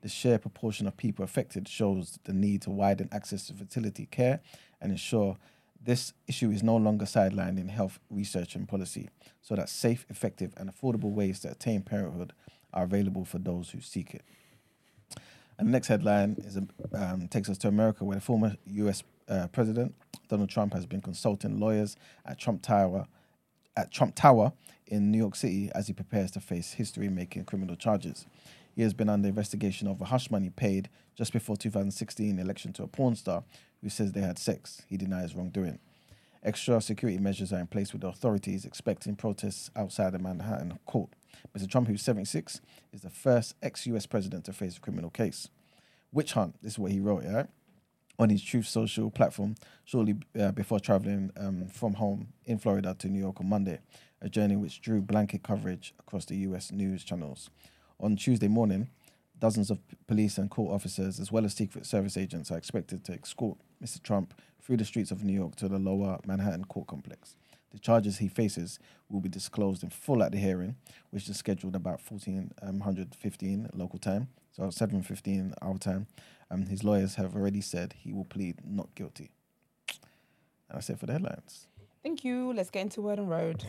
[0.02, 4.40] The sheer proportion of people affected shows the need to widen access to fertility care
[4.82, 5.38] and ensure
[5.84, 9.10] this issue is no longer sidelined in health research and policy,
[9.42, 12.34] so that safe, effective, and affordable ways to attain parenthood
[12.72, 14.24] are available for those who seek it.
[15.62, 19.04] And the next headline is um, takes us to America, where the former U.S.
[19.30, 19.94] Uh, President
[20.28, 23.06] Donald Trump has been consulting lawyers at Trump Tower,
[23.78, 24.54] at Trump Tower
[24.88, 28.26] in New York City as he prepares to face history-making criminal charges.
[28.76, 32.88] He has been under investigation over hush money paid just before 2016 election to a
[32.88, 33.44] porn star
[33.84, 34.82] who says they had sex.
[34.88, 35.78] He denies wrongdoing.
[36.42, 41.12] Extra security measures are in place with the authorities expecting protests outside the Manhattan court.
[41.58, 41.70] Mr.
[41.70, 42.62] Trump, who's 76,
[42.94, 45.50] is the first ex-US president to face a criminal case.
[46.12, 46.56] Witch hunt.
[46.62, 47.46] This is what he wrote, yeah,
[48.20, 49.56] on his Truth Social platform
[49.86, 53.80] shortly uh, before traveling um, from home in Florida to New York on Monday,
[54.22, 56.72] a journey which drew blanket coverage across the U.S.
[56.72, 57.50] news channels.
[58.00, 58.90] On Tuesday morning,
[59.40, 63.14] dozens of police and court officers, as well as Secret Service agents, are expected to
[63.14, 64.02] escort Mr.
[64.02, 67.36] Trump through the streets of New York to the lower Manhattan court complex.
[67.72, 68.80] The charges he faces
[69.10, 70.76] will be disclosed in full at the hearing,
[71.10, 76.08] which is scheduled about 1415 local time, so 715 our time.
[76.50, 79.32] Um, his lawyers have already said he will plead not guilty.
[79.90, 81.68] And that's it for the headlines.
[82.04, 82.52] Thank you.
[82.54, 83.66] Let's get into Word on Road.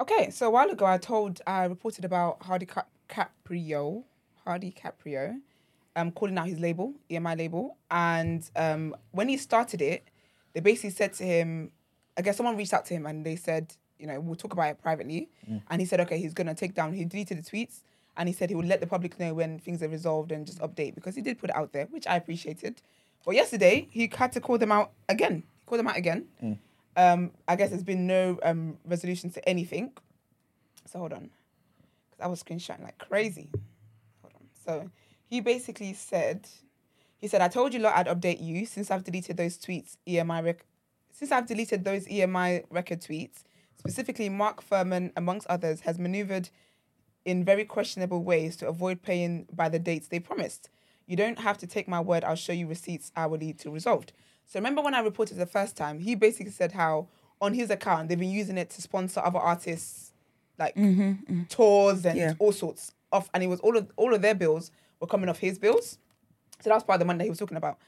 [0.00, 4.04] Okay, so a while ago, I told I reported about Hardy Cap- Caprio,
[4.44, 5.40] Hardy Caprio,
[5.96, 10.04] um, calling out his label, EMI label, and um, when he started it,
[10.52, 11.70] they basically said to him,
[12.16, 14.70] I guess someone reached out to him and they said, you know, we'll talk about
[14.70, 15.28] it privately,
[15.70, 16.92] and he said, okay, he's gonna take down.
[16.92, 17.82] He deleted the tweets,
[18.16, 20.58] and he said he would let the public know when things are resolved and just
[20.60, 22.82] update because he did put it out there, which I appreciated.
[23.24, 25.44] But yesterday, he had to call them out again.
[25.60, 26.26] He called them out again.
[26.96, 29.92] Um, I guess there's been no um, resolution to anything.
[30.86, 31.30] So hold on,
[32.10, 33.50] because I was screenshotting like crazy.
[34.64, 34.90] So
[35.28, 36.48] he basically said,
[37.18, 40.44] he said, I told you lot I'd update you since I've deleted those tweets, EMI
[40.44, 40.66] rec-
[41.12, 43.44] since I've deleted those EMI record tweets.
[43.76, 46.48] Specifically, Mark Furman, amongst others, has maneuvered
[47.24, 50.70] in very questionable ways to avoid paying by the dates they promised.
[51.06, 52.24] You don't have to take my word.
[52.24, 54.12] I'll show you receipts hourly to resolved.
[54.46, 57.08] So remember when I reported the first time, he basically said how
[57.40, 60.12] on his account they've been using it to sponsor other artists,
[60.58, 61.42] like mm-hmm, mm-hmm.
[61.44, 62.34] tours and Yeah.
[62.38, 64.70] all sorts of, and it was all of all of their bills
[65.00, 65.98] were coming off his bills.
[66.60, 67.78] So that's part of the money that he was talking about.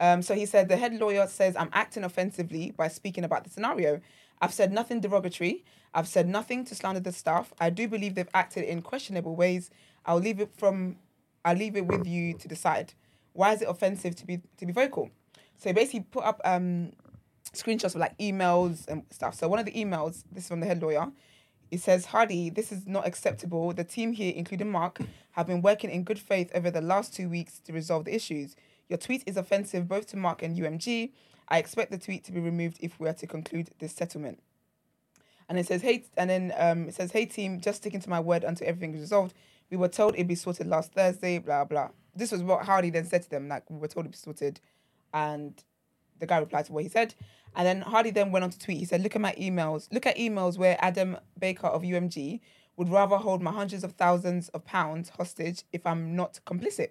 [0.00, 3.50] Um, so he said the head lawyer says I'm acting offensively by speaking about the
[3.50, 4.00] scenario.
[4.40, 5.64] I've said nothing derogatory.
[5.92, 7.52] I've said nothing to slander the staff.
[7.60, 9.70] I do believe they've acted in questionable ways.
[10.06, 10.96] I'll leave it from
[11.44, 12.94] I'll leave it with you to decide.
[13.32, 15.10] Why is it offensive to be to be vocal?
[15.58, 16.92] So he basically put up um,
[17.52, 19.34] screenshots of like emails and stuff.
[19.34, 21.06] So one of the emails, this is from the head lawyer,
[21.70, 23.72] it says, Hardy, this is not acceptable.
[23.72, 24.98] The team here, including Mark,
[25.32, 28.56] have been working in good faith over the last two weeks to resolve the issues.
[28.88, 31.12] Your tweet is offensive both to Mark and UMG.
[31.48, 34.40] I expect the tweet to be removed if we are to conclude this settlement.
[35.48, 38.20] And it says, hey, and then um, it says, hey team, just sticking to my
[38.20, 39.34] word until everything is resolved.
[39.70, 41.90] We were told it'd be sorted last Thursday, blah, blah.
[42.14, 44.60] This was what Hardy then said to them, like, we were told it'd be sorted.
[45.12, 45.54] And
[46.20, 47.14] the guy replied to what he said.
[47.56, 48.78] And then Hardy then went on to tweet.
[48.78, 49.88] He said, Look at my emails.
[49.92, 52.40] Look at emails where Adam Baker of UMG
[52.76, 56.90] would rather hold my hundreds of thousands of pounds hostage if I'm not complicit.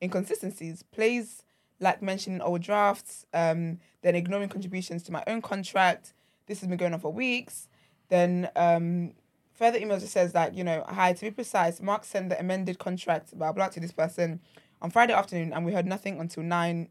[0.00, 1.42] Inconsistencies, plays
[1.80, 6.12] like mentioning old drafts, um, then ignoring contributions to my own contract.
[6.46, 7.68] This has been going on for weeks.
[8.08, 9.12] Then um,
[9.52, 12.78] further emails it says like, you know, hi, to be precise, Mark sent the amended
[12.78, 14.40] contract, blah, blah, to this person
[14.80, 16.88] on Friday afternoon, and we heard nothing until 9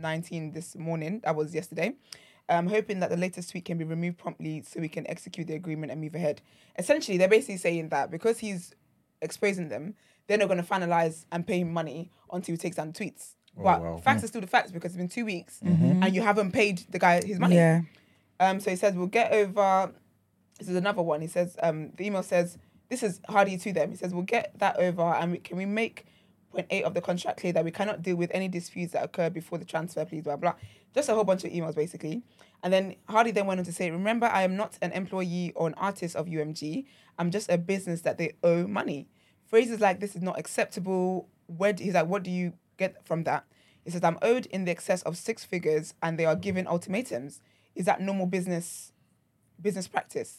[0.00, 1.20] 19 this morning.
[1.24, 1.94] That was yesterday.
[2.48, 5.54] I'm hoping that the latest tweet can be removed promptly so we can execute the
[5.54, 6.40] agreement and move ahead.
[6.78, 8.74] Essentially, they're basically saying that because he's
[9.20, 9.94] exposing them,
[10.26, 13.34] they're not going to finalize and pay him money until he takes down the tweets.
[13.58, 13.96] Oh, but wow.
[13.98, 16.98] facts are still the facts because it's been two weeks and you haven't paid the
[16.98, 17.56] guy his money.
[17.56, 17.82] Yeah.
[18.40, 19.92] Um, so he says we'll get over.
[20.58, 21.20] This is another one.
[21.20, 22.58] He says um, the email says
[22.88, 23.90] this is Hardy to them.
[23.90, 26.06] He says we'll get that over and we, can we make
[26.58, 29.30] point eight of the contract clear that we cannot deal with any disputes that occur
[29.30, 30.54] before the transfer, please, blah blah.
[30.94, 32.22] Just a whole bunch of emails basically.
[32.62, 35.68] And then Hardy then went on to say, remember, I am not an employee or
[35.68, 36.86] an artist of UMG.
[37.18, 39.08] I'm just a business that they owe money.
[39.46, 41.28] Phrases like this is not acceptable.
[41.46, 43.44] Where do, he's like, what do you get from that?
[43.84, 47.40] He says, I'm owed in the excess of six figures and they are given ultimatums.
[47.74, 48.92] Is that normal business
[49.60, 50.38] business practice?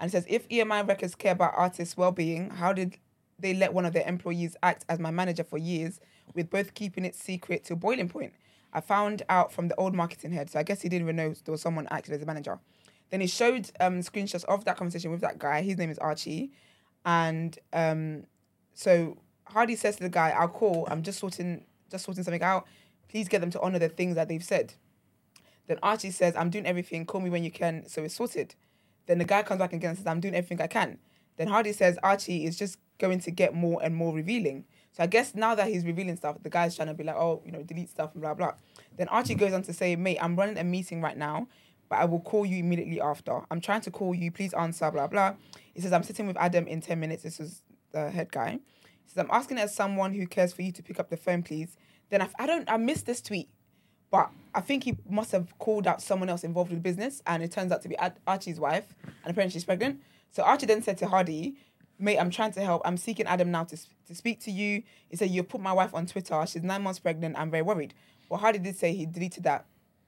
[0.00, 2.98] And he says, if EMI Records care about artists' well-being, how did
[3.44, 6.00] they let one of their employees act as my manager for years,
[6.34, 8.32] with both keeping it secret to boiling point?
[8.72, 11.34] I found out from the old marketing head, so I guess he didn't even know
[11.44, 12.58] there was someone acting as a manager.
[13.10, 15.62] Then he showed um, screenshots of that conversation with that guy.
[15.62, 16.50] His name is Archie,
[17.04, 18.24] and um,
[18.72, 20.88] so Hardy says to the guy, "I'll call.
[20.90, 22.66] I'm just sorting, just sorting something out.
[23.08, 24.74] Please get them to honor the things that they've said."
[25.66, 27.06] Then Archie says, I'm doing everything.
[27.06, 27.86] Call me when you can.
[27.88, 28.54] So it's sorted.
[29.06, 30.98] Then the guy comes back again and says, I'm doing everything I can.
[31.36, 34.64] Then Hardy says, Archie is just going to get more and more revealing.
[34.92, 37.42] So I guess now that he's revealing stuff, the guy's trying to be like, oh,
[37.44, 38.52] you know, delete stuff and blah, blah.
[38.96, 41.48] Then Archie goes on to say, mate, I'm running a meeting right now,
[41.88, 43.40] but I will call you immediately after.
[43.50, 44.30] I'm trying to call you.
[44.30, 45.34] Please answer, blah, blah.
[45.74, 47.24] He says, I'm sitting with Adam in 10 minutes.
[47.24, 48.52] This is the head guy.
[48.52, 51.42] He says, I'm asking as someone who cares for you to pick up the phone,
[51.42, 51.76] please.
[52.10, 53.48] Then I, I don't, I missed this tweet.
[54.12, 57.42] But I think he must have called out someone else involved with the business, and
[57.42, 60.00] it turns out to be Ar- Archie's wife, and apparently she's pregnant.
[60.30, 61.56] So Archie then said to Hardy,
[61.98, 62.82] "Mate, I'm trying to help.
[62.84, 63.76] I'm seeking Adam now to,
[64.06, 66.44] to speak to you." He said, "You put my wife on Twitter.
[66.46, 67.36] She's nine months pregnant.
[67.38, 67.94] I'm very worried."
[68.28, 69.66] Well, Hardy did say he deleted that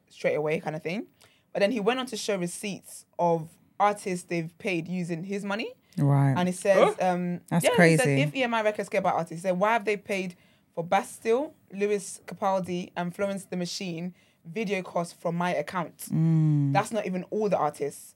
[0.09, 1.07] straight away, kind of thing.
[1.53, 3.49] But then he went on to show receipts of
[3.79, 5.73] artists they've paid using his money.
[5.99, 6.35] Right.
[6.37, 7.97] And he says, um, That's yeah, He crazy.
[8.03, 10.37] said, if EMI Records care about artists, he said, why have they paid
[10.75, 14.15] for Bastille, Lewis Capaldi, and Florence the Machine
[14.45, 15.97] video costs from my account?
[16.11, 16.73] Mm.
[16.73, 18.15] That's not even all the artists.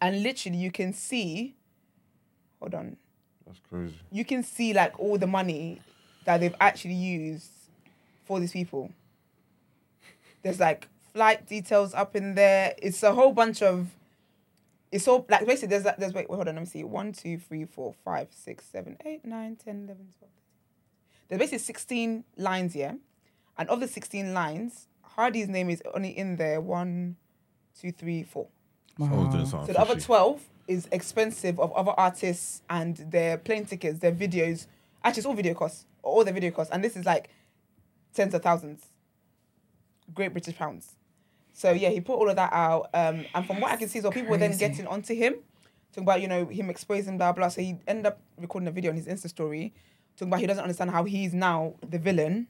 [0.00, 1.55] And literally, you can see,
[2.60, 2.96] hold on,
[3.46, 3.94] That's crazy.
[4.10, 5.80] you can see like all the money
[6.24, 7.50] that they've actually used
[8.24, 8.90] for these people.
[10.42, 12.74] There's like flight details up in there.
[12.82, 13.88] It's a whole bunch of.
[14.92, 17.12] It's all like basically there's like there's wait, wait hold on let me see one
[17.12, 20.30] two three four five six seven eight nine ten eleven twelve.
[21.28, 22.96] There's basically sixteen lines here,
[23.58, 27.16] and of the sixteen lines, Hardy's name is only in there one,
[27.80, 28.46] two three four.
[28.96, 29.74] Someone's doing So something.
[29.74, 30.06] the other fishy.
[30.66, 34.66] 12 is expensive of other artists and their plane tickets, their videos.
[35.04, 36.72] Actually, it's all video costs, all the video costs.
[36.72, 37.30] And this is like
[38.14, 38.86] tens of thousands.
[40.14, 40.94] Great British pounds.
[41.52, 42.90] So yeah, he put all of that out.
[42.92, 44.68] Um, and from what I can see, so people were then Crazy.
[44.68, 45.36] getting onto him,
[45.92, 47.48] talking about, you know, him exposing blah, blah.
[47.48, 49.72] So he ended up recording a video on his Insta story,
[50.16, 52.48] talking about he doesn't understand how he's now the villain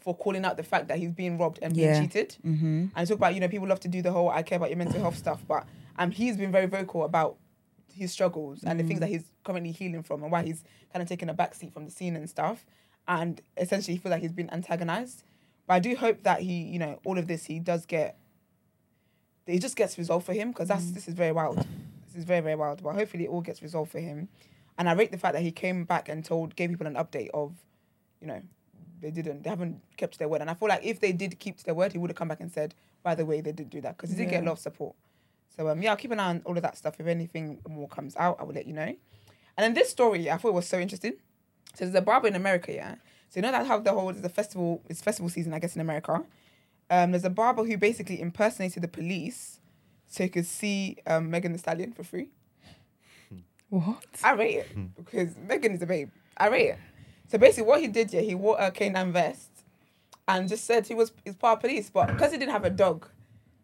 [0.00, 2.36] for calling out the fact that he's being robbed and being cheated.
[2.44, 2.86] Mm-hmm.
[2.96, 4.78] And talk about, you know, people love to do the whole I care about your
[4.78, 5.64] mental health stuff, but
[5.96, 7.36] um, he's been very vocal about
[7.94, 9.12] his struggles and the things that mm.
[9.12, 12.16] he's currently healing from and why he's kind of taking a backseat from the scene
[12.16, 12.64] and stuff.
[13.06, 15.24] And essentially, he feels like he's been antagonized.
[15.66, 18.18] But I do hope that he, you know, all of this, he does get,
[19.46, 20.94] it just gets resolved for him because that's, mm.
[20.94, 21.56] this is very wild.
[21.56, 22.82] This is very, very wild.
[22.82, 24.28] But hopefully, it all gets resolved for him.
[24.78, 27.30] And I rate the fact that he came back and told, gave people an update
[27.34, 27.52] of,
[28.20, 28.42] you know,
[29.00, 30.40] they didn't, they haven't kept their word.
[30.40, 32.28] And I feel like if they did keep to their word, he would have come
[32.28, 34.46] back and said, by the way, they did do that because he did get a
[34.46, 34.94] lot of support.
[35.56, 36.98] So um, yeah, I'll keep an eye on all of that stuff.
[36.98, 38.82] If anything more comes out, I will let you know.
[38.82, 38.96] And
[39.58, 41.14] then this story, I thought it was so interesting.
[41.74, 42.96] So there's a barber in America, yeah.
[43.28, 45.80] So you know that how the whole the festival it's festival season, I guess, in
[45.80, 46.22] America.
[46.90, 49.60] Um, there's a barber who basically impersonated the police
[50.06, 52.28] so he could see um, Megan Thee Stallion for free.
[53.70, 54.04] What?
[54.22, 56.10] I rate it because Megan is a babe.
[56.36, 56.78] I rate it.
[57.28, 59.48] So basically, what he did, yeah, he wore a canine vest
[60.28, 62.70] and just said he was he's part of police, but because he didn't have a
[62.70, 63.08] dog,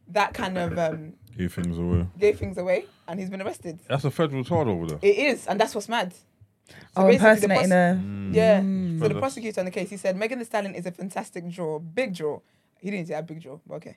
[0.09, 2.07] that kind of um, Give things away.
[2.19, 3.79] gave things away, and he's been arrested.
[3.89, 4.99] That's a federal charge over there.
[5.01, 6.13] It is, and that's what's mad.
[6.13, 8.03] So Oh, the impersonating pros- a.
[8.33, 8.61] Yeah.
[8.61, 8.99] Mm.
[8.99, 11.79] So the prosecutor on the case, he said Megan Thee Stallion is a fantastic draw,
[11.79, 12.41] big draw.
[12.81, 13.97] He didn't say a big draw, but okay.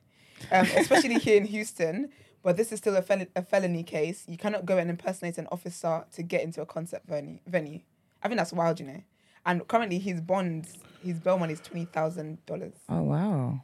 [0.52, 2.10] Um, especially here in Houston,
[2.44, 4.24] but this is still a, fel- a felony case.
[4.28, 7.40] You cannot go and impersonate an officer to get into a concert venue.
[7.48, 7.80] venue.
[8.24, 9.02] I think that's wild, you know.
[9.46, 10.68] And currently, his bond,
[11.04, 12.74] his bail money is twenty thousand dollars.
[12.88, 13.62] Oh wow.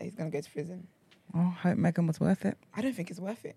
[0.00, 0.86] He's gonna go to prison.
[1.34, 2.56] Oh, hope Megan was worth it.
[2.74, 3.56] I don't think it's worth it.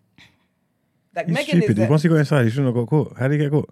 [1.15, 1.79] Like He's Megan stupid.
[1.79, 1.89] is.
[1.89, 3.17] Once he got inside, he shouldn't have got caught.
[3.17, 3.69] How did he get caught?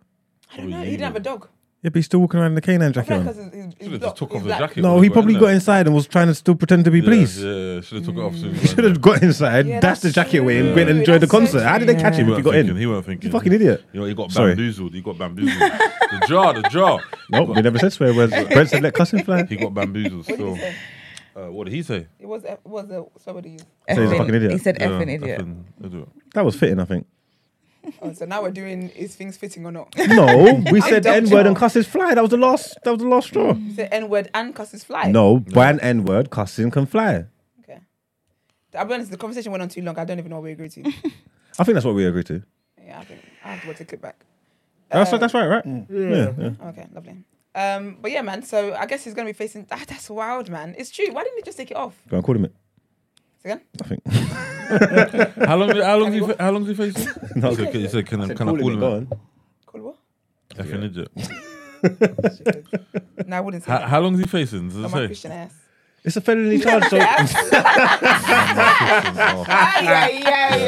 [0.54, 0.84] I don't oh, know.
[0.84, 1.48] He didn't have a dog.
[1.82, 3.64] Yeah, but he's still walking around in the canine jacket feel like he's, he's, he's
[3.64, 4.60] Should have black- just took he's off the black.
[4.60, 4.82] jacket.
[4.82, 5.54] No, when he probably got there.
[5.56, 7.38] inside and was trying to still pretend to be Yeah, police.
[7.38, 8.54] Yeah, should have took it off soon.
[8.56, 10.76] He should have got inside, Yeah, dashed the that's jacket away, and true.
[10.76, 11.64] went and enjoyed the That's so concert.
[11.64, 12.02] How did they true.
[12.02, 12.70] catch He him if weren't he got thinking.
[12.72, 12.78] in?
[12.82, 13.28] He weren't thinking.
[13.28, 13.86] You fucking idiot.
[13.94, 14.52] You know, he got Sorry.
[14.56, 14.94] bamboozled.
[14.94, 15.58] He got bamboozled.
[15.72, 17.00] the jar, the jar.
[17.30, 18.34] Nope, we never said swear words.
[18.52, 19.46] Brent said let cussing fly.
[19.46, 20.58] He got bamboozled still.
[21.40, 21.48] He say?
[21.48, 22.08] Uh, what did he say?
[22.20, 23.66] It was it was a somebody used.
[23.94, 24.52] So he's a Effing- fucking idiot.
[24.52, 25.40] He said Yeah, effing idiot.
[25.42, 26.08] effing idiot.
[26.34, 27.08] That was fitting, I think.
[28.02, 29.96] Oh, so now we're doing is things fitting or not?
[29.98, 31.60] No, we said dumb, N word and Joe.
[31.62, 32.14] cusses fly.
[32.14, 32.78] That was the last.
[32.84, 33.54] That was the last straw.
[33.54, 35.10] You said N word and cusses fly.
[35.12, 37.26] No, ban N word, cussing can fly.
[37.64, 37.80] Okay.
[38.76, 39.98] I'll be honest, the conversation went on too long.
[39.98, 40.82] I don't even know what we agreed to.
[41.58, 42.44] I think that's what we agreed to.
[42.86, 44.24] yeah, I think I have to watch a clip back.
[44.92, 45.66] That's Uh, that's right, right?
[45.66, 46.34] Yeah.
[46.38, 46.52] yeah.
[46.70, 47.24] Okay, lovely.
[47.56, 48.44] Um, but yeah, man.
[48.44, 49.66] So I guess he's gonna be facing.
[49.72, 50.76] Ah, that's wild, man.
[50.78, 51.12] It's true.
[51.12, 51.96] Why didn't he just take it off?
[52.10, 52.56] Go and call him it.
[53.44, 53.62] Again?
[53.82, 54.02] I think.
[55.48, 55.70] How long?
[55.76, 56.12] How long?
[56.14, 57.08] He, fa- how long is he facing?
[57.36, 58.80] No, He said, he said, "Can I, said can I call call him it, him?"
[58.80, 59.10] go a on.
[59.66, 59.82] Cool.
[59.82, 59.98] What?
[60.56, 61.12] Effing idiot.
[63.28, 63.90] No, I wouldn't say How, that.
[63.90, 64.68] how long is he facing?
[64.70, 65.06] Does it my say?
[65.08, 65.54] Christian ass.
[66.04, 67.44] It's a felony charge, so Ay,
[69.86, 70.24] ay,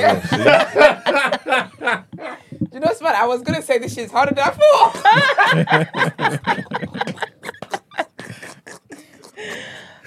[0.05, 2.03] ay.
[2.71, 3.15] you know what's bad?
[3.15, 5.01] I was gonna say this shit's harder than I thought.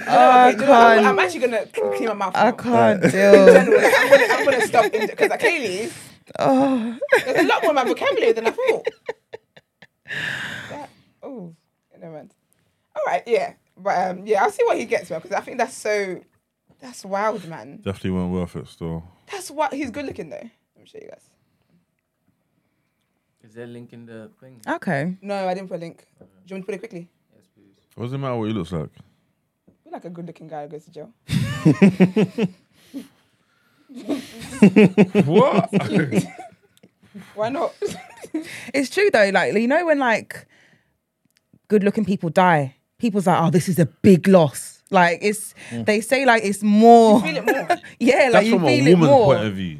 [0.07, 0.89] I Okay, do you know what?
[0.93, 1.07] I'm, can't.
[1.07, 2.33] I'm actually gonna clean my mouth.
[2.37, 2.53] I now.
[2.53, 3.47] can't In deal.
[3.53, 5.91] general, I'm gonna, I'm gonna stop because I clearly
[6.39, 8.87] Oh, there's a lot more in my vocabulary than I thought.
[10.71, 10.91] That,
[11.23, 11.55] oh,
[11.99, 12.35] never mind.
[12.95, 15.59] All right, yeah, but um, yeah, I'll see what he gets, man, because I think
[15.59, 16.21] that's so,
[16.81, 17.77] that's wild, man.
[17.79, 18.69] Definitely weren't worth it.
[18.69, 20.37] Still, That's what he's good looking though.
[20.37, 21.29] Let me show you guys.
[23.43, 24.61] Is there a link in the thing?
[24.67, 25.17] okay.
[25.21, 26.07] No, I didn't put a link.
[26.19, 27.09] Do you want me to put it quickly?
[27.35, 27.75] Yes, please.
[27.95, 28.91] what does it matter what he looks like?
[29.85, 31.13] You're like a good looking guy who goes to jail.
[35.25, 35.71] what?
[37.35, 37.73] Why not?
[38.73, 39.31] It's true though.
[39.33, 40.47] Like you know when like
[41.69, 46.25] good-looking people die, people's like, "Oh, this is a big loss." Like it's they say
[46.25, 47.21] like it's more.
[47.21, 47.77] You feel it more.
[48.01, 49.25] yeah, like That's you from feel a it woman more.
[49.35, 49.79] point of view.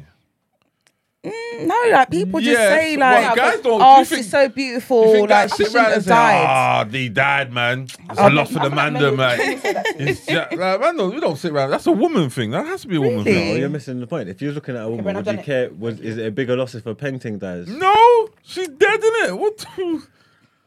[1.23, 4.49] No, like people just Yes, say well, like, guys don't- "Oh, she's think- so You
[4.49, 6.45] beautiful." think Like that she sit shouldn't have and say, died.
[6.47, 7.81] Ah, he died, man.
[7.83, 9.11] It's a I've lot for the I've man, met man.
[9.39, 10.11] women say that to me.
[10.11, 11.71] It's just, like, man, no, we don't sit around.
[11.71, 12.51] That's a woman thing.
[12.51, 14.29] That has to be a woman Oh, you're missing the point.
[14.29, 15.45] If you're looking at a woman, but I've would done you it.
[15.45, 15.69] care?
[15.71, 17.67] Was, is it a bigger loss if a painting dies?
[17.69, 19.37] No, she's dead in it.
[19.39, 19.57] What?
[19.57, 19.99] the- You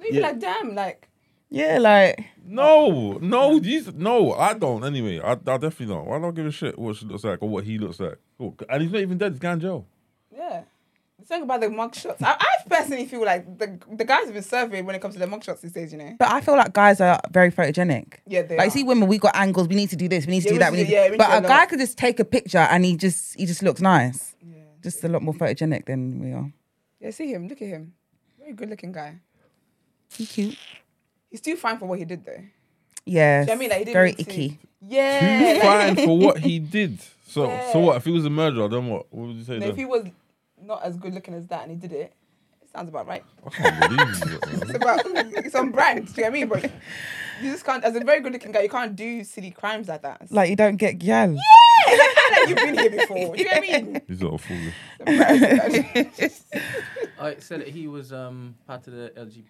[0.00, 0.20] feel Yeah.
[0.22, 1.08] like, damn, like,
[1.50, 4.84] Yeah, like No, no, these, no, I don't.
[4.84, 6.08] Anyway, I, I definitely don't.
[6.10, 8.18] I don't give a shit what she looks like or what he looks like.
[8.38, 8.56] Cool.
[8.68, 9.32] And he's not even dead.
[9.32, 9.86] He's going to jail.
[10.34, 10.62] yeah.
[11.18, 14.42] The thing about the mugshots, I, I personally feel like the the guys have been
[14.42, 16.14] surveyed when it comes to the mugshots these days, you know?
[16.16, 18.14] But I feel like guys are very photogenic.
[18.26, 18.70] Yeah, they like are.
[18.70, 19.66] see women, we got angles.
[19.66, 20.26] We need to do this.
[20.26, 20.72] We need to Yeah, do we that.
[20.72, 21.68] We need need to- yeah, we but need to a do a guy lot.
[21.70, 24.36] could just take a picture and he just he just looks nice.
[24.80, 26.52] Just a lot more photogenic than we are.
[27.00, 27.94] Yeah, see him, look at him.
[28.38, 29.16] Very good looking guy.
[30.12, 30.56] He cute.
[31.30, 32.42] He's too fine for what he did, though.
[33.04, 33.40] Yeah.
[33.42, 33.68] You know I mean?
[33.70, 34.58] Like, he didn't very need to- icky.
[34.80, 35.54] Yeah.
[35.54, 36.98] Too fine for what he did.
[37.26, 37.72] So, Yeah.
[37.72, 37.96] so what?
[37.96, 39.06] If he was a murderer, then what?
[39.12, 39.70] What would you say No, then?
[39.70, 40.06] if he was
[40.62, 42.12] not as good looking as that and he did it,
[42.62, 43.22] it sounds about right.
[43.46, 44.38] I can't believe you.
[44.62, 46.06] It's about it's on brand.
[46.14, 46.48] Do you know what I mean?
[46.48, 46.64] But
[47.42, 50.02] you just can't, as a very good looking guy, you can't do silly crimes like
[50.02, 50.30] that.
[50.30, 51.32] Like you don't get gal.
[51.32, 51.38] Yeah,
[52.32, 53.36] like, you've been here before.
[53.36, 54.00] Do you know what I mean?
[54.08, 54.72] He's not a fool.
[57.20, 59.44] I said that he was um part of the LGBTQ community.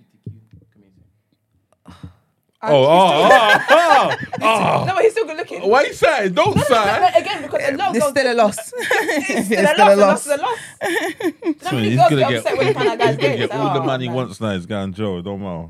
[2.60, 5.60] And Oh, he's oh, still- oh, oh, No, but he's still good looking.
[5.62, 5.69] oh.
[5.69, 6.32] Why you saying?
[6.35, 7.09] Don't No, say.
[7.15, 8.59] again, because a lot of It's girls, still a loss.
[8.77, 10.59] it's still It's a loss, a loss, is a loss.
[10.81, 12.98] Do you know how many He's girls gonna get get, upset when they find out
[12.98, 13.36] he's guys gonna gay?
[13.39, 14.16] get like, all the oh, money he man.
[14.16, 14.55] wants now.
[14.55, 15.23] He's going Joe.
[15.23, 15.69] Don't matter.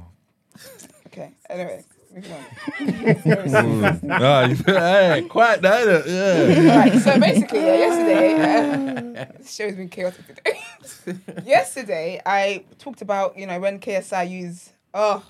[1.08, 1.84] Okay, anyway,
[2.14, 2.40] moving on.
[2.78, 4.20] Mm.
[4.22, 6.02] ah, you, hey, quiet down.
[6.06, 6.76] Yeah.
[6.78, 10.60] Right, so basically, yeah, yesterday, uh, this show's been chaotic today.
[11.44, 15.22] yesterday, I talked about, you know, when KSI use, oh,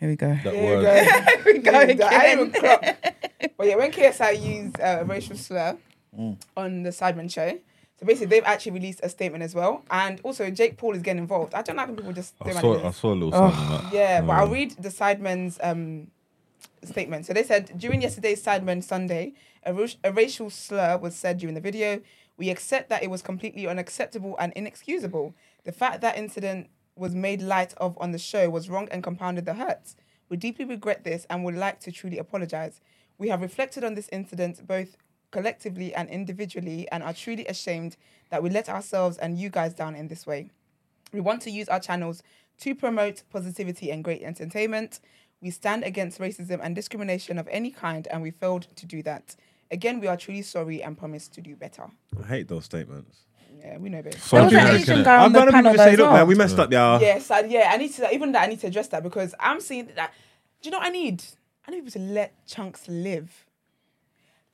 [0.00, 0.28] Here we go.
[0.42, 1.44] That here word.
[1.44, 1.72] we go.
[1.72, 2.38] Here we go I didn't again.
[2.38, 3.54] even clock.
[3.56, 5.76] But yeah, when KSI used uh, a racial slur
[6.56, 7.58] on the Sidemen show,
[7.98, 9.84] so basically they've actually released a statement as well.
[9.90, 11.54] And also, Jake Paul is getting involved.
[11.54, 12.88] I don't like when people just I don't like saw.
[12.88, 13.60] I saw a little something.
[13.60, 13.92] on that.
[13.92, 16.06] Yeah, but I'll read the Sidemen's um,
[16.82, 17.26] statement.
[17.26, 21.54] So they said during yesterday's Sidemen Sunday, a, ra- a racial slur was said during
[21.54, 22.00] the video.
[22.38, 25.34] We accept that it was completely unacceptable and inexcusable.
[25.64, 26.68] The fact that incident
[27.00, 29.96] was made light of on the show was wrong and compounded the hurts.
[30.28, 32.82] We deeply regret this and would like to truly apologize.
[33.16, 34.98] We have reflected on this incident both
[35.30, 37.96] collectively and individually and are truly ashamed
[38.28, 40.50] that we let ourselves and you guys down in this way.
[41.12, 42.22] We want to use our channels
[42.58, 45.00] to promote positivity and great entertainment.
[45.40, 49.36] We stand against racism and discrimination of any kind, and we failed to do that.
[49.70, 51.86] Again, we are truly sorry and promise to do better.
[52.22, 53.20] I hate those statements.
[53.60, 54.14] Yeah, we know, babe.
[54.14, 55.98] So There was an Asian guy on I'm the gonna panel be though say, as
[55.98, 56.16] look, well.
[56.18, 57.00] man, we messed up, y'all.
[57.00, 59.60] Yes, I, yeah, I need to even that I need to address that because I'm
[59.60, 60.12] seeing that.
[60.62, 61.22] Do you know what I need?
[61.66, 63.46] I need people to let Chunkz live.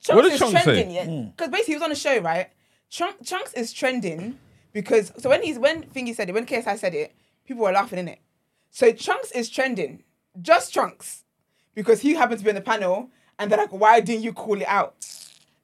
[0.05, 0.63] Chunkz What did is Chunkz say?
[0.65, 1.05] trending, yeah.
[1.05, 1.29] Hmm.
[1.31, 2.49] Because basically he was on a show, right?
[2.91, 4.39] Chunk, Chunkz is trending
[4.73, 7.15] because so when he's when Thingy said it, when KSI said it,
[7.47, 8.19] people were laughing in it.
[8.71, 10.03] So Chunkz is trending,
[10.41, 11.23] just Chunkz,
[11.75, 14.61] because he happened to be on the panel and they're like, why didn't you call
[14.61, 14.95] it out?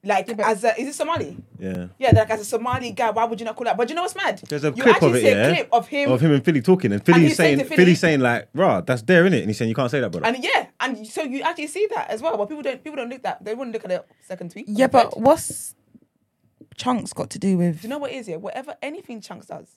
[0.04, 1.36] Like as a is it Somali?
[1.60, 1.86] Yeah.
[1.96, 3.76] Yeah, like as a Somali guy, why would you not call it out?
[3.76, 4.42] But you know what's mad?
[4.48, 6.44] There's a you clip of it, see yeah, a clip of him, of him and
[6.44, 9.32] Filly talking, and Filly he's saying saying, Filly, Filly- saying like, "Rah, that's there in
[9.32, 11.68] it," and he's saying, "You can't say that, brother." and yeah, and so you actually
[11.68, 12.36] see that as well.
[12.36, 14.68] But people don't people don't look that they wouldn't look at the second tweet.
[14.68, 15.22] Yeah, but third.
[15.22, 15.76] what's
[16.76, 17.82] Chunkz got to do with?
[17.82, 18.28] Do you know what is it is?
[18.30, 19.68] Yeah, whatever anything Chunkz does,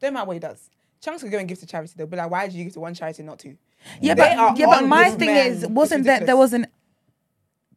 [0.00, 0.70] don't matter what he does.
[1.00, 1.92] Chunkz will go and give to charity.
[1.96, 3.56] They'll be like, why did you give to one charity not two?
[4.00, 6.66] Yeah, They but yeah, but my thing is, wasn't that there was an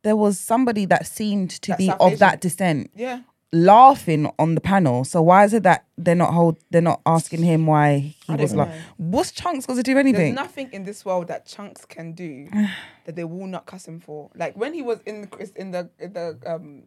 [0.04, 2.20] there was somebody that seemed to That's be South of Asian.
[2.20, 3.22] that descent Yeah.
[3.54, 5.04] laughing on the panel.
[5.04, 8.36] So why is it that they're not hold they're not asking him why he I
[8.36, 8.76] was don't like know.
[8.98, 10.14] what's Chunkz got to do anything?
[10.14, 10.36] There's anything?
[10.36, 12.48] nothing in this world that Chunkz can do
[13.06, 14.30] that they will not cuss him for.
[14.36, 16.84] Like when he was in the in the in the um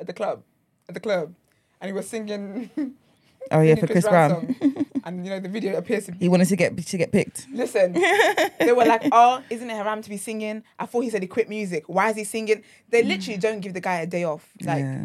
[0.00, 0.42] at the club
[0.88, 1.34] at the club,
[1.80, 2.70] and he was singing.
[3.50, 4.30] Oh yeah, for Chris Brown.
[4.30, 7.12] song, and you know the video appears to be He wanted to get to get
[7.12, 7.46] picked.
[7.52, 7.92] Listen,
[8.58, 11.28] they were like, "Oh, isn't it haram to be singing?" I thought he said he
[11.28, 11.84] quit music.
[11.88, 12.62] Why is he singing?
[12.88, 14.48] They literally don't give the guy a day off.
[14.62, 15.04] Like, yeah.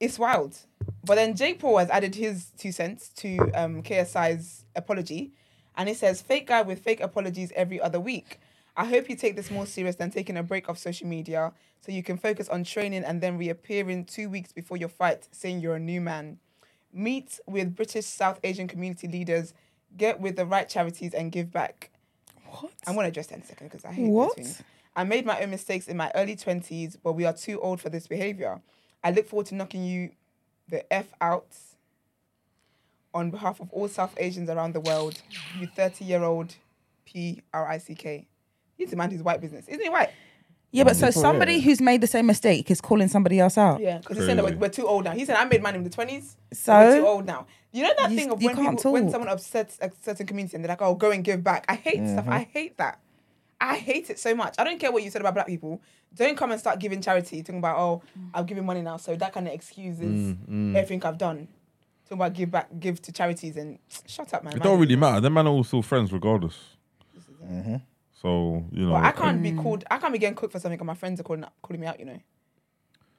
[0.00, 0.56] it's wild.
[1.04, 5.32] But then Jake Paul has added his two cents to um, KSI's apology,
[5.76, 8.40] and it says, "Fake guy with fake apologies every other week."
[8.78, 11.92] I hope you take this more serious than taking a break off social media, so
[11.92, 15.76] you can focus on training and then reappearing two weeks before your fight, saying you're
[15.76, 16.38] a new man.
[16.96, 19.52] Meet with British South Asian community leaders,
[19.96, 21.90] get with the right charities, and give back.
[22.46, 22.72] What?
[22.86, 24.36] I'm gonna address that in a second because I hate What?
[24.36, 24.66] this thing.
[24.96, 27.90] I made my own mistakes in my early twenties, but we are too old for
[27.90, 28.62] this behavior.
[29.04, 30.10] I look forward to knocking you
[30.68, 31.46] the f out
[33.12, 35.20] on behalf of all South Asians around the world.
[35.60, 36.54] You 30 year old
[37.04, 38.26] P R I C K.
[38.76, 40.10] He's a man who's white business, isn't he white?
[40.72, 41.60] Yeah, but so somebody yeah.
[41.60, 43.80] who's made the same mistake is calling somebody else out.
[43.80, 44.60] Yeah, because he's saying that we're, Crazy.
[44.60, 45.12] we're too old now.
[45.12, 46.36] He said I made mine in the 20s.
[46.52, 46.72] So?
[46.74, 47.46] we're too old now.
[47.72, 49.12] You know that You- thing of you when can't people, when talk.
[49.12, 51.96] someone upsets a certain community and they're like, "Oh, go and give back." I hate
[52.06, 52.24] stuff.
[52.24, 52.32] Mm-hmm.
[52.32, 53.00] I hate that.
[53.60, 54.54] I hate it so much.
[54.58, 55.80] I don't care what you said about black people.
[56.14, 58.02] Don't come and start giving charity, talking about, "Oh,
[58.34, 61.48] I'm giving money now," so that kind of excuses Mm, everything I've done.
[62.04, 64.54] Talking about give back, give to charities, and shut up, man.
[64.54, 64.68] It Man.
[64.68, 65.20] don't really matter.
[65.20, 66.56] Them man are all still friends regardless.
[68.26, 69.42] So you know, Well, I can't Mm.
[69.44, 69.84] be called.
[69.88, 72.00] I can't be getting cooked for something, and my friends are calling calling me out.
[72.00, 72.18] You know.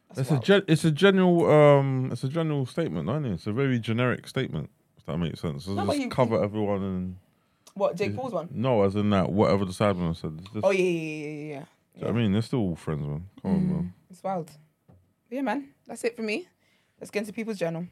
[0.10, 3.32] That's it's a gen- it's a general um it's a general statement, isn't it?
[3.36, 4.70] It's a very generic statement.
[4.98, 5.66] If that makes sense.
[5.66, 7.16] It's No, just you- cover everyone and
[7.74, 8.50] what Jake Paul's one.
[8.52, 10.42] no, as in that whatever the Sidemen said.
[10.54, 11.60] Just, Oh yeah, yeah, yeah, yeah, yeah.
[11.60, 13.30] Do you know what I mean, they're still all friends, man.
[13.42, 13.94] Come on, man.
[14.10, 14.52] It's wild.
[14.88, 15.70] But yeah, man.
[15.88, 16.48] That's it for me.
[17.00, 17.88] Let's get into people's journal.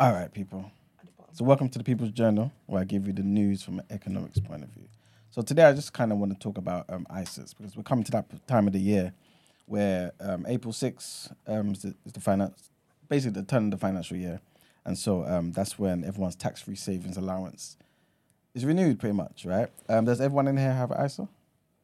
[0.00, 0.72] All right, people.
[1.34, 4.40] So, welcome to the People's Journal, where I give you the news from an economics
[4.40, 4.88] point of view.
[5.30, 8.04] So, today I just kind of want to talk about um, ISAs because we're coming
[8.04, 9.12] to that time of the year
[9.66, 12.70] where um, April 6th um, is, the, is the finance,
[13.10, 14.40] basically the turn of the financial year.
[14.86, 17.76] And so um, that's when everyone's tax free savings allowance
[18.54, 19.68] is renewed, pretty much, right?
[19.90, 21.24] Um, does everyone in here have ISA?
[21.24, 21.28] Do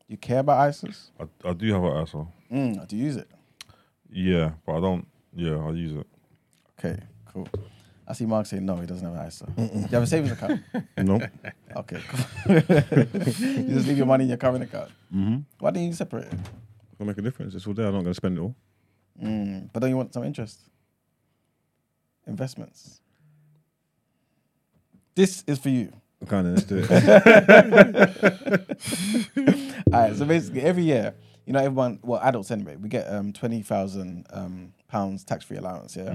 [0.08, 1.10] you care about ISAs?
[1.20, 2.32] I, I do have an asshole.
[2.50, 3.28] Mm, do you use it?
[4.10, 5.06] Yeah, but I don't.
[5.34, 6.06] Yeah, I use it.
[6.78, 6.98] Okay,
[7.30, 7.46] cool.
[8.08, 9.46] I see Mark saying no, he doesn't have an ISA.
[9.56, 10.62] Do you have a savings account?
[10.96, 11.20] no.
[11.76, 12.54] Okay, cool.
[12.54, 14.90] you just leave your money in your current account.
[15.14, 15.38] Mm-hmm.
[15.58, 16.38] Why don't you separate it?
[16.98, 17.54] Gonna make a difference.
[17.54, 17.86] It's all there.
[17.86, 18.54] I'm not gonna spend it all.
[19.22, 20.60] Mm, but don't you want some interest?
[22.26, 23.00] Investments.
[25.14, 25.92] This is for you.
[26.22, 26.30] Of.
[26.30, 26.90] Let's do it.
[29.92, 33.32] All right, so basically every year, you know, everyone, well, adults anyway, we get um,
[33.32, 35.94] twenty thousand um, pounds tax free allowance.
[35.94, 36.14] Yeah.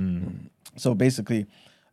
[0.76, 1.46] So basically,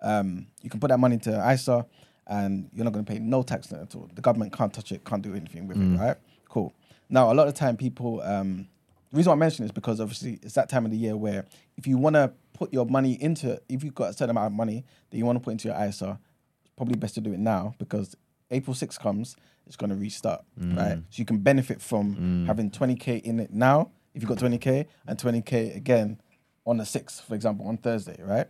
[0.02, 1.85] um, you can put that money into ISA,
[2.27, 4.09] and you're not going to pay no tax on it at all.
[4.15, 5.81] The government can't touch it, can't do anything with it.
[5.99, 6.17] Right?
[6.49, 6.75] Cool.
[7.09, 8.20] Now, a lot of time, people.
[8.23, 8.68] Um,
[9.10, 11.17] the reason why I mention it is because obviously it's that time of the year
[11.17, 11.47] where
[11.78, 14.52] if you want to put your money into, if you've got a certain amount of
[14.52, 16.18] money that you want to put into your ISA,
[16.60, 18.15] it's probably best to do it now because
[18.51, 19.35] April 6 comes,
[19.67, 20.97] it's going to restart, right?
[21.09, 25.18] So you can benefit from having 20k in it now if you've got 20k and
[25.18, 26.20] 20k again
[26.67, 28.47] on the 6th, for example, on Thursday, right?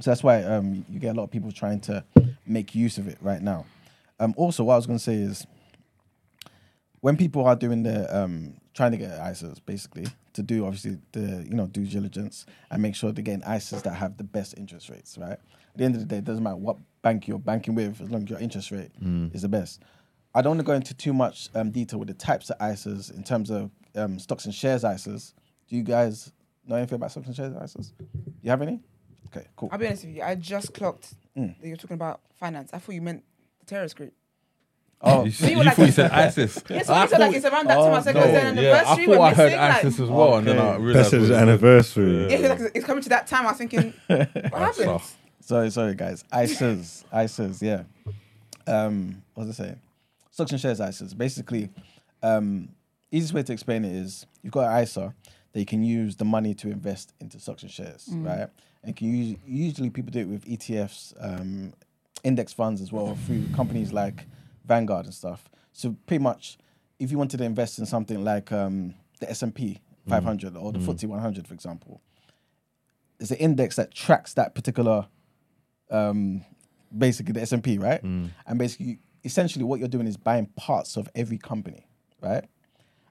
[0.00, 2.04] So that's why um, you get a lot of people trying to
[2.46, 3.64] make use of it right now.
[4.20, 5.46] Um, also, what I was going to say is
[7.00, 11.46] when people are doing the um, trying to get ISAs, basically to do obviously the
[11.48, 14.90] you know due diligence and make sure they're getting ISAs that have the best interest
[14.90, 15.32] rates, right?
[15.32, 18.10] At the end of the day, it doesn't matter what bank you're banking with, as
[18.10, 18.90] long as your interest rate
[19.32, 19.82] is the best.
[20.34, 23.14] I don't want to go into too much um, detail with the types of ISAs
[23.14, 25.32] in terms of um, stocks and shares ISAs.
[25.68, 26.32] Do you guys
[26.66, 27.92] know anything about stocks and shares ISAs?
[27.96, 28.06] Do
[28.42, 28.80] you have any?
[29.26, 29.68] Okay, cool.
[29.72, 30.22] I'll be honest with you.
[30.22, 31.60] I just clocked Mm.
[31.60, 32.70] that you're talking about finance.
[32.72, 33.22] I thought you meant
[33.60, 34.12] the terrorist group.
[35.02, 36.62] Oh, You, you you like- thought you said ISIS.
[36.70, 37.92] Yes, when you said like it's around that time.
[37.92, 38.38] I said Oh, it's no.
[38.38, 39.04] an yeah, I anniversary.
[39.06, 40.82] thought we're I heard missing, like- ISIS as well, and then I Okay.
[40.82, 42.30] realized Best it was- anniversary.
[42.30, 43.46] Yeah, 'cause like it's coming to that time.
[43.46, 44.84] I was thinking, what happened?
[44.86, 45.18] tough.
[45.40, 46.24] sorry, sorry, guys.
[46.32, 47.82] ISIS, ISIS, yeah.
[48.66, 49.80] Um, what was I saying?
[50.30, 51.16] Stocks and shares ISAs.
[51.16, 51.68] Basically,
[52.22, 52.70] um,
[53.12, 55.14] easiest way to explain it is you've got an ISA
[55.52, 58.48] that you can use the money to invest into stocks and shares, right?
[58.86, 61.72] And can use, usually people do it with ETFs, um,
[62.22, 64.24] index funds as well, through companies like
[64.64, 65.48] Vanguard and stuff.
[65.72, 66.56] So pretty much,
[66.98, 70.72] if you wanted to invest in something like um, the S and P 500 or
[70.72, 72.00] the FTSE 100, for example,
[73.18, 75.06] there's an index that tracks that particular
[75.90, 76.44] um,
[76.96, 78.02] basically the S&P, right?
[78.46, 81.86] And basically, essentially what you're doing is buying parts of every company,
[82.20, 82.44] right?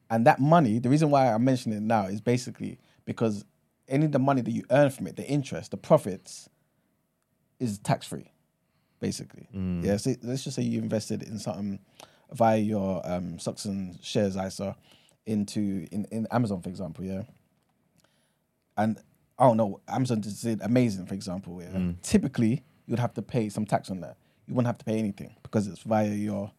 [0.10, 3.44] And that money, the reason why I'm mentioning it now is basically because
[3.88, 6.50] any of the money that you earn from it, the interest, the profits,
[7.60, 8.32] is tax free,
[9.00, 9.48] basically.
[9.54, 9.98] Yeah.
[9.98, 11.80] So let's just say you invested in something
[12.32, 14.76] via your um, stocks and shares ISA
[15.26, 17.06] into in, in Amazon, for example.
[17.06, 17.24] Yeah.
[18.78, 18.98] And
[19.38, 21.62] I don't know, Amazon did amazing, for example.
[21.62, 21.92] Yeah.
[22.02, 24.18] Typically, you'd have to pay some tax on that.
[24.48, 26.52] You wouldn't have to pay anything because it's via your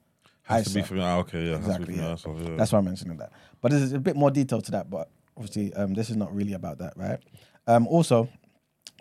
[0.43, 1.57] Has to be from ah, okay, yeah.
[1.57, 2.13] Exactly, yeah.
[2.13, 2.57] asshole, yeah.
[2.57, 3.33] That's why I'm mentioning that.
[3.61, 4.91] But there's a bit more detail to that.
[4.91, 7.19] But obviously, um, this is not really about that, right?
[7.67, 8.29] Um, also,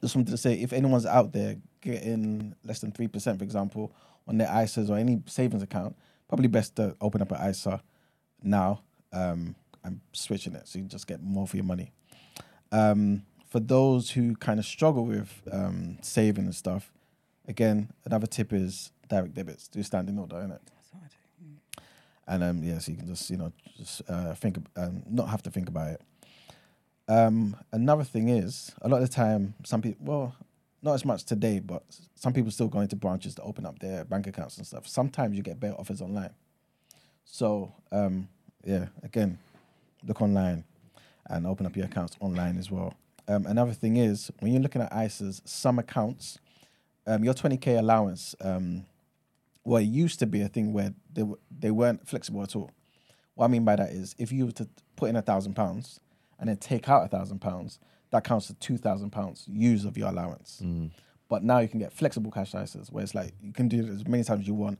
[0.01, 3.93] just wanted to say if anyone's out there getting less than three percent, for example,
[4.27, 5.95] on their ISAs or any savings account,
[6.27, 7.81] probably best to open up an ISA
[8.43, 8.81] now
[9.13, 11.91] um, and switching it so you just get more for your money.
[12.71, 16.91] Um, for those who kind of struggle with um, saving and stuff,
[17.47, 19.67] again, another tip is direct debits.
[19.67, 20.59] Do standing order, innit?
[22.27, 25.43] and um yeah, so you can just you know just uh, think um, not have
[25.43, 26.01] to think about it.
[27.07, 30.35] Um, another thing is a lot of the time some people well
[30.81, 34.05] not as much today, but some people still go into branches to open up their
[34.05, 34.87] bank accounts and stuff.
[34.87, 36.29] Sometimes you get better offers online.
[37.25, 38.27] So um,
[38.63, 39.39] yeah, again,
[40.05, 40.63] look online
[41.27, 42.93] and open up your accounts online as well.
[43.27, 46.37] Um, another thing is when you're looking at ISAs, some accounts,
[47.07, 48.35] um, your 20k allowance.
[48.39, 48.85] Um,
[49.63, 52.69] well, it used to be a thing where they w- they weren't flexible at all.
[53.33, 55.99] What I mean by that is, if you were to put in a thousand pounds
[56.39, 57.79] and then take out a thousand pounds,
[58.11, 60.61] that counts to two thousand pounds use of your allowance.
[61.27, 63.89] But now you can get flexible cash ISAs, where it's like you can do it
[63.89, 64.79] as many times as you want.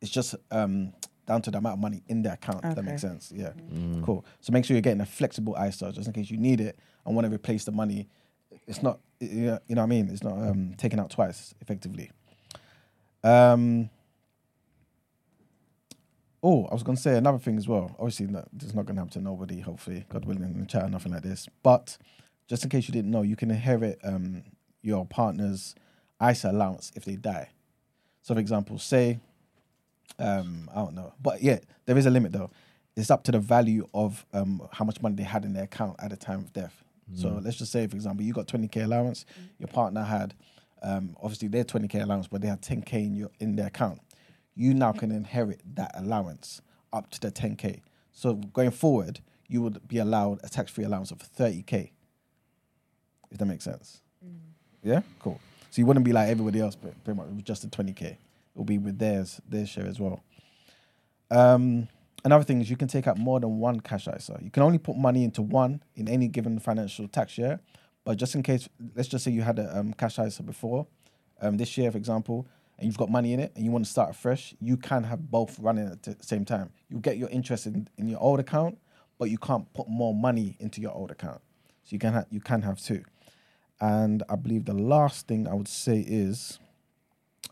[0.00, 0.92] It's just um,
[1.26, 2.64] down to the amount of money in the account.
[2.64, 3.32] If that makes sense.
[3.34, 3.52] Yeah,
[4.04, 4.24] cool.
[4.40, 7.14] So make sure you're getting a flexible ISA just in case you need it and
[7.14, 8.08] want to replace the money.
[8.66, 10.08] It's not, you know, you know what I mean.
[10.10, 12.10] It's not um, taken out twice, effectively.
[13.24, 13.90] Um.
[16.42, 17.94] Oh, I was gonna say another thing as well.
[17.98, 19.60] Obviously, no, this is not gonna happen to nobody.
[19.60, 21.48] Hopefully, God willing, in the chat or nothing like this.
[21.62, 21.98] But
[22.46, 24.44] just in case you didn't know, you can inherit um,
[24.82, 25.74] your partner's
[26.24, 27.50] ISA allowance if they die.
[28.22, 29.18] So, for example, say,
[30.18, 32.50] um, I don't know, but yeah, there is a limit though.
[32.96, 35.96] It's up to the value of um, how much money they had in their account
[36.00, 36.82] at the time of death.
[37.14, 39.24] So let's just say, for example, you got 20k allowance.
[39.58, 40.34] Your partner had,
[40.82, 44.00] um, obviously, their 20k allowance, but they had 10k in your in their account.
[44.58, 46.60] You now can inherit that allowance
[46.92, 47.80] up to the 10k.
[48.10, 51.92] So going forward, you would be allowed a tax-free allowance of 30k.
[53.30, 54.00] If that makes sense.
[54.82, 55.40] Yeah, cool.
[55.70, 58.02] So you wouldn't be like everybody else, but pretty much with just the 20k.
[58.02, 58.18] It
[58.56, 60.24] will be with theirs, their share as well.
[61.30, 61.86] Um,
[62.24, 64.40] another thing is you can take out more than one cash ISA.
[64.42, 67.60] You can only put money into one in any given financial tax year.
[68.04, 70.88] But just in case, let's just say you had a um, cash ISA before,
[71.40, 72.48] um, this year, for example,
[72.78, 75.30] and you've got money in it and you want to start fresh, you can have
[75.30, 76.70] both running at the same time.
[76.88, 78.78] You get your interest in, in your old account,
[79.18, 81.40] but you can't put more money into your old account.
[81.84, 83.02] So you can ha- you can have two.
[83.80, 86.58] And I believe the last thing I would say is,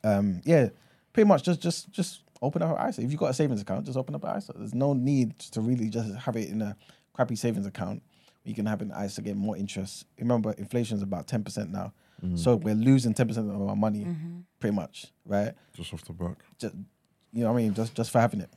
[0.05, 0.69] um, yeah,
[1.13, 3.03] pretty much just just just open up an ISA.
[3.03, 4.53] If you've got a savings account, just open up an ISA.
[4.57, 6.77] There's no need to really just have it in a
[7.15, 8.03] crappy savings account.
[8.45, 10.07] You can have an ISA get more interest.
[10.19, 11.93] Remember, inflation is about ten percent now,
[12.36, 14.07] so we're losing ten percent of our money,
[14.61, 15.53] pretty much, right?
[15.75, 16.39] Just off the back.
[16.59, 16.75] Just
[17.33, 18.51] you know what I mean, just just for having it.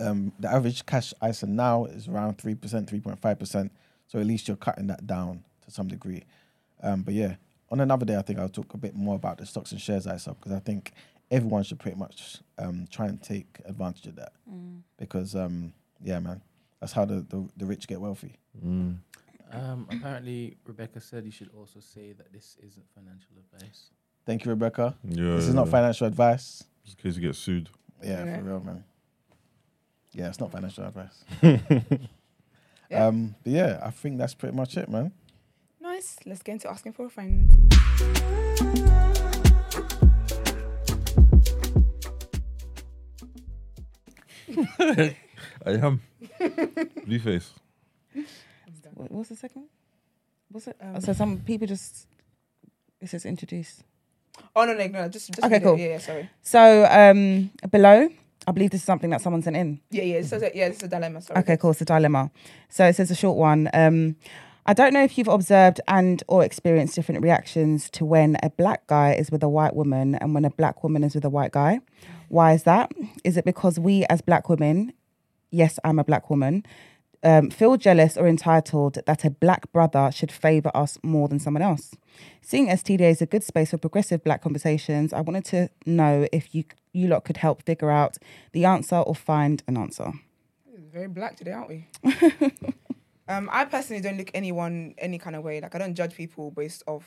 [0.00, 3.70] Um, the average cash ISA now is around three percent, three point five percent.
[4.06, 6.24] So at least you're cutting that down to some degree.
[6.82, 7.34] Um, but yeah,
[7.70, 10.06] on another day, I think I'll talk a bit more about the stocks and shares
[10.06, 10.92] ISA because I think
[11.30, 14.32] everyone should pretty much um, try and take advantage of that
[14.98, 16.40] because um, yeah, man,
[16.80, 18.38] that's how the, the, the rich get wealthy.
[19.52, 23.90] Um, apparently, Rebecca said you should also say that this isn't financial advice.
[24.26, 24.96] Thank you, Rebecca.
[25.04, 25.36] Yeah.
[25.36, 25.72] This is not yeah.
[25.72, 26.64] financial advice.
[26.84, 27.68] Just in case you get sued.
[28.02, 28.36] Yeah, Yeah.
[28.38, 28.84] for real, man.
[30.12, 31.24] Yeah, it's not financial advice.
[32.90, 33.06] Yeah.
[33.06, 35.12] Um, but yeah, I think that's pretty much it, man.
[35.80, 36.16] Nice.
[36.26, 37.48] Let's get into asking for a friend.
[45.64, 46.02] I am.
[47.06, 47.50] Blueface.
[49.00, 49.64] What, what's the second?
[50.50, 50.76] What's it?
[50.80, 52.06] Um, so some people just
[53.00, 53.82] it says introduce.
[54.54, 55.08] Oh no, no, no.
[55.08, 55.62] Just, just Okay, it.
[55.62, 55.78] cool.
[55.78, 56.28] Yeah, yeah, sorry.
[56.42, 58.08] So um, below,
[58.46, 59.80] I believe this is something that someone sent in.
[59.90, 60.22] Yeah, yeah.
[60.22, 61.22] So, yeah, it's a dilemma.
[61.22, 61.40] Sorry.
[61.40, 61.70] Okay, cool.
[61.70, 62.30] It's a dilemma.
[62.68, 63.70] So it says a short one.
[63.72, 64.16] Um,
[64.66, 68.86] I don't know if you've observed and or experienced different reactions to when a black
[68.86, 71.52] guy is with a white woman and when a black woman is with a white
[71.52, 71.80] guy.
[72.28, 72.92] Why is that?
[73.24, 74.92] Is it because we as black women,
[75.50, 76.64] yes, I'm a black woman,
[77.22, 81.62] um, feel jealous or entitled that a black brother should favour us more than someone
[81.62, 81.94] else?
[82.40, 86.26] Seeing as TDA is a good space for progressive black conversations, I wanted to know
[86.32, 88.16] if you you lot could help figure out
[88.52, 90.12] the answer or find an answer.
[90.92, 91.86] Very black today, aren't we?
[93.28, 95.60] um, I personally don't look anyone any kind of way.
[95.60, 97.04] Like I don't judge people based off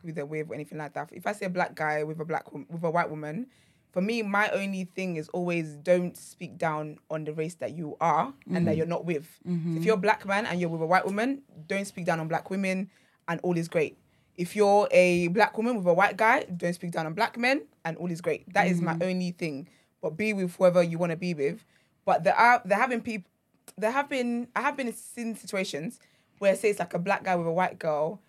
[0.00, 1.10] who they're with or anything like that.
[1.12, 3.48] If I see a black guy with a black with a white woman,
[3.94, 7.96] for me, my only thing is always don't speak down on the race that you
[8.00, 8.78] are and that mm-hmm.
[8.78, 9.22] you're not with.
[9.44, 9.82] So if mm-hmm.
[9.82, 12.50] you're a black man and you're with a white woman, don't speak down on black
[12.50, 12.90] women,
[13.28, 13.96] and all is great.
[14.36, 17.62] If you're a black woman with a white guy, don't speak down on black men,
[17.84, 18.52] and all is great.
[18.52, 19.04] That is my mm-hmm.
[19.04, 19.68] only thing.
[20.02, 21.64] But be with whoever you want to be with.
[22.04, 23.30] But there are there have been people
[23.78, 26.00] there have been I have been in situations
[26.40, 28.20] where say it's like a black guy with a white girl,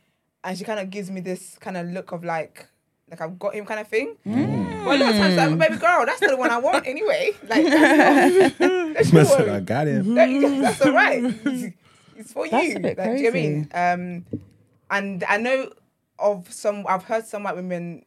[0.44, 2.68] and she kind of gives me this kind of look of like
[3.10, 4.16] like I've got him kind of thing.
[4.24, 7.32] But a lot of times, like, baby girl, that's not the one I want anyway.
[7.48, 10.16] Like, that's not, that's not Listen, what- I got him.
[10.16, 11.24] that- that's all right.
[11.24, 11.76] It's,
[12.18, 12.78] it's for That's you.
[12.78, 13.70] a bit like, do you know what I mean?
[13.74, 14.26] Um,
[14.90, 15.70] and I know
[16.18, 16.86] of some.
[16.88, 18.06] I've heard some white women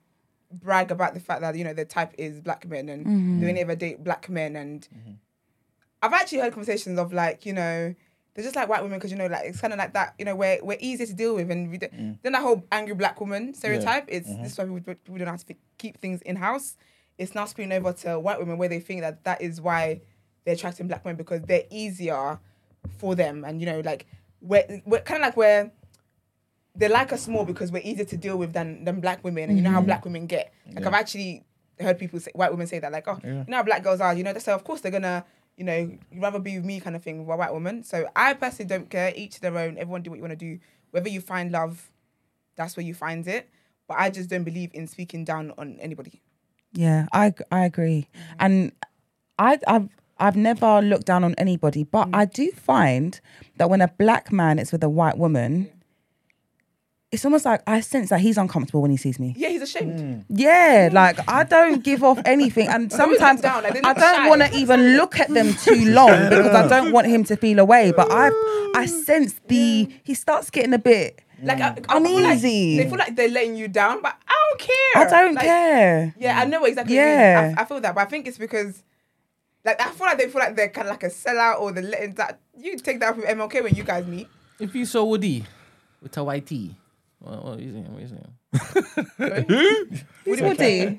[0.51, 3.41] brag about the fact that you know their type is black men and Mm-hmm.
[3.41, 4.57] they only ever date black men.
[4.57, 4.89] And
[6.03, 7.95] I've actually heard conversations of like you know
[8.39, 10.25] they're just like white women because you know like it's kind of like that you
[10.25, 12.19] know we're we're easier to deal with and we don't, Mm.
[12.23, 14.05] then that whole angry black woman stereotype.
[14.07, 16.77] It's this is why we, we don't have to keep things in house.
[17.19, 20.03] It's now spilling over to white women where they think that that is why
[20.45, 22.39] they're attracting black men because they're easier
[22.99, 23.45] for them.
[23.45, 24.07] And you know like
[24.41, 25.73] we're, we're kind of like where
[26.77, 29.49] they like us more because we're easier to deal with than than black women.
[29.51, 30.55] And you know how black women get.
[30.73, 31.43] Like I've actually
[31.81, 34.13] heard people say white women say that like oh you know how black girls are
[34.15, 35.25] you know so of course they're gonna
[35.59, 37.85] you know you'd rather be with me kind of thing with a white woman.
[37.85, 39.13] So I personally don't care.
[39.15, 39.77] Each to their own.
[39.77, 40.59] Everyone do what you want to do.
[40.93, 41.91] Whether you find love
[42.59, 43.49] that's where you find it.
[43.87, 46.21] But I just don't believe in speaking down on anybody.
[46.75, 48.35] Yeah, I I agree, mm-hmm.
[48.41, 48.73] and
[49.39, 49.89] I I've
[50.19, 52.17] I've never looked down on anybody, but mm.
[52.17, 53.19] I do find
[53.57, 55.71] that when a black man is with a white woman,
[57.11, 59.35] it's almost like I sense that he's uncomfortable when he sees me.
[59.37, 60.21] yeah he's ashamed hmm.
[60.29, 64.17] Yeah, like I don't give off anything, and sometimes down, like, they I look don't
[64.17, 64.29] shy.
[64.29, 67.59] want to even look at them too long because I don't want him to feel
[67.61, 67.93] away.
[67.97, 68.31] But I
[68.75, 71.21] I sense the he starts getting a bit.
[71.43, 72.77] like I, I feel like Uneasy.
[72.79, 76.15] they feel like they're letting you down but I don't care I don't Like, care.
[76.19, 76.95] Yeah, I know exactly.
[76.97, 77.35] Yeah.
[77.35, 77.59] What you mean.
[77.59, 78.83] I, I feel that, but I think it's because,
[79.65, 81.83] like, I feel like they feel like they're kind of like a sellout or the
[81.83, 82.41] letting that.
[82.57, 84.27] You take that from with MLK when you guys meet.
[84.59, 85.45] If you saw Woody
[86.03, 86.75] with a white tee,
[87.21, 87.93] what, what are you saying?
[87.93, 89.45] What are you saying?
[90.25, 90.99] Who's Woody?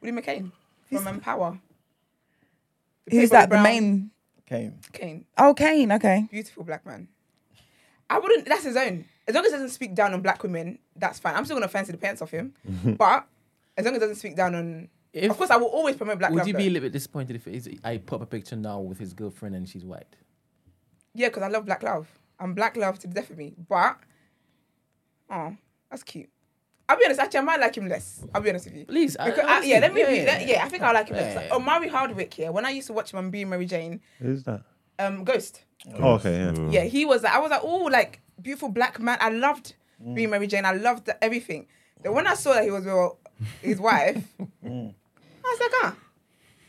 [0.00, 0.52] Woody McClain
[0.90, 1.58] from Empower.
[3.10, 3.42] Who's that?
[3.46, 4.10] The Brown main?
[4.46, 4.78] Kane.
[4.92, 5.92] Kane, Oh, Kane.
[5.92, 6.26] Okay.
[6.30, 7.08] beautiful black man.
[8.10, 8.46] I wouldn't.
[8.46, 9.04] That's his own.
[9.26, 11.34] As long as it doesn't speak down on black women, that's fine.
[11.34, 12.54] I'm still gonna fancy the pants off him,
[12.98, 13.26] but
[13.76, 14.88] as long as it doesn't speak down on.
[15.12, 16.44] If- of course, I will always promote black women.
[16.46, 16.60] Would love.
[16.60, 18.80] you be a little bit disappointed if it is, I put up a picture now
[18.80, 20.16] with his girlfriend and she's white?
[21.14, 22.08] Yeah, because I love black love.
[22.38, 23.54] I'm black love to the death of me.
[23.68, 23.98] But,
[25.30, 25.56] oh,
[25.90, 26.28] that's cute.
[26.88, 28.24] I'll be honest, actually, I might like him less.
[28.34, 28.86] I'll be honest with you.
[28.86, 30.24] Please, Because, I I, yeah, let me yeah, yeah.
[30.24, 31.34] let- yeah, I think I like him less.
[31.34, 31.40] Yeah.
[31.42, 34.00] Like, oh, Mari Hardwick, yeah, when I used to watch him on Being Mary Jane,
[34.20, 34.62] Who's that?
[34.98, 35.64] um, Ghost.
[35.98, 36.70] Oh, okay, yeah.
[36.70, 39.18] Yeah, he was like, I was like, oh, like, beautiful black man.
[39.20, 39.74] I loved
[40.14, 40.64] Being Mary Jane.
[40.64, 41.66] I loved the, everything.
[42.02, 43.12] Then when I saw that he was with
[43.60, 44.24] his wife,
[44.64, 44.92] I
[45.44, 45.94] was like, ah.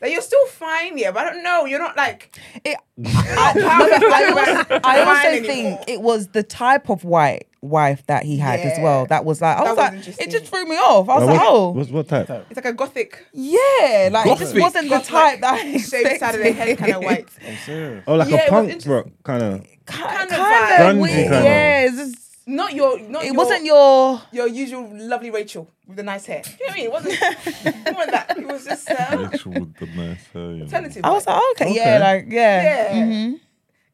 [0.02, 1.64] Like, you're still fine, yeah, but I don't know.
[1.66, 2.34] You're not like.
[2.64, 8.22] It, I, I also, I also think it was the type of white wife that
[8.24, 9.06] he had as well.
[9.06, 11.08] That was like, I was was like, it just threw me off.
[11.08, 12.30] I was Uh, like, what, oh, what's, what type?
[12.48, 16.34] It's like a gothic, yeah, like it just wasn't the type that I shaved side
[16.36, 17.28] of the head kind of white.
[17.46, 18.04] I'm serious.
[18.06, 18.92] Oh, like Yeah, a punk interesting.
[18.92, 19.66] rock kind of.
[19.86, 20.96] Kind kind of of.
[21.02, 21.40] Grungy kinda.
[21.42, 22.16] Yeah, it's just-
[22.46, 24.22] Not your, not it your, wasn't your.
[24.32, 26.42] your usual lovely Rachel with the nice hair.
[26.58, 26.86] You know what I mean?
[26.86, 27.14] It wasn't,
[27.86, 28.38] it wasn't that.
[28.38, 30.42] It was just uh, Rachel with the nice hair.
[30.50, 30.64] you know.
[30.64, 31.04] alternative.
[31.04, 31.76] I was like, oh, okay, Okay.
[31.76, 33.04] yeah, like yeah, Yeah.
[33.04, 33.40] mhm.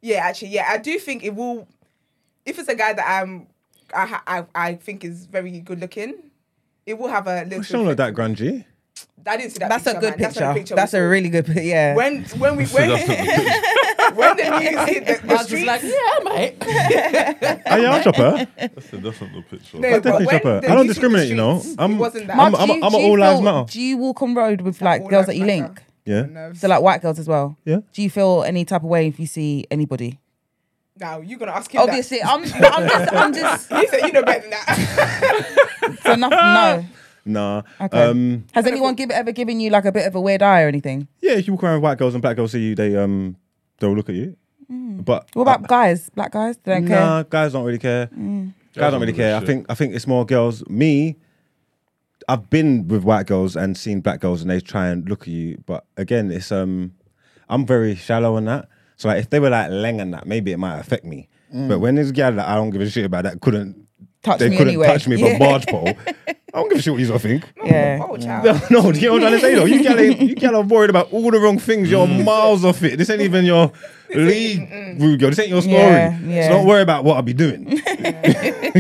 [0.01, 0.69] yeah, actually, yeah.
[0.71, 1.67] I do think it will.
[2.47, 3.49] If it's a guy that I'm,
[3.95, 6.15] I, I, I think is very good looking,
[6.85, 7.61] it will have a little.
[7.61, 8.65] It's not like that grungy.
[9.29, 9.69] I didn't see that.
[9.69, 10.41] That's a good picture.
[10.41, 11.47] That's, That's a, a picture we really good.
[11.47, 11.63] picture.
[11.63, 11.95] Yeah.
[11.95, 12.91] When when we when,
[14.15, 16.57] when the news hit the, the I was just streets, like, yeah, mate.
[17.67, 18.47] Oh, yeah, I'll chop her.
[18.57, 19.79] That's a, that's not the picture.
[19.79, 20.59] No, I'll definitely when chop her.
[20.59, 21.63] I don't news hit the discriminate, you know.
[21.79, 22.39] I'm, wasn't that.
[22.39, 23.73] I'm, Mark, I'm, I'm, I'm do a all lives matter.
[23.73, 25.63] Do you walk on road with like All girls that you matter.
[25.65, 25.83] link?
[26.05, 26.23] Yeah.
[26.23, 26.61] Nerves.
[26.61, 27.59] So like white girls as well.
[27.65, 27.81] Yeah.
[27.93, 30.21] Do you feel any type of way if you see anybody?
[30.99, 31.81] Now you're gonna ask him.
[31.83, 32.43] Obviously, I'm.
[32.43, 33.13] I'm just.
[33.13, 33.71] I'm just.
[33.77, 35.47] You said you know better than that.
[36.03, 36.39] So nothing.
[36.39, 36.85] No.
[37.25, 37.63] Nah.
[37.81, 38.03] Okay.
[38.03, 40.69] Um, Has anyone give, ever given you like a bit of a weird eye or
[40.69, 41.09] anything?
[41.21, 43.37] yeah, if you walk around with white girls and black girls see you, they um
[43.79, 44.37] they'll look at you.
[44.69, 46.09] But What about guys?
[46.11, 46.57] Black guys?
[46.59, 47.25] They don't care.
[47.25, 48.07] Guys don't really care.
[48.09, 48.53] Mm.
[48.75, 49.37] Guys don't really care.
[49.37, 50.67] I think I think it's more girls.
[50.69, 51.17] Me,
[52.29, 55.29] I've been with white girls and seen black girls, and they try and look at
[55.29, 55.63] you.
[55.67, 56.93] But again, it's um,
[57.49, 58.69] I'm very shallow on that.
[58.97, 61.29] So like, if they were like leng and that, maybe it might affect me.
[61.53, 63.87] But when this a gal that I don't give a shit about that couldn't
[64.23, 64.87] Touch me, they me couldn't anyway.
[64.89, 65.33] touch me Yeah.
[65.35, 65.89] for barge pole.
[66.27, 67.45] I don't give a shit what you lot think.
[67.65, 68.01] Yeah.
[68.03, 68.45] Oh, child.
[68.71, 69.65] No, no, do you know what I'm trying to say though?
[69.67, 71.91] You gal ain't, you gal are worried about all the wrong things.
[71.91, 72.25] You're Mm.
[72.25, 72.97] miles off it.
[72.99, 73.71] This ain't even your
[74.15, 74.69] league,
[75.01, 75.31] rude girl.
[75.31, 75.77] This ain't your story.
[75.77, 76.49] Yeah, yeah.
[76.49, 77.71] So don't worry about what I'll be doing.
[77.71, 77.77] you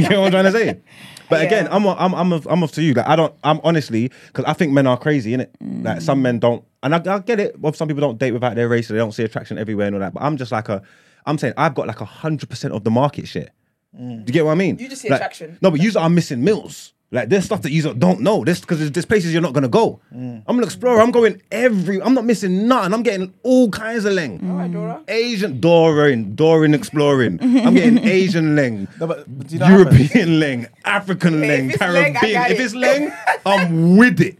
[0.08, 0.80] know what I'm trying to say?
[1.28, 1.74] But again, Yeah.
[1.76, 2.94] I'm I'm I'm off, I'm off to you.
[2.94, 3.34] Like I don't.
[3.44, 5.48] I'm honestly because I think men are crazy, innit?
[5.60, 7.58] Like some men don't, and I, I get it.
[7.60, 9.96] Well, some people don't date without their race, so they don't see attraction everywhere and
[9.96, 10.14] all that.
[10.14, 10.82] But I'm just like a.
[11.26, 13.50] I'm saying I've got like a hundred percent of the market share.
[13.98, 14.24] Mm.
[14.24, 14.78] Do you get what I mean?
[14.78, 15.58] You just see Like, attraction.
[15.60, 16.92] No, but you are missing meals.
[17.12, 18.44] Like there's stuff that you don't know.
[18.44, 20.00] This because there's, there's places you're not gonna go.
[20.12, 20.42] Mm.
[20.46, 21.00] I'm an explorer.
[21.00, 22.02] I'm going every.
[22.02, 22.92] I'm not missing nothing.
[22.92, 24.42] I'm getting all kinds of leng.
[24.50, 25.02] All right, Dora.
[25.06, 27.38] Asian Doring, Doring exploring.
[27.40, 29.68] I'm getting Asian leng, No, but, you know?
[29.68, 32.50] European leng, African Hey, leng, if leng, Caribbean.
[32.50, 33.16] If it's leng,
[33.46, 34.38] I'm with it.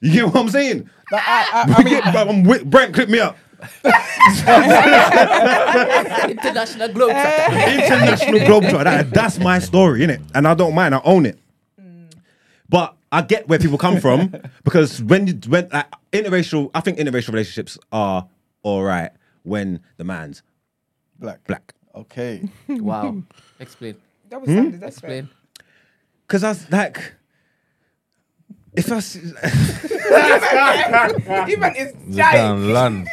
[0.00, 0.90] You get what I'm saying?
[1.10, 2.94] Like, I, I, I mean, I'm with Brent.
[2.94, 3.36] Clip me up.
[6.28, 7.74] International Globetrotter.
[7.74, 8.84] International Globetrotter.
[8.84, 10.22] That, that's my story, innit?
[10.34, 10.94] And I don't mind.
[10.94, 11.38] I own it.
[12.68, 14.32] But I get where people come from
[14.64, 18.28] because when you when like, interracial, I think interracial relationships are
[18.62, 19.10] all right
[19.42, 20.42] when the man's
[21.18, 21.44] black.
[21.46, 21.74] black.
[21.94, 22.48] Okay.
[22.68, 23.22] Wow.
[23.58, 23.96] Explain.
[24.28, 25.10] Double standard, that's fair.
[25.10, 25.28] Explain.
[26.26, 27.14] Because I was like,
[28.74, 29.16] if I s-
[31.48, 32.32] Even is The giant.
[32.32, 33.08] damn land.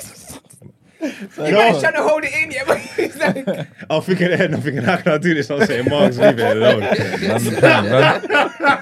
[0.99, 4.53] Even trying to hold it in, yeah, but he's like, I'm oh, thinking eh, ahead,
[4.53, 5.49] I'm thinking, how can I do this?
[5.51, 6.79] I'm saying, Marks, leave it alone.
[6.81, 7.89] Land the plane.
[7.91, 8.29] Land,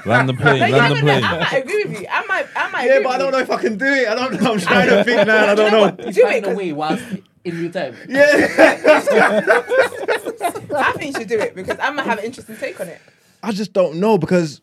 [0.06, 0.60] land the plane.
[0.62, 1.22] Like, Land the I, plane.
[1.22, 2.08] might, I might agree with you.
[2.10, 2.86] I might, I might.
[2.86, 4.08] yeah, agree but I with don't know if I can do it.
[4.08, 4.54] I don't know.
[4.54, 5.52] I'm trying to think now.
[5.52, 5.92] I don't know.
[5.92, 7.04] Do it, Find a 'cause way whilst
[7.44, 7.96] in real time.
[8.08, 8.24] Yeah.
[10.78, 13.00] I think you should do it because I might have an interesting take on it.
[13.44, 14.62] I just don't know because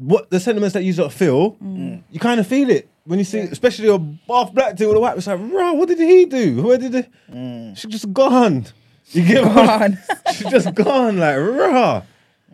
[0.00, 2.02] what the sentiments that you sort of feel, mm.
[2.10, 5.00] you kind of feel it when you see, especially a buff black dude with a
[5.00, 5.16] white.
[5.16, 6.62] It's like, bro, what did he do?
[6.62, 7.10] Where did it?
[7.30, 7.76] Mm.
[7.76, 8.66] She just gone.
[9.08, 9.54] You get what?
[9.54, 9.98] Gone.
[10.34, 11.18] She just gone.
[11.18, 12.02] Like, raw.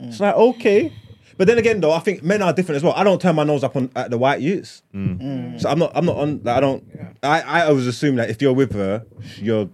[0.00, 0.08] Mm.
[0.08, 0.92] It's like okay.
[1.36, 2.94] But then again, though, I think men are different as well.
[2.96, 5.92] I don't turn my nose up on at the white youths, so I'm not.
[5.94, 6.40] I'm not on.
[6.42, 6.84] Like, I don't.
[7.22, 9.04] I, I always assume that if you're with her,
[9.36, 9.68] you're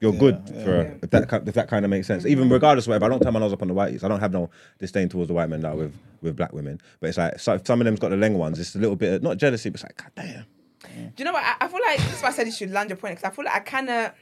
[0.00, 0.98] you're good for her.
[1.02, 2.24] If that if that kind of makes sense.
[2.24, 4.04] Even regardless of whatever, I don't turn my nose up on the white youths.
[4.04, 6.80] I don't have no disdain towards the white men that with with black women.
[7.00, 8.58] But it's like so if some of them's got the leng ones.
[8.58, 10.44] It's a little bit of, not jealousy, but it's like god damn.
[10.82, 11.42] Do you know what?
[11.44, 13.34] I, I feel like that's why I said you should land your point because I
[13.34, 14.12] feel like I kind of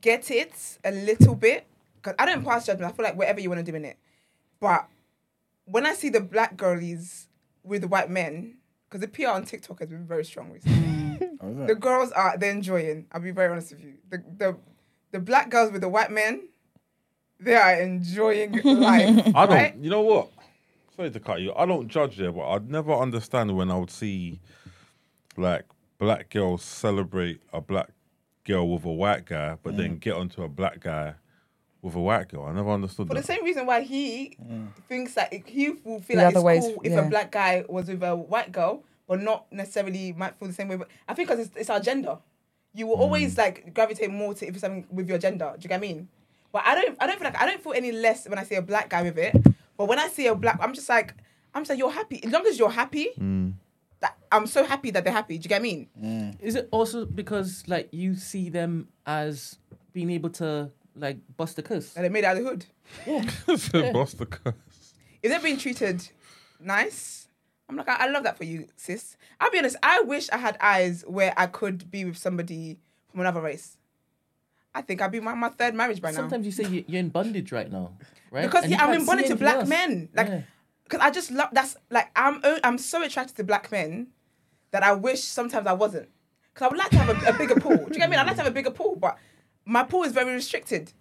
[0.00, 2.92] get it a little bit because I don't pass judgment.
[2.92, 3.98] I feel like whatever you want to do in it,
[4.60, 4.86] but
[5.64, 7.28] when I see the black girlies
[7.62, 10.90] with the white men, because the PR on TikTok has been very strong recently.
[11.40, 11.66] Oh, is it?
[11.68, 13.06] the girls are they're enjoying.
[13.12, 13.94] I'll be very honest with you.
[14.10, 14.56] The the
[15.14, 16.42] the black girls with the white men,
[17.38, 19.26] they are enjoying life.
[19.34, 19.48] I don't.
[19.56, 19.76] right?
[19.80, 20.28] You know what?
[20.96, 21.52] Sorry to cut you.
[21.54, 24.40] I don't judge there, but I'd never understand when I would see
[25.36, 25.64] like
[25.98, 27.90] black girls celebrate a black
[28.44, 29.76] girl with a white guy, but Mm.
[29.76, 31.14] then get onto a black guy
[31.80, 32.44] with a white girl.
[32.46, 34.36] I never understood For the same reason why he
[34.88, 37.06] thinks that it- he will feel The like it's ways, cool if yeah.
[37.06, 40.68] a black guy was with a white girl, but not necessarily might feel the same
[40.68, 40.76] way.
[40.76, 42.18] But I think because it's, it's our gender,
[42.74, 43.38] you will always mm.
[43.38, 45.54] like gravitate more to if it's something with your gender.
[45.56, 46.08] Do you get what I mean?
[46.52, 46.96] But I don't.
[47.00, 49.02] I don't feel like I don't feel any less when I see a black guy
[49.02, 49.34] with it.
[49.76, 51.14] But when I see a black, I'm just like,
[51.54, 52.22] I'm saying you're happy.
[52.24, 53.54] As long as you're happy, mm.
[54.00, 55.38] that I'm so happy that they're happy.
[55.38, 55.88] Do you get what I mean?
[56.00, 56.36] Mm.
[56.40, 59.58] Is it also because like you see them as
[59.92, 61.96] being able to like bust a curse?
[61.96, 63.60] And they made it out of the hood.
[63.60, 64.94] Said Boss the curse.
[65.22, 66.08] if they're being treated
[66.60, 67.23] nice,
[67.68, 69.16] I'm like, I, I love that for you, sis.
[69.40, 72.78] I'll be honest, I wish I had eyes where I could be with somebody
[73.10, 73.76] from another race.
[74.74, 76.16] I think I'd be my, my third marriage by now.
[76.16, 77.92] Sometimes you say you- you're in bondage right now,
[78.30, 78.42] right?
[78.42, 79.68] because And yeah, you I'm can't in see bondage to anything black else.
[79.68, 80.08] men.
[80.14, 80.40] Like, Yeah.
[80.82, 84.08] because I just love that's like I'm o- I'm so attracted to black men
[84.72, 86.08] that I wish sometimes I wasn't.
[86.52, 87.76] Because I would like to have a, a bigger pool.
[87.76, 88.18] Do you get what I mean?
[88.18, 89.16] I'd like to have a bigger pool, but
[89.64, 90.92] my pool is very restricted.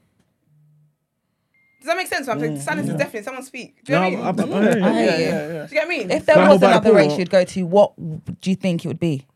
[1.84, 2.30] Does that make sense?
[2.30, 3.24] I'm saying silence is deafening.
[3.24, 3.84] Someone speak.
[3.84, 4.20] Do you know what I mean?
[4.26, 5.24] I'm- I'm- I'm- I hear Yeah, you.
[5.26, 5.48] yeah, yeah.
[5.48, 6.12] Do you get what I mean?
[6.12, 8.86] If there Can was hold another the race you'd go to, what do you think
[8.86, 9.28] it would be?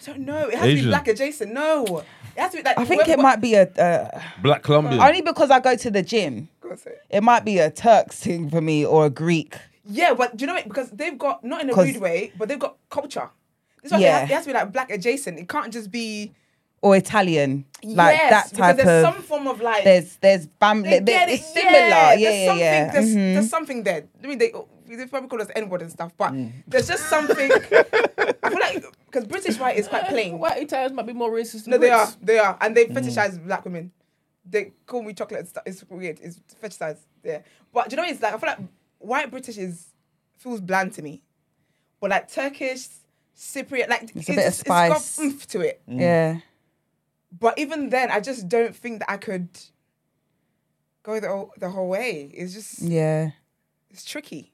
[0.00, 0.46] I don't know.
[0.48, 1.52] It has to be black adjacent.
[1.52, 1.98] No,
[2.36, 2.78] it has to be like.
[2.78, 5.00] I think it might be a uh, Black Colombian.
[5.02, 6.48] only because I go to the gym.
[6.60, 7.02] Go on, say it.
[7.10, 9.56] It might be a Turks thing for me or a Greek.
[9.84, 10.68] Yeah, but do you know what?
[10.68, 13.28] Because they've got not in a 'Cause- rude way, but they've got culture.
[13.82, 14.18] This is why Yeah.
[14.18, 15.40] it has, it has to be like black adjacent.
[15.40, 16.32] It can't just be
[16.82, 19.14] or Italian, like yes, that type because there's of.
[19.14, 20.98] some form of like there's there's family.
[20.98, 21.72] they get it's it, similar.
[21.78, 22.92] Yeah, there's yeah, something, yeah.
[22.92, 23.34] There's, Mhm.
[23.34, 24.04] there's something there.
[24.22, 24.52] I mean, they
[24.88, 26.52] they probably call us N word and stuff, but Mm.
[26.66, 27.50] there's just something.
[27.50, 30.38] I feel like because British white is quite plain.
[30.38, 31.66] White Italians might be more racist.
[31.66, 32.08] No, than they are.
[32.20, 32.94] They are, and they Mm.
[32.96, 33.92] fetishize black women.
[34.44, 35.46] They call me chocolate.
[35.48, 35.62] stuff.
[35.66, 36.18] It's weird.
[36.20, 36.98] It's fetishized.
[37.22, 37.38] Yeah,
[37.72, 38.34] but do you know what it's like?
[38.34, 38.58] I feel like
[38.98, 39.86] white British is
[40.36, 41.22] feels bland to me,
[42.00, 42.88] but like Turkish,
[43.38, 45.16] Cypriot, like It's a bit of It's spice.
[45.16, 45.80] got oomph to it.
[45.86, 46.38] Yeah.
[47.38, 49.48] But even then, I just don't think that I could
[51.02, 52.30] go the whole, the whole way.
[52.34, 53.30] It's just Yeah.
[53.90, 54.52] it's tricky.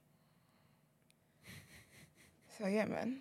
[2.59, 3.21] So yeah, man.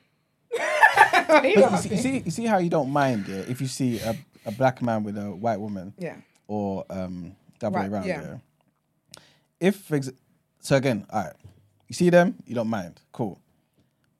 [1.43, 4.15] You, see, you see, you see how you don't mind yeah, if you see a,
[4.45, 6.15] a black man with a white woman, Yeah.
[6.47, 8.07] or um, the other Right, way around.
[8.07, 8.21] yeah.
[8.21, 9.19] Yeah.
[9.59, 10.11] If for ex-
[10.61, 11.33] so, again, all right,
[11.89, 13.39] you see them, you don't mind, cool.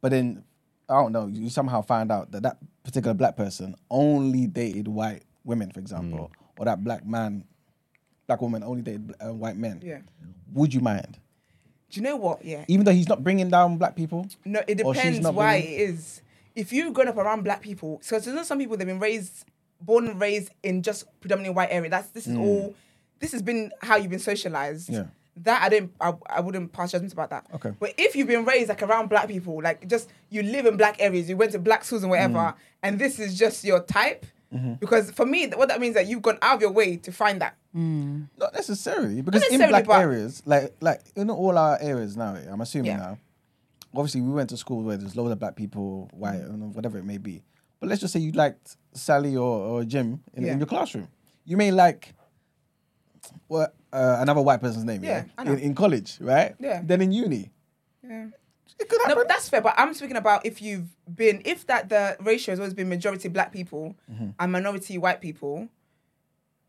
[0.01, 0.43] But then
[0.89, 5.23] I don't know, you somehow find out that that particular black person only dated white
[5.47, 7.43] women, for example, or that black man,
[8.27, 9.81] black woman only dated uh, white men.
[9.83, 9.99] Yeah.
[10.53, 11.17] Would you mind,
[11.89, 12.43] Do you know what?
[12.43, 12.65] Yeah.
[12.67, 14.27] even though he's not bringing down black people?
[14.45, 16.21] No, it depends why bringing- it is.
[16.55, 19.45] If you've grown up around black people, so there's some people they've been raised,
[19.79, 21.89] born and raised in just predominantly white area.
[21.89, 22.75] That's this is all.
[23.19, 24.89] This has been how you've been socialized.
[24.89, 24.93] Mm.
[24.93, 25.03] Yeah.
[25.43, 25.91] That I don't.
[26.01, 27.45] I, I wouldn't pass judgment about that.
[27.53, 27.71] Okay.
[27.79, 30.95] But if you've been raised like around black people, like just you live in black
[30.99, 32.55] areas, you went to black schools and whatever, Mm.
[32.81, 34.25] and this is just your type.
[34.53, 34.73] Mm-hmm.
[34.75, 37.11] Because for me, what that means is that you've gone out of your way to
[37.11, 37.55] find that.
[37.73, 42.61] Not necessarily, because in necessarily, black areas, like like in all our areas now, I'm
[42.61, 42.97] assuming Yeah.
[42.97, 43.17] now.
[43.95, 47.05] Obviously, we went to school where there's loads of black people, white, and whatever it
[47.05, 47.43] may be.
[47.79, 50.53] But let's just say you liked Sally or, or Jim in, Yeah.
[50.53, 51.07] in your classroom.
[51.45, 52.13] You may like
[53.47, 55.53] what uh, another white person's name, yeah, Yeah, I know.
[55.53, 56.55] In, in college, right?
[56.59, 56.81] Yeah.
[56.83, 57.51] Then in uni,
[58.03, 58.27] Yeah.
[58.79, 59.15] It could No, happen.
[59.21, 59.61] but that's fair.
[59.61, 63.27] But I'm speaking about if you've been, if that the ratio has always been majority
[63.29, 64.29] black people Mm-hmm.
[64.39, 65.67] and minority white people.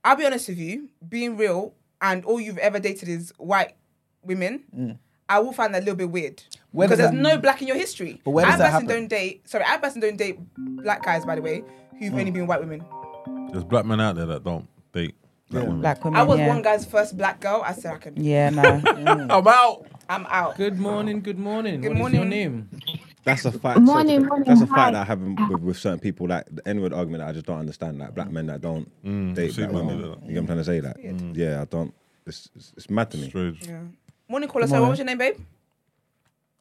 [0.04, 3.74] I'll be honest with you, being real, and all you've ever dated is white
[4.22, 4.98] women.
[5.28, 6.56] I will find that a little bit weird Mm.
[6.72, 8.20] Where because there's no black in your history.
[8.24, 9.02] But where does I that personally happen?
[9.02, 9.48] don't date.
[9.48, 11.24] Sorry, I personally don't date black guys.
[11.26, 11.64] By the way,
[11.98, 12.18] who've Mm.
[12.20, 12.84] only been white women.
[13.50, 15.14] There's black men out there that don't date
[15.50, 15.80] black women.
[15.80, 16.20] Black women.
[16.20, 16.48] I was yeah.
[16.48, 17.62] one guy's first black girl.
[17.64, 18.18] I said I could.
[18.18, 18.62] Yeah, no.
[18.98, 19.30] Mm.
[19.30, 19.86] I'm out.
[20.08, 20.56] I'm out.
[20.56, 21.80] Good morning, good morning.
[21.80, 22.30] Good What is your morning.
[22.30, 22.68] name?
[23.24, 23.80] That's a fact.
[23.80, 24.76] Morning, sorry, morning, That's a hi.
[24.76, 26.26] fight that I have with, with certain people.
[26.26, 27.98] Like the N word argument, that I just don't understand.
[27.98, 29.34] Like black men that don't mm.
[29.34, 29.86] date black women.
[29.86, 29.98] mean.
[29.98, 30.80] You know what I'm trying to say?
[30.80, 30.96] Like,
[31.36, 31.94] yeah, I don't.
[32.26, 33.28] It's, it's, it's mad to me.
[33.28, 33.66] Strange.
[33.66, 33.82] Yeah.
[34.28, 34.66] Morning caller.
[34.66, 35.36] So what was your name, babe?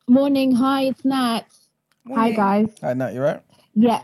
[0.07, 1.45] Morning, hi, it's Nat.
[2.16, 2.69] Hi guys.
[2.82, 3.41] Hi, Nat, you right?
[3.75, 4.01] Yeah.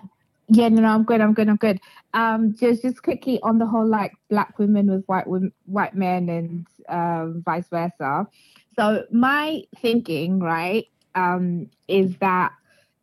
[0.49, 1.79] Yeah, no, no, I'm good, I'm good, I'm good.
[2.13, 6.29] Um, just just quickly on the whole like black women with white women white men
[6.29, 8.27] and um vice versa.
[8.75, 10.85] So my thinking, right,
[11.15, 12.51] um, is that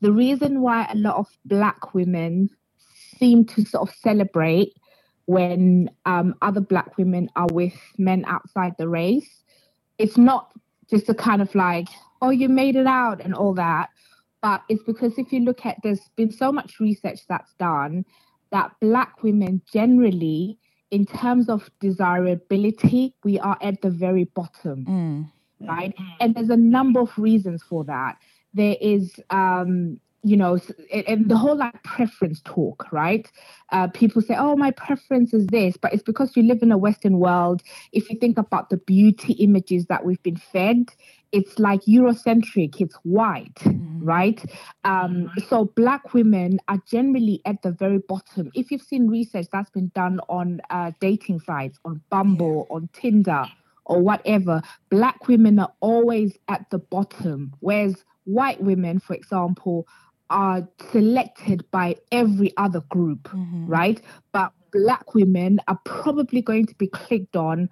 [0.00, 2.50] the reason why a lot of black women
[3.18, 4.74] seem to sort of celebrate
[5.26, 9.42] when um other black women are with men outside the race,
[9.98, 10.52] it's not
[10.88, 11.88] just a kind of like,
[12.22, 13.90] oh, you made it out and all that
[14.42, 18.04] but it's because if you look at there's been so much research that's done
[18.52, 20.58] that black women generally
[20.90, 24.86] in terms of desirability we are at the very bottom
[25.62, 25.68] Mm.
[25.68, 25.94] right?
[26.20, 28.18] And there's a number of reasons for that.
[28.54, 30.58] There is um you know
[31.08, 33.30] and the whole like preference talk right?
[33.72, 36.78] Uh, people say oh my preference is this but it's because you live in a
[36.78, 37.62] western world.
[37.92, 40.90] If you think about the beauty images that we've been fed
[41.32, 43.58] it's like eurocentric it's white
[44.02, 44.44] right?
[44.84, 48.50] Um, so black women are generally at the very bottom.
[48.54, 53.44] If you've seen research that's been done on uh, dating sites on bumble on tinder
[53.84, 59.86] or whatever, black women are always at the bottom, whereas white women, for example,
[60.30, 63.28] are selected by every other group,
[63.68, 64.00] right?
[64.32, 67.68] But black women are probably going to be clicked on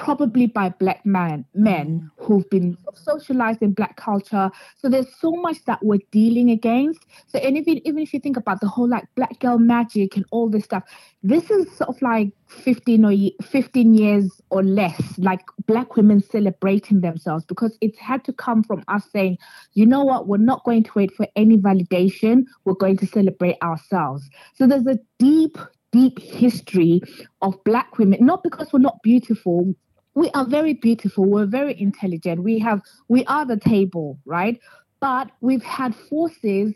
[0.00, 2.24] probably by black man men mm.
[2.24, 4.50] who've been socialized in black culture.
[4.78, 7.06] So there's so much that we're dealing against.
[7.26, 10.24] So and even even if you think about the whole like black girl magic and
[10.32, 10.84] all this stuff
[11.22, 13.12] this is sort of like 15 or
[13.42, 18.82] 15 years or less like black women celebrating themselves because it had to come from
[18.88, 19.36] us saying
[19.74, 20.26] you know what?
[20.26, 22.44] We're not going to wait for any validation.
[22.64, 24.28] We're going to celebrate ourselves.
[24.54, 25.58] So there's a deep
[25.92, 27.00] deep history
[27.42, 29.74] of black women not because we're not beautiful
[30.14, 31.24] we are very beautiful.
[31.24, 32.42] We're very intelligent.
[32.42, 34.58] We have we are the table right?
[35.00, 36.74] But we've had forces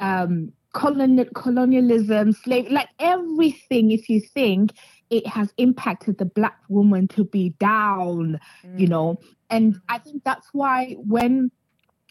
[0.00, 4.72] um colon- colonialism slave like everything if you think
[5.08, 8.38] it has impacted the black woman to be down
[8.76, 9.18] you know?
[9.48, 11.50] And i think that's why when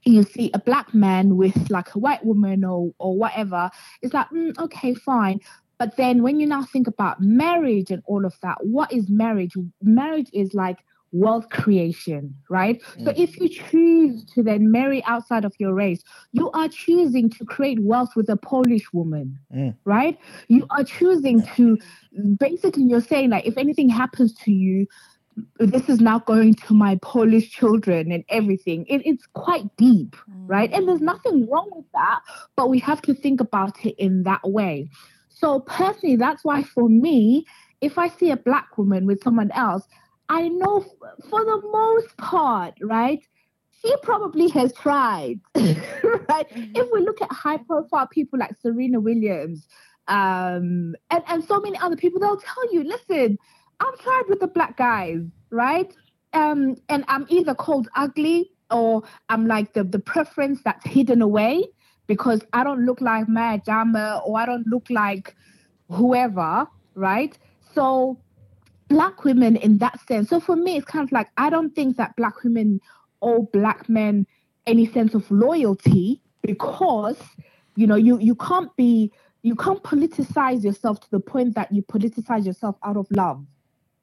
[0.05, 3.69] you see a black man with like a white woman or or whatever
[4.01, 5.39] it's like mm, okay fine
[5.79, 9.53] But then when you now think about marriage and all of that, what is marriage?
[9.81, 10.79] Marriage is like
[11.11, 12.81] wealth creation, right?
[13.05, 16.01] So if you choose to then marry outside of your race,
[16.33, 19.75] you are choosing to create wealth with a Polish woman, Mm.
[19.85, 20.19] right?
[20.49, 21.77] You are choosing to
[22.39, 24.87] basically you're saying like if anything happens to you,
[25.59, 28.85] this is now going to my Polish children and everything.
[28.87, 30.15] It, it's quite deep,
[30.47, 30.71] right?
[30.73, 32.21] And there's nothing wrong with that,
[32.55, 34.89] but we have to think about it in that way.
[35.35, 37.45] So personally, that's why for me,
[37.81, 39.83] if I see a black woman with someone else,
[40.29, 43.19] I know f- for the most part, right?
[43.81, 46.47] She probably has tried, right?
[46.49, 49.67] If we look at high profile people like Serena Williams,
[50.07, 53.37] um, and, and so many other people, they'll tell you, listen,
[53.81, 55.93] I've tried with the black guys, right?
[56.31, 61.65] Um, and I'm either called ugly or I'm like the, the preference that's hidden away
[62.07, 65.35] because I don't look like Maya Jama or I don't look like
[65.89, 67.37] whoever, right?
[67.73, 68.19] So
[68.89, 70.29] black women in that sense.
[70.29, 72.81] So for me, it's kind of like I don't think that black women
[73.21, 74.27] owe black men
[74.67, 77.17] any sense of loyalty because
[77.75, 79.11] you know you you can't be
[79.43, 83.45] you can't politicize yourself to the point that you politicize yourself out of love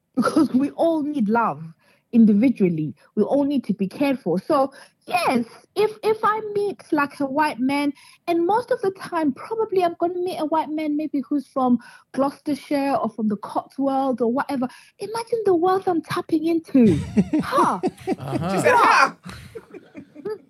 [0.16, 1.64] because we all need love
[2.12, 4.72] individually we all need to be cared for so
[5.06, 7.92] yes if if i meet like a white man
[8.28, 11.46] and most of the time probably i'm going to meet a white man maybe who's
[11.46, 11.78] from
[12.12, 16.96] gloucestershire or from the cotswolds or whatever imagine the wealth i'm tapping into
[17.42, 17.80] huh
[18.18, 18.56] Uh-huh.
[18.56, 19.16] She said, ha!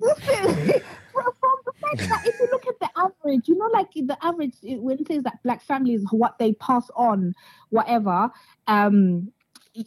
[0.01, 0.83] Listen,
[1.13, 4.17] from, from the fact that if you look at the average, you know, like the
[4.23, 7.35] average when it says that black families what they pass on,
[7.71, 8.31] whatever,
[8.67, 9.33] um,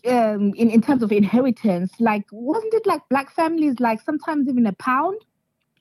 [0.07, 4.65] um, in in terms of inheritance, like wasn't it like black families like sometimes even
[4.65, 5.19] a pound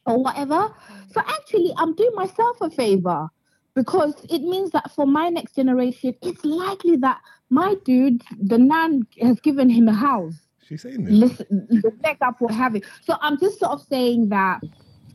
[0.07, 0.73] or whatever?
[1.13, 3.29] So actually, I'm doing myself a favor
[3.75, 9.07] because it means that for my next generation, it's likely that my dude, the nan,
[9.21, 11.15] has given him a house She's saying this.
[11.15, 12.85] listen, the next up will have it.
[13.03, 14.61] So I'm just sort of saying that,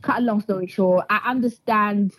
[0.02, 2.12] cut a long story short, I understand.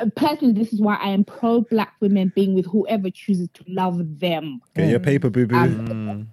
[0.00, 3.64] Uh, Personally, this is why I am pro black women being with whoever chooses to
[3.68, 4.60] love them.
[4.74, 5.56] Get your paper, boo boo.
[5.56, 6.28] Um,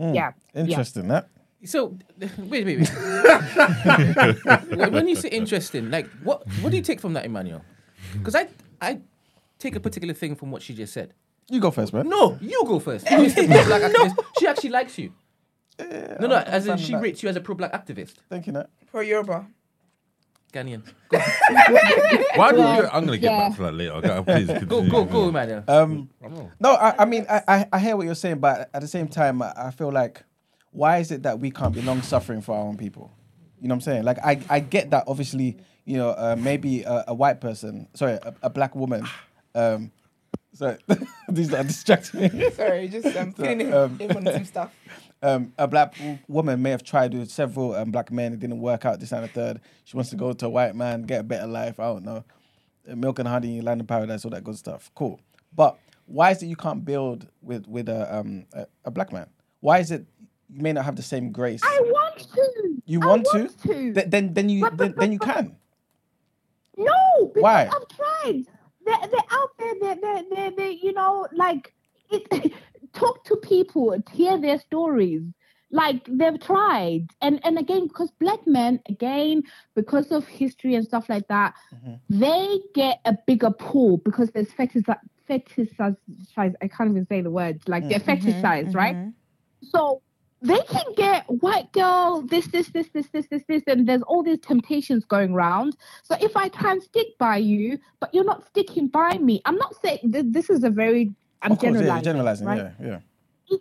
[0.00, 0.14] Mm.
[0.14, 0.30] Yeah.
[0.54, 1.28] Interesting, that.
[1.64, 1.98] So
[2.38, 2.88] wait, wait, wait.
[4.76, 7.64] when when you say interesting, like what what do you take from that, Emmanuel?
[8.12, 8.46] Because I
[8.80, 9.00] I
[9.58, 11.14] take a particular thing from what she just said.
[11.50, 12.08] You go first, man.
[12.08, 13.06] No, you go first.
[13.06, 13.44] Mr.
[13.46, 14.24] Pro-Black activist.
[14.38, 15.12] She actually likes you.
[15.80, 17.02] no, no, as in she that.
[17.02, 18.14] rates you as a pro-black activist.
[18.28, 18.68] Thank you, Nat.
[18.92, 19.46] Pro Yoruba.
[20.52, 20.82] Ghanaian.
[22.36, 22.88] Why do you?
[22.92, 23.48] I'm gonna get Yeah.
[23.48, 23.92] back to that later.
[23.92, 24.90] Okay, please Go, continue.
[24.90, 25.64] go, go, Emmanuel.
[25.68, 26.08] Um,
[26.60, 29.08] no, I, I mean, I, I, I hear what you're saying, but at the same
[29.08, 30.22] time, I, I feel like,
[30.70, 33.10] why is it that we can't be long suffering for our own people?
[33.60, 34.04] You know what I'm saying?
[34.04, 38.12] Like, I, I get that, obviously, you know, uh, maybe a, a white person, sorry,
[38.14, 39.06] a, a black woman,
[39.54, 39.90] um,
[40.54, 40.76] sorry,
[41.28, 42.50] these are distracting me.
[42.50, 44.72] Sorry, just um, feeling it, Um, it on some stuff.
[45.22, 45.94] Um, a black
[46.28, 48.32] woman may have tried with several um, black men.
[48.32, 49.00] It didn't work out.
[49.00, 49.60] This and the third.
[49.84, 51.80] She wants to go to a white man, get a better life.
[51.80, 52.24] I don't know.
[52.90, 54.90] Uh, Milk and honey, land of paradise, all that good stuff.
[54.94, 55.20] Cool.
[55.54, 59.28] But why is it you can't build with with a um a, a black man?
[59.60, 60.06] Why is it
[60.50, 61.60] you may not have the same grace?
[61.64, 62.82] I want to.
[62.86, 63.48] You I want to?
[63.48, 63.92] to.
[63.94, 65.56] Th- then then you But- then, but- then you can.
[66.76, 67.64] No, Why?
[67.66, 68.44] I've tried.
[68.86, 69.74] They're, they're out there.
[69.80, 71.74] They're, they're, they're, they're you know, like,
[72.10, 72.52] it,
[72.98, 75.22] talk to people, hear their stories.
[75.70, 79.42] Like they've tried, and and again, because black men, again,
[79.74, 81.96] because of history and stuff like that, mm-hmm.
[82.08, 84.84] they get a bigger pool because there's fetish,
[85.28, 86.54] fetishized.
[86.62, 87.68] I can't even say the words.
[87.68, 88.28] Like they're mm-hmm.
[88.28, 88.96] fetishized, right?
[88.96, 89.66] Mm-hmm.
[89.66, 90.00] So
[90.40, 94.22] they can get white girl, this, this, this, this, this, this, this, and there's all
[94.22, 95.76] these temptations going round.
[96.04, 99.56] So if I try and stick by you, but you're not sticking by me, I'm
[99.56, 101.12] not saying th- this is a very
[101.42, 102.46] I'm of course, yeah, generalizing, generalizing.
[102.46, 102.72] right?
[102.80, 102.86] Yeah,
[103.50, 103.58] yeah.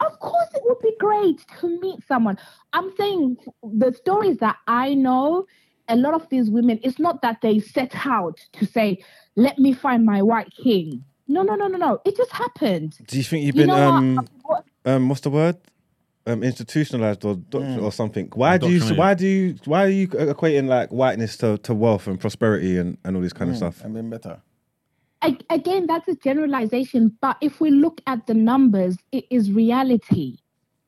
[0.00, 2.38] Of course, it would be great to meet someone.
[2.72, 5.46] I'm saying the stories that I know,
[5.88, 9.02] a lot of these women, it's not that they set out to say,
[9.36, 12.00] "Let me find my white king." No, no, no, no, no.
[12.04, 12.98] It just happened.
[13.06, 14.64] Do you think you've You been know um what?
[14.84, 15.56] um what's the word?
[16.24, 17.82] Um, institutionalized or doc- Mm.
[17.82, 18.28] or something.
[18.34, 22.06] Why do you why do you why are you equating like whiteness to, to wealth
[22.06, 23.82] and prosperity and, and all this kind of Mm, stuff?
[23.84, 24.40] I mean, better.
[25.50, 27.16] Again, that's a generalization.
[27.20, 30.38] But if we look at the numbers, it is reality,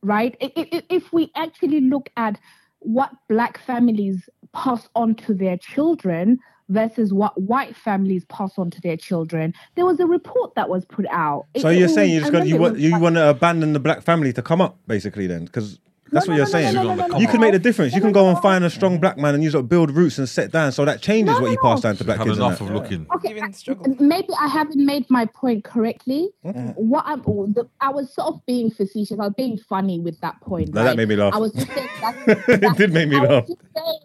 [0.02, 0.36] right?
[0.40, 2.38] If we actually look at
[2.80, 6.38] what black families pass on to their children
[6.68, 10.84] versus what white families pass on to their children, there was a report that was
[10.84, 11.46] put out.
[11.58, 13.72] So it you're was- saying you I just got you want you want to abandon
[13.72, 15.78] the black family to come up basically then because
[16.14, 16.74] That's No, what no, you're no, saying.
[16.74, 17.46] no, no, no, no, You no, can no.
[17.46, 17.92] make the difference.
[17.94, 19.90] You can no, go no, and find a strong black man and use up build
[19.90, 20.72] roots and set down.
[20.72, 21.62] So that changes No, what no, you no.
[21.62, 22.38] pass down to black Have kids.
[22.38, 22.64] and enough that.
[22.66, 23.06] of looking.
[23.16, 23.96] Okay, Even I- struggle.
[23.98, 26.30] maybe I haven't made my point correctly.
[26.44, 26.68] Mm-hmm.
[26.76, 29.18] What I'm, the, I was sort of being facetious.
[29.18, 30.72] I was being funny with that point.
[30.72, 30.96] No, that right?
[30.96, 31.34] made me laugh.
[31.34, 33.46] I was just saying that's, It that's- did make me I was laugh.
[33.48, 33.98] just saying-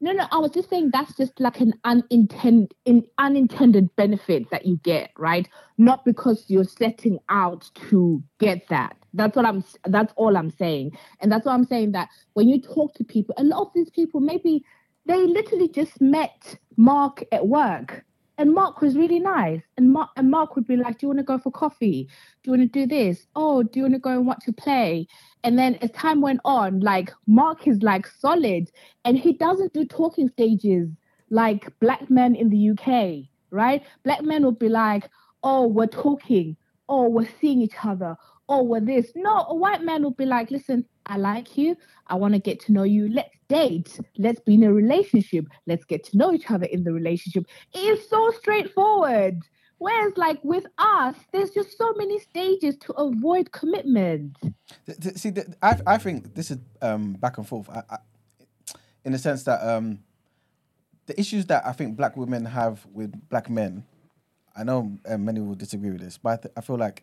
[0.00, 4.66] no, no, I was just saying that's just like an unintended, in, unintended benefit that
[4.66, 5.48] you get, right?
[5.78, 8.96] Not because you're setting out to get that.
[9.14, 9.64] That's what I'm.
[9.86, 13.34] That's all I'm saying, and that's why I'm saying that when you talk to people,
[13.38, 14.64] a lot of these people maybe
[15.06, 18.04] they literally just met Mark at work,
[18.38, 21.18] and Mark was really nice, and Mark and Mark would be like, "Do you want
[21.18, 22.08] to go for coffee?
[22.42, 23.26] Do you want to do this?
[23.36, 25.06] Oh, do you want to go and watch a play?"
[25.44, 28.70] And then as time went on, like Mark is like solid,
[29.04, 30.88] and he doesn't do talking stages
[31.30, 33.82] like black men in the UK, right?
[34.04, 35.08] Black men would be like,
[35.42, 36.56] "Oh, we're talking.
[36.88, 38.16] Oh, we're seeing each other.
[38.52, 41.76] Oh, we're this." No, a white man will be like, "Listen, I like you.
[42.06, 43.08] I want to get to know you.
[43.08, 43.98] Let's date.
[44.18, 45.46] Let's be in a relationship.
[45.66, 49.40] Let's get to know each other in the relationship." It is so straightforward.
[49.78, 54.36] Whereas, like with us, there's just so many stages to avoid commitment.
[55.16, 57.68] See, I I think this is um, back and forth.
[57.68, 57.98] I, I,
[59.04, 59.98] in the sense that um,
[61.06, 63.84] the issues that I think black women have with black men,
[64.54, 67.02] I know uh, many will disagree with this, but I, th- I feel like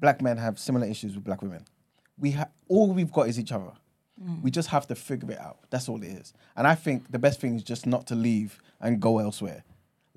[0.00, 1.64] black men have similar issues with black women.
[2.18, 3.72] We ha- all we've got is each other.
[4.42, 5.58] We just have to figure it out.
[5.68, 6.32] That's all it is.
[6.56, 9.62] And I think the best thing is just not to leave and go elsewhere.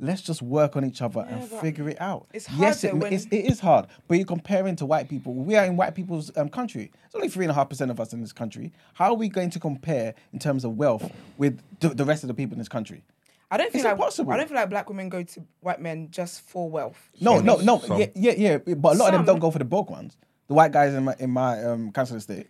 [0.02, 2.28] Let's just work on each other and figure it out.
[2.34, 5.34] it's yes, it, when- it's, it is hard, but you're comparing to white people.
[5.34, 6.90] We are in white people's um, country.
[7.06, 8.72] It's only three and a half percent of us in this country.
[8.94, 12.34] How are we going to compare in terms of wealth with the rest of the
[12.34, 13.04] people in this country?
[13.52, 14.32] I don't feel It's like impossible.
[14.32, 17.10] I don't feel like black women go to white men just for wealth.
[17.20, 17.80] No, no, no.
[17.80, 18.00] Some.
[18.00, 18.58] Yeah, yeah, yeah.
[18.76, 20.16] But a lot of them don't go for the broke ones.
[20.48, 22.48] The white guys in my in my um, council estate,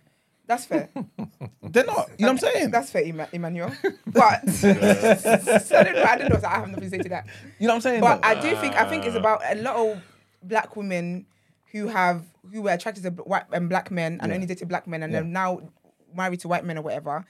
[0.48, 0.90] That's fair.
[1.64, 2.10] they're not.
[2.18, 2.72] You know what I'm saying?
[2.72, 3.72] That's fair, Emma- Emmanuel.
[4.08, 6.04] But so I don't know.
[6.04, 6.40] I don't know.
[6.48, 7.28] I have nothing to say to that.
[7.60, 8.02] You know what I'm saying?
[8.02, 8.28] But though?
[8.28, 10.02] I do think I think it's about a lot of
[10.44, 11.26] black women
[11.72, 14.36] who have who were attracted to white and black men and Yeah.
[14.36, 15.20] only dated black men and Yeah.
[15.20, 15.62] then now
[16.16, 17.26] married to white men or whatever.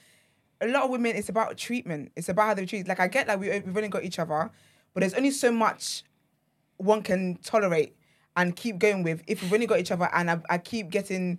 [0.60, 2.12] A lot of women, it's about treatment.
[2.16, 2.86] It's about how they treat.
[2.86, 4.50] Like I get like we uh, we've only got each other,
[4.92, 6.04] but there's only so much
[6.76, 7.96] one can tolerate
[8.36, 11.38] and keep going with if we've only got each other and I, I keep getting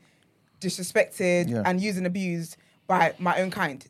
[0.59, 1.63] disrespected Yeah.
[1.65, 3.85] and used and abused by my own kind.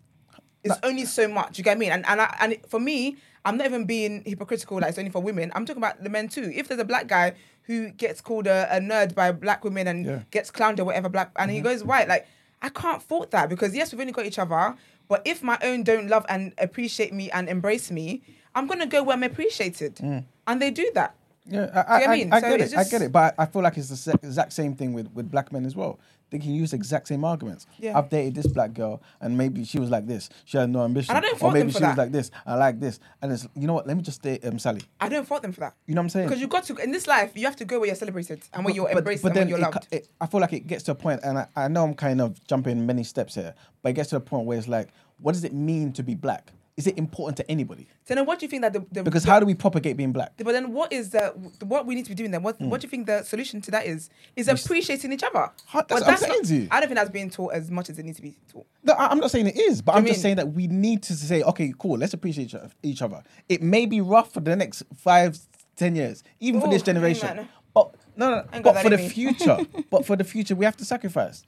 [0.64, 1.58] It's only so much.
[1.58, 1.92] You get what I mean?
[1.92, 4.80] And and I, and for me, I'm not even being hypocritical.
[4.80, 5.52] Like it's only for women.
[5.56, 6.52] I'm talking about the men too.
[6.54, 10.06] If there's a black guy who gets called a, a nerd by black women and
[10.06, 10.20] Yeah.
[10.30, 11.66] gets clowned or whatever, black, and he mm-hmm.
[11.66, 12.28] goes white, like
[12.62, 14.76] I can't fault that because yes, we've only got each other.
[15.08, 18.22] But if my own don't love and appreciate me and embrace me,
[18.56, 20.24] I'm gonna go where I'm appreciated, mm.
[20.48, 21.16] and they do that.
[21.46, 22.34] Yeah, I, Do I, I I, mean?
[22.34, 22.64] I So get it.
[22.64, 23.12] it's I just- get it.
[23.12, 26.00] But I feel like it's the exact same thing with, with black men as well.
[26.32, 27.68] They can use the exact same arguments.
[27.78, 27.98] Yeah.
[27.98, 30.30] I've dated this black girl, and maybe she was like this.
[30.46, 31.14] She had no ambition.
[31.14, 32.32] And I don't or fault them maybe for she was like this.
[32.46, 33.00] I like this.
[33.22, 33.86] And it's you know what?
[33.86, 34.82] Let me just date um, Sally.
[35.00, 35.76] I don't fault them for that.
[35.86, 36.28] You know what I'm saying?
[36.28, 38.64] Because you got to in this life, you have to go where you're celebrated and
[38.64, 39.88] where you're but, embraced but and then where you're it, loved.
[39.92, 42.22] it, I feel like it gets to a point, and I, I know I'm kind
[42.22, 44.88] of jumping many steps here, but it gets to a point where it's like,
[45.20, 46.54] what does it mean to be black?
[46.82, 47.88] Is it important to anybody?
[48.06, 49.98] so then, what do you think that the, the Because the- how do we propagate
[49.98, 50.32] being black?
[50.38, 51.28] But then, what is the
[51.64, 52.42] what we need to be doing then?
[52.42, 54.10] What What do you think the solution to that is?
[54.36, 55.52] Is appreciating each other.
[55.68, 56.68] How- that's I'm saying not- to you.
[56.72, 58.66] I don't think that's being taught as much as it needs to be taught.
[58.84, 61.04] No, I'm not saying it is, but Do I'm just mean- saying that we need
[61.04, 62.52] to say, okay, cool, let's appreciate
[62.82, 63.22] each other-.
[63.48, 65.38] It may be rough for the next five,
[65.76, 67.28] ten years, even for this generation.
[67.28, 67.56] ain't like that.
[67.74, 69.08] But no, no, but for the me.
[69.10, 69.58] future,
[69.92, 71.44] but for the future, we have to sacrifice.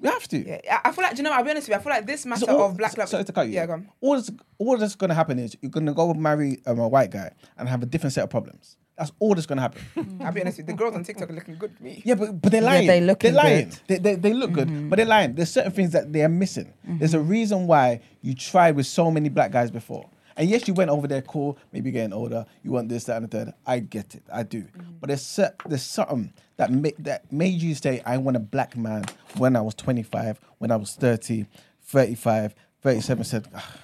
[0.00, 0.38] We have to.
[0.46, 1.32] Yeah, I I feel like do you know.
[1.32, 1.80] I'll be honest with you.
[1.80, 3.08] I feel like this matter So all- of black so- love.
[3.08, 3.54] Sorry to cut you.
[3.54, 3.88] Yeah, go on.
[4.00, 6.88] All that's, all that's going to happen is you're going to go marry um, a
[6.88, 8.76] white guy and have a different set of problems.
[8.98, 10.20] That's all that's going to happen.
[10.24, 10.74] I'll be honest with you.
[10.74, 12.00] The girls on TikTok are looking good to me.
[12.04, 12.86] Yeah, but, but they're lying.
[12.86, 13.68] they looking They're lying.
[13.70, 13.78] good.
[13.88, 15.34] They, they, they look good, but they're lying.
[15.34, 16.72] There's certain things that they are missing.
[16.84, 20.08] There's a reason why you tried with so many black guys before.
[20.36, 23.30] And yes, you went over there, cool, maybe getting older, you want this, that, and
[23.30, 23.54] the third.
[23.66, 24.64] I get it, I do.
[25.00, 29.04] But there's there's something that, ma- that made you say, I want a black man
[29.36, 31.46] when I was 25, when I was 30,
[31.82, 33.76] 35, 37, said, "Ah,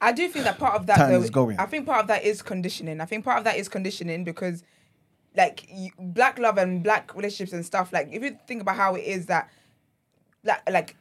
[0.00, 1.58] I do think that part of that Time though, is going.
[1.58, 3.00] I think part of that is conditioning.
[3.00, 4.62] I think part of that is conditioning because
[5.36, 8.94] like you, black love and black relationships and stuff like if you think about how
[8.94, 9.48] it is that
[10.42, 10.96] like like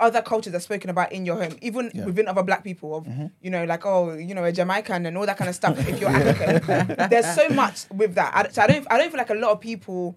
[0.00, 2.04] other cultures are spoken about in your home, even Yeah.
[2.04, 3.26] within other black people, of Mm-hmm.
[3.40, 5.78] you know, like oh, you know, a Jamaican and all that kind of stuff.
[5.88, 8.32] if you're African, there's so much with that.
[8.34, 10.16] I, so I don't, I don't feel like a lot of people,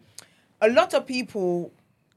[0.62, 1.72] a lot of people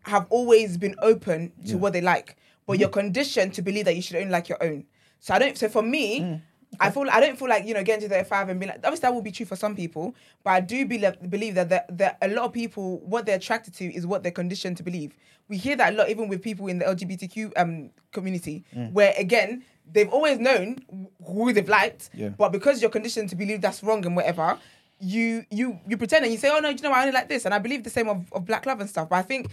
[0.04, 1.72] have always been open to Yeah.
[1.74, 1.80] Mm-hmm.
[1.80, 4.84] what they like, but you're conditioned to believe that you should only like your own.
[5.20, 5.56] So I don't.
[5.56, 6.40] So for me, Mm.
[6.80, 9.00] I feel I don't feel like you know getting to 35 and being like obviously
[9.02, 12.18] that will be true for some people, but I do believe believe that that, that
[12.22, 15.14] a lot of people what they're attracted to is what they're conditioned to believe.
[15.48, 19.64] We hear that a lot even with people in the LGBTQ um community, where again
[19.92, 20.78] they've always known
[21.26, 22.30] who they've liked, Yeah.
[22.30, 24.58] but because you're conditioned to believe that's wrong and whatever.
[25.04, 27.28] You you you pretend and you say, oh no, you know what, I only like
[27.28, 29.08] this, and I believe the same of, of black love and stuff.
[29.08, 29.50] But I think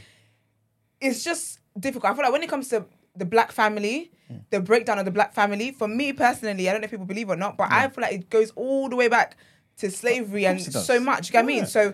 [1.01, 2.11] it's just difficult.
[2.11, 2.85] I feel like when it comes to
[3.19, 4.11] the black family,
[4.49, 7.29] the breakdown of the black family, for me personally, I don't know if people believe
[7.29, 9.35] or not, but I feel like it goes all the way back
[9.77, 10.85] to slavery and course it does.
[10.85, 11.27] so much.
[11.29, 11.65] You get what I mean?
[11.65, 11.93] So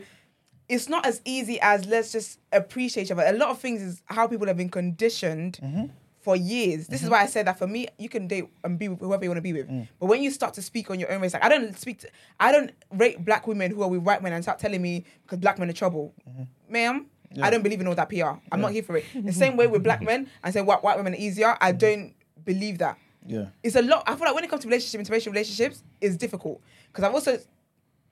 [0.67, 3.23] it's not as easy as let's just appreciate each other.
[3.25, 5.85] A lot of things is how people have been conditioned Mm-hmm.
[6.19, 6.87] for years.
[6.87, 9.23] This is why I said that for me, you can date and be with whoever
[9.23, 9.69] you want to be with.
[9.69, 9.87] Mm.
[9.99, 12.09] But when you start to speak on your own race, like I don't speak to,
[12.39, 15.37] I don't rate black women who are with white men and start telling me because
[15.37, 16.13] black men are trouble.
[16.27, 16.43] Mm-hmm.
[16.73, 17.05] Ma'am,
[17.41, 18.39] I don't believe in all that PR.
[18.51, 19.05] I'm not here for it.
[19.15, 22.13] The same way with black men and say white, white women are easier, I don't
[22.43, 22.97] believe that.
[23.25, 23.47] Yeah.
[23.63, 24.03] It's a lot.
[24.07, 26.61] I feel like when it comes to relationship, interracial relationships, it's difficult.
[26.87, 27.39] Because I've also,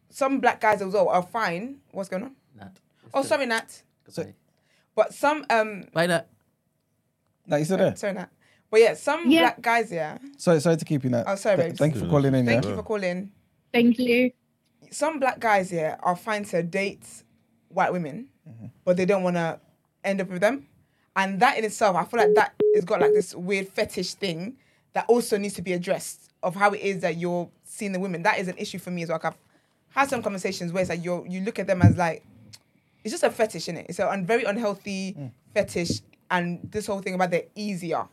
[0.10, 1.78] some black guys as well are fine.
[1.92, 2.36] What's going on?
[2.58, 2.72] Nat.
[3.14, 3.82] Oh, sorry, Nat.
[4.06, 4.34] Goodbye.
[4.96, 6.28] But some, um, Bye, Nat.
[7.46, 7.96] Now you still there?
[7.96, 8.30] sorry, Nat.
[8.72, 9.42] But yeah, some Yeah.
[9.42, 10.18] black guys, yeah.
[10.38, 11.26] Sorry, sorry to keep you that.
[11.28, 12.46] Oh, sorry, Th- Thank you for calling in.
[12.46, 12.70] Thank yeah.
[12.72, 13.32] you for calling.
[13.72, 14.32] Thank you.
[14.90, 17.06] Some black guys, yeah, are fine to date
[17.70, 18.66] white women, Mm-hmm.
[18.84, 19.60] but they don't want to
[20.04, 20.68] end up with them.
[21.16, 24.58] And that in itself, I feel like that has got like this weird fetish thing
[24.94, 28.22] that also needs to be addressed of how it is that you're seeing the women.
[28.24, 29.20] That is an issue for me as well.
[29.24, 29.38] Like, I've
[29.96, 32.24] had some conversations where it's like you you look at them as like
[33.04, 33.86] it's just a fetish, is it?
[33.90, 35.32] It's a un- very unhealthy Mm.
[35.54, 38.06] fetish, and this whole thing about they're easier,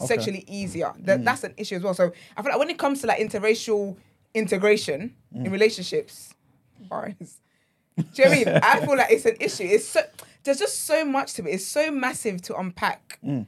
[0.00, 0.92] sexually easier.
[1.00, 1.94] That, That's an issue as well.
[1.94, 3.96] So I feel like when it comes to like interracial
[4.34, 6.34] integration in relationships,
[6.88, 7.14] bars.
[8.14, 8.60] Do you know what I mean?
[8.62, 9.64] I feel like it's an issue.
[9.64, 10.00] It's so
[10.44, 11.50] there's just so much to it.
[11.54, 13.18] It's so massive to unpack.
[13.24, 13.46] Mm.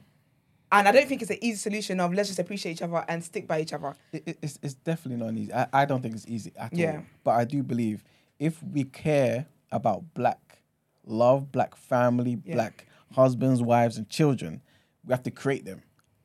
[0.73, 3.23] And I don't think it's an easy solution of let's just appreciate each other and
[3.23, 3.93] stick by each other.
[4.13, 5.53] It- it's, it's definitely not easy.
[5.53, 6.97] I, I don't think it's easy at Yeah.
[6.97, 7.03] all.
[7.23, 8.03] But I do believe
[8.39, 10.61] if we care about black
[11.05, 12.53] love, black family, Yeah.
[12.55, 14.61] black husbands, wives, and children,
[15.05, 15.81] we have to create them.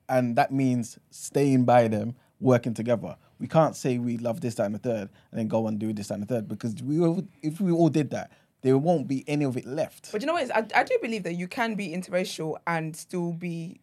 [0.09, 3.17] And that means staying by them, working together.
[3.39, 5.93] We can't say we love this, that, and the third, and then go and do
[5.93, 8.33] this, that, and the third, because we all, if we all did that,
[8.63, 10.11] there won't be any of it left.
[10.13, 10.43] But you know what?
[10.45, 13.81] is- I, I do believe that you can be interracial and still be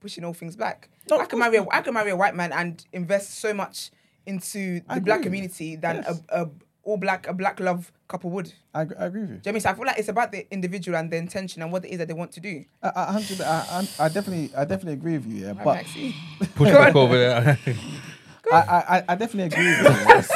[0.00, 0.88] pushing all things black.
[1.08, 3.54] No, I of can marry a, I can marry a white man and invest so
[3.54, 3.90] much
[4.26, 6.20] into the black community than Yes.
[6.30, 6.50] a, a
[6.84, 8.46] all black a black love couple would.
[8.46, 9.34] Do I, agree- I agree with you.
[9.36, 9.60] you know what I mean?
[9.60, 11.98] So I feel like it's about the individual and the intention and what it is
[11.98, 12.64] that they want to do.
[12.82, 15.46] I, I, a hundred- I, I, I definitely, I definitely agree with you.
[15.46, 16.14] Yeah, but Maxi.
[16.56, 17.58] Push back over there.
[18.52, 20.30] I, I, I- definitely agree with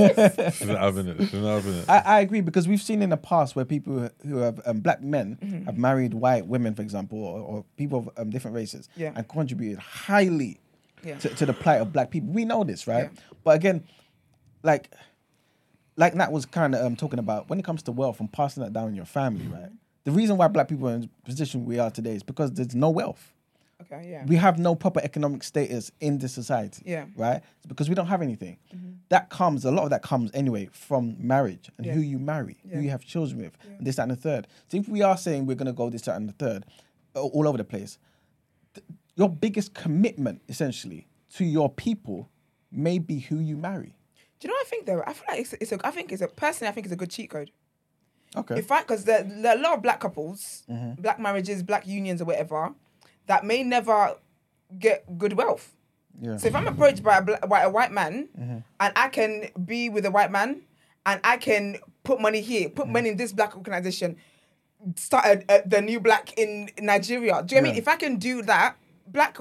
[0.00, 0.66] you.
[0.76, 1.20] Having it.
[1.30, 1.88] Having it.
[1.88, 5.02] I, I agree because we've seen in the past where people who have um, black
[5.02, 5.64] men Mm-hmm.
[5.64, 9.12] have married white women, for example, or, or people of um, different races, Yeah.
[9.14, 10.58] and contributed highly
[11.04, 11.16] Yeah.
[11.18, 12.30] to, to the plight of black people.
[12.32, 13.10] We know this, right?
[13.12, 13.20] Yeah.
[13.44, 13.84] But again,
[14.62, 14.90] like,
[15.96, 18.62] like Nat was kind of um, talking about when it comes to wealth and passing
[18.62, 19.70] that down in your family, right?
[20.04, 22.74] The reason why black people are in the position we are today is because there's
[22.74, 23.32] no wealth.
[23.82, 24.24] Okay, yeah.
[24.26, 26.82] We have no proper economic status in this society.
[26.86, 27.04] Yeah.
[27.14, 27.42] Right?
[27.58, 28.56] It's because we don't have anything.
[29.10, 31.92] That comes, a lot of that comes anyway from marriage and Yeah.
[31.92, 32.76] who you marry, Yeah.
[32.76, 34.46] who you have children with, and this, that, and the third.
[34.68, 36.64] So if we are saying we're going to go this, that, and the third,
[37.14, 37.98] all over the place,
[38.74, 42.30] th- your biggest commitment, essentially, to your people
[42.72, 43.94] may be who you marry.
[44.40, 45.02] Do you know what I think though?
[45.06, 46.96] I feel like it's, it's a I think it's a personally I think it's a
[46.96, 47.50] good cheat code.
[48.36, 48.56] Okay.
[48.56, 51.00] In fact, because there, there are a lot of black couples, Mm-hmm.
[51.00, 52.74] black marriages, black unions, or whatever,
[53.26, 54.16] that may never
[54.78, 55.74] get good wealth.
[56.20, 56.36] yeah.
[56.36, 58.58] So if I'm approached by a, bla- by a white man Mm-hmm.
[58.80, 60.62] and I can be with a white man
[61.04, 62.74] and I can put money here, Mm-hmm.
[62.76, 64.16] put money in this black organization,
[64.96, 67.42] start a, a, the new black in Nigeria.
[67.42, 67.76] Do you know what I mean?
[67.76, 69.38] If I can do that, black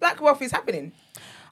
[0.00, 0.92] black wealth is happening.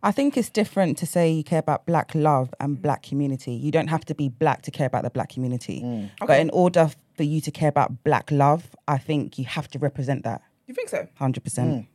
[0.03, 3.53] I think it's different to say you care about black love and black community.
[3.53, 6.09] You don't have to be black to care about the black community.
[6.27, 9.79] But in order for you to care about black love, I think you have to
[9.79, 10.41] represent that
[10.71, 11.09] You think so?
[11.21, 11.35] 100%.
[11.41, 11.87] Mm.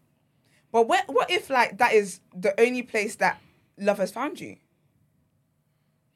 [0.74, 3.40] But what what if like that is the only place that
[3.78, 4.58] love has found you?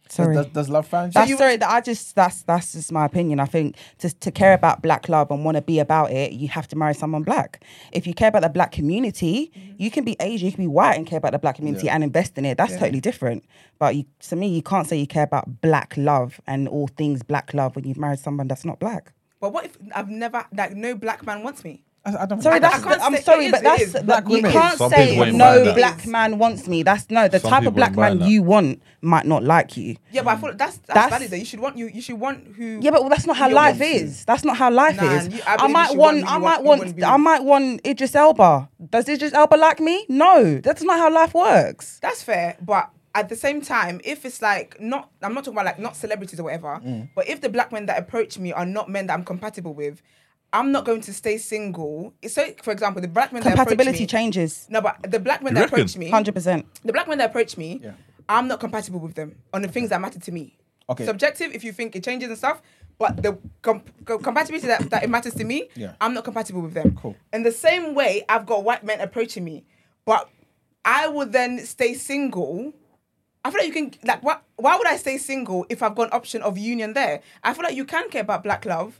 [0.09, 0.35] Sorry.
[0.35, 1.13] Does, does love find you?
[1.13, 1.55] That's you- sorry.
[1.55, 3.39] That I just that's that's just my opinion.
[3.39, 6.49] I think to to care about black love and want to be about it, you
[6.49, 7.63] have to marry someone black.
[7.93, 9.75] If you care about the black community, mm-hmm.
[9.77, 12.03] you can be Asian, you can be white and care about the black community and
[12.03, 12.57] invest in it.
[12.57, 13.45] That's totally different.
[13.77, 17.23] But you, to me, you can't say you care about black love and all things
[17.23, 19.13] black love when you've married someone that's not black.
[19.39, 21.85] But what if I've never like no black man wants me?
[22.05, 23.95] I, I don't Sorry, think that's can't I'm say- sorry, it but is, that's it
[23.97, 24.03] is.
[24.03, 24.51] Black you women.
[24.53, 25.75] can't Some say people no buying that.
[25.75, 26.81] black man wants me.
[26.83, 28.29] That's no the Some type of people black ain't buying man that.
[28.33, 29.97] you want might not like you.
[30.11, 31.29] Yeah, but I feel like that's that's, That's- valid.
[31.31, 31.35] Though.
[31.35, 32.79] You should want you you should want who.
[32.81, 33.97] Yeah, but that's not how you life want to.
[34.03, 34.23] is.
[34.25, 35.27] That's not how life Nah, is.
[35.27, 36.93] you- I I, believe might should want, want I you might want- you want, wanna
[36.93, 38.69] be I might want Idris Elba.
[38.89, 40.05] Does Idris Elba like me?
[40.07, 41.99] No, that's not how life works.
[42.01, 45.65] That's fair, but at the same time, if it's like not, I'm not talking about
[45.65, 47.09] like not celebrities or whatever, Mm.
[47.13, 50.01] but if the black men that approach me are not men that I'm compatible with,
[50.51, 52.13] I'm not going to stay single.
[52.27, 54.65] So, for example, the black men that approach Compatibility me, changes.
[54.69, 55.79] No, but the black men You that reckon?
[55.81, 56.65] approach me, Hundred percent.
[56.83, 57.91] the black men that approach me, Yeah.
[58.27, 60.57] I'm not compatible with them on the things that matter to me.
[60.89, 61.05] Okay.
[61.05, 62.61] Subjective, if you think it changes and stuff,
[62.97, 65.93] but the com- co- compatibility that, that it matters to me, Yeah.
[66.01, 66.95] I'm not compatible with them.
[66.99, 67.15] Cool.
[67.31, 69.65] In the same way, I've got white men approaching me,
[70.05, 70.29] but
[70.83, 72.73] I would then stay single.
[73.45, 76.07] I feel like you can like why, why would I stay single if I've got
[76.07, 77.21] an option of union there?
[77.43, 78.99] I feel like you can care about black love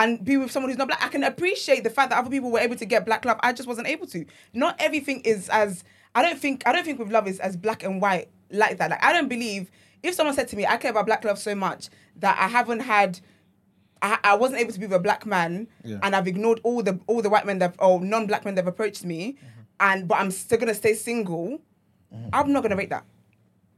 [0.00, 1.02] and be with someone who's not black.
[1.02, 3.38] I can appreciate the fact that other people were able to get black love.
[3.42, 4.24] I just wasn't able to.
[4.54, 7.82] Not everything is as I don't think I don't think with love is as black
[7.82, 8.90] and white like that.
[8.90, 9.70] Like I don't believe
[10.02, 12.80] if someone said to me, I care about black love so much that I haven't
[12.80, 13.20] had
[14.02, 15.98] I, I wasn't able to be with a black man Yeah.
[16.02, 18.72] and I've ignored all the all the white men that or non-black men that have
[18.72, 19.60] approached me mm-hmm.
[19.80, 21.58] and but I'm still gonna stay single,
[22.14, 22.28] mm-hmm.
[22.32, 23.04] I'm not gonna rate that.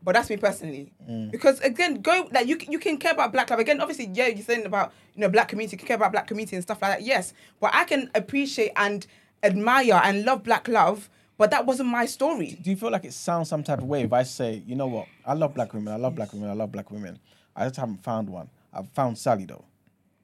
[0.04, 0.92] But that's me personally.
[1.08, 1.30] Mm.
[1.30, 3.60] Because again, go like you can- you can care about black love.
[3.60, 6.26] Again, obviously, yeah, you're saying about you know black community, you can care about black
[6.26, 7.02] community and stuff like that.
[7.02, 7.34] Yes.
[7.60, 9.06] But I can appreciate and
[9.44, 11.08] admire and love black love,
[11.38, 12.58] but that wasn't my story.
[12.62, 14.86] Do you feel like it sounds some type of way if I say, you know
[14.86, 17.18] what, I love black women, I love black women, I love black women.
[17.54, 18.48] I just haven't found one.
[18.72, 19.64] I've found Sally though,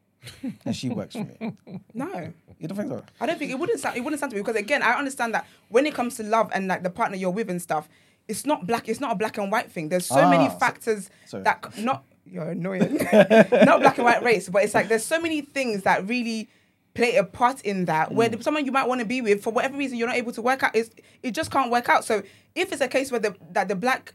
[0.64, 1.52] and she works for me.
[1.94, 2.32] No.
[2.58, 3.04] You don't think so?
[3.20, 5.34] I don't think it wouldn't sound it wouldn't sound to me because again I understand
[5.34, 7.88] that when it comes to love and like the partner you're with and stuff,
[8.28, 8.88] it's not black.
[8.88, 9.88] It's not a black and white thing.
[9.88, 11.44] There's so Ah, many factors sorry.
[11.44, 12.94] that c- not you're annoying.
[13.12, 16.48] not black and white race, but it's like there's so many things that really
[16.94, 19.52] play a part in that where the, someone you might want to be with for
[19.52, 20.90] whatever reason you're not able to work out is
[21.22, 22.04] it just can't work out.
[22.04, 22.22] So
[22.54, 24.14] if it's a case where the that the black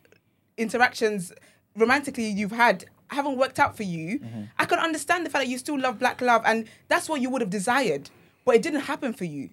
[0.57, 1.33] interactions
[1.75, 4.43] romantically you've had haven't worked out for you, mm-hmm.
[4.59, 7.29] I can understand the fact that you still love black love and that's what you
[7.29, 8.09] would have desired,
[8.45, 9.49] but it didn't happen for you.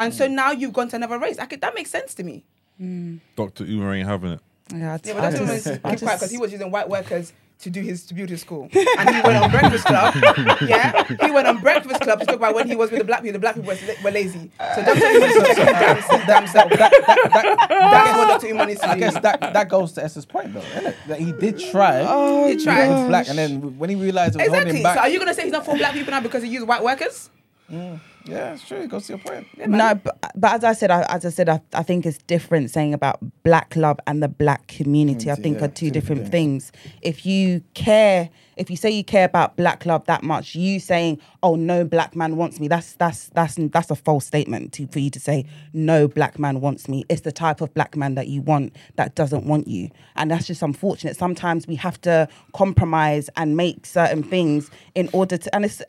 [0.00, 0.32] And so mm.
[0.32, 1.38] now you've gone to another race.
[1.38, 2.44] I could, that makes sense to me.
[2.78, 3.64] Dr.
[3.64, 4.40] Umar ain't having it.
[4.72, 6.88] Yeah, I, Yeah, but I that's just- keep I quiet because he was using white
[6.88, 10.12] workers to do his to build his school, and he went on Breakfast Club.
[10.68, 13.20] yeah, he went on Breakfast Club to talk about when he was with the black
[13.22, 13.34] people.
[13.34, 15.64] The black people were, were lazy, so that's what he wants to do.
[15.64, 16.68] Damn, damn self.
[16.70, 18.46] That, that, that, That's what Dr.
[18.52, 19.00] Umar needs to I do.
[19.00, 20.94] guess that, that goes to Esther's point though, innit?
[21.06, 22.04] That he did try.
[22.06, 22.84] Oh, He tried.
[22.86, 24.76] He was black, and then when he realized it was Exactly.
[24.78, 26.48] him back, So are you gonna say he's not for black people now because he
[26.50, 27.30] used white workers?
[27.70, 28.00] Mm.
[28.24, 28.78] Yeah, it's true.
[28.78, 29.46] It goes to your point.
[29.68, 32.70] No, but, but as I said, I, as I said, I, I think it's different
[32.70, 35.30] saying about black love and the black community.
[35.30, 36.72] I think yeah, are two two different different things.
[37.02, 41.20] If you care, if you say you care about black love that much, you saying,
[41.42, 44.98] "Oh, no black man wants me," that's that's that's that's a false statement to, for
[44.98, 47.04] you to say no black man wants me.
[47.08, 50.46] It's the type of black man that you want that doesn't want you, and that's
[50.46, 51.16] just unfortunate.
[51.16, 55.82] Sometimes we have to compromise and make certain things in order to, and it's.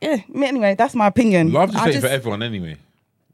[0.00, 1.52] Yeah, me anyway, that's my opinion.
[1.52, 2.76] Love just I ain't for everyone anyway.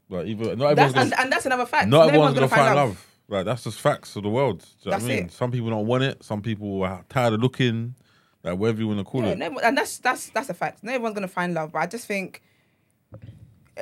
[0.09, 1.87] Like, either, not That's, gonna, and, and that's another fact.
[1.87, 3.05] not No everyone's one's gonna find love.
[3.27, 4.59] Like that's just facts of the world.
[4.59, 5.25] Do you know what I That's mean?
[5.25, 5.31] it.
[5.31, 6.23] Some people don't want it.
[6.23, 7.95] Some people are tired of looking.
[8.43, 9.37] Like whatever you want to call Yeah, it.
[9.39, 10.83] no, and that's that's that's a fact.
[10.83, 12.43] No one's gonna find love, but I just think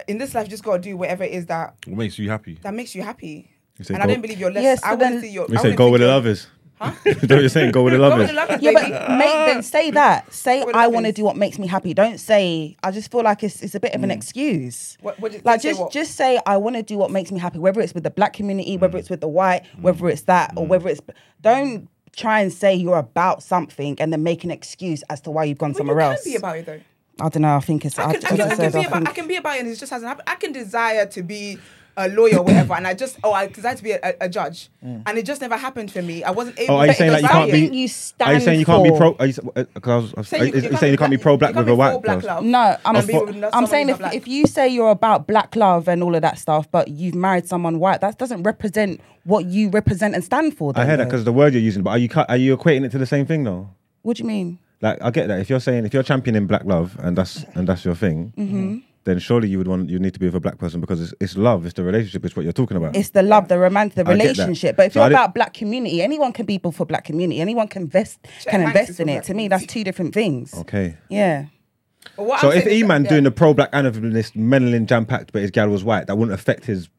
[0.08, 2.58] in this life, you just gotta do whatever it is that What makes you happy?
[2.64, 3.50] that makes you happy.
[3.78, 4.64] You say And I go- don't believe you're less.
[4.64, 5.48] Yes, I so want to then- see your.
[5.50, 6.40] You I say wanna go think with the you're- lovers.
[6.40, 6.48] Is
[6.84, 7.72] that what you're saying?
[7.72, 8.28] Go with the Go with lovers.
[8.28, 8.92] the lovers, Yeah, baby.
[8.92, 10.34] but make then say that.
[10.34, 11.94] Say I want to do what makes me happy.
[11.94, 14.16] Don't say I just feel like it's it's a bit of an mm.
[14.16, 14.98] excuse.
[15.02, 15.92] What- what did- like say just what?
[15.92, 18.34] just say I want to do what makes me happy, whether it's with the black
[18.34, 18.82] community, mm.
[18.82, 19.82] whether it's with the white, mm.
[19.82, 21.02] whether it's that or whether it's
[21.42, 25.44] don't try and say you're about something and then make an excuse as to why
[25.44, 26.24] you've gone But somewhere you else.
[26.24, 26.80] can be about it though.
[27.20, 27.56] I don't know.
[27.56, 27.98] I think it's.
[28.00, 29.56] I I, can, I can, I I can be about, I think- can be about
[29.56, 30.28] it, and it just hasn't happened.
[30.28, 31.60] I can desire to be
[31.98, 34.70] a lawyer or whatever, and I just oh I desire to be a, a judge,
[34.82, 36.24] and it just never happened for me.
[36.24, 36.76] I wasn't able.
[36.76, 37.40] Oh, are you saying like you desire.
[37.42, 37.60] can't be?
[37.62, 39.16] Something you Are you saying you can't be pro?
[39.20, 41.12] Are you, uh, 'cause I was, I was, Say are you, can't saying you can't
[41.12, 42.44] be pro black with a white black love.
[42.44, 45.88] No, I'm, And be with I'm saying if, if you say you're about black love
[45.88, 49.70] and all of that stuff, but you've married someone white, that doesn't represent what you
[49.70, 50.72] represent and stand for.
[50.76, 52.86] I then, heard that because the word you're using, but are you are you equating
[52.86, 53.70] it to the same thing though?
[54.02, 54.60] What do you mean?
[54.82, 57.68] Like I get that if you're saying if you're championing black love and that's and
[57.68, 58.78] that's your thing, Mm-hmm.
[59.06, 61.14] Then surely you would want you need to be with a black person because it's,
[61.20, 62.96] it's love, it's the relationship, it's what you're talking about.
[62.96, 64.78] It's the love, the romantic, the I relationship.
[64.78, 67.42] But if So you're I didn't- about black community, anyone can be for black community.
[67.42, 69.24] Anyone can invest Check can invest in it.
[69.26, 70.54] To me, that's two different things.
[70.54, 70.96] okay.
[71.10, 71.46] Yeah.
[72.18, 73.30] So I'm if saying E-Man that- doing yeah.
[73.30, 76.66] the pro black anatomist Menelin jam packed, but his gal was white, that wouldn't affect
[76.66, 76.90] his.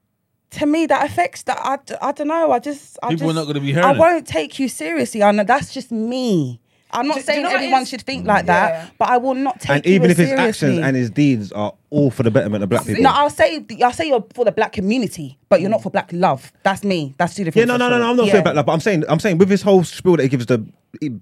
[0.53, 1.59] To me, that affects that.
[1.61, 2.53] I, I don't know.
[2.53, 2.97] I just.
[3.03, 3.99] I People are not gonna be hearing I it.
[3.99, 5.23] won't take you seriously.
[5.23, 6.61] I know that's just me.
[6.95, 8.87] I'm not Do- do you saying know everyone should think like that, Yeah.
[8.99, 10.49] but I will not take And even as if his seriously.
[10.69, 13.03] actions and his deeds are all for the betterment of black people.
[13.03, 16.11] No, I'll say I'll say you're for the black community, but you're not for black
[16.13, 16.53] love.
[16.65, 17.15] That's me.
[17.17, 17.69] That's two different.
[17.69, 18.11] Yeah, no, no, no, no.
[18.11, 18.33] I'm not yeah.
[18.33, 20.47] saying black love, but I'm saying I'm saying with this whole spiel that he gives
[20.47, 20.67] the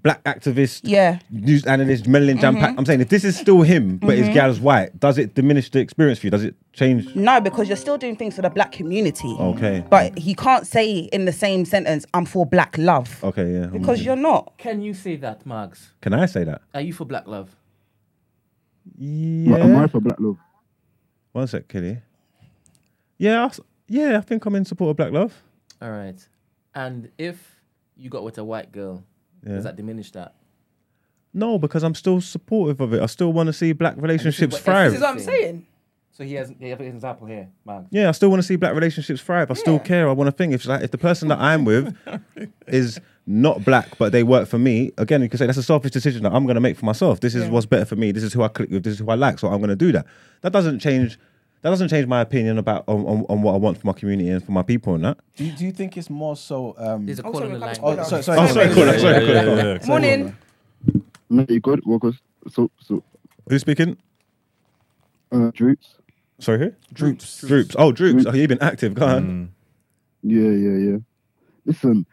[0.03, 1.19] black activist, Yeah.
[1.31, 2.77] news analyst, Melanie Jam Mm-hmm.
[2.79, 5.79] I'm saying if this is still him, but his gal's white, does it diminish the
[5.79, 6.31] experience for you?
[6.31, 7.15] Does it change?
[7.15, 9.35] No, because you're still doing things for the black community.
[9.39, 9.83] Okay.
[9.89, 13.63] But he can't say in the same sentence, "I'm for black love," Okay, yeah.
[13.65, 14.05] I'm because with you.
[14.05, 14.53] you're not.
[14.57, 15.91] Can you say that, Marks?
[16.01, 16.61] Can I say that?
[16.73, 17.55] Are you for black love?
[18.95, 20.37] But am I for black love?
[21.31, 21.99] One sec, Kelly.
[23.17, 23.59] Yeah, I s-
[23.93, 24.17] yeah.
[24.17, 25.33] I think I'm in support of black love.
[25.81, 26.25] All right.
[26.75, 27.37] And if
[27.95, 29.03] you got with a white girl,
[29.45, 29.55] Yeah.
[29.55, 30.33] does that diminish that?
[31.33, 33.01] No, because I'm still supportive of it.
[33.01, 34.91] I still want to see black relationships what thrive.
[34.91, 35.65] This is what I'm saying.
[36.11, 37.87] So he has, he has an example here, man.
[37.89, 39.49] Yeah, I still want to see black relationships thrive.
[39.49, 40.07] I still care.
[40.07, 41.95] I want to think if like if the person that I'm with
[42.67, 45.89] is not black but they work for me, again you can say that's a selfish
[45.91, 47.19] decision that I'm going to make for myself.
[47.19, 48.11] This is what's better for me.
[48.11, 48.83] This is who I click with.
[48.83, 49.39] This is who I like.
[49.39, 50.05] So I'm going to do that.
[50.41, 51.17] That doesn't change.
[51.63, 54.29] That doesn't change my opinion about on, on, on what I want for my community
[54.29, 55.17] and for my people and that.
[55.37, 56.75] Do you, do you think it's more so?
[56.77, 57.77] Um, There's a Oh, call sorry, on the line.
[57.81, 59.57] oh, sorry, sorry, Oh, sorry, cool, sorry, yeah, cool.
[59.57, 59.87] yeah, yeah.
[59.87, 60.35] Morning.
[61.29, 61.79] No, you good?
[61.85, 62.01] What?
[62.51, 63.01] So, so,
[63.47, 63.95] Who's speaking?
[65.31, 65.95] uh, Droops.
[66.39, 66.73] Sorry, who?
[66.93, 67.39] Droops.
[67.41, 67.75] Droops.
[67.79, 68.25] Oh, Droops.
[68.27, 68.93] Oh, you've been active.
[68.95, 69.23] Go on.
[69.23, 69.49] Mm.
[70.23, 70.97] Yeah, yeah, yeah.
[71.65, 72.05] Listen,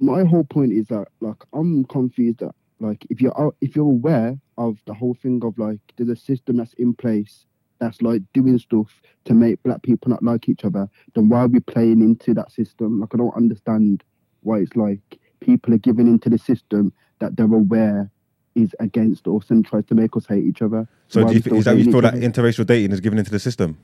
[0.00, 3.84] my whole point is that like I'm confused that like if you're out- if you're
[3.84, 7.44] aware of the whole thing of like there's a system that's in place
[7.80, 11.48] that's like doing stuff to make black people not like each other, then why are
[11.48, 13.00] we playing into that system?
[13.00, 14.02] Like I don't understand
[14.42, 15.00] why it's like
[15.40, 18.10] people are giving into the system that they're aware
[18.54, 20.88] is against us and tries to make us hate each other.
[21.08, 23.78] So do you is that you feel that interracial dating is given into the system?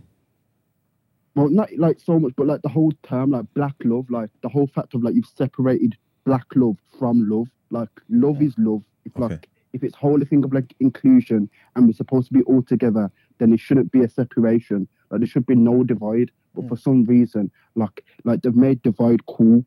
[1.35, 4.49] well, not like so much, but like the whole term, like black love, like the
[4.49, 7.49] whole fact of like you've separated black love from love.
[7.71, 8.83] Like love is love.
[9.05, 9.35] If Okay.
[9.35, 13.11] like if it's whole thing of like inclusion and we're supposed to be all together,
[13.39, 14.89] then it shouldn't be a separation.
[15.11, 16.31] Like there should be no divide.
[16.55, 19.65] But for some reason, like like they've made divide cool,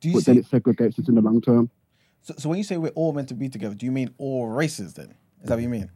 [0.00, 1.70] Do you but then it segregates us in the long term.
[2.22, 4.48] So, so when you say we're all meant to be together, do you mean all
[4.48, 4.94] races?
[4.94, 5.90] Then is that what you mean?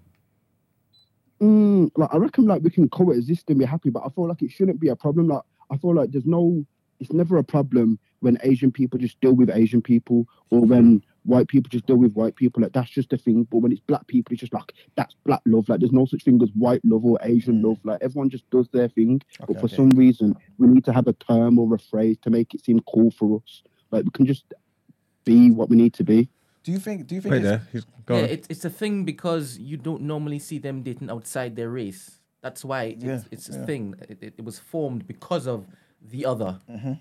[1.41, 4.43] Mm, like I reckon like we can coexist and be happy, but I feel like
[4.43, 5.29] it shouldn't be a problem.
[5.29, 6.65] Like I feel like there's no
[7.01, 11.49] it's never a problem when Asian people just deal with Asian people or when white
[11.49, 12.63] people just deal with white people.
[12.63, 13.47] Like that's just a thing.
[13.51, 15.69] But when it's black people, it's just like that's black love.
[15.69, 17.69] Like there's no such thing as white love or Asian mm.
[17.69, 17.79] love.
[17.85, 19.23] Like everyone just does their thing.
[19.41, 19.77] Okay, but for okay.
[19.77, 22.81] some reason we need to have a term or a phrase to make it seem
[22.93, 23.63] cool for us.
[23.91, 24.45] Like we can just
[25.25, 26.29] be what we need to be.
[26.63, 27.07] Do you think?
[27.07, 27.33] Do you think?
[27.33, 27.69] Wait it's- there.
[27.73, 31.57] He's go yeah, it's it's a thing because you don't normally see them dating outside
[31.57, 32.21] their race.
[32.43, 33.67] That's why it's, Yeah, it's a yeah.
[33.67, 33.95] thing.
[34.09, 35.67] It, it, it was formed because of
[36.01, 36.59] the other.
[36.71, 36.95] Mm-hmm.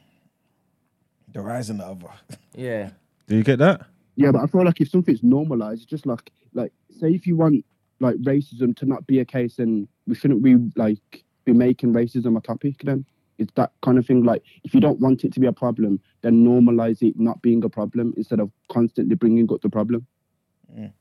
[1.32, 2.12] the rise and the other.
[2.56, 2.90] Yeah.
[3.28, 3.86] Do you get that?
[4.20, 7.38] Yeah, but I feel like if something's normalized, it's just like like say if you
[7.38, 7.64] want
[8.02, 12.38] like racism to not be a case, then we shouldn't be like be making racism
[12.38, 12.76] a topic.
[12.84, 13.06] Then
[13.38, 14.24] it's that kind of thing.
[14.24, 17.64] Like if you don't want it to be a problem, then normalize it not being
[17.64, 20.06] a problem instead of constantly bringing up the problem.
[20.70, 20.92] Mm.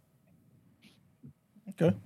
[1.70, 1.96] Okay.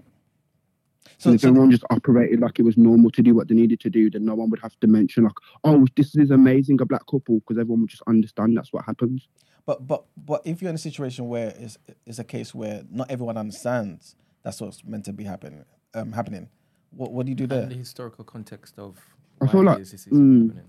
[1.19, 3.81] So if so everyone just operated like it was normal to do what they needed
[3.81, 6.87] to do, then no one would have to mention like, oh, this is amazing, a
[6.87, 9.29] black couple, because everyone would just understand that's what happens.
[9.67, 13.11] But but but if you're in a situation where it's it's a case where not
[13.11, 16.49] everyone understands that's what's meant to be happening um happening,
[16.91, 17.63] what what do you do there?
[17.63, 18.99] And the historical context of
[19.41, 20.69] I why feel like, is this is mm, happening.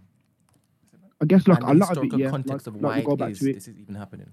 [1.21, 2.29] I guess like and a the lot of it, yeah.
[2.29, 3.53] context like, of why we go back is to it.
[3.53, 4.31] this is even happening.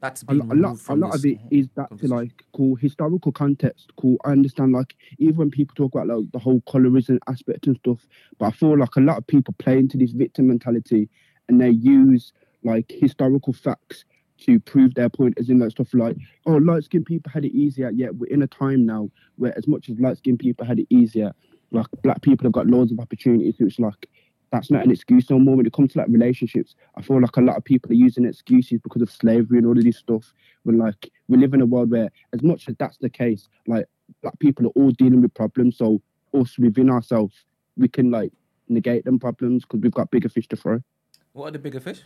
[0.00, 2.74] That's a, been lo- a lot, a lot of it is that to like cool
[2.74, 3.92] historical context.
[3.96, 4.72] Cool, I understand.
[4.72, 8.00] Like even when people talk about like the whole colorism aspect and stuff,
[8.38, 11.08] but I feel like a lot of people play into this victim mentality,
[11.48, 12.32] and they use
[12.64, 14.04] like historical facts
[14.40, 15.34] to prove their point.
[15.38, 16.16] As in like stuff like,
[16.46, 17.90] oh, light skinned people had it easier.
[17.90, 20.86] Yet we're in a time now where as much as light skinned people had it
[20.90, 21.32] easier,
[21.70, 23.56] like black people have got loads of opportunities.
[23.58, 24.08] It's like
[24.50, 25.56] that's not an excuse no more.
[25.56, 28.26] When it comes to like relationships, I feel like a lot of people are using
[28.26, 30.32] excuses because of slavery and all of this stuff.
[30.64, 33.86] When like we live in a world where, as much as that's the case, like
[34.22, 35.78] black people are all dealing with problems.
[35.78, 36.02] So
[36.34, 37.34] us within ourselves,
[37.76, 38.32] we can like
[38.68, 40.78] negate them problems because we've got bigger fish to fry.
[41.32, 42.02] What are the bigger fish?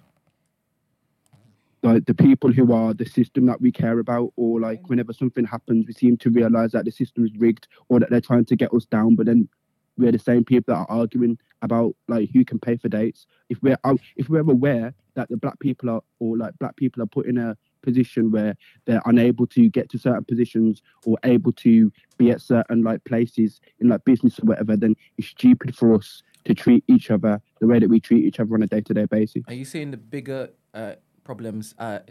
[1.86, 5.44] Like the people who are the system that we care about, or like whenever something
[5.44, 8.56] happens, we seem to realize that the system is rigged or that they're trying to
[8.56, 9.14] get us down.
[9.14, 9.48] But then
[9.96, 13.28] we're the same people that are arguing about like who can pay for dates.
[13.50, 17.04] If we're out, if we're aware that the black people are or like black people
[17.04, 18.56] are put in a position where
[18.86, 23.60] they're unable to get to certain positions or able to be at certain like places
[23.78, 27.66] in like business or whatever, then it's stupid for us to treat each other the
[27.68, 29.44] way that we treat each other on a day to day basis.
[29.46, 30.96] Are you seeing the bigger uh,
[31.30, 32.02] problems are,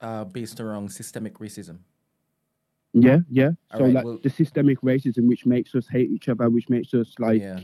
[0.00, 1.78] are based around systemic racism?
[2.94, 3.50] Yeah, yeah.
[3.72, 6.94] So Alright, like well- the systemic racism which makes us hate each other, which makes
[6.94, 7.60] us like Yeah.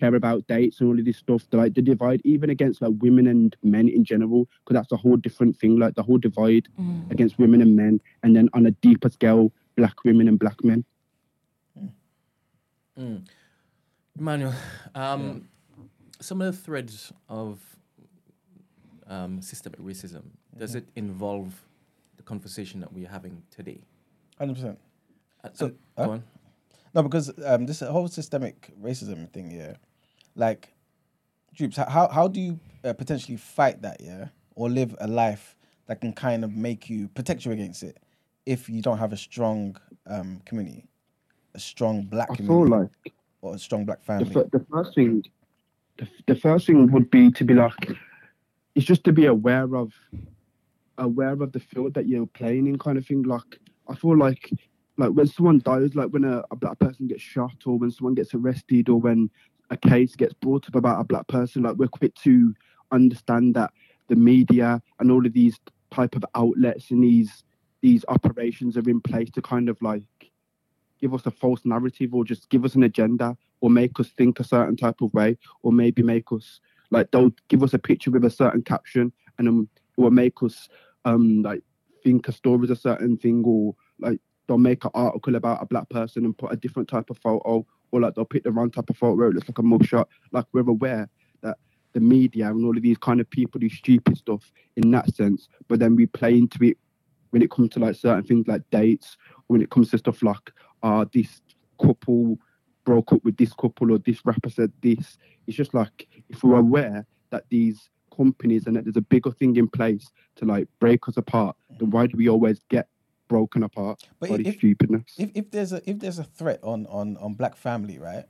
[0.00, 1.42] care about dates and all of this stuff.
[1.50, 4.96] The, like the divide, even against like women and men in general, because that's a
[4.96, 5.76] whole different thing.
[5.78, 6.66] Like the whole divide
[7.10, 10.84] against women and men, and then on a deeper scale, black women and black men.
[12.98, 13.26] Mm.
[14.18, 14.54] Emmanuel,
[14.94, 15.48] um,
[16.20, 17.60] some of the threads of
[19.12, 20.22] um, systemic racism,
[20.56, 21.50] does it involve
[22.16, 23.80] the conversation that we're having today?
[24.38, 24.78] Hundred percent.
[25.44, 26.04] Uh, So, and- huh?
[26.06, 26.22] go on.
[26.94, 29.74] No, because um, this whole systemic racism thing, yeah,
[30.36, 30.74] like,
[31.54, 36.00] Droops, how how do you uh, potentially fight that, yeah, or live a life that
[36.02, 37.96] can kind of make you protect you against it,
[38.44, 39.76] if you don't have a strong
[40.06, 40.84] um, community,
[41.54, 44.34] a strong black I feel community, like or a strong black the, family.
[44.52, 45.24] the first thing,
[45.98, 47.74] the, the first thing would be to be like,
[48.74, 49.92] it's just to be aware of,
[50.98, 53.22] aware of the field that you're playing in, kind of thing.
[53.22, 54.50] Like, I feel like,
[54.98, 58.14] like when someone dies, like when a, a black person gets shot, or when someone
[58.14, 59.30] gets arrested, or when
[59.70, 62.54] a case gets brought up about a black person, like we're quick to
[62.92, 63.72] understand that
[64.08, 65.58] the media and all of these
[65.90, 67.44] type of outlets and these
[67.80, 70.02] these operations are in place to kind of like
[71.00, 74.38] give us a false narrative or just give us an agenda or make us think
[74.38, 76.60] a certain type of way or maybe make us
[76.92, 80.42] like they'll give us a picture with a certain caption and um, it will make
[80.42, 80.68] us
[81.04, 81.62] um like
[82.04, 85.66] think a story is a certain thing or like they'll make an article about a
[85.66, 88.70] black person and put a different type of photo or like they'll pick the wrong
[88.70, 90.06] type of photo where it looks like a mugshot.
[90.32, 91.08] Like we're aware
[91.42, 91.58] that
[91.92, 95.48] the media and all of these kind of people do stupid stuff in that sense
[95.68, 96.78] but then we play into it
[97.30, 99.16] when it comes to like certain things like dates
[99.48, 101.42] when it comes to stuff like uh this
[101.80, 102.38] couple
[102.84, 106.56] broke up with this couple or this rapper said this it's just like if we're
[106.58, 111.08] aware that these companies and that there's a bigger thing in place to like break
[111.08, 112.88] us apart then why do we always get
[113.28, 116.60] broken apart But by if- this stupidness if if there's a if there's a threat
[116.62, 118.24] on on on black family, right?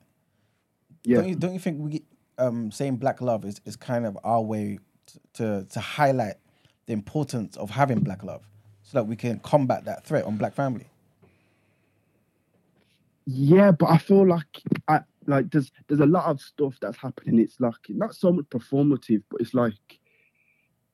[1.05, 1.17] Yeah.
[1.17, 2.03] Don't you don't you think we
[2.39, 4.79] um saying black love is is kind of our way
[5.35, 6.37] to to highlight
[6.87, 8.49] the importance of having black love,
[8.83, 10.87] so that we can combat that threat on black family.
[13.27, 17.39] Yeah, but I feel like I like there's there's a lot of stuff that's happening.
[17.39, 20.01] It's like not so much performative, but it's like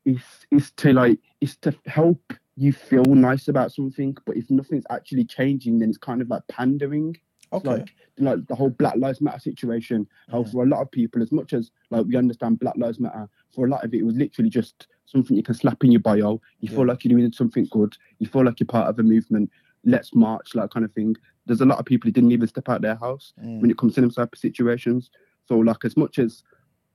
[0.05, 4.17] it's it's to like it's to help you feel nice about something.
[4.27, 7.17] But if nothing's actually changing, then it's kind of like pandering.
[7.51, 7.67] Okay.
[7.71, 10.07] like like the whole Black Lives Matter situation.
[10.31, 13.29] How for a lot of people, as much as like we understand Black Lives Matter,
[13.55, 16.01] for a lot of it, it was literally just something you can slap in your
[16.03, 16.33] bio.
[16.61, 16.77] You Yeah.
[16.77, 17.97] feel like you're doing something good.
[18.19, 19.51] You feel like you're part of a movement.
[19.85, 21.15] Let's march, like kind of thing.
[21.49, 23.61] There's a lot of people who didn't even step out their house Mm.
[23.61, 25.11] when it comes to them type of situations.
[25.49, 26.43] So like as much as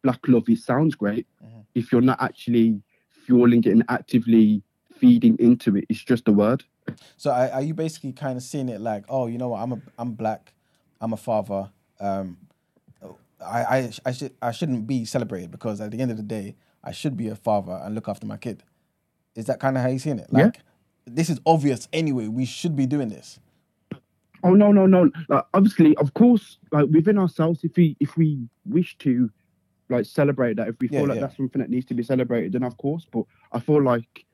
[0.03, 1.27] black love it sounds great,
[1.75, 2.81] if you're not actually
[3.25, 4.61] fueling it and actively
[4.99, 6.63] feeding into it, it's just a word.
[7.17, 9.71] So are, are you basically kind of seeing it like, oh, you know what, I'm
[9.73, 10.53] a I'm black,
[11.01, 11.71] I'm a father.
[11.99, 12.37] Um,
[13.45, 16.55] I I I should I shouldn't be celebrated because at the end of the day,
[16.83, 18.63] I should be a father and look after my kid.
[19.35, 20.27] Is that kind of how you're seeing it?
[20.31, 20.43] Yeah.
[20.45, 20.59] Like,
[21.05, 22.27] this is obvious anyway.
[22.27, 23.39] We should be doing this.
[24.43, 25.09] Oh no, no, no.
[25.29, 29.29] Like obviously, of course, like within ourselves, if we if we wish to
[29.89, 31.21] like celebrate that, if we feel Yeah, like yeah.
[31.21, 33.07] that's something that needs to be celebrated, then of course.
[33.11, 34.25] But I feel like,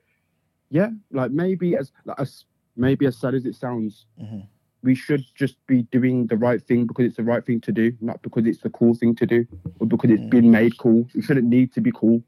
[0.70, 2.44] yeah, like maybe as like as
[2.76, 4.46] maybe as sad as it sounds, Mhm.
[4.82, 7.92] we should just be doing the right thing because it's the right thing to do,
[8.00, 9.46] not because it's the cool thing to do
[9.78, 11.06] or because it's been made cool.
[11.14, 12.22] It shouldn't need to be cool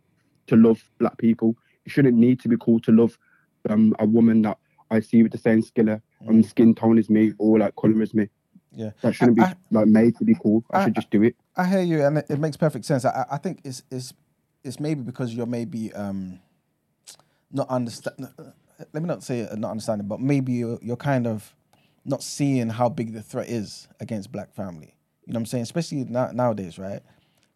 [0.48, 1.56] to love black people.
[1.86, 3.18] It shouldn't need to be cool to love
[3.70, 4.58] um, a woman that
[4.92, 8.12] I see with the same skill and skin tone as me or like color as
[8.14, 8.28] me.
[8.74, 8.90] Yeah.
[9.02, 10.64] That shouldn't be I- like made to be cool.
[10.70, 11.34] I, I- should just do it.
[11.56, 13.04] I hear you, and it, it makes perfect sense.
[13.04, 14.12] I, I think it's it's
[14.64, 16.40] it's maybe because you're maybe um
[17.50, 18.28] not understand.
[18.92, 21.54] Let me not say uh, not understanding, but maybe you're, you're kind of
[22.04, 24.96] not seeing how big the threat is against black family.
[25.26, 25.62] You know what I'm saying?
[25.62, 27.00] Especially now, nowadays, right?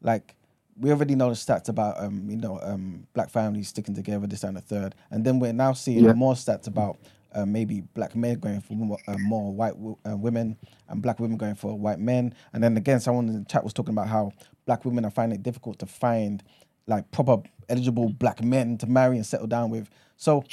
[0.03, 0.37] Like
[0.79, 4.45] we already know the stats about um you know um black families sticking together, this
[4.45, 6.13] and the third, and then we're now seeing Yeah.
[6.13, 6.99] more stats about.
[7.37, 10.59] Uh, maybe black men going for more, uh, more white w- uh, women
[10.89, 12.35] and black women going for white men.
[12.55, 14.33] And then again, someone in the chat was talking about how
[14.67, 16.43] black women are finding it difficult to find
[16.89, 17.39] like proper
[17.71, 19.91] eligible black men to marry and settle down with.
[20.19, 20.45] So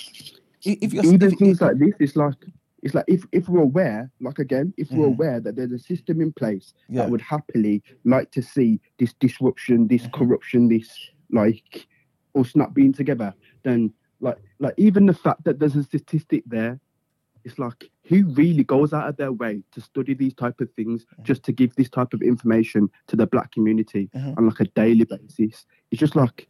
[0.66, 2.36] if you're Even if, things like this, it's like
[2.84, 5.16] it's like if, if we're aware, like again, if we're Mhm.
[5.16, 7.04] aware that there's a system in place Yeah.
[7.04, 10.20] that would happily like to see this disruption, this Mm-hmm.
[10.20, 10.90] corruption, this
[11.32, 11.88] like
[12.36, 16.80] us not being together, then like like even the fact that there's a statistic there,
[17.46, 21.04] it's like who really goes out of their way to study these type of things
[21.04, 21.24] Mm-hmm.
[21.24, 24.38] just to give this type of information to the black community Mhm.
[24.38, 25.66] on like a daily basis?
[25.92, 26.48] It's just like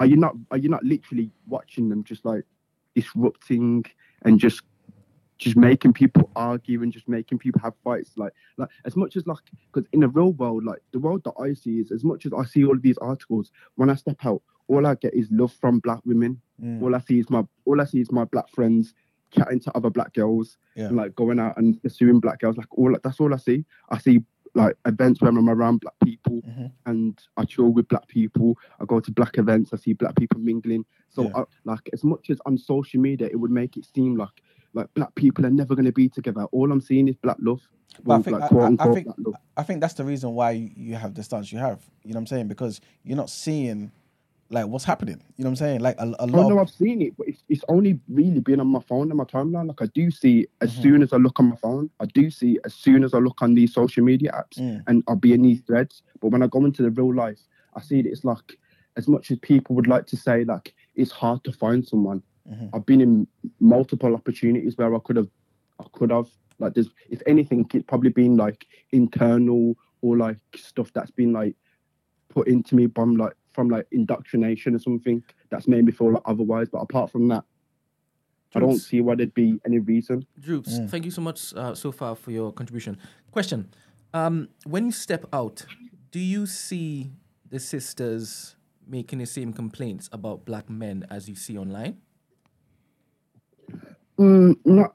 [0.00, 2.44] are you not are you not literally watching them just like
[2.94, 3.84] disrupting
[4.22, 4.62] and just
[5.38, 8.12] just making people argue and just making people have fights.
[8.16, 11.34] Like, like as much as like, because in the real world, like the world that
[11.38, 13.50] I see is as much as I see all of these articles.
[13.74, 16.40] When I step out, all I get is love from black women.
[16.62, 16.82] Mm.
[16.82, 18.94] All I see is my all I see is my black friends
[19.30, 20.86] chatting to other black girls Yeah.
[20.86, 22.56] and like going out and pursuing black girls.
[22.56, 23.64] Like all that's all I see.
[23.90, 24.20] I see
[24.54, 26.72] like events where I'm around black people Mhm.
[26.86, 28.56] and I chill with black people.
[28.80, 29.74] I go to black events.
[29.74, 30.84] I see black people mingling.
[31.10, 31.32] So Yeah.
[31.36, 34.92] I, like as much as on social media, it would make it seem like like
[34.94, 36.44] black people are never going to be together.
[36.52, 37.66] All I'm seeing is black love.
[38.10, 39.06] I think, like, I, I- I think.
[39.56, 41.82] I think that's the reason why you have the stance you have.
[42.04, 42.48] You know what I'm saying?
[42.48, 43.90] Because you're not seeing
[44.48, 45.20] like what's happening.
[45.36, 45.80] You know what I'm saying?
[45.80, 46.46] Like a, a lot.
[46.46, 49.16] Oh no, I've seen it, but it's, it's only really been on my phone and
[49.18, 49.66] my timeline.
[49.68, 50.82] Like I do see it as Mhm.
[50.82, 51.90] soon as I look on my phone.
[52.00, 54.82] I do see it as soon as I look on these social media apps, Mm.
[54.86, 56.02] and I'll be in these threads.
[56.20, 57.40] But when I go into the real life,
[57.74, 58.58] I see that it's like
[58.96, 62.22] as much as people would like to say like it's hard to find someone.
[62.50, 62.70] Mhm.
[62.72, 63.26] I've been in
[63.60, 65.28] multiple opportunities where I could have,
[65.80, 70.92] I could have like there's if anything, it's probably been like internal or like stuff
[70.92, 71.54] that's been like
[72.28, 76.22] put into me from like from like indoctrination or something that's made me feel like
[76.26, 76.68] otherwise.
[76.70, 77.42] But apart from that,
[78.54, 80.24] I don't see why there'd be any reason.
[80.38, 80.88] Droops, Mm.
[80.90, 82.96] thank you so much uh, so far for your contribution.
[83.32, 83.68] Question:
[84.14, 85.66] um, When you step out,
[86.12, 87.10] do you see
[87.50, 88.54] the sisters
[88.86, 91.96] making the same complaints about black men as you see online?
[94.18, 94.94] Mm, not.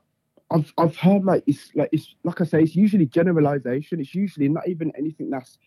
[0.50, 4.00] I've I've heard like it's like it's like I say it's usually generalization.
[4.00, 5.58] It's usually not even anything that's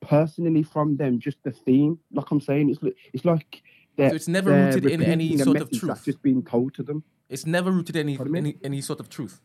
[0.00, 1.98] personally from them, just the theme.
[2.12, 2.80] Like I'm saying, it's
[3.12, 3.62] it's like
[3.96, 6.04] they're, So it's never rooted in any sort of That's truth?
[6.04, 7.02] just being told to them.
[7.28, 8.38] It's never rooted in any Pardon me?
[8.38, 9.40] any, any sort of truth.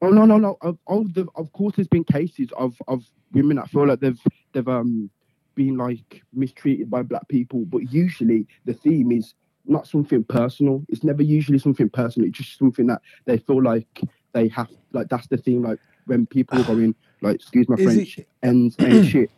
[0.00, 0.58] Oh no no no!
[0.62, 4.20] Of, of, the, of course, there's been cases of, of women that feel like they've
[4.52, 5.10] they've um
[5.54, 10.84] been like mistreated by black people, but usually the theme is not something personal.
[10.88, 12.28] It's never usually something personal.
[12.28, 14.00] It's just something that they feel like
[14.32, 15.62] they have like that's the theme.
[15.62, 19.30] Like when people are going like, excuse my Is French, it- ends and shit.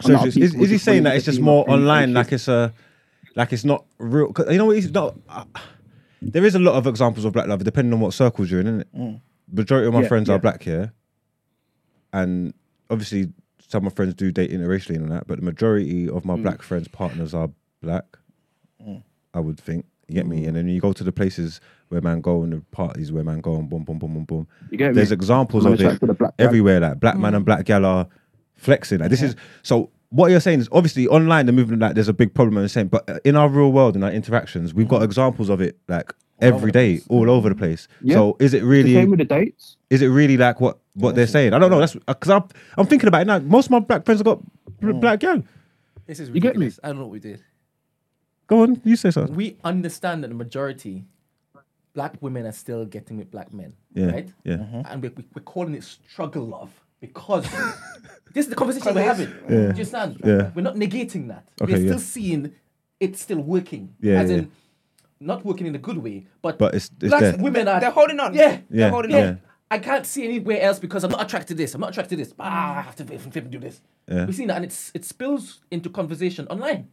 [0.00, 2.14] So lot is, is, is he saying that it's just more of ends and online,
[2.14, 2.72] like it's a,
[3.36, 4.32] like it's not real?
[4.32, 5.14] 'cause you know, what, it's not.
[5.28, 5.44] Uh,
[6.22, 8.66] there is a lot of examples of black love, depending on what circles you're in,
[8.66, 8.88] isn't it?
[8.96, 9.20] Mm.
[9.52, 10.34] Majority of my Yeah, friends yeah.
[10.34, 10.92] are black here,
[12.12, 12.54] and
[12.90, 13.32] obviously
[13.68, 16.42] some of my friends do date interracially and that, but the majority of my Mm.
[16.42, 17.50] black friends' partners are
[17.82, 18.04] black.
[18.86, 19.02] Mm.
[19.32, 19.84] I would think.
[20.08, 20.44] You get me?
[20.46, 23.40] And then you go to the places where man go and the parties where man
[23.40, 24.48] go and boom, boom, boom, boom, boom.
[24.70, 24.94] You get me?
[24.96, 26.44] There's examples of it to the black guy.
[26.44, 26.80] everywhere.
[26.80, 27.46] Like black man and mm.
[27.46, 28.08] black gal are
[28.54, 29.00] flexing.
[29.00, 29.90] Like this is so.
[30.10, 32.68] What you're saying is obviously online the movement like there's a big problem in the
[32.68, 35.04] same, but in our real world in our interactions we've got mm.
[35.06, 37.88] examples of it like every day, all over the place.
[38.00, 38.14] Yeah.
[38.14, 39.76] So is it The really same with the dates.
[39.90, 41.52] is it really like what what they're saying?
[41.52, 41.80] I don't know.
[41.80, 42.44] That's because I'm
[42.78, 43.38] I'm thinking about it now.
[43.40, 44.40] Most of my black friends have got
[44.80, 45.42] bl- black gal.
[46.06, 46.66] This is You get me?
[46.66, 46.80] ridiculous.
[46.84, 47.42] I don't know what we did.
[48.46, 49.34] Go on, you say something.
[49.34, 51.04] We understand that the majority,
[51.94, 54.28] black women are still getting with black men, Yeah, right?
[54.44, 54.82] yeah.
[54.90, 57.44] And we're, we're calling it struggle love because
[58.34, 59.28] this is the conversation we're having.
[59.28, 60.20] it's- Do you understand?
[60.24, 60.50] Yeah.
[60.54, 61.48] We're not negating that.
[61.62, 61.86] Okay, we're yeah.
[61.92, 62.52] still seeing
[63.00, 63.94] it's still working.
[64.00, 64.36] Yeah, As yeah.
[64.38, 64.50] in,
[65.20, 67.36] not working in a good way, but, But it's it's black there.
[67.38, 68.34] women are They're holding on.
[68.34, 68.50] Yeah.
[68.50, 69.26] Yeah, They're holding yeah.
[69.26, 69.40] on.
[69.70, 71.74] I can't see anywhere else because I'm not attracted to this.
[71.74, 72.34] I'm not attracted to this.
[72.38, 73.80] Ah, I have to flip and do this.
[74.06, 74.26] Yeah.
[74.26, 76.88] We've seen that, and it's it spills into conversation online,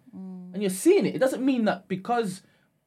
[0.53, 1.15] and you're seeing it.
[1.15, 2.41] It doesn't mean that because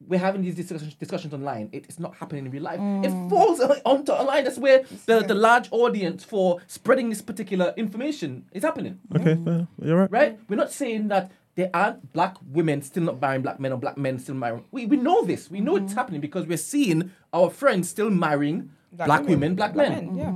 [0.07, 2.79] we're having these discussions, discussions online, it, it's not happening in real life.
[2.79, 3.29] It mm.
[3.29, 4.43] falls on- onto online.
[4.43, 8.99] That's where the, the large audience for spreading this particular information is happening.
[9.15, 9.45] Okay, mm.
[9.45, 9.67] fair.
[9.81, 10.11] you're right.
[10.11, 10.39] Right?
[10.49, 13.97] We're not saying that there aren't black women still not marrying black men or black
[13.97, 14.65] men still marrying.
[14.71, 15.49] We, we know this.
[15.49, 15.95] We know it's mm.
[15.95, 20.15] happening because we're seeing our friends still marrying black, women, black, men.
[20.15, 20.33] Yeah.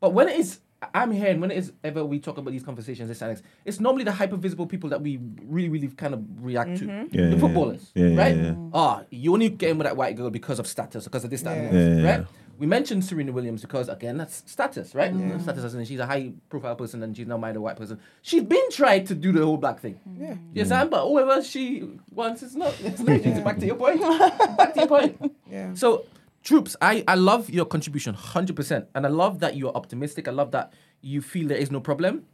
[0.00, 0.60] But when it is,
[0.94, 4.04] I'm hearing when it is ever we talk about these conversations, this Alex, it's normally
[4.04, 6.86] the hyper visible people that we really, really kind of react to.
[6.86, 8.06] Yeah, the yeah, footballers, yeah.
[8.06, 8.36] Yeah, right?
[8.36, 8.54] yeah, yeah.
[8.72, 11.56] Ah, you only getting with that white girl because of status, because of this, that,
[11.58, 11.70] and Yeah.
[11.70, 12.20] the other, Yeah, yeah, right?
[12.20, 12.26] yeah.
[12.58, 15.10] We mentioned Serena Williams because again, that's status, right?
[15.40, 17.98] Status as in she's a high profile person and she's now married a white person.
[18.20, 19.98] She's been tried to do the whole black thing.
[20.18, 20.34] Yeah.
[20.52, 20.90] You understand?
[20.90, 22.74] But whoever she wants, it's not.
[22.84, 23.16] It's not.
[23.24, 24.00] It's Back to your point.
[24.58, 25.34] Back to your point.
[25.50, 25.72] Yeah.
[25.72, 26.04] So,
[26.42, 28.86] Droops, I, I love your contribution, 100%.
[28.94, 30.26] And I love that you're optimistic.
[30.26, 32.24] I love that you feel there is no problem.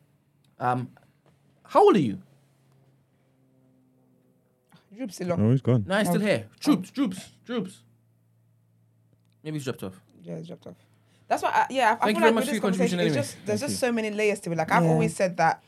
[0.60, 0.90] Um,
[1.64, 2.18] How old are you?
[4.96, 5.40] Droop's still on.
[5.40, 5.84] Oh, he's gone.
[5.86, 6.46] No, he's still here.
[6.60, 7.82] Droops, Droops, Droops.
[9.42, 10.00] Maybe he's dropped off.
[10.22, 10.76] Yeah, he's dropped off.
[11.28, 12.54] That's why, I, yeah, I, I Thank feel you very like much with for this
[12.54, 13.14] your contribution conversation, anyway.
[13.16, 14.56] just, there's just so many layers to it.
[14.58, 14.90] Like I've Yeah.
[14.90, 15.62] always said that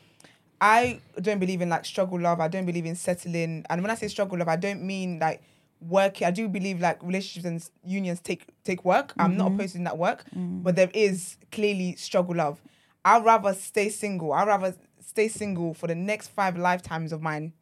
[0.61, 2.41] I don't believe in like struggle love.
[2.41, 3.65] I don't believe in settling.
[3.69, 5.43] And when I say struggle love, I don't mean like
[5.81, 6.23] work.
[6.23, 9.13] I do believe like relationships and unions take take work.
[9.19, 9.55] I'm not mm-hmm.
[9.57, 10.63] opposed to that work, mm.
[10.63, 12.61] but there is clearly struggle love.
[13.05, 14.33] I'd rather stay single.
[14.33, 14.75] I'd rather
[15.05, 17.53] stay single for the next five lifetimes of mine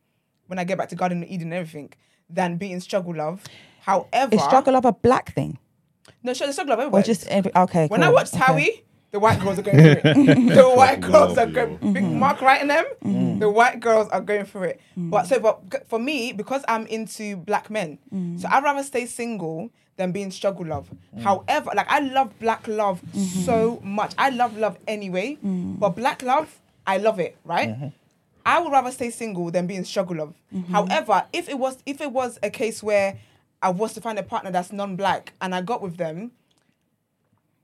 [0.47, 1.93] when I get back to Garden of Eden and everything
[2.28, 3.45] than be in struggle love.
[3.81, 5.59] However, Is struggle love a black thing?
[6.23, 7.03] No, the struggle or everywhere.
[7.03, 7.86] just every, okay?
[7.86, 8.45] when I watched okay.
[8.45, 10.02] Howie, the white girls are going through it.
[10.55, 11.93] the white girls are going.
[11.93, 12.85] Big Mark writing them.
[13.39, 14.81] The white girls are going through it.
[14.97, 17.99] But so, but for me, because I'm into black men,
[18.39, 20.91] so I'd rather stay single than be in struggle love.
[21.23, 23.01] However, like I love black love
[23.44, 24.12] so much.
[24.18, 27.36] I love love anyway, but black love, I love it.
[27.44, 27.93] Right.
[28.44, 30.35] I would rather stay single than be in struggle love.
[30.70, 33.18] However, if it was if it was a case where
[33.62, 36.33] I was to find a partner that's non-black and I got with them,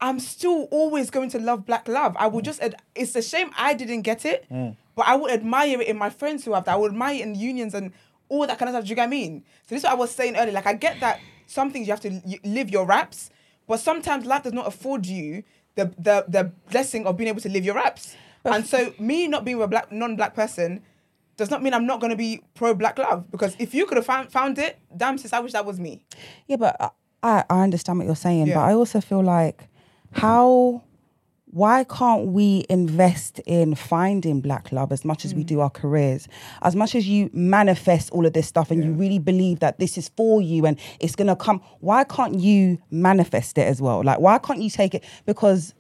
[0.03, 2.17] I'm still always going to love black love.
[2.19, 2.47] I would mm.
[2.47, 4.77] just ad- it's a shame I didn't get it, mm.
[4.97, 6.73] but I would admire it in my friends who have that.
[6.73, 7.93] I would admire it in unions and
[8.29, 8.85] all that kind of stuff.
[8.85, 9.45] Do you get what I mean?
[9.69, 10.53] So this is what I was saying earlier.
[10.53, 13.31] Like I get that some things you have to live your raps,
[13.69, 15.45] but sometimes life does not afford you
[15.77, 18.17] the the the blessing of being able to live your raps.
[18.45, 20.83] And so me not being a black non-black person
[21.37, 23.97] does not mean I'm not going to be pro black love because if you could
[23.99, 26.05] have found, found it, damn sis, I wish that was me.
[26.49, 26.91] Yeah, but I-
[27.23, 28.57] I, I understand what you're saying, Yeah.
[28.57, 29.69] but I also feel like
[30.13, 30.83] how
[31.55, 35.37] why can't we invest in finding black love as much as Mm.
[35.37, 36.27] we do our careers?
[36.63, 39.99] As much as you manifest all of this stuff and you really believe that this
[39.99, 44.03] is for you and it's gonna come, why can't you manifest it as well?
[44.03, 45.05] Like why can't you take it?
[45.27, 45.75] Because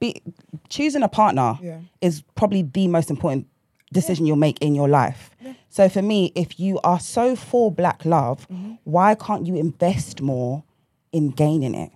[0.00, 0.20] be,
[0.68, 1.78] choosing a partner Yeah.
[2.00, 3.46] is probably the most important
[3.92, 5.30] decision you'll make in your life.
[5.70, 8.72] So for me, if you are so for black love, Mm-hmm.
[8.82, 10.64] why can't you invest more
[11.12, 11.92] in gaining it?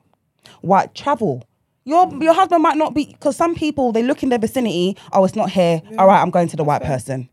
[0.61, 1.43] Why travel?
[1.85, 4.97] Your your husband might not be because some people they look in their vicinity.
[5.13, 5.83] Oh, it's not here.
[5.99, 7.29] All right, I'm going to the white person.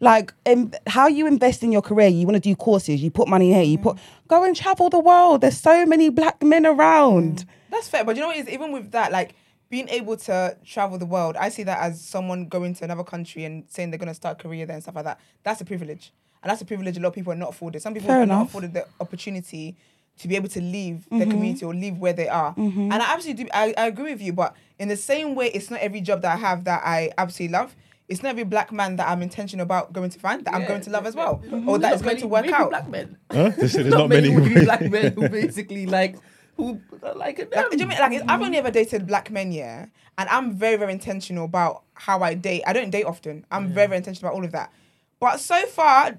[0.00, 3.26] Like um, how you invest in your career, you want to do courses, you put
[3.26, 5.40] money here, you put go and travel the world.
[5.40, 7.44] There's so many black men around.
[7.70, 9.34] That's fair, but you know what is even with that, like
[9.68, 13.44] being able to travel the world, I see that as someone going to another country
[13.44, 15.18] and saying they're gonna start a career there and stuff like that.
[15.42, 16.12] That's a privilege,
[16.44, 17.82] and that's a privilege a lot of people are not afforded.
[17.82, 19.76] Some people Fair are not afforded the opportunity
[20.18, 22.54] to be able to leave the community or leave where they are.
[22.54, 22.92] Mm-hmm.
[22.92, 23.50] And I absolutely do.
[23.52, 26.32] I, I agree with you, but in the same way, it's not every job that
[26.34, 27.76] I have that I absolutely love.
[28.08, 30.80] It's not every black man that I'm intentional about going to find that I'm going
[30.80, 32.70] to love as well, or that is going to work maybe out.
[32.70, 33.18] Black men.
[33.30, 33.50] Huh?
[33.50, 34.64] They there's not, not many, many.
[34.64, 36.16] black men who basically like
[36.56, 36.80] who
[37.14, 37.54] like it.
[37.54, 40.76] Like, do you mean like I've only ever dated black men, yeah, and I'm very
[40.76, 42.62] very intentional about how I date.
[42.66, 43.44] I don't date often.
[43.50, 44.72] I'm very very intentional about all of that,
[45.20, 46.18] but so far,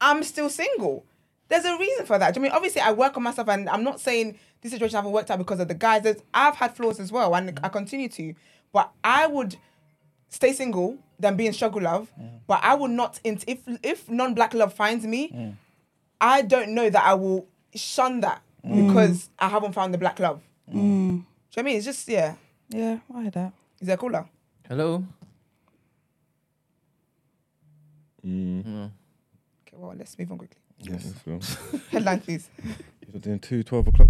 [0.00, 1.06] I'm still single.
[1.52, 2.34] There's a reason for that.
[2.34, 5.30] I mean obviously I work on myself, and I'm not saying this situation haven't worked
[5.30, 6.02] out because of the guys.
[6.02, 8.34] There's, I've had flaws as well, and I continue to,
[8.72, 9.56] but I would
[10.30, 12.10] stay single than be in struggle love.
[12.18, 12.38] Mm.
[12.46, 13.20] But I will not.
[13.22, 15.54] int- If if non black love finds me, mm.
[16.22, 18.88] I don't know that I will shun that mm.
[18.88, 20.40] because I haven't found the black love.
[20.70, 21.76] Do you know what I mean?
[21.76, 22.36] It's just yeah.
[22.70, 23.52] Yeah, I hear that.
[23.78, 24.26] Is there a caller?
[24.66, 25.04] Hello.
[28.24, 30.61] Okay, well let's move on quickly.
[30.82, 31.14] Yes.
[31.90, 32.48] Headline, please.
[33.12, 34.08] You're doing two 12 o'clock.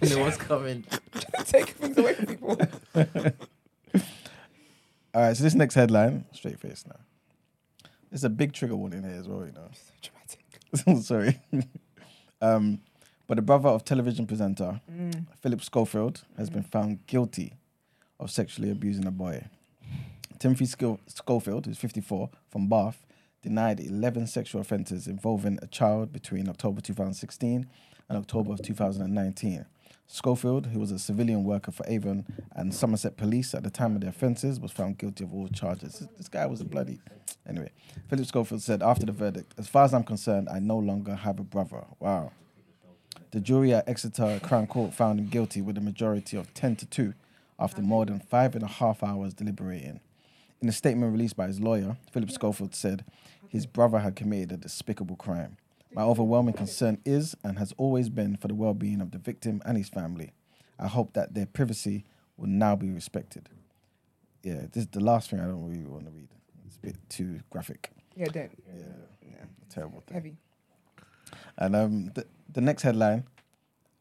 [0.00, 0.84] You know what's coming.
[1.44, 2.56] Take things away from people.
[5.14, 7.00] All right, so this next headline, straight face now.
[8.10, 9.68] There's a big trigger warning here as well, you know.
[9.72, 10.10] So
[10.72, 11.04] dramatic.
[11.04, 11.40] Sorry.
[12.40, 12.80] um,
[13.26, 14.80] but the brother of television presenter
[15.40, 17.54] Philip Schofield has been found guilty
[18.20, 19.46] of sexually abusing a boy.
[20.38, 23.04] Timothy Schofield, who's 54, from Bath,
[23.42, 27.66] denied 11 sexual offences involving a child between October 2016
[28.08, 29.64] and October of 2019.
[30.06, 34.00] Schofield, who was a civilian worker for Avon and Somerset Police at the time of
[34.00, 35.98] the offences, was found guilty of all charges.
[35.98, 37.00] This- This guy was a bloody.
[37.46, 37.70] Anyway,
[38.08, 41.38] Philip Schofield said after the verdict, as far as I'm concerned, I no longer have
[41.38, 41.84] a brother.
[42.00, 42.32] Wow.
[43.32, 46.86] The jury at Exeter Crown Court found him guilty with a majority of 10 to
[46.86, 47.12] 2
[47.58, 50.00] after more than five and a half hours deliberating.
[50.60, 53.04] In a statement released by his lawyer, Philip Schofield said
[53.48, 55.56] his brother had committed a despicable crime.
[55.94, 59.62] My overwhelming concern is and has always been for the well being of the victim
[59.64, 60.32] and his family.
[60.78, 62.04] I hope that their privacy
[62.36, 63.48] will now be respected.
[64.42, 66.28] Yeah, this is the last thing I don't really want to read.
[66.66, 67.90] It's a bit too graphic.
[68.16, 68.50] Yeah, don't.
[68.68, 68.82] Yeah,
[69.22, 69.44] yeah.
[69.70, 70.14] terrible thing.
[70.14, 70.36] Heavy.
[71.56, 73.24] And um, the, the next headline,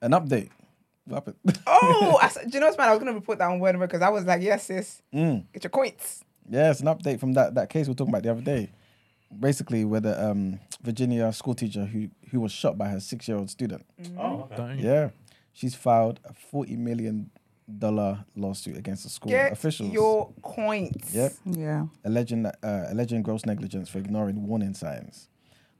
[0.02, 0.50] an update.
[1.06, 1.60] What happened?
[1.66, 2.90] Oh, I, do you know what's man?
[2.90, 5.45] I was gonna report that on Word because I was like, yes, sis, Mm.
[5.53, 6.24] get your coins.
[6.50, 8.69] Yeah, it's an update from that, that case we were talking about the other day.
[9.38, 13.38] Basically, where the um, Virginia school teacher who, who was shot by her six year
[13.38, 13.85] old student.
[14.17, 14.76] Oh, okay.
[14.80, 15.09] Yeah.
[15.53, 17.30] She's filed a $40 million
[18.35, 19.92] lawsuit against the school Get officials.
[19.92, 21.14] your coins.
[21.14, 21.34] Yep.
[21.45, 21.85] Yeah.
[22.06, 25.30] alleging that, uh, alleging gross negligence for ignoring warning signs.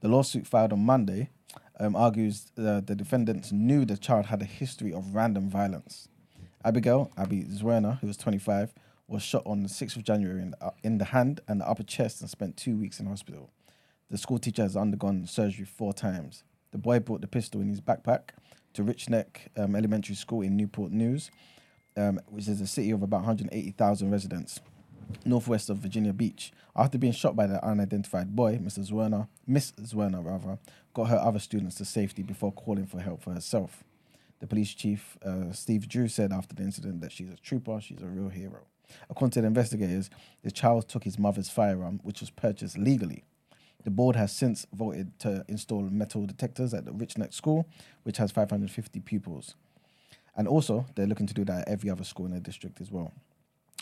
[0.00, 1.30] The lawsuit filed on Monday
[1.80, 6.08] um, argues uh, the defendants knew the child had a history of random violence.
[6.64, 8.74] Abigail Abby Zwerner, who was 25,
[9.08, 11.82] was shot on the 6th of January in, uh, in the hand and the upper
[11.82, 13.50] chest and spent two weeks in hospital.
[14.10, 16.44] The school teacher has undergone surgery four times.
[16.70, 18.30] The boy brought the pistol in his backpack
[18.74, 21.30] to Richneck um, Elementary School in Newport News,
[21.96, 24.60] um, which is a city of about 180,000 residents,
[25.24, 26.52] northwest of Virginia Beach.
[26.76, 28.92] After being shot by the unidentified boy, Mrs.
[28.92, 30.58] Werner, Miss Werner rather,
[30.94, 33.82] got her other students to safety before calling for help for herself.
[34.40, 38.02] The police chief, uh, Steve Drew, said after the incident that she's a trooper, she's
[38.02, 38.60] a real hero.
[39.10, 40.10] According to the investigators,
[40.42, 43.24] the child took his mother's firearm, which was purchased legally.
[43.84, 47.66] The board has since voted to install metal detectors at the Richneck School,
[48.02, 49.54] which has 550 pupils.
[50.36, 52.90] And also, they're looking to do that at every other school in the district as
[52.90, 53.12] well.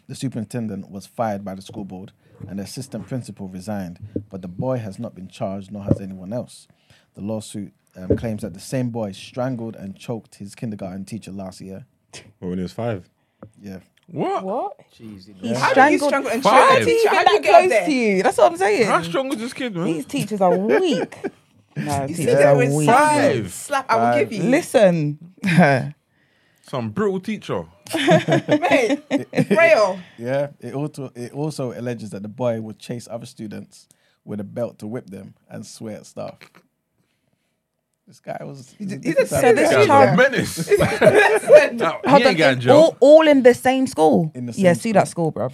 [0.08, 2.12] The superintendent was fired by the school board,
[2.48, 3.98] and the assistant principal resigned,
[4.30, 6.68] but the boy has not been charged, nor has anyone else.
[7.14, 11.60] The lawsuit um, claims that the same boy strangled and choked his kindergarten teacher last
[11.60, 11.86] year.
[12.40, 13.08] Well, when he was five.
[13.60, 13.80] Yeah.
[14.08, 14.44] What?
[14.44, 14.78] What?
[14.92, 15.58] Jeez, He Yeah.
[15.58, 16.08] How do you strangled.
[16.10, 16.52] strangle and Five.
[16.52, 17.10] choke a How do you teacher?
[17.10, 18.22] Get that close to you?
[18.22, 18.86] That's what I'm saying.
[18.86, 19.84] How strong is this kid, man?
[19.86, 21.16] These teachers are weak.
[21.78, 22.88] No, You see teachers that with weak.
[22.88, 23.52] Five.
[23.52, 24.44] slap, I will give you.
[24.44, 25.18] Listen.
[26.62, 27.66] Some brutal teacher.
[27.94, 29.02] Mate,
[29.48, 29.98] frail.
[30.16, 30.48] Yeah.
[30.60, 33.88] It also it also alleges that the boy would chase other students
[34.24, 36.38] with a belt to whip them and swear at staff.
[38.06, 38.72] This guy was.
[38.78, 40.68] He's a- this he's a So this child- menace.
[40.68, 41.76] Listen.
[41.76, 44.30] Now, he ain't on, going in- all, all in the same school.
[44.34, 45.52] In the yeah, same see that school, bruv.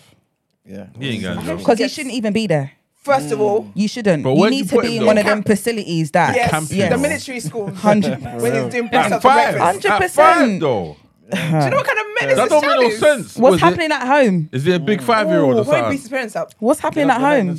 [0.66, 0.86] Yeah.
[0.98, 1.56] He ain't going jail.
[1.56, 2.72] Because he shouldn't even be there.
[2.94, 4.22] First of all, You shouldn't.
[4.22, 5.20] But you where'd need you to put be him in one though?
[5.22, 6.36] of them facilities that.
[6.36, 7.72] yes, camping the military school.
[7.74, 9.54] Hundred when he's doing press At up for five.
[9.56, 9.64] breakfast.
[9.86, 10.60] Hundred At percent.
[10.60, 10.96] though.
[11.30, 12.98] Do you know what kind of menace That this don't make no is?
[12.98, 13.36] sense.
[13.36, 14.48] What's Was it- happening at home?
[14.52, 15.98] Is there a big five year old or Ooh, Why beat something?
[15.98, 16.52] his parents up?
[16.58, 17.58] What's happening at home?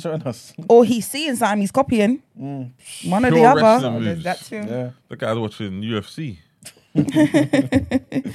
[0.68, 2.22] Or he's seeing something he's copying.
[2.34, 2.74] One
[3.24, 3.62] or the Pure other.
[3.62, 4.24] wrestling Oh, there's moves.
[4.24, 4.56] that too.
[4.56, 4.90] Yeah.
[5.08, 6.38] The guy's watching UFC.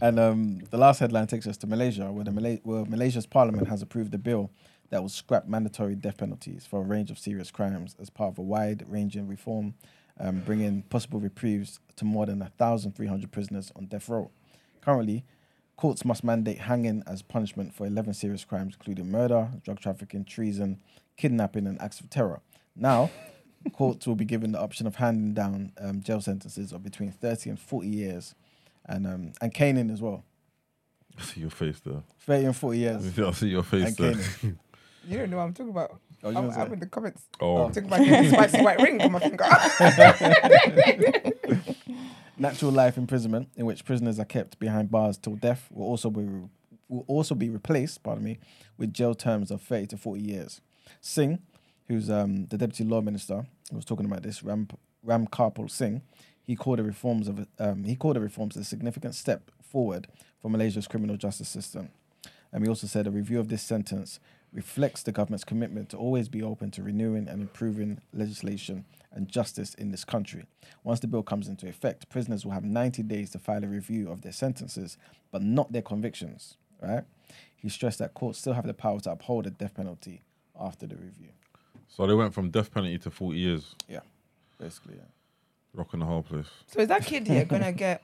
[0.00, 3.68] And um, the last headline takes us to Malaysia, where, the Malay- where Malaysia's parliament
[3.68, 4.50] has approved a bill
[4.90, 8.38] that will scrap mandatory death penalties for a range of serious crimes as part of
[8.38, 9.74] a wide-ranging reform,
[10.18, 14.30] um, bringing possible reprieves to more than 1,300 prisoners on death row.
[14.84, 15.24] Currently,
[15.76, 20.80] courts must mandate hanging as punishment for 11 serious crimes, including murder, drug trafficking, treason,
[21.16, 22.40] kidnapping, and acts of terror.
[22.76, 23.10] Now,
[23.72, 27.50] courts will be given the option of handing down um, jail sentences of between 30
[27.50, 28.34] and 40 years,
[28.86, 30.24] and um, and caning as well.
[31.18, 32.02] I see your face there.
[32.20, 33.18] 30 and 40 years.
[33.18, 34.12] I see your face And there.
[34.14, 34.58] caning.
[35.04, 35.98] You don't know what I'm talking about.
[36.22, 37.24] Oh, you I'm, was I'm in the comments.
[37.40, 39.44] Oh, I'm talking about the spicy white ring on my finger.
[42.42, 46.28] Natural life imprisonment, in which prisoners are kept behind bars till death, will also be
[46.88, 48.40] will also be replaced, pardon me,
[48.76, 50.60] with jail terms of 30 to 40 years.
[51.00, 51.38] Singh,
[51.86, 54.66] who's um, the deputy law minister, who was talking about this, Ram
[55.04, 56.02] Ram Karpal Singh,
[56.42, 60.08] he called the reforms of um, he called the reforms a significant step forward
[60.40, 61.90] for Malaysia's criminal justice system.
[62.52, 64.18] And he also said a review of this sentence
[64.52, 68.84] reflects the government's commitment to always be open to renewing and improving legislation
[69.14, 70.44] and justice in this country.
[70.84, 74.10] Once the bill comes into effect, prisoners will have 90 days to file a review
[74.10, 74.96] of their sentences,
[75.30, 77.04] but not their convictions, right?
[77.56, 80.22] He stressed that courts still have the power to uphold a death penalty
[80.58, 81.28] after the review.
[81.88, 83.74] so they went from death penalty to 40 years.
[83.88, 84.00] Yeah,
[84.58, 85.04] basically, yeah.
[85.74, 86.46] Rocking the whole place.
[86.66, 88.02] so is that kid here gonna get?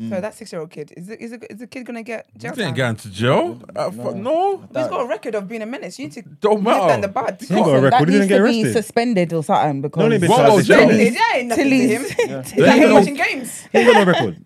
[0.00, 0.08] Mm.
[0.08, 2.54] So that six-year-old kid is the, is the, is the kid gonna get You jail
[2.54, 2.74] didn't time?
[2.74, 3.60] get into jail?
[3.76, 4.56] Uh, fu- no.
[4.58, 5.98] He's got a record of being a menace.
[5.98, 7.02] You need to Don't nip that matter.
[7.02, 7.36] the bud.
[7.46, 7.92] He ain't got a record.
[7.92, 10.54] That He didn't needs get to be suspended or something because only been What charged
[10.56, 10.88] was with jail?
[10.88, 10.98] jail.
[10.98, 12.02] It ain't nothing to him.
[12.04, 13.60] Tilly's- He's There like ain't no- watching games.
[13.70, 14.44] He ain't got no record.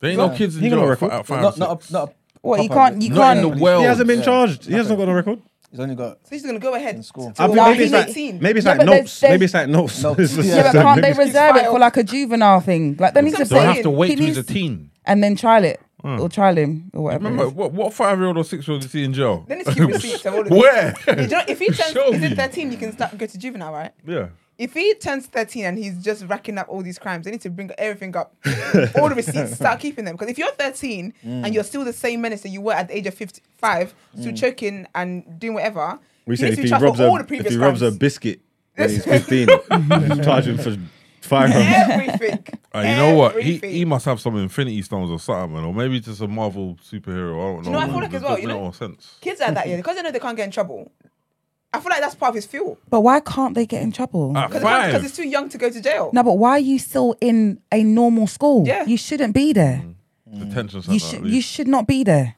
[0.00, 1.10] There ain't no kids in He got no record.
[1.10, 3.62] at five Not, not, a, not a What you can't you Not in can't the
[3.64, 3.80] world.
[3.82, 4.66] He hasn't been charged.
[4.66, 5.40] He hasn't got no record.
[5.70, 6.94] He's only got So he's gonna go ahead.
[6.94, 7.32] in school.
[7.38, 9.20] I think maybe it's like may- maybe it's Yeah, like but there's- notes.
[9.20, 10.02] there's- Maybe it's like notes.
[10.02, 10.20] Notes.
[10.20, 12.96] It's just- Yeah, but can't they reserve it for like a juvenile thing?
[12.98, 13.74] Like then he's just They'll saying.
[13.74, 14.90] have to wait he till he's a teen.
[15.04, 16.20] and then trial it hmm.
[16.20, 17.24] or trial him or whatever.
[17.24, 19.44] Remember, what, what five year old or six year old is he in jail?
[19.48, 20.50] Then it's keep receipts all of.
[20.50, 20.94] Where?
[21.08, 23.92] You know, if he turns, is it 13, you can start go to juvenile, right?
[24.06, 24.28] Yeah.
[24.58, 27.50] If he turns 13 and he's just racking up all these crimes, they need to
[27.50, 28.34] bring everything up,
[28.96, 30.14] all the receipts, start keeping them.
[30.14, 32.96] Because if you're 13 and you're still the same menace that you were at the
[32.96, 36.68] age of 55, still choking and doing whatever, We he said needs if to he
[36.70, 38.40] charged robs a all the if previous he robs a biscuit
[38.76, 39.48] when he's 15,
[40.24, 40.76] charge him for
[41.20, 41.54] firearms.
[41.90, 42.44] Everything.
[42.74, 43.42] Uh, you know what?
[43.42, 45.64] He he must have some Infinity Stones or something, man.
[45.64, 47.34] Or maybe just a Marvel superhero.
[47.34, 47.62] I don't know.
[47.62, 48.70] Do you know I feel like as well, you know?
[48.70, 49.18] sense.
[49.20, 50.90] Kids are that, yeah, because they know they can't get in trouble.
[51.76, 52.78] I feel like that's part of his fuel.
[52.90, 54.36] But why can't they get in trouble?
[54.36, 55.04] At Because five.
[55.04, 56.10] it's too young to go to jail.
[56.12, 58.66] no, but why are you still in a normal school?
[58.66, 58.84] Yeah.
[58.84, 59.82] You shouldn't be there.
[59.84, 59.94] Mm.
[60.34, 60.48] Mm.
[60.48, 60.90] Detention center.
[60.92, 61.34] You at should least.
[61.34, 62.34] you should not be there.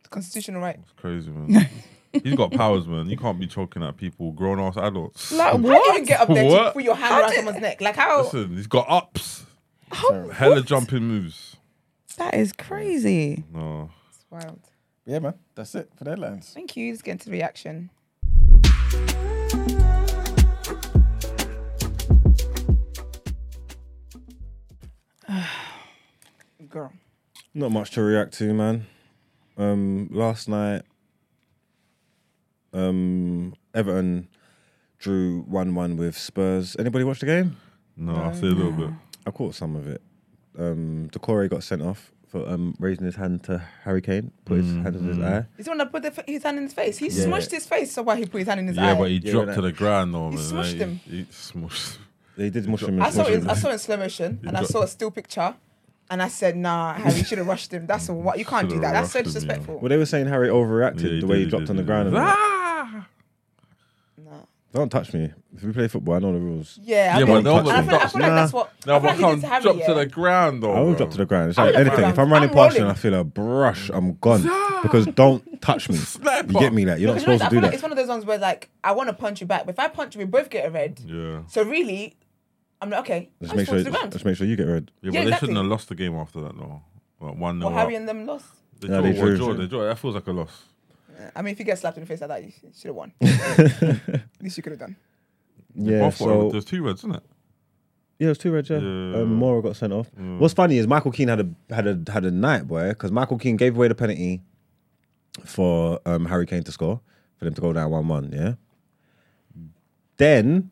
[0.00, 0.76] It's constitutional right.
[0.80, 1.68] It's crazy, man.
[2.12, 3.08] He's got powers, man.
[3.08, 5.30] You can't be choking at people, grown ass adults.
[5.32, 6.72] Like How do you even get up there to What?
[6.74, 7.80] put your hand around someone's neck?
[7.80, 8.22] Like how?
[8.22, 9.44] Listen, he's got ups.
[9.92, 10.64] How- Hella what?
[10.66, 11.56] jumping moves.
[12.16, 13.44] That is crazy.
[13.52, 13.90] No.
[14.08, 14.58] It's wild.
[15.08, 15.34] Yeah, man.
[15.54, 16.50] That's it for the headlines.
[16.52, 16.90] Thank you.
[16.90, 17.88] Let's get into the reaction.
[26.68, 26.92] Girl.
[27.54, 28.84] Not much to react to, man.
[29.56, 30.82] Um, last night,
[32.74, 34.28] um, Everton
[34.98, 36.76] drew one-one with Spurs.
[36.78, 37.56] Anybody watch the game?
[37.96, 38.90] No, I see a little bit.
[39.26, 40.02] I caught some of it.
[40.58, 44.66] Um, Doucouré got sent off for um, raising his hand to Harry Kane, put his
[44.66, 45.46] hand in his eye.
[45.56, 46.98] He's the one that put the, f- his hand in his face.
[46.98, 47.24] He Yeah.
[47.24, 48.84] smushed his face, so why he put his hand in his eye?
[48.86, 48.98] Yeah, eye?
[48.98, 50.30] but he Yeah, dropped to the ground though.
[50.30, 50.44] He man.
[50.44, 51.00] smushed He- him.
[51.04, 51.98] He smushed.
[52.36, 53.00] They did mush him.
[53.02, 53.34] I saw mush it.
[53.42, 53.50] him.
[53.50, 55.54] I saw it in slow motion, and I got- saw a still picture,
[56.10, 57.86] and I said, "Nah, Harry, you should have rushed him.
[57.86, 58.92] That's a, what you can't do Should've that.
[58.92, 59.34] That's so rushed him, yeah.
[59.40, 61.70] disrespectful." Well, they were saying Harry overreacted Yeah, the way did, he he dropped did,
[61.70, 62.10] on the he ground.
[62.10, 62.14] did.
[62.18, 62.24] and.
[62.28, 63.06] Ah!
[64.74, 64.80] No.
[64.80, 65.32] Don't touch me.
[65.56, 66.78] If we play football, I know the rules.
[66.82, 68.30] Yeah, I Yeah, mean, but and no, I but feel, like, I that's- feel like
[68.30, 68.58] that's nah.
[68.58, 68.72] what.
[68.86, 69.62] No, I but feel like I he did can't to Harry.
[69.62, 69.86] drop yeah.
[69.86, 70.72] to the ground though.
[70.72, 70.94] I will bro.
[70.98, 71.48] drop to the ground.
[71.48, 72.04] It's like will drop to anything.
[72.04, 74.42] the If I'm running I'm past you and I feel a brush, I'm gone.
[74.82, 75.96] Because don't touch me.
[75.96, 76.52] Sniper.
[76.52, 76.84] You get me?
[76.84, 77.74] Like you're not Because you know, supposed I to feel do like that.
[77.74, 79.78] it's one of those ones where like I want to punch you back, but if
[79.78, 81.00] I punch you, we both get a red.
[81.04, 81.42] Yeah.
[81.48, 82.16] So really,
[82.82, 83.78] I'm like, okay, Just I'll make sure.
[83.78, 84.12] to the ground.
[84.12, 84.90] Just make sure you get red.
[85.00, 85.46] Yeah, but they exactly.
[85.48, 86.82] shouldn't have lost the game after that though.
[87.20, 88.46] Like one Well, nil Harry and them lost.
[88.80, 89.54] They Yeah, draw, they drew, drew.
[89.54, 89.84] they draw.
[89.86, 90.62] That feels like a loss.
[91.34, 93.12] I mean, if you get slapped in the face like that, you should have won.
[93.20, 94.96] At least you could have done.
[95.74, 96.00] Yeah.
[96.00, 97.22] Both got- So there's two reds, isn't it?
[98.18, 98.68] yeah, it was two red.
[98.68, 98.76] Yeah.
[98.78, 98.82] Yeah.
[98.82, 100.10] Um, Moura got sent off.
[100.16, 103.38] What's funny is Michael Keane had a had a had a night, boy, because Michael
[103.38, 104.40] Keane gave away the penalty
[105.44, 107.00] for um, Harry Kane to score
[107.36, 108.32] for them to go down one one.
[108.32, 108.54] Yeah.
[110.16, 110.70] Then,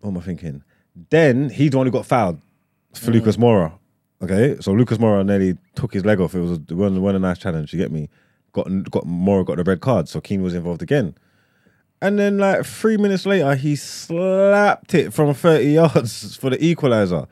[0.00, 0.62] what am I thinking?
[1.10, 2.40] Then he's the one who got fouled
[2.94, 3.72] for Lucas Moura.
[4.22, 6.34] Okay, so Lucas Moura nearly took his leg off.
[6.34, 7.72] It was a, it wasn't, wasn't a nice challenge.
[7.72, 8.08] You get me?
[8.56, 11.14] Got got Moura got the red card, so Keane was involved again.
[12.00, 17.26] And then like three minutes later, he slapped it from 30 yards for the equalizer.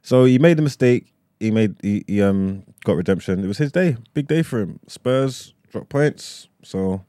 [0.00, 1.12] So he made the mistake.
[1.40, 3.44] He made he, he um got redemption.
[3.44, 4.80] It was his day, big day for him.
[4.86, 7.04] Spurs dropped points, so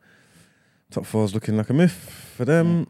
[0.92, 2.88] top four is looking like a myth for them.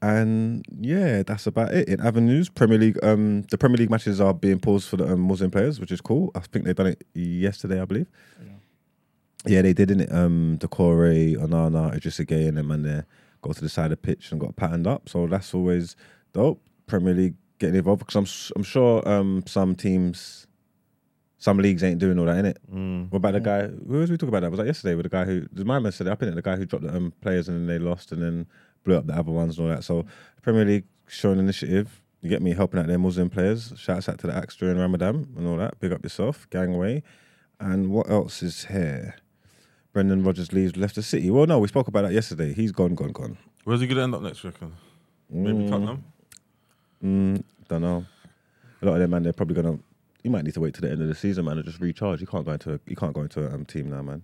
[0.00, 1.90] And yeah, that's about it.
[1.90, 5.20] In avenues, Premier League, um, the Premier League matches are being paused for the um,
[5.20, 6.30] Muslim players, which is cool.
[6.34, 8.06] I think they've done it yesterday, I believe.
[8.42, 8.52] Yeah,
[9.44, 10.12] they did, it?
[10.12, 13.06] Um, Doucouré, Onana, Idrissa Gueye, and them man there
[13.44, 15.08] go to the side of the pitch and got patterned up.
[15.08, 15.96] So that's always
[16.32, 16.60] dope.
[16.86, 20.46] Premier League getting involved because I'm I'm sure um some teams,
[21.38, 22.58] some leagues ain't doing all that in it.
[22.72, 23.10] Mm.
[23.10, 23.66] What about the guy?
[23.68, 24.50] Who was we talking about that?
[24.50, 26.34] Was that yesterday with the guy who the my man said it up in it?
[26.34, 28.46] The guy who dropped the um, players and then they lost and then
[28.82, 29.84] blew up the other ones and all that.
[29.84, 30.06] So
[30.42, 32.00] Premier League showing initiative.
[32.22, 33.74] You get me helping out their Muslim players.
[33.76, 35.78] Shouts out to the Axe during Ramadan and all that.
[35.78, 37.02] Big up yourself, gangway.
[37.60, 39.16] And what else is here?
[39.94, 41.30] Brendan Rodgers leaves left the City.
[41.30, 42.52] Well, no, we spoke about that yesterday.
[42.52, 43.38] He's gone, gone, gone.
[43.62, 44.42] Where's he gonna end up next?
[44.42, 44.72] you Reckon?
[45.30, 46.04] Maybe Tottenham.
[47.02, 48.04] Mm, don't know.
[48.82, 49.78] A lot of them man, they're probably gonna.
[50.24, 52.20] You might need to wait to the end of the season, man, and just recharge.
[52.20, 52.74] You can't go into.
[52.74, 54.22] A, you can't go into a um, team now, man.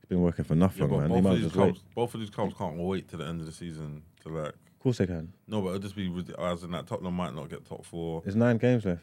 [0.00, 1.10] He's been working for Yeah, nothing, but man.
[1.10, 1.72] He both might of, as these well wait.
[1.74, 4.48] clubs, both of these clubs can't wait to the end of the season to like.
[4.48, 5.32] Of course they can.
[5.46, 8.22] No, but it'll just be rid- as in that Tottenham might not get top four.
[8.22, 9.02] There's nine games left.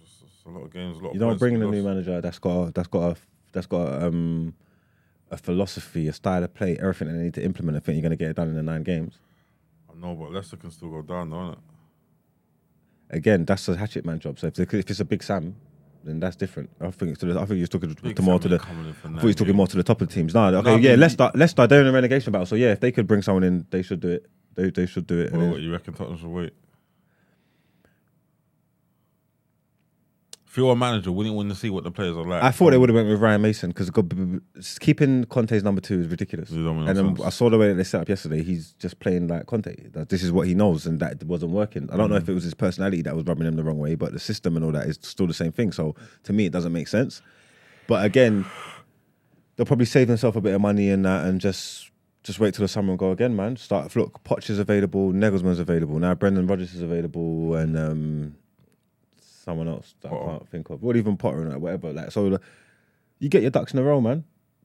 [0.00, 0.96] It's a lot of games.
[0.98, 2.88] A lot You of don't points bring in a new manager that's got a, that's
[2.88, 3.16] got a
[3.52, 4.54] that's got a, um
[5.30, 7.76] a philosophy, a style of play, everything that they need to implement.
[7.76, 9.18] I think you're gonna get it done in the nine games.
[9.90, 11.58] I know, but Leicester can still go down, though, innit?
[13.10, 14.38] Again, that's a hatchet man job.
[14.38, 15.56] So if, they, if it's a big Sam,
[16.04, 16.70] then that's different.
[16.80, 18.56] I think it's to the, I think he's talking Big to more to the.
[18.56, 20.34] ain't coming in for I thought he's talking more to the top of the teams.
[20.34, 22.46] No, okay, No, yeah, Leicester, Leicester, they're in a relegation battle.
[22.46, 24.26] So yeah, if they could bring someone in, they should do it.
[24.54, 25.32] They they should do it.
[25.32, 26.52] Well, what, you reckon Tottenham should wait?
[30.58, 32.42] If you're a manager, wouldn't you want to see what the players are like?
[32.42, 33.92] I thought they would have went with Ryan Mason because
[34.80, 36.50] keeping Conte's number two is ridiculous.
[36.50, 37.20] And then sense.
[37.20, 38.42] I saw the way that they set up yesterday.
[38.42, 39.72] He's just playing like Conte.
[39.90, 41.88] That this is what he knows, and that wasn't working.
[41.92, 42.22] I don't know Mm.
[42.22, 44.56] if it was his personality that was rubbing him the wrong way, but the system
[44.56, 45.70] and all that is still the same thing.
[45.70, 47.22] So to me, it doesn't make sense.
[47.86, 48.44] But again,
[49.54, 51.92] they'll probably save themselves a bit of money in that and just
[52.24, 53.56] just wait till the summer and go again, man.
[53.56, 56.16] Start look, Poch is available, Nagelsmann's available now.
[56.16, 58.34] Brendan Rodgers is available, and um,
[59.48, 60.84] someone else that I can't think of.
[60.84, 61.92] Or even Potter and whatever.
[61.92, 62.40] Like so, the-
[63.18, 64.24] you get your ducks in a row, man.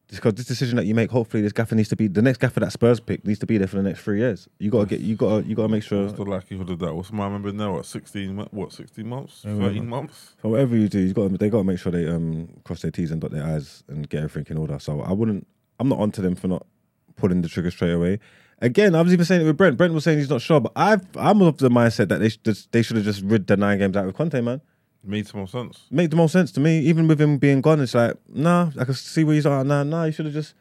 [0.10, 2.60] Because this decision that you make, hopefully, this gaffer needs to be the next gaffer
[2.60, 4.48] that Spurs pick needs to be there for the next three years.
[4.60, 6.04] You gotta get, you gotta, you gotta make sure.
[6.04, 6.94] What's the likelihood of that?
[6.94, 7.76] What's my remember now?
[7.76, 8.38] What sixteen?
[8.52, 9.42] What sixteen months?
[9.46, 10.36] Yeah, Thirteen months?
[10.42, 12.92] So whatever you do, you got they got to make sure they um cross their
[12.92, 14.78] T's and dot their I's and get everything in order.
[14.78, 15.48] So I wouldn't.
[15.80, 16.68] I'm not onto them for not
[17.16, 18.20] pulling the trigger straight away.
[18.60, 19.78] Again, I was even saying it with Brent.
[19.78, 22.46] Brent was saying he's not sure, but I've I'm of the mindset that they should
[22.72, 24.62] they should have just rid the nine games out with Conte, man.
[25.04, 25.82] Made some more sense.
[25.92, 26.80] Make the most sense to me.
[26.80, 29.66] Even with him being gone, it's like nah, I can see where he's at.
[29.66, 30.54] Nah, nah, you should have just.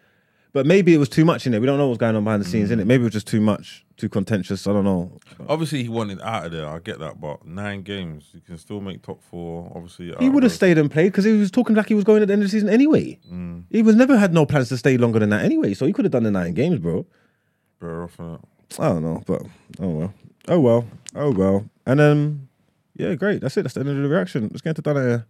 [0.52, 1.60] But maybe it was too much in it.
[1.60, 2.86] We don't know what's going on behind the scenes in it.
[2.86, 4.66] Maybe it was just too much, too contentious.
[4.66, 5.18] I don't know.
[5.48, 6.68] Obviously, he wanted out of there.
[6.68, 9.72] I get that, but nine games, you can still make top four.
[9.74, 12.20] Obviously, He would have stayed and played because he was talking like he was going
[12.20, 13.18] at the end of the season anyway.
[13.32, 13.64] Mm.
[13.70, 16.04] He was never had no plans to stay longer than that anyway, so he could
[16.04, 17.06] have done the nine games, bro.
[17.80, 18.40] Better off innit?
[18.78, 19.42] I don't know, but
[19.80, 20.14] oh well.
[20.48, 20.86] Oh well.
[21.14, 21.64] Oh well.
[21.86, 22.48] And um
[22.94, 23.40] yeah, great.
[23.40, 23.62] That's it.
[23.62, 24.48] That's the end of the reaction.
[24.50, 25.26] Let's get into done here.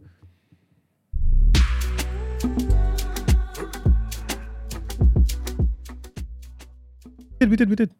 [7.41, 7.91] We did, we did, we did.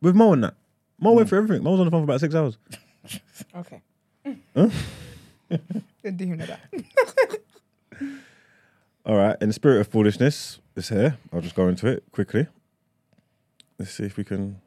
[0.00, 0.54] With Mo and that.
[1.00, 1.30] Mo went mm.
[1.30, 1.62] for everything.
[1.62, 2.58] Mo was on the phone for about six hours.
[3.54, 3.80] Okay.
[4.54, 4.68] Huh?
[6.02, 7.40] Didn't do know that.
[9.06, 9.36] All right.
[9.40, 11.16] In the spirit of foolishness, it's here.
[11.32, 12.46] I'll just go into it quickly.
[13.78, 14.60] Let's see if we can.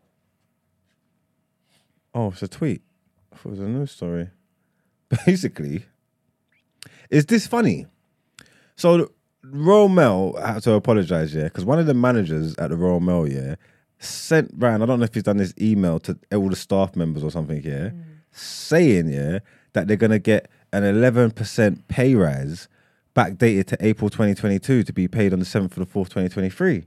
[2.13, 2.81] Oh, it's a tweet.
[3.34, 4.30] It was a news story.
[5.26, 5.85] Basically,
[7.10, 7.85] is this funny?
[8.76, 9.11] So,
[9.43, 13.27] Royal Mail had to apologize, yeah, because one of the managers at the Royal Mail,
[13.27, 13.56] yeah,
[14.00, 14.84] sent round.
[14.84, 17.61] I don't know if he's done this email to all the staff members or something,
[17.64, 18.03] yeah, mm.
[18.32, 19.40] saying, yeah,
[19.74, 22.68] that they're gonna get an 11% pay rise
[23.16, 26.85] backdated to April 2022 to be paid on the 7th of the 4th, 2023.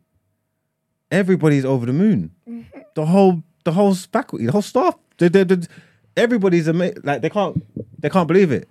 [1.10, 2.30] Everybody's over the moon.
[2.94, 5.66] The whole the whole faculty, the whole staff, they, they, they-
[6.16, 7.62] everybody's ama- like they can't
[8.00, 8.68] they can't believe it.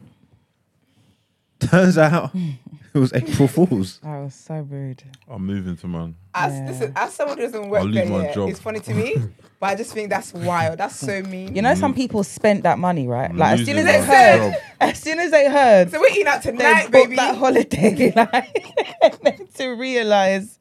[1.60, 4.00] Turns out it was April Fools.
[4.04, 5.02] I was so rude.
[5.30, 6.16] I'm moving to man.
[6.36, 8.50] As, listen, as someone who doesn't work I'll leave there, my yeah, job.
[8.50, 9.16] it's funny to me,
[9.60, 10.78] but I just think that's wild.
[10.80, 11.56] That's so mean.
[11.56, 13.30] You know, some people spent that money, right?
[13.30, 14.62] I'm Like as soon as losing they my heard, job.
[14.82, 17.16] as soon as they heard, So we're eating out they tonight, booked baby.
[17.16, 20.60] that holiday, like, and then to realize,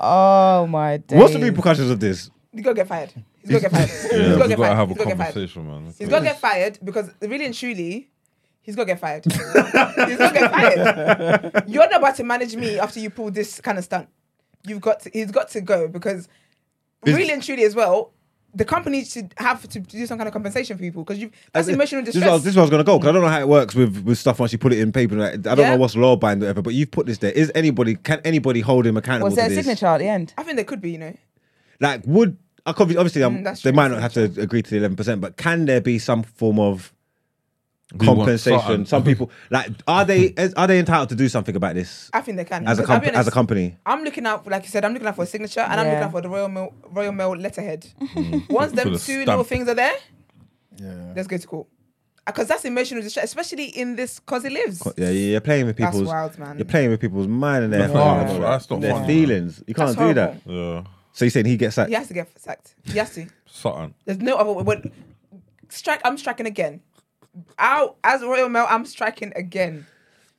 [0.00, 1.18] oh my days.
[1.20, 2.30] What's the repercussions of this?
[2.52, 3.12] He's gonna get fired.
[3.48, 3.90] He's gonna get fired.
[4.12, 4.76] Yeah, he's gonna we get gotta fired.
[4.76, 5.34] have a He's gonna get fired.
[5.34, 5.94] conversation, man.
[5.98, 8.08] He's gonna get fired because really and truly,
[8.62, 9.24] he's gonna get fired.
[9.30, 11.64] he's gonna get fired.
[11.68, 14.08] You're not about to manage me after you pull this kind of stunt.
[14.66, 16.28] You've got to, he's got to go because
[17.04, 18.12] really and truly as well,
[18.54, 21.68] the company should have to do some kind of compensation for people because you that's
[21.68, 22.38] As- emotional This distress.
[22.38, 23.48] is, this is where I was going to go because I don't know how it
[23.48, 25.14] works with, with stuff once you put it in paper.
[25.14, 25.70] Like, I don't Yeah.
[25.70, 27.32] know what's law bind or whatever, but you've put this there.
[27.32, 29.58] Is anybody can anybody hold him accountable Was to there a this?
[29.58, 30.32] signature at the end?
[30.38, 31.14] I think there could be, you know.
[31.80, 34.62] Like, would I could be- obviously um, Mm, that's they might not have to agree
[34.62, 36.92] to the eleven percent, but can there be some form of
[37.98, 38.86] We compensation?
[38.86, 42.36] Some people like are they are they entitled to do something about this I think
[42.36, 42.66] they can.
[42.66, 43.76] as a Because I'll comp- be as a company?
[43.86, 45.86] I'm looking out, for, like you said, I'm looking out for a signature and I'm
[45.86, 47.86] looking out for the Royal Mail, Royal Mail letterhead.
[48.50, 49.26] Once them the two stamp.
[49.28, 49.94] little things are there,
[50.78, 51.12] Yeah.
[51.14, 51.66] let's go to court.
[52.26, 54.82] Because that's emotional distress, especially in this cause he lives.
[54.96, 56.58] Yeah, you're playing with That's people's wild, man.
[56.58, 59.08] you're playing with people's mind and their That's heart, not- that's not their fun, man.
[59.08, 59.62] feelings.
[59.68, 60.40] You can't That's do that.
[60.44, 60.82] Yeah,
[61.16, 61.88] So you're saying he gets sacked?
[61.88, 62.74] He has to get sacked.
[62.84, 63.26] He has to.
[63.46, 63.94] something.
[64.04, 64.62] There's no other way.
[64.64, 64.92] When,
[65.70, 66.82] strike, I'm striking again.
[67.58, 69.86] Out as Royal Mail, I'm striking again.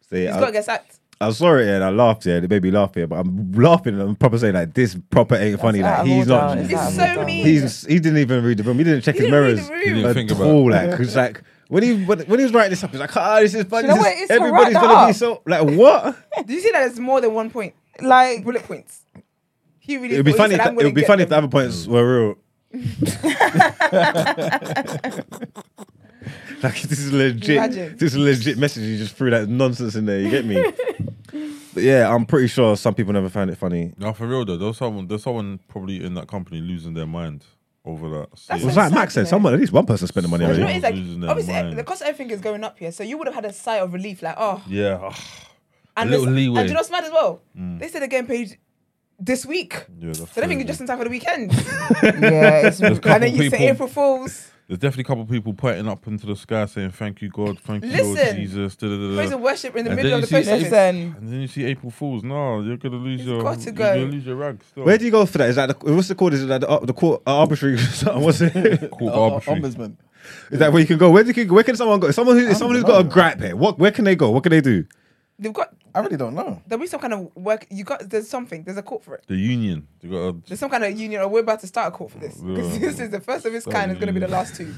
[0.10, 1.00] See, He's I- got to get sacked.
[1.20, 2.28] I saw it and I laughed.
[2.28, 4.96] Yeah, they made me laugh here, but I'm laughing and I'm proper saying like this
[5.10, 5.82] proper ain't funny.
[5.82, 6.60] out Like he's not.
[6.60, 7.26] It's It's so order.
[7.26, 7.44] mean.
[7.44, 8.78] He's he didn't even read the room.
[8.78, 9.82] He didn't check He his didn't read mirrors the room.
[9.82, 10.72] He didn't at think about all.
[10.72, 10.90] it.
[10.92, 13.40] Like, it's like when he when, when he was writing this up, he's like, ah,
[13.40, 13.88] this is funny.
[13.88, 14.14] You know this what?
[14.14, 16.16] is- It's everybody's gonna be so like what?
[16.46, 17.74] Do you see that it's more than one point?
[18.00, 19.02] Like, Bullet points.
[19.88, 20.56] He really It would be funny.
[20.56, 22.36] said, If the, it would be get funny if the other points were real.
[26.64, 27.58] like this is legit.
[27.58, 27.98] Imagine.
[27.98, 28.84] This is legit message.
[28.84, 30.20] You just threw that nonsense in there.
[30.20, 30.62] You get me?
[31.74, 33.94] but yeah, I'm pretty sure some people never found it funny.
[33.98, 37.46] No, for real though, there's someone, there's someone probably in that company losing their mind
[37.86, 38.30] over that.
[38.48, 40.52] That's It was like Max said, someone at least one person spent the money Do
[40.52, 40.82] you know already.
[40.82, 41.22] what it's Losing like?
[41.22, 41.78] their Obviously, mind.
[41.78, 43.78] the cost of everything is going up here, so you would have had a sigh
[43.78, 45.16] of relief, like, oh, Yeah, ugh.
[45.96, 46.62] and little this- leeway.
[46.62, 47.42] And you know what's mad as well?
[47.58, 47.80] Mm.
[47.80, 48.58] They said they're getting paid
[49.20, 50.08] this week, yeah.
[50.08, 50.62] That's so they think crazy.
[50.62, 51.52] it's just in time for the weekend.
[52.04, 54.52] yeah, it's There's and then you say April Fools.
[54.68, 57.58] There's definitely a couple of people pointing up into the sky saying, "Thank you, God.
[57.60, 58.36] Thank you, Lord Listen.
[58.36, 59.16] Jesus." da, da, da, da.
[59.16, 61.16] Praise and worship in the And middle of the you see- post listen.
[61.18, 62.24] And then you see April Fools.
[62.24, 63.42] No, you're gonna lose It's your.
[63.42, 64.62] got to you're gonna lose your rag.
[64.64, 64.84] Still.
[64.84, 65.50] Where do you go for that?
[65.50, 66.34] Is that the, what's it called?
[66.34, 67.78] Is it like the, uh, the court uh, arbitrary?
[67.78, 68.22] something?
[68.26, 68.92] what's it?
[68.92, 69.62] Court arbitrary.
[69.62, 69.96] Ombudsman.
[70.52, 71.12] Is that where you can go?
[71.12, 72.12] Where do you can, Where can someone go?
[72.12, 73.56] Someone who someone who's got a gripe here.
[73.56, 73.80] What?
[73.80, 74.32] Where can they go?
[74.32, 74.84] What can they do?
[75.40, 76.62] They've got I really don't know.
[76.68, 77.68] there'll be some kind of work.
[77.70, 78.64] You got there's something.
[78.64, 79.24] There's a court for it.
[79.28, 79.88] The union.
[80.02, 80.18] You got.
[80.18, 82.36] A, There's some kind of union, or we're about to start a court for this
[82.38, 82.80] because Yeah.
[82.80, 83.92] this is the first of its kind.
[83.92, 84.74] It's going to be the last two.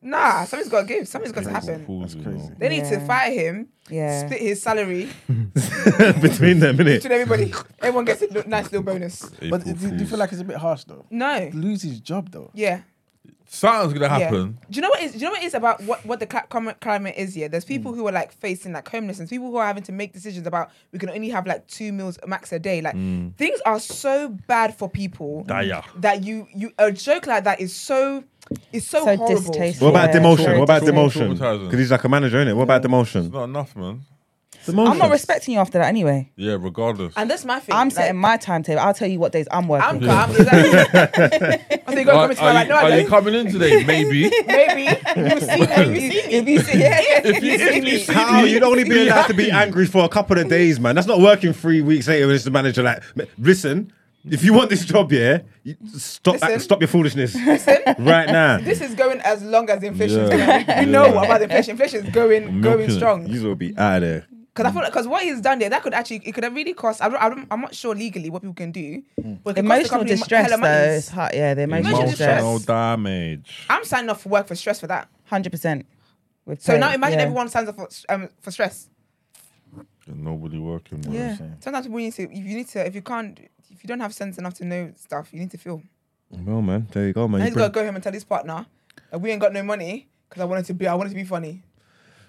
[0.00, 1.08] Nah, something's got to give.
[1.08, 1.84] Something's got to happen.
[1.84, 2.30] Fools, crazy.
[2.30, 2.52] know.
[2.56, 4.26] They need to fire him, Yeah.
[4.26, 5.08] split his salary
[6.22, 7.02] Between them, innit?
[7.02, 7.52] to everybody.
[7.80, 9.28] Everyone gets a nice little bonus.
[9.50, 11.04] But do, do you feel like it's a bit harsh though?
[11.10, 11.50] No.
[11.52, 12.50] Lose his job though.
[12.54, 12.82] Yeah.
[13.48, 14.18] Something's gonna Yeah.
[14.26, 14.58] happen?
[14.70, 15.12] Do you know what is?
[15.12, 17.36] Do you know what is about what what the cli- climate is?
[17.36, 17.68] Yeah, there's Mm.
[17.68, 19.30] people who are like facing like homelessness.
[19.30, 22.18] People who are having to make decisions about we can only have like two meals
[22.26, 22.80] max a day.
[22.80, 23.34] Like Mm.
[23.36, 25.82] things are so bad for people Dire.
[26.00, 28.22] that you you a joke like that is so
[28.72, 29.26] is so, So horrible.
[29.52, 29.92] distasteful.
[29.92, 30.44] What about demotion?
[30.44, 31.30] very What about demotion?
[31.64, 32.56] Because he's like a manager, innit?
[32.56, 33.26] What about demotion?
[33.26, 33.32] It's demotion?
[33.32, 34.00] not enough, man.
[34.72, 34.90] Demotion.
[34.90, 36.30] I'm not respecting you after that anyway.
[36.36, 37.14] Yeah, regardless.
[37.16, 37.74] And that's my thing.
[37.74, 38.80] I'm like, setting my timetable.
[38.80, 39.88] I'll tell you what days I'm working.
[39.88, 40.30] I'm calm.
[40.30, 41.78] Exactly.
[41.86, 43.08] I think you're Are, coming to are like you, no, I are you don't.
[43.08, 43.84] coming in today?
[43.86, 44.30] Maybe.
[44.46, 44.82] Maybe
[45.16, 46.04] you see me.
[46.04, 46.52] You see me.
[46.52, 47.20] You see, yeah, yeah.
[47.24, 47.98] If you- You see if you me.
[47.98, 49.60] see How you'd only be allowed to be Yeah.
[49.62, 50.94] angry for a couple of days, man.
[50.94, 52.82] That's not working three weeks later when it's the manager.
[52.82, 53.02] Like,
[53.38, 53.92] listen,
[54.28, 56.60] If you want this job, yeah, you stop Listen.
[56.60, 57.78] stop your foolishness Listen.
[58.00, 58.58] right now.
[58.58, 60.62] This is going as long as inflation is Yeah.
[60.64, 60.86] going.
[60.86, 61.22] We know Yeah.
[61.22, 61.70] about the inflation.
[61.72, 62.92] Inflation is going Milking going it.
[62.92, 63.26] strong.
[63.28, 64.26] You will be out of there.
[64.58, 66.52] Because I feel like because what he's done there, that could actually it could have
[66.52, 67.00] really cost.
[67.00, 69.02] I don't, I don't, I'm not sure legally what people can do.
[69.16, 70.94] But it could cost the Emotional company distress, though.
[70.96, 71.32] It's hard.
[71.32, 72.42] Yeah, the emotional Emotional distress.
[72.42, 73.66] Emotional damage.
[73.70, 75.08] I'm signing off for work for stress for that.
[75.26, 75.86] Hundred percent.
[76.58, 78.88] So now imagine everyone signs up for um, for stress.
[80.08, 81.02] And nobody working.
[81.02, 81.12] bro.
[81.12, 81.36] Yeah.
[81.60, 82.22] Sometimes people need to.
[82.24, 83.38] If you need to, if you can't,
[83.70, 85.82] if you don't have sense enough to know stuff, you need to feel.
[86.30, 87.42] Well, man, there you go, man.
[87.42, 88.66] And You he's got to go home and tell his partner
[89.10, 90.88] that we ain't got no money because I wanted to be.
[90.88, 91.62] I wanted to be funny.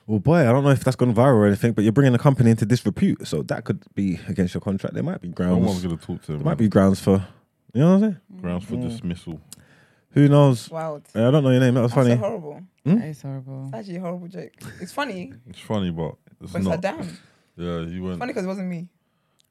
[0.09, 2.17] Well, boy, I don't know if that's gone viral or anything, but you're bringing the
[2.17, 4.95] company into disrepute, so that could be against your contract.
[4.95, 5.57] There might be grounds.
[5.57, 6.39] Someone's gonna talk to him.
[6.39, 7.23] There might be grounds for,
[7.75, 8.41] you know what I'm saying?
[8.41, 9.39] Grounds for dismissal.
[10.13, 10.67] Who knows?
[10.71, 11.03] Wild.
[11.13, 11.75] Yeah, I don't know your name.
[11.75, 12.15] That was That's funny.
[12.15, 12.61] so horrible.
[12.83, 12.97] Hmm?
[13.03, 13.65] It's horrible.
[13.67, 14.51] It's actually a horrible joke.
[14.81, 16.97] It's funny, It's funny, but it's but it's like not.
[16.97, 17.17] damn.
[17.55, 18.17] Yeah, you went.
[18.17, 18.88] Funny because it wasn't me.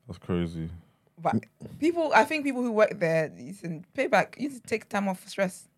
[0.09, 0.71] That's crazy.
[1.23, 1.37] But
[1.79, 4.35] people, I think people who work there, you can pay back.
[4.41, 5.69] You need to take time off for stress.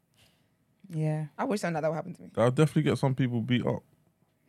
[0.89, 1.27] Yeah.
[1.37, 2.31] I wish something like that would happen to me.
[2.33, 3.83] That'll definitely get some people beat up.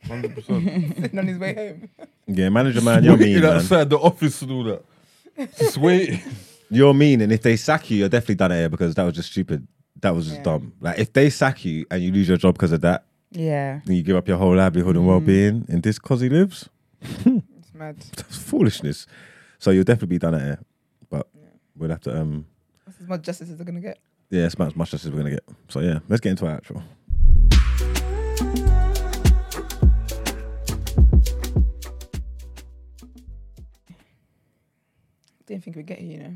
[0.07, 0.63] Hundred percent.
[0.97, 1.89] Sitting on his way home.
[2.27, 3.57] Yeah, manager man, you're mean, Waiting man.
[3.57, 4.83] outside the office and all that.
[5.57, 6.21] Just wait.
[6.73, 9.13] You're mean, and if they sack you, you're definitely done it here because that was
[9.13, 9.67] just stupid.
[9.99, 10.43] That was just Yeah.
[10.43, 10.71] dumb.
[10.79, 13.81] Like if they sack you and you lose your job because of that, Yeah.
[13.83, 16.69] then you give up your whole livelihood and well-being in this cause he lives.
[17.25, 17.97] It's mad.
[18.15, 19.05] That's foolishness.
[19.59, 20.59] So you'll definitely be done at here,
[21.09, 21.27] but
[21.75, 22.45] we'll have to um
[22.85, 23.99] That's as much justice as they're gonna get.
[24.29, 25.43] yeah, it's about as much justice as we're gonna get.
[25.67, 26.81] So yeah, let's get into our actual.
[35.51, 36.33] Didn't think we'd get here, you know.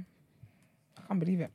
[0.97, 1.49] I can't believe it.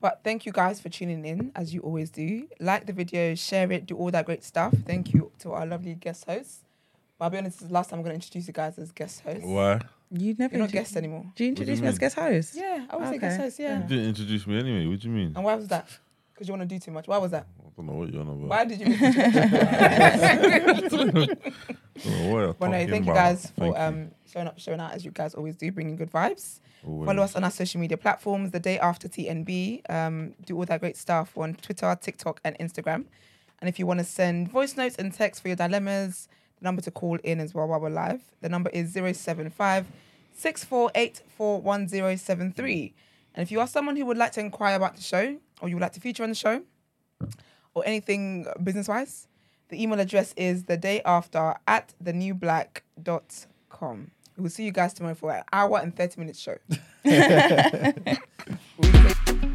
[0.00, 2.48] But thank you guys for tuning in, as you always do.
[2.58, 4.72] Like the video, share it, do all that great stuff.
[4.86, 6.64] Thank you to our lovely guest hosts.
[7.18, 8.78] But I'll be honest, this is the last time I'm going to introduce you guys
[8.78, 9.44] as guest hosts.
[9.44, 9.82] Why?
[10.10, 10.54] You never.
[10.54, 11.26] You're not intro- guests anymore.
[11.36, 12.54] Do you do introduce you me as guest host?
[12.54, 13.82] Yeah, I would a guest host, yeah.
[13.82, 14.86] You didn't introduce me anyway.
[14.86, 15.32] What do you mean?
[15.36, 15.88] And why was that?
[16.38, 17.08] Because you want to do too much.
[17.08, 17.48] Why was that?
[17.58, 18.48] I don't know what you're on about.
[18.48, 18.86] Why did you?
[20.88, 21.26] Don't know
[22.32, 23.14] what Well, no, thank you about.
[23.14, 26.60] guys for um showing up, showing out as you guys always do, bringing good vibes.
[26.86, 27.06] Always.
[27.06, 28.52] Follow us on our social media platforms.
[28.52, 33.06] The day after TNB, um, do all that great stuff on Twitter, TikTok, and Instagram.
[33.60, 36.28] And if you want to send voice notes and text for your dilemmas,
[36.60, 38.20] the number to call in as well while we're live.
[38.42, 39.86] The number is 075
[40.34, 42.94] 648 41073.
[43.34, 45.76] And if you are someone who would like to inquire about the show, or you
[45.76, 46.62] would like to feature on the show,
[47.74, 49.28] or anything business wise,
[49.68, 54.10] the email address is the day after at thenewblack.com.
[54.36, 56.56] We'll see you guys tomorrow for an hour and 30 minutes show.